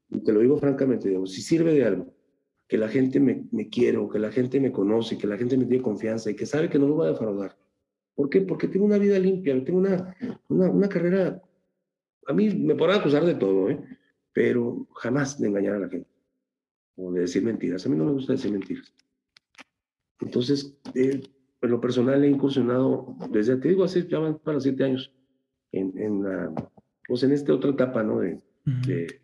y 0.10 0.24
te 0.24 0.34
lo 0.34 0.40
digo 0.40 0.58
francamente, 0.58 1.16
si 1.28 1.42
sirve 1.42 1.74
de 1.74 1.86
algo 1.86 2.14
que 2.68 2.78
la 2.78 2.88
gente 2.88 3.20
me, 3.20 3.46
me 3.52 3.70
quiere 3.70 3.98
o 3.98 4.10
que 4.10 4.18
la 4.18 4.32
gente 4.32 4.60
me 4.60 4.72
conoce, 4.72 5.18
que 5.18 5.28
la 5.28 5.38
gente 5.38 5.58
me 5.58 5.66
tiene 5.66 5.84
confianza 5.84 6.32
y 6.32 6.36
que 6.36 6.46
sabe 6.46 6.70
que 6.70 6.80
no 6.80 6.88
lo 6.88 6.98
va 6.98 7.08
a 7.08 7.12
defraudar. 7.12 7.58
¿Por 8.16 8.30
qué? 8.30 8.42
Porque 8.42 8.68
tengo 8.68 8.86
una 8.86 8.98
vida 8.98 9.20
limpia, 9.20 9.62
tengo 9.64 9.80
una, 9.80 10.16
una, 10.48 10.70
una 10.70 10.90
carrera, 10.90 11.42
a 12.26 12.34
mí 12.34 12.50
me 12.50 12.76
podrán 12.76 13.02
acusar 13.02 13.26
de 13.26 13.36
todo, 13.36 13.70
¿eh? 13.70 13.80
pero 14.32 14.88
jamás 14.96 15.40
de 15.40 15.50
engañar 15.50 15.76
a 15.76 15.80
la 15.80 15.90
gente 15.90 16.11
o 17.02 17.12
de 17.12 17.22
decir 17.22 17.44
mentiras. 17.44 17.86
A 17.86 17.90
mí 17.90 17.96
no 17.96 18.06
me 18.06 18.12
gusta 18.12 18.34
decir 18.34 18.52
mentiras. 18.52 18.94
Entonces, 20.20 20.78
eh, 20.94 21.22
en 21.62 21.72
lo 21.72 21.82
personal 21.82 22.24
he 22.24 22.28
incursionado 22.28 23.16
desde, 23.32 23.58
te 23.58 23.70
digo, 23.70 23.84
hace 23.84 24.08
ya 24.08 24.20
van 24.20 24.38
para 24.38 24.60
siete 24.60 24.84
años 24.84 25.12
en, 25.72 25.98
en 25.98 26.24
la, 26.24 26.54
pues 27.08 27.24
en 27.24 27.32
esta 27.32 27.54
otra 27.54 27.72
etapa, 27.72 28.04
¿no? 28.04 28.20
De, 28.20 28.40
de, 28.66 29.22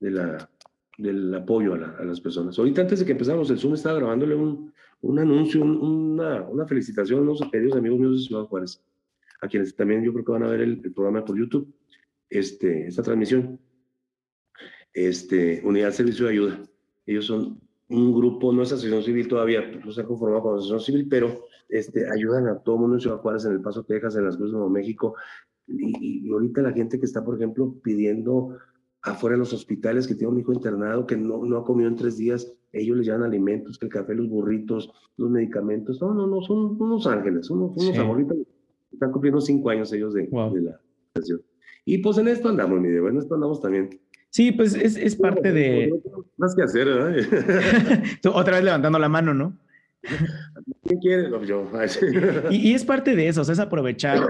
de, 0.00 0.10
la, 0.10 0.50
del 0.96 1.34
apoyo 1.34 1.74
a, 1.74 2.04
las 2.04 2.20
personas. 2.20 2.58
Ahorita 2.58 2.82
antes 2.82 3.00
de 3.00 3.06
que 3.06 3.12
empezáramos 3.12 3.50
el 3.50 3.58
Zoom 3.58 3.74
estaba 3.74 3.98
grabándole 3.98 4.34
un, 4.34 4.72
un 5.02 5.18
anuncio, 5.18 5.62
una, 5.62 6.42
una, 6.42 6.66
felicitación 6.66 7.20
a 7.20 7.22
unos 7.22 7.40
queridos 7.50 7.76
amigos 7.76 7.98
míos 7.98 8.20
de 8.20 8.26
Ciudad 8.26 8.44
Juárez, 8.44 8.82
a 9.40 9.48
quienes 9.48 9.74
también 9.74 10.02
yo 10.02 10.12
creo 10.12 10.24
que 10.24 10.32
van 10.32 10.42
a 10.42 10.48
ver 10.48 10.60
el, 10.60 10.80
programa 10.92 11.24
por 11.24 11.38
YouTube, 11.38 11.72
este, 12.28 12.88
esta 12.88 13.02
transmisión. 13.02 13.58
Este, 14.92 15.60
Unidad 15.64 15.92
Servicio 15.92 16.26
de 16.26 16.32
Ayuda. 16.32 16.62
Ellos 17.06 17.26
son 17.26 17.60
un 17.88 18.12
grupo, 18.12 18.52
no 18.52 18.62
es 18.62 18.72
asociación 18.72 19.02
civil 19.02 19.28
todavía, 19.28 19.62
no 19.84 19.90
se 19.92 20.02
ha 20.02 20.04
conformado 20.04 20.42
con 20.42 20.54
asociación 20.56 20.80
civil, 20.80 21.08
pero 21.08 21.44
este, 21.68 22.10
ayudan 22.10 22.46
a 22.48 22.58
todo 22.58 22.76
el 22.76 22.80
mundo 22.82 22.96
en 22.96 23.00
Ciudad 23.00 23.18
Juárez, 23.18 23.44
en 23.44 23.52
El 23.52 23.60
Paso, 23.60 23.84
Texas, 23.84 24.16
en 24.16 24.24
las 24.24 24.36
Cruces 24.36 24.52
de 24.52 24.58
Nuevo 24.58 24.70
México. 24.70 25.14
Y, 25.66 26.26
y, 26.26 26.30
ahorita 26.30 26.62
la 26.62 26.72
gente 26.72 26.98
que 26.98 27.06
está, 27.06 27.24
por 27.24 27.36
ejemplo, 27.36 27.74
pidiendo 27.82 28.58
afuera 29.02 29.34
de 29.34 29.38
los 29.38 29.52
hospitales 29.52 30.06
que 30.06 30.14
tiene 30.14 30.32
un 30.32 30.40
hijo 30.40 30.52
internado 30.52 31.06
que 31.06 31.16
no, 31.16 31.44
no 31.44 31.58
ha 31.58 31.64
comido 31.64 31.88
en 31.88 31.96
tres 31.96 32.16
días, 32.16 32.52
ellos 32.72 32.96
les 32.96 33.06
llevan 33.06 33.22
alimentos, 33.22 33.78
el 33.80 33.88
café, 33.88 34.14
los 34.14 34.28
burritos, 34.28 34.90
los 35.16 35.30
medicamentos. 35.30 36.00
No, 36.00 36.12
no, 36.12 36.26
no, 36.26 36.42
son 36.42 36.80
unos 36.80 37.06
ángeles, 37.06 37.48
unos, 37.50 37.76
unos 37.76 37.98
amoritos. 37.98 38.36
Están 38.92 39.12
cumpliendo 39.12 39.40
cinco 39.40 39.70
años 39.70 39.92
ellos 39.92 40.14
de, 40.14 40.22
de 40.22 40.60
la 40.62 40.80
situación. 41.08 41.42
Y 41.84 41.98
pues 41.98 42.18
en 42.18 42.28
esto 42.28 42.48
andamos, 42.48 42.80
mi 42.80 42.88
en 42.88 43.16
esto 43.16 43.34
andamos 43.34 43.60
también. 43.60 43.88
Sí, 44.30 44.52
pues 44.52 44.74
es, 44.74 44.96
es 44.96 45.16
parte 45.16 45.52
de... 45.52 45.92
Más 46.36 46.54
que 46.54 46.62
hacer, 46.62 46.86
¿verdad? 46.86 48.02
Otra 48.34 48.56
vez 48.56 48.64
levantando 48.64 48.98
la 48.98 49.08
mano, 49.08 49.34
¿no? 49.34 49.56
¿Quién 50.84 51.00
quiere? 51.00 51.28
No, 51.30 51.42
yo. 51.44 51.70
y, 52.50 52.70
y 52.70 52.74
es 52.74 52.84
parte 52.84 53.16
de 53.16 53.28
eso, 53.28 53.40
o 53.40 53.44
sea, 53.44 53.54
es 53.54 53.58
aprovechar 53.58 54.20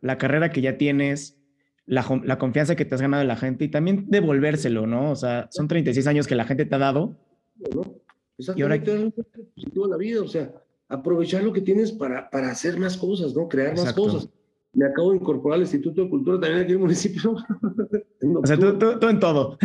la 0.00 0.18
carrera 0.18 0.50
que 0.50 0.60
ya 0.60 0.76
tienes, 0.76 1.38
la, 1.86 2.38
confianza 2.38 2.76
que 2.76 2.84
te 2.84 2.94
has 2.94 3.00
ganado 3.02 3.20
de 3.20 3.26
la 3.26 3.36
gente 3.36 3.64
y 3.64 3.68
también 3.68 4.06
devolvérselo, 4.08 4.86
¿no? 4.86 5.10
O 5.10 5.16
sea, 5.16 5.48
son 5.50 5.68
36 5.68 6.06
años 6.06 6.26
que 6.26 6.34
la 6.34 6.44
gente 6.44 6.64
te 6.64 6.74
ha 6.74 6.78
dado. 6.78 7.16
y 8.56 8.62
ahora 8.62 8.76
la 8.76 9.96
vida, 9.96 10.22
o 10.22 10.28
sea, 10.28 10.52
aprovechar 10.88 11.42
lo 11.42 11.52
que 11.52 11.60
tienes 11.60 11.92
para, 11.92 12.30
para 12.30 12.50
hacer 12.50 12.78
más 12.78 12.96
cosas, 12.96 13.34
¿no? 13.34 13.48
Crear 13.48 13.76
más 13.76 13.92
cosas. 13.92 14.28
Me 14.74 14.86
acabo 14.86 15.10
de 15.10 15.18
incorporar 15.18 15.56
al 15.56 15.62
Instituto 15.62 16.02
de 16.02 16.10
Cultura 16.10 16.40
también 16.40 16.62
aquí 16.62 16.72
en 16.72 16.78
el 16.78 16.82
municipio. 16.82 17.34
o 18.42 18.46
sea, 18.46 18.58
tú, 18.58 19.08
en 19.08 19.20
todo. 19.20 19.58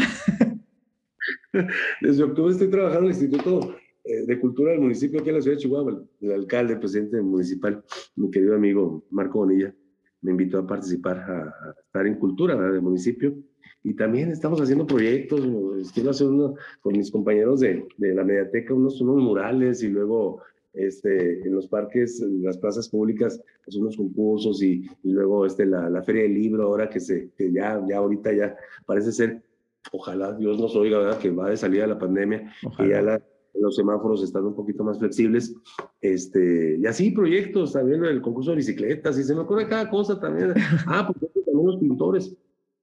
Desde 2.01 2.23
octubre 2.23 2.51
estoy 2.51 2.69
trabajando 2.69 3.09
en 3.09 3.15
el 3.15 3.21
Instituto 3.21 3.75
eh, 4.03 4.25
de 4.25 4.39
Cultura 4.39 4.71
del 4.71 4.81
municipio 4.81 5.19
aquí 5.19 5.29
en 5.29 5.35
la 5.35 5.41
ciudad 5.41 5.57
de 5.57 5.61
Chihuahua. 5.61 6.03
El 6.21 6.31
alcalde, 6.31 6.73
el 6.73 6.79
presidente 6.79 7.21
municipal, 7.21 7.83
mi 8.15 8.29
querido 8.29 8.55
amigo 8.55 9.05
Marco 9.09 9.39
Bonilla, 9.39 9.73
me 10.21 10.31
invitó 10.31 10.59
a 10.59 10.67
participar, 10.67 11.17
a, 11.17 11.75
estar 11.85 12.05
en 12.05 12.15
cultura 12.15 12.55
del 12.55 12.81
municipio. 12.81 13.33
Y 13.83 13.93
también 13.95 14.31
estamos 14.31 14.59
haciendo 14.59 14.85
proyectos, 14.85 15.39
quiero 15.93 16.09
hacer 16.09 16.27
uno 16.27 16.55
con 16.81 16.97
mis 16.97 17.09
compañeros 17.09 17.61
de, 17.61 17.87
de 17.97 18.13
la 18.13 18.25
mediateca, 18.25 18.73
unos, 18.73 18.99
unos 18.99 19.23
murales 19.23 19.81
y 19.81 19.87
luego 19.87 20.41
este, 20.77 21.41
en 21.41 21.53
los 21.53 21.67
parques, 21.67 22.21
en 22.21 22.43
las 22.43 22.57
plazas 22.57 22.89
públicas, 22.89 23.41
pues 23.65 23.75
unos 23.77 23.97
concursos 23.97 24.61
y, 24.61 24.85
y 25.03 25.11
luego 25.11 25.45
este, 25.45 25.65
la, 25.65 25.89
la, 25.89 26.03
feria 26.03 26.23
del 26.23 26.33
libro, 26.33 26.63
ahora 26.63 26.89
que, 26.89 26.99
se, 26.99 27.31
que 27.37 27.51
ya, 27.51 27.83
ya 27.87 27.97
ahorita 27.97 28.33
ya 28.33 28.55
parece 28.85 29.11
ser, 29.11 29.43
ojalá 29.91 30.33
Dios 30.33 30.59
nos 30.59 30.75
oiga, 30.75 30.99
¿verdad? 30.99 31.19
que 31.19 31.31
va 31.31 31.49
de 31.49 31.57
salida 31.57 31.83
de 31.83 31.89
la 31.89 31.99
pandemia, 31.99 32.53
y 32.79 32.89
ya 32.89 33.21
los 33.53 33.75
semáforos 33.75 34.23
están 34.23 34.45
un 34.45 34.55
poquito 34.55 34.83
más 34.83 34.99
flexibles, 34.99 35.55
este, 36.01 36.77
y 36.77 36.85
así 36.85 37.11
proyectos, 37.11 37.73
también 37.73 38.03
el 38.05 38.21
concurso 38.21 38.51
de 38.51 38.57
bicicletas, 38.57 39.17
y 39.17 39.23
se 39.23 39.33
me 39.33 39.41
ocurre 39.41 39.67
cada 39.67 39.89
cosa 39.89 40.19
también. 40.19 40.53
Ah, 40.87 41.05
porque 41.07 41.27
también 41.45 41.65
los 41.65 41.77
pintores, 41.77 42.35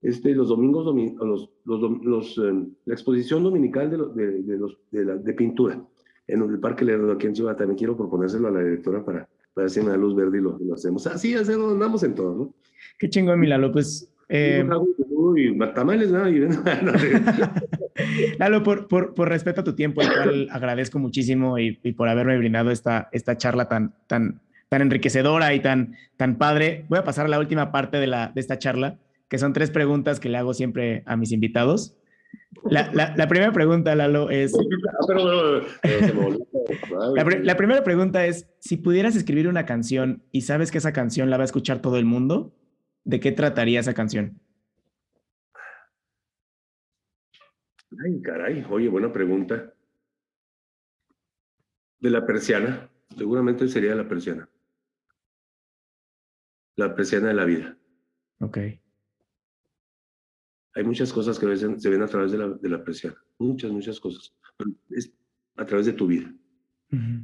este, 0.03 0.35
los 0.35 0.49
domingos, 0.49 0.85
los, 0.85 1.51
los, 1.65 2.03
los, 2.03 2.39
eh, 2.39 2.67
la 2.85 2.95
exposición 2.95 3.43
dominical 3.43 3.91
de, 3.91 4.23
de, 4.23 4.43
de, 4.43 4.59
los, 4.59 4.79
de, 4.91 5.05
la, 5.05 5.17
de 5.17 5.33
pintura 5.33 5.83
en 6.27 6.43
el 6.43 6.59
Parque 6.59 6.85
Lerdo 6.85 7.13
aquí 7.13 7.27
en 7.27 7.35
Chihuahua. 7.35 7.57
También 7.57 7.79
quiero 7.79 7.97
proponérselo 7.97 8.49
a 8.49 8.51
la 8.51 8.61
directora 8.61 9.05
para, 9.05 9.29
para 9.55 9.69
me 9.69 9.91
da 9.91 9.97
luz 9.97 10.15
verde 10.15 10.39
y 10.39 10.41
lo, 10.41 10.59
lo 10.59 10.75
hacemos. 10.75 11.07
Así, 11.07 11.35
hacemos, 11.35 11.73
andamos 11.73 12.03
en 12.03 12.15
todo, 12.15 12.35
¿no? 12.35 12.55
Qué 12.99 13.09
chingón, 13.09 13.41
Milalo. 13.41 13.73
Pues. 13.73 14.11
Eh... 14.29 14.67
Y 15.37 15.59
tamales, 15.75 16.11
¿no? 16.11 16.29
Y, 16.29 16.41
Lalo, 18.39 18.63
por, 18.63 18.89
por, 18.89 19.15
por, 19.15 19.29
respeto 19.29 19.61
a 19.61 19.65
tu 19.65 19.75
tiempo, 19.75 20.01
el 20.01 20.09
cual 20.09 20.49
agradezco 20.53 20.99
muchísimo 20.99 21.59
y, 21.59 21.79
y, 21.83 21.93
por 21.93 22.09
haberme 22.09 22.37
brindado 22.39 22.71
esta, 22.71 23.09
esta 23.13 23.37
charla 23.37 23.69
tan, 23.69 23.95
tan, 24.07 24.41
tan 24.69 24.83
enriquecedora 24.83 25.55
y 25.55 25.61
tan, 25.61 25.95
tan 26.17 26.37
padre. 26.37 26.85
Voy 26.89 26.99
a 26.99 27.05
pasar 27.05 27.27
a 27.27 27.29
la 27.29 27.39
última 27.39 27.73
parte 27.73 27.99
de, 27.99 28.07
la, 28.07 28.33
de 28.35 28.41
esta 28.41 28.59
charla, 28.59 28.99
que 29.29 29.39
son 29.39 29.53
tres 29.53 29.71
preguntas 29.71 30.21
que 30.21 30.29
le 30.29 30.39
hago 30.39 30.55
siempre 30.55 31.03
a 31.07 31.17
mis 31.17 31.33
invitados. 31.33 31.97
La, 32.71 32.91
la, 33.17 33.29
primera 33.29 33.53
pregunta, 33.53 33.95
Lalo, 33.95 34.31
es... 34.31 34.53
La, 37.43 37.57
primera 37.57 37.85
pregunta 37.85 38.27
es, 38.27 38.49
si 38.59 38.79
pudieras 38.79 39.17
escribir 39.17 39.49
una 39.49 39.67
canción 39.67 40.23
y 40.33 40.43
sabes 40.43 40.71
que 40.71 40.79
esa 40.79 40.93
canción 40.93 41.29
la 41.29 41.37
va 41.37 41.43
a 41.43 41.45
escuchar 41.45 41.83
todo 41.83 41.99
el 41.99 42.07
mundo, 42.07 42.55
¿de 43.05 43.21
qué 43.21 43.33
trataría 43.33 43.81
esa 43.81 43.93
canción? 43.93 44.41
Ay, 48.05 48.23
caray, 48.23 48.65
oye, 48.71 48.89
buena 48.89 49.13
pregunta. 49.13 49.73
De 52.01 52.11
la 52.11 52.25
persiana, 52.25 52.91
seguramente 53.17 53.69
sería 53.69 53.95
la 53.95 54.09
persiana. 54.09 54.49
La 56.77 56.95
persiana 56.95 57.29
de 57.29 57.35
la 57.35 57.45
vida. 57.45 57.77
Ok 58.41 58.59
hay 60.75 60.85
muchas 60.85 61.13
cosas 61.13 61.39
que 61.39 61.47
a 61.47 61.51
veces 61.51 61.83
se 61.83 61.89
ven 61.89 62.03
a 62.03 62.07
través 62.07 62.33
de 62.33 62.39
la, 62.39 62.49
de 62.49 62.69
la 62.69 62.83
presión, 62.83 63.15
muchas, 63.39 63.71
muchas 63.71 64.01
cosas. 64.01 64.35
Es 64.91 65.13
a 65.57 65.65
través 65.65 65.87
de 65.87 65.93
tu 65.93 66.07
vida. 66.07 66.33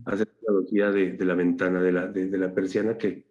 Hacer 0.05 0.29
la 0.43 0.53
analogía 0.53 0.91
de, 0.91 1.13
de, 1.13 1.25
la 1.25 1.35
ventana, 1.35 1.81
de 1.81 1.93
la, 1.93 2.07
de, 2.09 2.39
la 2.39 2.53
persiana, 2.53 2.99
que 2.99 3.27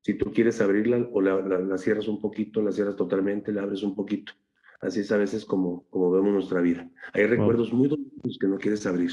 si 0.00 0.14
tú 0.14 0.32
quieres 0.32 0.60
abrirla 0.60 1.08
o 1.12 1.20
la, 1.20 1.40
la, 1.40 1.78
cierras 1.78 2.08
un 2.08 2.20
poquito, 2.20 2.62
la 2.62 2.72
cierras 2.72 2.96
totalmente, 2.96 3.52
la 3.52 3.62
abres 3.62 3.82
un 3.82 3.94
poquito. 3.94 4.32
Así 4.80 5.00
es 5.00 5.12
a 5.12 5.16
veces 5.16 5.44
como, 5.44 5.86
como 5.90 6.10
vemos 6.10 6.32
nuestra 6.32 6.60
vida. 6.60 6.90
Hay 7.12 7.26
recuerdos 7.26 7.72
muy 7.72 7.88
dolorosos 7.88 8.38
que 8.40 8.48
no 8.48 8.58
quieres 8.58 8.86
abrir. 8.86 9.12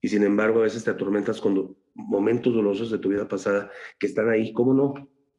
Y 0.00 0.08
sin 0.08 0.22
embargo, 0.22 0.60
a 0.60 0.64
veces 0.64 0.84
te 0.84 0.90
atormentas 0.90 1.40
con 1.40 1.76
momentos 1.94 2.54
dolorosos 2.54 2.90
de 2.90 2.98
tu 2.98 3.08
vida 3.08 3.26
pasada 3.26 3.70
que 3.98 4.06
están 4.06 4.28
ahí. 4.28 4.52
¿Cómo 4.52 4.72
no? 4.72 4.94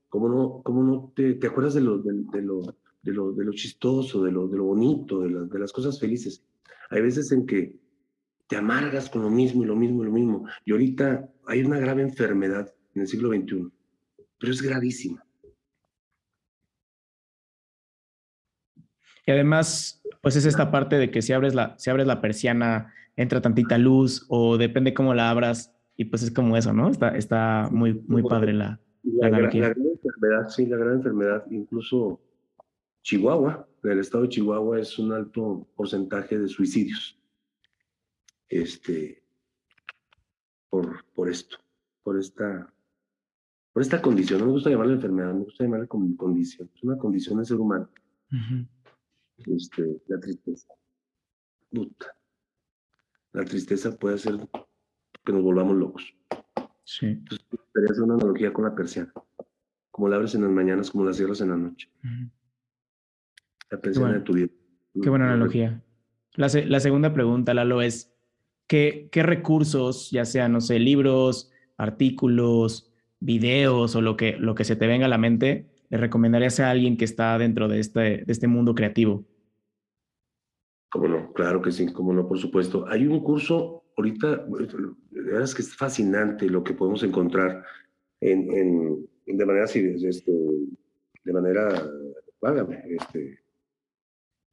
¿Cómo 0.10 0.28
no, 0.28 0.62
cómo 0.64 0.84
no 0.84 1.14
te, 1.16 1.36
te 1.36 1.48
acuerdas 1.48 1.74
de 1.74 1.82
lo, 1.82 2.00
de, 2.00 2.42
lo, 2.42 2.62
de 3.10 3.16
lo, 3.16 3.32
de 3.32 3.44
lo 3.44 3.52
chistoso, 3.52 4.24
de 4.24 4.32
lo, 4.32 4.48
de 4.48 4.58
lo 4.58 4.66
bonito, 4.66 5.22
de, 5.22 5.46
de 5.46 5.60
las 5.60 5.72
cosas 5.72 6.00
felices. 6.00 6.44
Hay 6.90 7.02
veces 7.02 7.32
en 7.32 7.46
que 7.46 7.76
te 8.48 8.56
amargas 8.56 9.10
con 9.10 9.22
lo 9.24 9.30
mismo 9.30 9.64
y 9.64 9.68
lo 9.68 9.76
mismo 9.76 10.04
y 10.04 10.06
lo 10.06 10.12
mismo. 10.12 10.46
Y 10.66 10.72
ahorita 10.72 11.30
hay 11.48 11.64
una 11.64 11.80
grave 11.80 12.02
enfermedad 12.04 12.74
en 12.96 13.02
el 13.02 13.08
siglo 13.08 13.30
XXI, 13.30 13.72
pero 14.40 14.52
es 14.52 14.62
gravísima. 14.62 15.24
Y 19.26 19.32
además, 19.32 20.02
pues 20.22 20.36
es 20.36 20.46
esta 20.46 20.72
parte 20.72 20.98
de 20.98 21.12
que 21.12 21.22
si 21.22 21.34
abres 21.34 21.54
la, 21.54 21.78
si 21.78 21.90
abres 21.90 22.08
la 22.08 22.22
persiana, 22.22 22.94
entra 23.16 23.42
tantita 23.42 23.78
luz 23.78 24.26
o 24.30 24.58
depende 24.58 24.94
cómo 24.94 25.14
la 25.14 25.30
abras 25.30 25.76
y 25.96 26.06
pues 26.06 26.24
es 26.24 26.32
como 26.32 26.58
eso, 26.58 26.74
¿no? 26.74 26.90
Está, 26.90 27.10
está 27.16 27.68
muy, 27.72 28.02
muy 28.08 28.24
padre 28.24 28.54
la, 28.54 28.80
la, 29.04 29.30
la, 29.30 29.42
la 29.42 29.50
gran 29.50 29.76
enfermedad, 29.78 30.48
sí, 30.48 30.66
la 30.66 30.78
gran 30.78 30.94
enfermedad, 30.94 31.46
incluso 31.52 32.20
Chihuahua, 33.02 33.68
en 33.84 33.92
el 33.92 34.00
estado 34.00 34.24
de 34.24 34.30
Chihuahua 34.30 34.80
es 34.80 35.00
un 35.00 35.14
alto 35.14 35.68
porcentaje 35.76 36.38
de 36.38 36.48
suicidios. 36.48 37.18
Este, 38.48 39.24
por, 40.70 41.06
por 41.14 41.30
esto, 41.30 41.58
por 42.04 42.18
esta, 42.18 42.74
por 43.72 43.82
esta 43.82 44.02
condición. 44.02 44.40
No 44.40 44.48
me 44.48 44.52
gusta 44.52 44.70
llamarla 44.70 44.94
enfermedad, 44.94 45.34
me 45.34 45.44
gusta 45.44 45.64
llamarla 45.64 45.88
como 45.88 46.16
condición. 46.18 46.70
Es 46.76 46.84
una 46.84 46.98
condición 46.98 47.38
del 47.38 47.46
ser 47.46 47.58
humano. 47.58 47.90
este, 49.38 50.02
la 50.08 50.20
tristeza. 50.20 50.68
Puta. 51.72 52.16
La 53.32 53.46
tristeza 53.46 53.96
puede 53.98 54.16
hacer 54.16 54.36
que 55.24 55.32
nos 55.32 55.44
volvamos 55.44 55.78
locos. 55.78 56.14
Sí. 56.84 57.06
Entonces, 57.06 57.46
me 57.76 57.86
hacer 57.86 58.04
una 58.04 58.16
analogía 58.16 58.52
con 58.52 58.66
la 58.66 58.74
persiana. 58.74 59.14
Como 59.92 60.10
la 60.10 60.16
abres 60.16 60.34
en 60.34 60.42
las 60.42 60.52
mañanas, 60.52 60.90
como 60.90 61.06
la 61.06 61.14
cierras 61.14 61.42
en 61.42 61.50
la 61.50 61.58
noche 61.58 61.90
la 63.72 63.80
pensión 63.80 64.14
de 64.14 64.20
tu 64.22 64.34
vida. 64.34 64.48
Qué 65.02 65.10
buena 65.10 65.26
analogía. 65.26 65.84
La, 66.36 66.50
segunda 66.80 67.14
pregunta, 67.14 67.54
Lalo, 67.54 67.82
es 67.82 68.14
¿qué, 68.68 69.10
¿qué 69.12 69.24
recursos, 69.24 70.12
ya 70.12 70.26
sean, 70.26 70.54
no 70.54 70.62
sé, 70.62 70.80
libros, 70.80 71.52
artículos, 71.78 72.92
videos 73.20 73.96
o 73.96 74.02
lo 74.02 74.16
que, 74.16 74.38
lo 74.38 74.56
que 74.56 74.64
se 74.64 74.76
te 74.76 74.88
venga 74.88 75.06
a 75.06 75.10
la 75.10 75.18
mente, 75.18 75.70
le 75.90 75.98
recomendarías 75.98 76.60
a 76.60 76.70
alguien 76.70 76.98
que 76.98 77.06
está 77.06 77.38
dentro 77.38 77.68
de 77.68 77.80
este, 77.80 78.00
de 78.00 78.26
este 78.28 78.48
mundo 78.48 78.76
creativo? 78.76 79.26
Cómo 80.92 81.08
no, 81.08 81.34
claro 81.34 81.62
que 81.62 81.72
sí, 81.72 81.92
cómo 81.92 82.14
no, 82.14 82.28
por 82.28 82.40
supuesto. 82.40 82.86
Hay 82.88 83.06
un 83.06 83.20
curso, 83.22 83.84
ahorita, 83.98 84.46
de 84.48 85.22
verdad 85.22 85.44
es 85.44 85.54
que 85.54 85.62
es 85.62 85.76
fascinante 85.76 86.50
lo 86.50 86.64
que 86.64 86.74
podemos 86.74 87.04
encontrar 87.04 87.64
en, 88.22 88.52
en 88.52 89.38
de 89.38 89.46
manera, 89.46 89.66
este, 89.66 90.32
de 91.24 91.34
manera, 91.34 91.88
válgame, 92.42 92.84
este, 92.90 93.39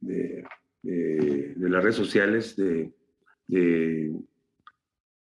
de, 0.00 0.44
de, 0.82 1.54
las 1.56 1.82
redes 1.82 1.96
sociales, 1.96 2.56
de, 2.56 2.92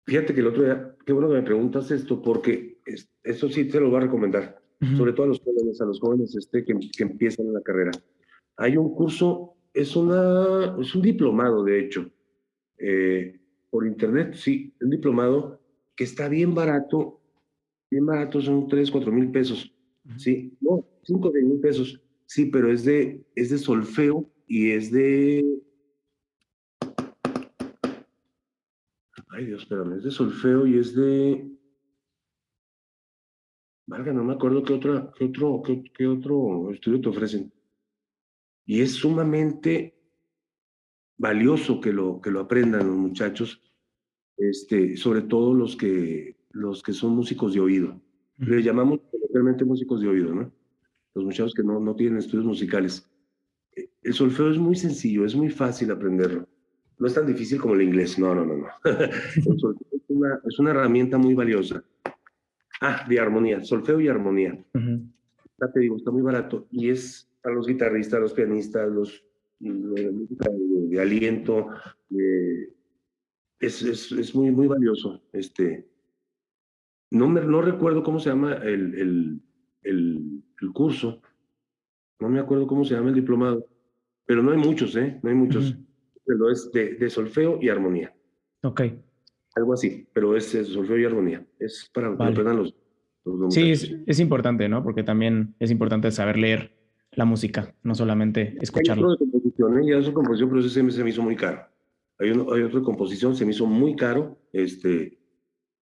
Fíjate 0.08 0.34
que 0.34 0.40
el 0.40 0.48
otro 0.48 0.64
día, 0.64 0.96
qué 1.06 1.12
bueno 1.12 1.28
que 1.28 1.36
me 1.36 1.44
preguntas 1.44 1.92
esto, 1.92 2.22
porque 2.22 2.78
esto 3.24 3.50
sí 3.50 3.66
te 3.66 3.80
lo 3.80 3.90
voy 3.90 3.98
a 3.98 4.06
recomendar, 4.06 4.58
sobre 4.96 5.12
todo 5.12 5.26
a 5.26 5.30
los 5.30 5.42
jóvenes, 5.42 5.82
a 5.82 5.86
los 5.86 6.00
jóvenes 6.00 6.34
este, 6.34 6.64
que, 6.64 6.74
que 6.96 7.04
empiezan 7.04 7.52
la 7.52 7.62
carrera. 7.62 7.92
Hay 8.56 8.78
un 8.78 8.96
curso, 8.96 9.56
es, 9.74 9.98
una, 9.98 10.78
es 10.80 10.96
un 10.96 11.02
diplomado, 11.02 11.62
de 11.62 11.80
hecho, 11.82 12.10
eh, 12.78 13.38
por 13.70 13.86
internet, 13.86 14.34
sí, 14.36 14.74
un 14.80 14.92
diplomado 14.92 15.60
que 15.94 16.06
está 16.06 16.30
bien 16.30 16.56
barato, 16.56 17.20
bien 17.92 18.06
barato, 18.06 18.40
son 18.40 18.68
3, 18.68 18.90
4 18.90 19.12
mil 19.12 19.30
pesos, 19.30 19.74
¿sí? 20.16 20.56
No, 20.62 20.86
5, 21.04 21.32
mil 21.34 21.60
pesos, 21.60 22.02
sí, 22.26 22.46
pero 22.46 22.72
es 22.72 22.86
de, 22.86 23.26
es 23.36 23.50
de 23.50 23.58
solfeo 23.58 24.30
y 24.48 24.72
es 24.72 24.92
de... 24.92 25.44
Ay 29.30 29.46
Dios, 29.46 29.64
espérame, 29.64 29.98
es 29.98 30.04
de 30.04 30.12
solfeo 30.12 30.66
y 30.66 30.80
es 30.80 30.96
de... 30.96 31.52
Valga, 33.86 34.12
no 34.12 34.24
me 34.24 34.34
acuerdo 34.34 34.64
qué, 34.64 34.74
otra, 34.74 35.12
qué, 35.18 35.26
otro, 35.26 35.62
qué, 35.94 36.08
otro 36.08 36.72
estudio 36.72 37.02
te 37.02 37.10
ofrecen. 37.10 37.54
Y 38.66 38.82
es 38.82 38.94
sumamente 38.94 39.98
valioso 41.18 41.80
que 41.80 41.94
lo, 41.94 42.20
que 42.20 42.32
lo 42.32 42.42
aprendan 42.42 42.88
los 42.88 42.98
muchachos, 42.98 43.62
este, 44.38 44.98
sobre 44.98 45.22
todo 45.22 45.54
los 45.54 45.78
que, 45.78 46.36
los 46.52 46.84
que 46.84 46.92
son 46.92 47.16
músicos 47.16 47.54
de 47.54 47.62
oído. 47.62 48.02
Le 48.38 48.62
llamamos 48.62 49.00
realmente 49.34 49.64
músicos 49.64 50.02
de 50.02 50.10
oído, 50.10 50.34
¿no? 50.36 50.52
Los 51.14 51.24
muchachos 51.24 51.54
que 51.54 51.64
no, 51.64 51.80
no 51.80 51.96
tienen 51.96 52.20
estudios 52.20 52.46
musicales 52.46 53.10
el 54.02 54.14
solfeo 54.14 54.52
es 54.52 54.58
muy 54.58 54.76
sencillo, 54.76 55.26
es 55.26 55.36
muy 55.36 55.50
fácil 55.50 55.92
aprenderlo. 55.92 56.48
No 57.00 57.08
es 57.08 57.14
tan 57.14 57.28
difícil 57.28 57.60
como 57.60 57.76
el 57.76 57.84
inglés, 57.84 58.18
no, 58.18 58.34
no, 58.34 58.46
no, 58.46 58.58
no. 58.58 58.68
el 58.86 59.60
solfeo 59.60 59.88
es 59.92 60.10
una, 60.10 60.40
es 60.48 60.60
una, 60.60 60.72
herramienta 60.72 61.18
muy 61.18 61.34
valiosa. 61.34 61.84
Ah, 62.82 63.06
de 63.08 63.20
armonía, 63.20 63.64
solfeo 63.64 64.00
y 64.00 64.08
armonía. 64.08 64.58
ya 64.74 65.72
te 65.74 65.80
digo, 65.80 65.98
está 65.98 66.12
muy 66.12 66.22
barato 66.22 66.68
y 66.72 66.90
es 66.90 67.28
para 67.42 67.56
los 67.56 67.68
guitarristas, 67.68 68.20
los 68.20 68.34
pianistas, 68.34 68.90
los 68.92 69.24
de, 69.60 71.00
aliento, 71.00 71.68
es, 73.60 73.82
es, 73.82 74.12
es, 74.12 74.36
muy, 74.36 74.52
muy 74.52 74.68
valioso. 74.68 75.22
Este, 75.34 75.88
no, 77.12 77.30
me, 77.30 77.42
no 77.42 77.62
recuerdo 77.62 78.04
cómo 78.04 78.20
se 78.20 78.30
llama 78.30 78.54
el, 78.56 78.96
el, 78.96 79.42
el, 79.84 80.44
el, 80.62 80.74
curso, 80.74 81.22
no 82.20 82.30
me 82.30 82.40
acuerdo 82.40 82.68
cómo 82.68 82.84
se 82.86 82.96
llama 82.96 83.10
el 83.10 83.16
diplomado, 83.16 83.66
pero 84.26 84.44
no 84.44 84.52
hay 84.52 84.58
muchos, 84.58 84.96
¿eh? 84.96 85.20
No 85.24 85.30
hay 85.30 85.36
muchos. 85.36 85.76
Pero 86.26 86.50
es 86.52 86.72
de, 86.72 86.96
de, 86.96 87.10
solfeo 87.10 87.60
y 87.62 87.70
armonía. 87.70 88.14
Ok. 88.64 88.82
Algo 89.56 89.74
así, 89.74 90.08
pero 90.14 90.36
es, 90.36 90.46
solfeo 90.52 91.00
y 91.00 91.06
armonía. 91.06 91.46
Es 91.60 91.90
para 91.94 92.16
que 92.16 92.24
aprendan 92.24 92.58
los, 92.58 92.76
Sí, 93.50 93.72
es, 93.72 93.94
es, 94.06 94.20
importante, 94.20 94.70
¿no? 94.70 94.84
Porque 94.84 95.04
también 95.04 95.56
es 95.60 95.70
importante 95.70 96.12
saber 96.12 96.38
leer 96.38 96.78
la 97.12 97.26
música, 97.26 97.74
no 97.84 97.96
solamente 97.96 98.58
escucharla. 98.62 99.06
Hay 99.06 99.14
otro 99.14 99.26
de 99.26 99.32
composición, 99.32 99.80
¿eh? 99.80 99.92
Ya 99.92 99.98
es 99.98 100.10
composición, 100.12 100.50
pero 100.50 100.62
ese 100.62 100.70
se 100.70 100.84
me, 100.84 100.92
se 100.92 101.04
me 101.04 101.10
hizo 101.10 101.22
muy 101.22 101.36
caro. 101.36 101.62
Hay, 102.20 102.32
uno, 102.32 102.54
hay 102.54 102.62
otro 102.62 102.80
de 102.80 102.86
composición, 102.86 103.36
se 103.36 103.46
me 103.46 103.52
hizo 103.52 103.66
muy 103.66 103.96
caro, 103.96 104.38
este, 104.54 105.20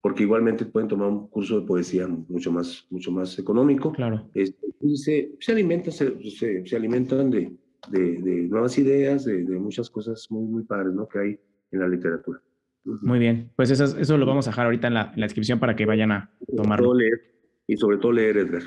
porque 0.06 0.22
igualmente 0.22 0.65
pueden 0.65 0.88
tomar 0.88 1.07
un 1.07 1.27
curso 1.30 1.60
de 1.60 1.65
poesía 1.65 2.07
mucho 2.07 2.52
más, 2.52 2.86
mucho 2.91 3.11
más 3.11 3.40
económico. 3.40 3.91
Claro. 3.91 4.30
Este, 4.36 4.68
y 4.80 4.98
se, 4.98 5.32
se 5.40 5.52
alimentan, 5.52 5.91
se, 5.91 6.64
se, 6.64 6.76
alimentan 6.76 7.32
de, 7.32 7.52
de, 7.90 8.22
de, 8.22 8.41
nuevas 8.44 8.77
ideas, 8.77 9.26
de, 9.26 9.44
de, 9.44 9.57
muchas 9.57 9.90
cosas 9.90 10.27
muy, 10.30 10.45
muy 10.45 10.61
padres, 10.61 10.94
¿no? 10.94 11.07
Que 11.07 11.18
hay 11.18 11.40
en 11.72 11.80
la 11.80 11.88
literatura. 11.88 12.40
Muy 12.84 13.18
bien, 13.18 13.49
pues 13.56 13.72
eso, 13.72 13.98
eso 13.98 14.15
lo 14.15 14.27
vamos 14.27 14.45
a 14.45 14.52
dejar 14.52 14.65
ahorita 14.65 14.90
en 14.90 14.94
la, 14.94 15.11
en 15.11 15.22
la 15.22 15.26
descripción 15.26 15.60
para 15.60 15.76
que 15.76 15.88
vayan 15.88 16.11
a 16.11 16.32
tomarlo. 16.56 16.94
y 17.65 17.76
sobre 17.76 17.98
todo 17.98 18.11
leer, 18.11 18.38
Edgar. 18.38 18.61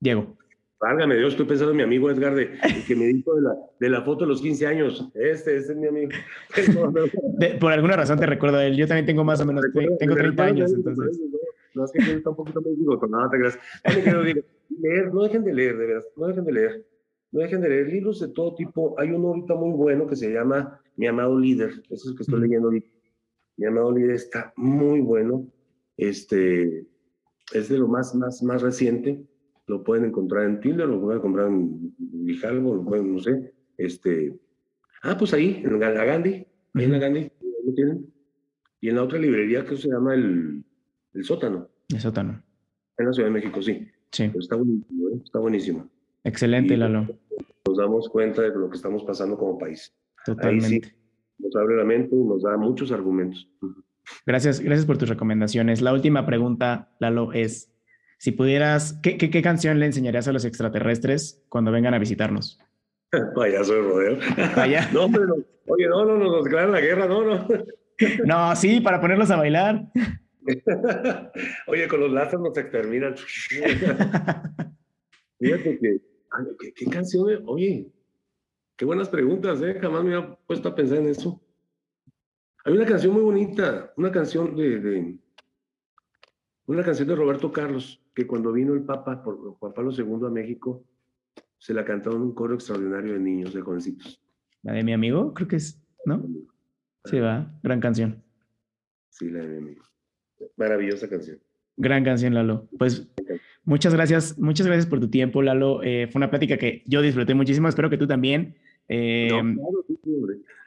Diego. 0.00 0.36
Válgame 0.82 1.14
Dios, 1.14 1.34
estoy 1.34 1.46
pensando 1.46 1.70
en 1.70 1.76
mi 1.76 1.84
amigo 1.84 2.10
Edgar, 2.10 2.34
de, 2.34 2.58
que 2.88 2.96
me 2.96 3.06
dijo 3.06 3.36
de 3.36 3.42
la, 3.42 3.56
de 3.78 3.88
la 3.88 4.02
foto 4.02 4.24
de 4.24 4.30
los 4.30 4.42
15 4.42 4.66
años. 4.66 5.08
Este, 5.14 5.56
este 5.56 5.74
es 5.74 5.78
mi 5.78 5.86
amigo. 5.86 6.10
por 7.60 7.70
alguna 7.70 7.94
razón 7.94 8.18
te 8.18 8.26
recuerdo 8.26 8.56
a 8.56 8.66
él. 8.66 8.76
Yo 8.76 8.88
también 8.88 9.06
tengo 9.06 9.22
más 9.22 9.40
o 9.40 9.46
menos, 9.46 9.64
tengo 10.00 10.16
30 10.16 10.42
años, 10.42 10.72
entonces. 10.72 11.20
No, 11.74 11.84
es 11.84 11.92
que 11.92 12.04
yo 12.04 12.30
un 12.30 12.36
poquito 12.36 12.60
más 12.60 12.76
digo, 12.76 13.00
nada 13.06 13.30
te 13.30 13.38
creas. 13.38 13.58
Leer, 14.80 15.14
no 15.14 15.22
dejen 15.22 15.44
de 15.44 15.54
leer, 15.54 15.78
de 15.78 15.86
verdad, 15.86 16.04
no 16.16 16.26
dejen 16.26 16.44
de 16.46 16.52
leer. 16.52 16.86
No 17.30 17.40
dejen 17.40 17.60
de 17.60 17.68
leer 17.68 17.86
libros 17.86 18.18
de 18.18 18.28
todo 18.28 18.56
tipo. 18.56 18.98
Hay 18.98 19.12
uno 19.12 19.28
ahorita 19.28 19.54
muy 19.54 19.76
bueno 19.76 20.08
que 20.08 20.16
se 20.16 20.32
llama 20.32 20.80
Mi 20.96 21.06
amado 21.06 21.38
líder. 21.38 21.70
Ese 21.84 21.94
es 21.94 22.06
el 22.06 22.16
que 22.16 22.24
estoy 22.24 22.40
leyendo 22.40 22.66
ahorita. 22.66 22.88
Mi 23.56 23.66
amado 23.66 23.92
líder 23.92 24.16
está 24.16 24.52
muy 24.56 25.00
bueno. 25.00 25.46
Este, 25.96 26.88
es 27.54 27.68
de 27.68 27.78
lo 27.78 27.86
más, 27.86 28.16
más, 28.16 28.42
más 28.42 28.62
reciente 28.62 29.24
lo 29.66 29.82
pueden 29.82 30.06
encontrar 30.06 30.44
en 30.44 30.60
Tinder, 30.60 30.88
lo 30.88 31.00
pueden 31.00 31.20
comprar 31.20 31.48
en 31.48 31.94
Vijalgo, 31.98 32.74
lo 32.74 32.84
pueden, 32.84 33.14
no 33.14 33.20
sé, 33.20 33.52
este, 33.78 34.38
ah, 35.02 35.16
pues 35.16 35.32
ahí, 35.34 35.62
en 35.64 35.78
la 35.78 35.90
Gandhi, 35.90 36.46
ahí 36.74 36.84
en 36.84 36.92
la 36.92 36.98
Gandhi, 36.98 37.30
lo 37.64 37.74
tienen, 37.74 38.12
y 38.80 38.88
en 38.88 38.96
la 38.96 39.04
otra 39.04 39.18
librería 39.18 39.64
que 39.64 39.76
se 39.76 39.88
llama 39.88 40.14
el, 40.14 40.64
el 41.14 41.24
Sótano. 41.24 41.68
El 41.88 42.00
Sótano. 42.00 42.42
En 42.98 43.06
la 43.06 43.12
Ciudad 43.12 43.28
de 43.28 43.34
México, 43.34 43.62
sí. 43.62 43.88
Sí. 44.10 44.30
está 44.38 44.56
buenísimo, 44.56 45.08
¿eh? 45.08 45.20
está 45.24 45.38
buenísimo. 45.38 45.88
Excelente, 46.24 46.76
Lalo. 46.76 47.06
Nos 47.66 47.78
damos 47.78 48.08
cuenta 48.08 48.42
de 48.42 48.50
lo 48.50 48.68
que 48.68 48.76
estamos 48.76 49.04
pasando 49.04 49.38
como 49.38 49.58
país. 49.58 49.94
Totalmente. 50.26 50.66
Ahí 50.66 50.80
sí, 50.80 50.92
nos 51.38 51.56
abre 51.56 51.76
la 51.76 51.84
mente 51.84 52.14
y 52.14 52.24
nos 52.24 52.42
da 52.42 52.56
muchos 52.56 52.92
argumentos. 52.92 53.48
Gracias, 54.26 54.60
gracias 54.60 54.84
por 54.84 54.98
tus 54.98 55.08
recomendaciones. 55.08 55.80
La 55.80 55.92
última 55.92 56.26
pregunta, 56.26 56.90
Lalo, 56.98 57.32
es 57.32 57.71
si 58.22 58.30
pudieras, 58.30 59.00
¿qué, 59.02 59.18
qué, 59.18 59.42
canción 59.42 59.80
le 59.80 59.86
enseñarías 59.86 60.28
a 60.28 60.32
los 60.32 60.44
extraterrestres 60.44 61.42
cuando 61.48 61.72
vengan 61.72 61.92
a 61.92 61.98
visitarnos? 61.98 62.56
Payaso 63.34 63.74
de 63.74 63.80
rodeo. 63.80 64.18
Vaya. 64.54 64.88
no, 64.94 65.10
pero, 65.10 65.34
oye, 65.66 65.88
no, 65.88 66.04
no, 66.04 66.16
no, 66.16 66.30
nos 66.30 66.44
declaran 66.44 66.70
la 66.70 66.80
guerra, 66.80 67.08
no, 67.08 67.24
no. 67.24 67.48
no, 68.24 68.54
sí, 68.54 68.78
para 68.80 69.00
ponerlos 69.00 69.28
a 69.32 69.38
bailar. 69.38 69.88
oye, 71.66 71.88
con 71.88 71.98
los 71.98 72.12
lazos 72.12 72.40
nos 72.40 72.56
exterminan. 72.56 73.16
Fíjate 75.40 75.78
que, 75.80 76.00
¿qué, 76.60 76.72
¿qué, 76.74 76.86
canción? 76.86 77.42
Oye, 77.46 77.90
qué 78.76 78.84
buenas 78.84 79.08
preguntas, 79.08 79.60
¿eh? 79.62 79.78
Jamás 79.80 80.04
me 80.04 80.14
había 80.14 80.36
puesto 80.46 80.68
a 80.68 80.76
pensar 80.76 80.98
en 80.98 81.08
eso. 81.08 81.42
Hay 82.64 82.72
una 82.72 82.86
canción 82.86 83.14
muy 83.14 83.22
bonita, 83.22 83.92
una 83.96 84.12
canción 84.12 84.54
de, 84.54 84.78
de 84.78 85.18
una 86.72 86.84
canción 86.84 87.08
de 87.08 87.14
Roberto 87.14 87.52
Carlos, 87.52 88.00
que 88.14 88.26
cuando 88.26 88.52
vino 88.52 88.74
el 88.74 88.82
Papa, 88.82 89.22
por 89.22 89.56
Juan 89.58 89.72
Pablo 89.72 89.92
II 89.96 90.26
a 90.26 90.30
México, 90.30 90.84
se 91.58 91.74
la 91.74 91.84
cantó 91.84 92.12
en 92.12 92.22
un 92.22 92.34
coro 92.34 92.54
extraordinario 92.54 93.12
de 93.12 93.20
niños, 93.20 93.54
de 93.54 93.60
jovencitos. 93.60 94.20
La 94.62 94.72
de 94.72 94.82
mi 94.82 94.92
amigo, 94.92 95.34
creo 95.34 95.48
que 95.48 95.56
es, 95.56 95.80
¿no? 96.04 96.26
Sí, 97.04 97.18
va, 97.18 97.52
gran 97.62 97.80
canción. 97.80 98.22
Sí, 99.10 99.30
la 99.30 99.40
de 99.40 99.48
mi 99.48 99.56
amigo. 99.58 99.84
Maravillosa 100.56 101.08
canción. 101.08 101.38
Gran 101.76 102.04
canción, 102.04 102.34
Lalo. 102.34 102.68
Pues 102.78 103.08
muchas 103.64 103.94
gracias, 103.94 104.38
muchas 104.38 104.66
gracias 104.66 104.86
por 104.86 105.00
tu 105.00 105.08
tiempo, 105.08 105.42
Lalo. 105.42 105.82
Eh, 105.82 106.08
fue 106.10 106.18
una 106.18 106.30
plática 106.30 106.56
que 106.56 106.82
yo 106.86 107.02
disfruté 107.02 107.34
muchísimo, 107.34 107.68
espero 107.68 107.90
que 107.90 107.98
tú 107.98 108.06
también. 108.06 108.56
Eh, 108.88 109.30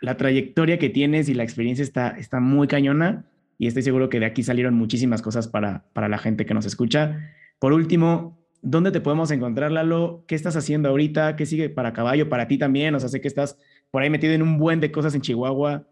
la 0.02 0.18
trayectoria 0.18 0.80
que 0.80 0.90
tienes 0.90 1.30
y 1.30 1.34
la 1.34 1.44
experiencia 1.44 1.84
está, 1.84 2.10
está 2.10 2.40
muy 2.40 2.68
cañona 2.68 3.26
y 3.57 3.68
estoy 3.68 3.84
seguro 3.84 4.10
que 4.10 4.19
de 4.19 4.26
aquí 4.26 4.44
salieron 4.44 4.73
muchísimas 4.73 5.22
cosas 5.22 5.48
para, 5.48 5.86
para 5.94 6.10
la 6.10 6.18
gente 6.18 6.45
que 6.45 6.53
nos 6.53 6.65
escucha. 6.65 7.32
Por 7.60 7.73
último, 7.73 8.45
¿dónde 8.61 8.91
te 8.91 9.02
podemos 9.02 9.32
encontrar, 9.32 9.72
Lalo? 9.72 10.23
¿Qué 10.27 10.36
estás 10.36 10.56
haciendo 10.56 10.90
ahorita? 10.90 11.36
¿Qué 11.36 11.45
sigue 11.45 11.69
para 11.69 11.94
caballo? 11.94 12.30
Para 12.30 12.48
ti 12.48 12.57
también. 12.57 12.95
O 12.95 12.99
sea, 12.99 13.10
sé 13.10 13.22
que 13.22 13.27
estás 13.27 13.57
por 13.91 14.02
ahí 14.02 14.10
metido 14.10 14.34
en 14.34 14.41
un 14.41 14.57
buen 14.57 14.80
de 14.80 14.91
cosas 14.91 15.15
en 15.15 15.22
Chihuahua. 15.22 15.88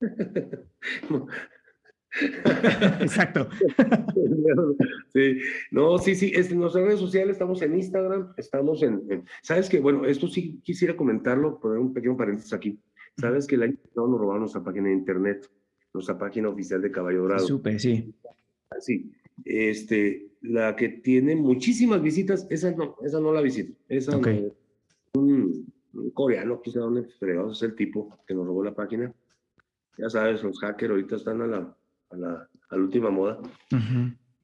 Exacto. 3.00 3.48
sí, 5.12 5.38
no, 5.70 5.98
sí, 5.98 6.14
sí, 6.14 6.32
en 6.34 6.58
nuestras 6.58 6.84
redes 6.84 7.00
sociales 7.00 7.32
estamos 7.32 7.60
en 7.62 7.74
Instagram, 7.74 8.32
estamos 8.36 8.82
en, 8.82 9.24
sabes 9.42 9.68
que, 9.68 9.78
bueno, 9.78 10.06
esto 10.06 10.26
sí 10.26 10.60
quisiera 10.62 10.96
comentarlo, 10.96 11.60
poner 11.60 11.78
un 11.78 11.92
pequeño 11.92 12.16
paréntesis 12.16 12.52
aquí. 12.52 12.80
Sabes 13.16 13.46
que 13.46 13.56
el 13.56 13.62
año 13.62 13.76
pasado 13.82 14.08
nos 14.08 14.20
robaron 14.20 14.40
nuestra 14.40 14.62
página 14.62 14.88
de 14.88 14.94
internet 14.94 15.50
nuestra 15.92 16.18
página 16.18 16.48
oficial 16.48 16.82
de 16.82 16.90
Caballo 16.90 17.22
Dorado. 17.22 17.46
Supe, 17.46 17.78
sí. 17.78 18.14
Sí, 18.80 19.12
este, 19.44 20.30
la 20.42 20.76
que 20.76 20.88
tiene 20.88 21.34
muchísimas 21.34 22.02
visitas, 22.02 22.46
esa 22.50 22.70
no, 22.72 22.96
esa 23.02 23.20
no 23.20 23.32
la 23.32 23.40
visito. 23.40 23.74
Esa 23.88 24.18
un, 25.14 25.72
coreano, 26.14 26.60
quizá 26.60 26.80
donde 26.80 27.04
fregados 27.18 27.56
es 27.58 27.70
el 27.70 27.74
tipo 27.74 28.18
que 28.26 28.34
nos 28.34 28.46
robó 28.46 28.62
la 28.62 28.74
página. 28.74 29.12
Ya 29.96 30.10
sabes, 30.10 30.42
los 30.44 30.60
hackers 30.60 30.90
ahorita 30.90 31.16
están 31.16 31.42
a 31.42 31.46
la, 31.46 31.76
a 32.10 32.16
la, 32.16 32.48
a 32.68 32.76
la 32.76 32.82
última 32.82 33.10
moda. 33.10 33.40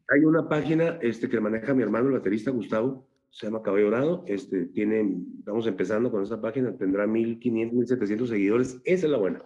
Hay 0.09 0.25
una 0.25 0.49
página 0.49 0.99
este, 1.01 1.29
que 1.29 1.41
maneja 1.41 1.75
mi 1.75 1.83
hermano, 1.83 2.09
el 2.09 2.15
baterista 2.15 2.51
Gustavo, 2.51 3.07
se 3.31 3.47
llama 3.47 3.63
Caballo 3.63 3.87
Dorado. 3.87 4.25
Este, 4.27 4.67
tiene, 4.67 5.23
estamos 5.39 5.67
empezando 5.67 6.11
con 6.11 6.23
esa 6.23 6.41
página, 6.41 6.77
tendrá 6.77 7.07
1500, 7.07 7.79
1700 7.79 8.29
seguidores. 8.29 8.81
Esa 8.85 9.07
es 9.07 9.13
la 9.13 9.19
buena. 9.19 9.43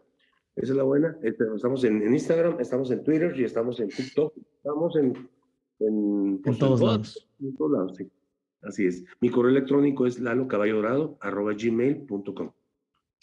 Esa 0.58 0.72
es 0.72 0.76
la 0.76 0.82
buena. 0.82 1.16
Este, 1.22 1.44
estamos 1.54 1.84
en, 1.84 2.02
Instagram, 2.12 2.60
estamos 2.60 2.90
en 2.90 3.04
Twitter 3.04 3.32
y 3.38 3.44
estamos 3.44 3.78
en 3.80 3.88
TikTok. 3.88 4.34
Estamos 4.56 4.96
en... 4.96 5.28
En, 5.78 6.40
pues, 6.42 6.58
todos 6.58 6.80
lados. 6.80 7.28
En 7.40 7.56
todos 7.56 7.70
lados, 7.70 7.96
sí. 7.96 8.10
Así 8.62 8.86
es. 8.86 9.04
Mi 9.20 9.30
correo 9.30 9.52
electrónico 9.52 10.04
es 10.06 10.18
lalocaballodorado.gmail.com. 10.18 12.50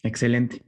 Excelente. 0.04 0.64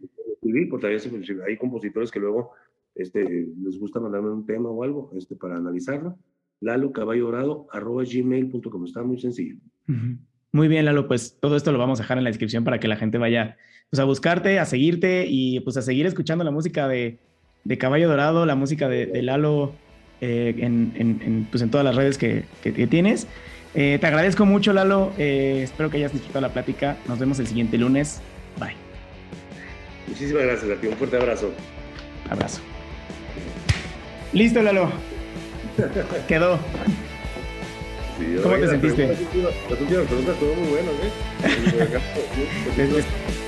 hay 1.48 1.58
compositores 1.58 2.12
que 2.12 2.20
luego 2.20 2.52
este, 2.96 3.48
les 3.62 3.80
gusta 3.80 4.02
mandarme 4.02 4.32
un 4.32 4.46
tema 4.46 4.70
o 4.70 4.84
algo 4.84 5.10
este, 5.16 5.38
para 5.38 5.56
analizarlo. 5.56 6.20
lalocaballodorado.gmail.com. 6.60 8.86
Está 8.86 9.04
muy 9.04 9.22
sencillo. 9.22 9.56
Muy 10.58 10.68
bien, 10.68 10.86
Lalo. 10.86 11.08
Pues 11.08 11.38
todo 11.40 11.56
esto 11.56 11.72
lo 11.72 11.78
vamos 11.78 12.00
a 12.00 12.02
dejar 12.02 12.18
en 12.18 12.24
la 12.24 12.32
descripción 12.32 12.64
para 12.64 12.80
que 12.80 12.88
la 12.88 12.96
gente 12.96 13.20
vaya 13.20 13.58
pues 13.92 14.00
a 14.00 14.06
buscarte, 14.06 14.58
a 14.58 14.66
seguirte 14.66 15.28
y 15.30 15.60
pues 15.60 15.78
a 15.78 15.84
seguir 15.84 16.08
escuchando 16.08 16.44
la 16.44 16.50
música 16.50 16.88
de, 16.88 17.20
de 17.64 17.78
Caballo 17.78 18.10
Dorado, 18.10 18.44
la 18.48 18.56
música 18.56 18.90
de, 18.90 19.22
Lalo 19.22 19.76
eh, 20.20 20.56
en, 20.58 20.94
en, 20.96 21.48
pues 21.52 21.62
en 21.62 21.70
todas 21.70 21.86
las 21.86 21.96
redes 21.96 22.18
que, 22.18 22.46
que, 22.64 22.88
tienes. 22.88 23.28
Eh, 23.76 24.00
te 24.02 24.08
agradezco 24.08 24.48
mucho, 24.48 24.74
Lalo. 24.74 25.14
Eh, 25.20 25.62
espero 25.62 25.92
que 25.92 25.98
hayas 25.98 26.12
disfrutado 26.12 26.42
la 26.42 26.54
plática. 26.54 26.98
Nos 27.08 27.20
vemos 27.20 27.38
el 27.38 27.46
siguiente 27.46 27.78
lunes. 27.78 28.20
Bye. 28.60 28.74
Muchísimas 30.08 30.42
gracias, 30.42 30.68
Lati. 30.72 30.88
Un 30.88 30.96
fuerte 30.96 31.18
abrazo. 31.18 31.52
Abrazo. 32.32 32.62
Listo, 34.34 34.64
Lalo. 34.64 34.92
Quedó. 36.28 36.58
¿Cómo 38.42 38.56
te 38.56 38.68
sentiste? 38.68 39.08
Las 39.08 39.82
últimas 39.82 40.08
preguntas 40.08 40.36
fueron 40.38 40.60
muy 40.60 40.70
buenas, 40.70 40.94
¿eh? 41.04 41.12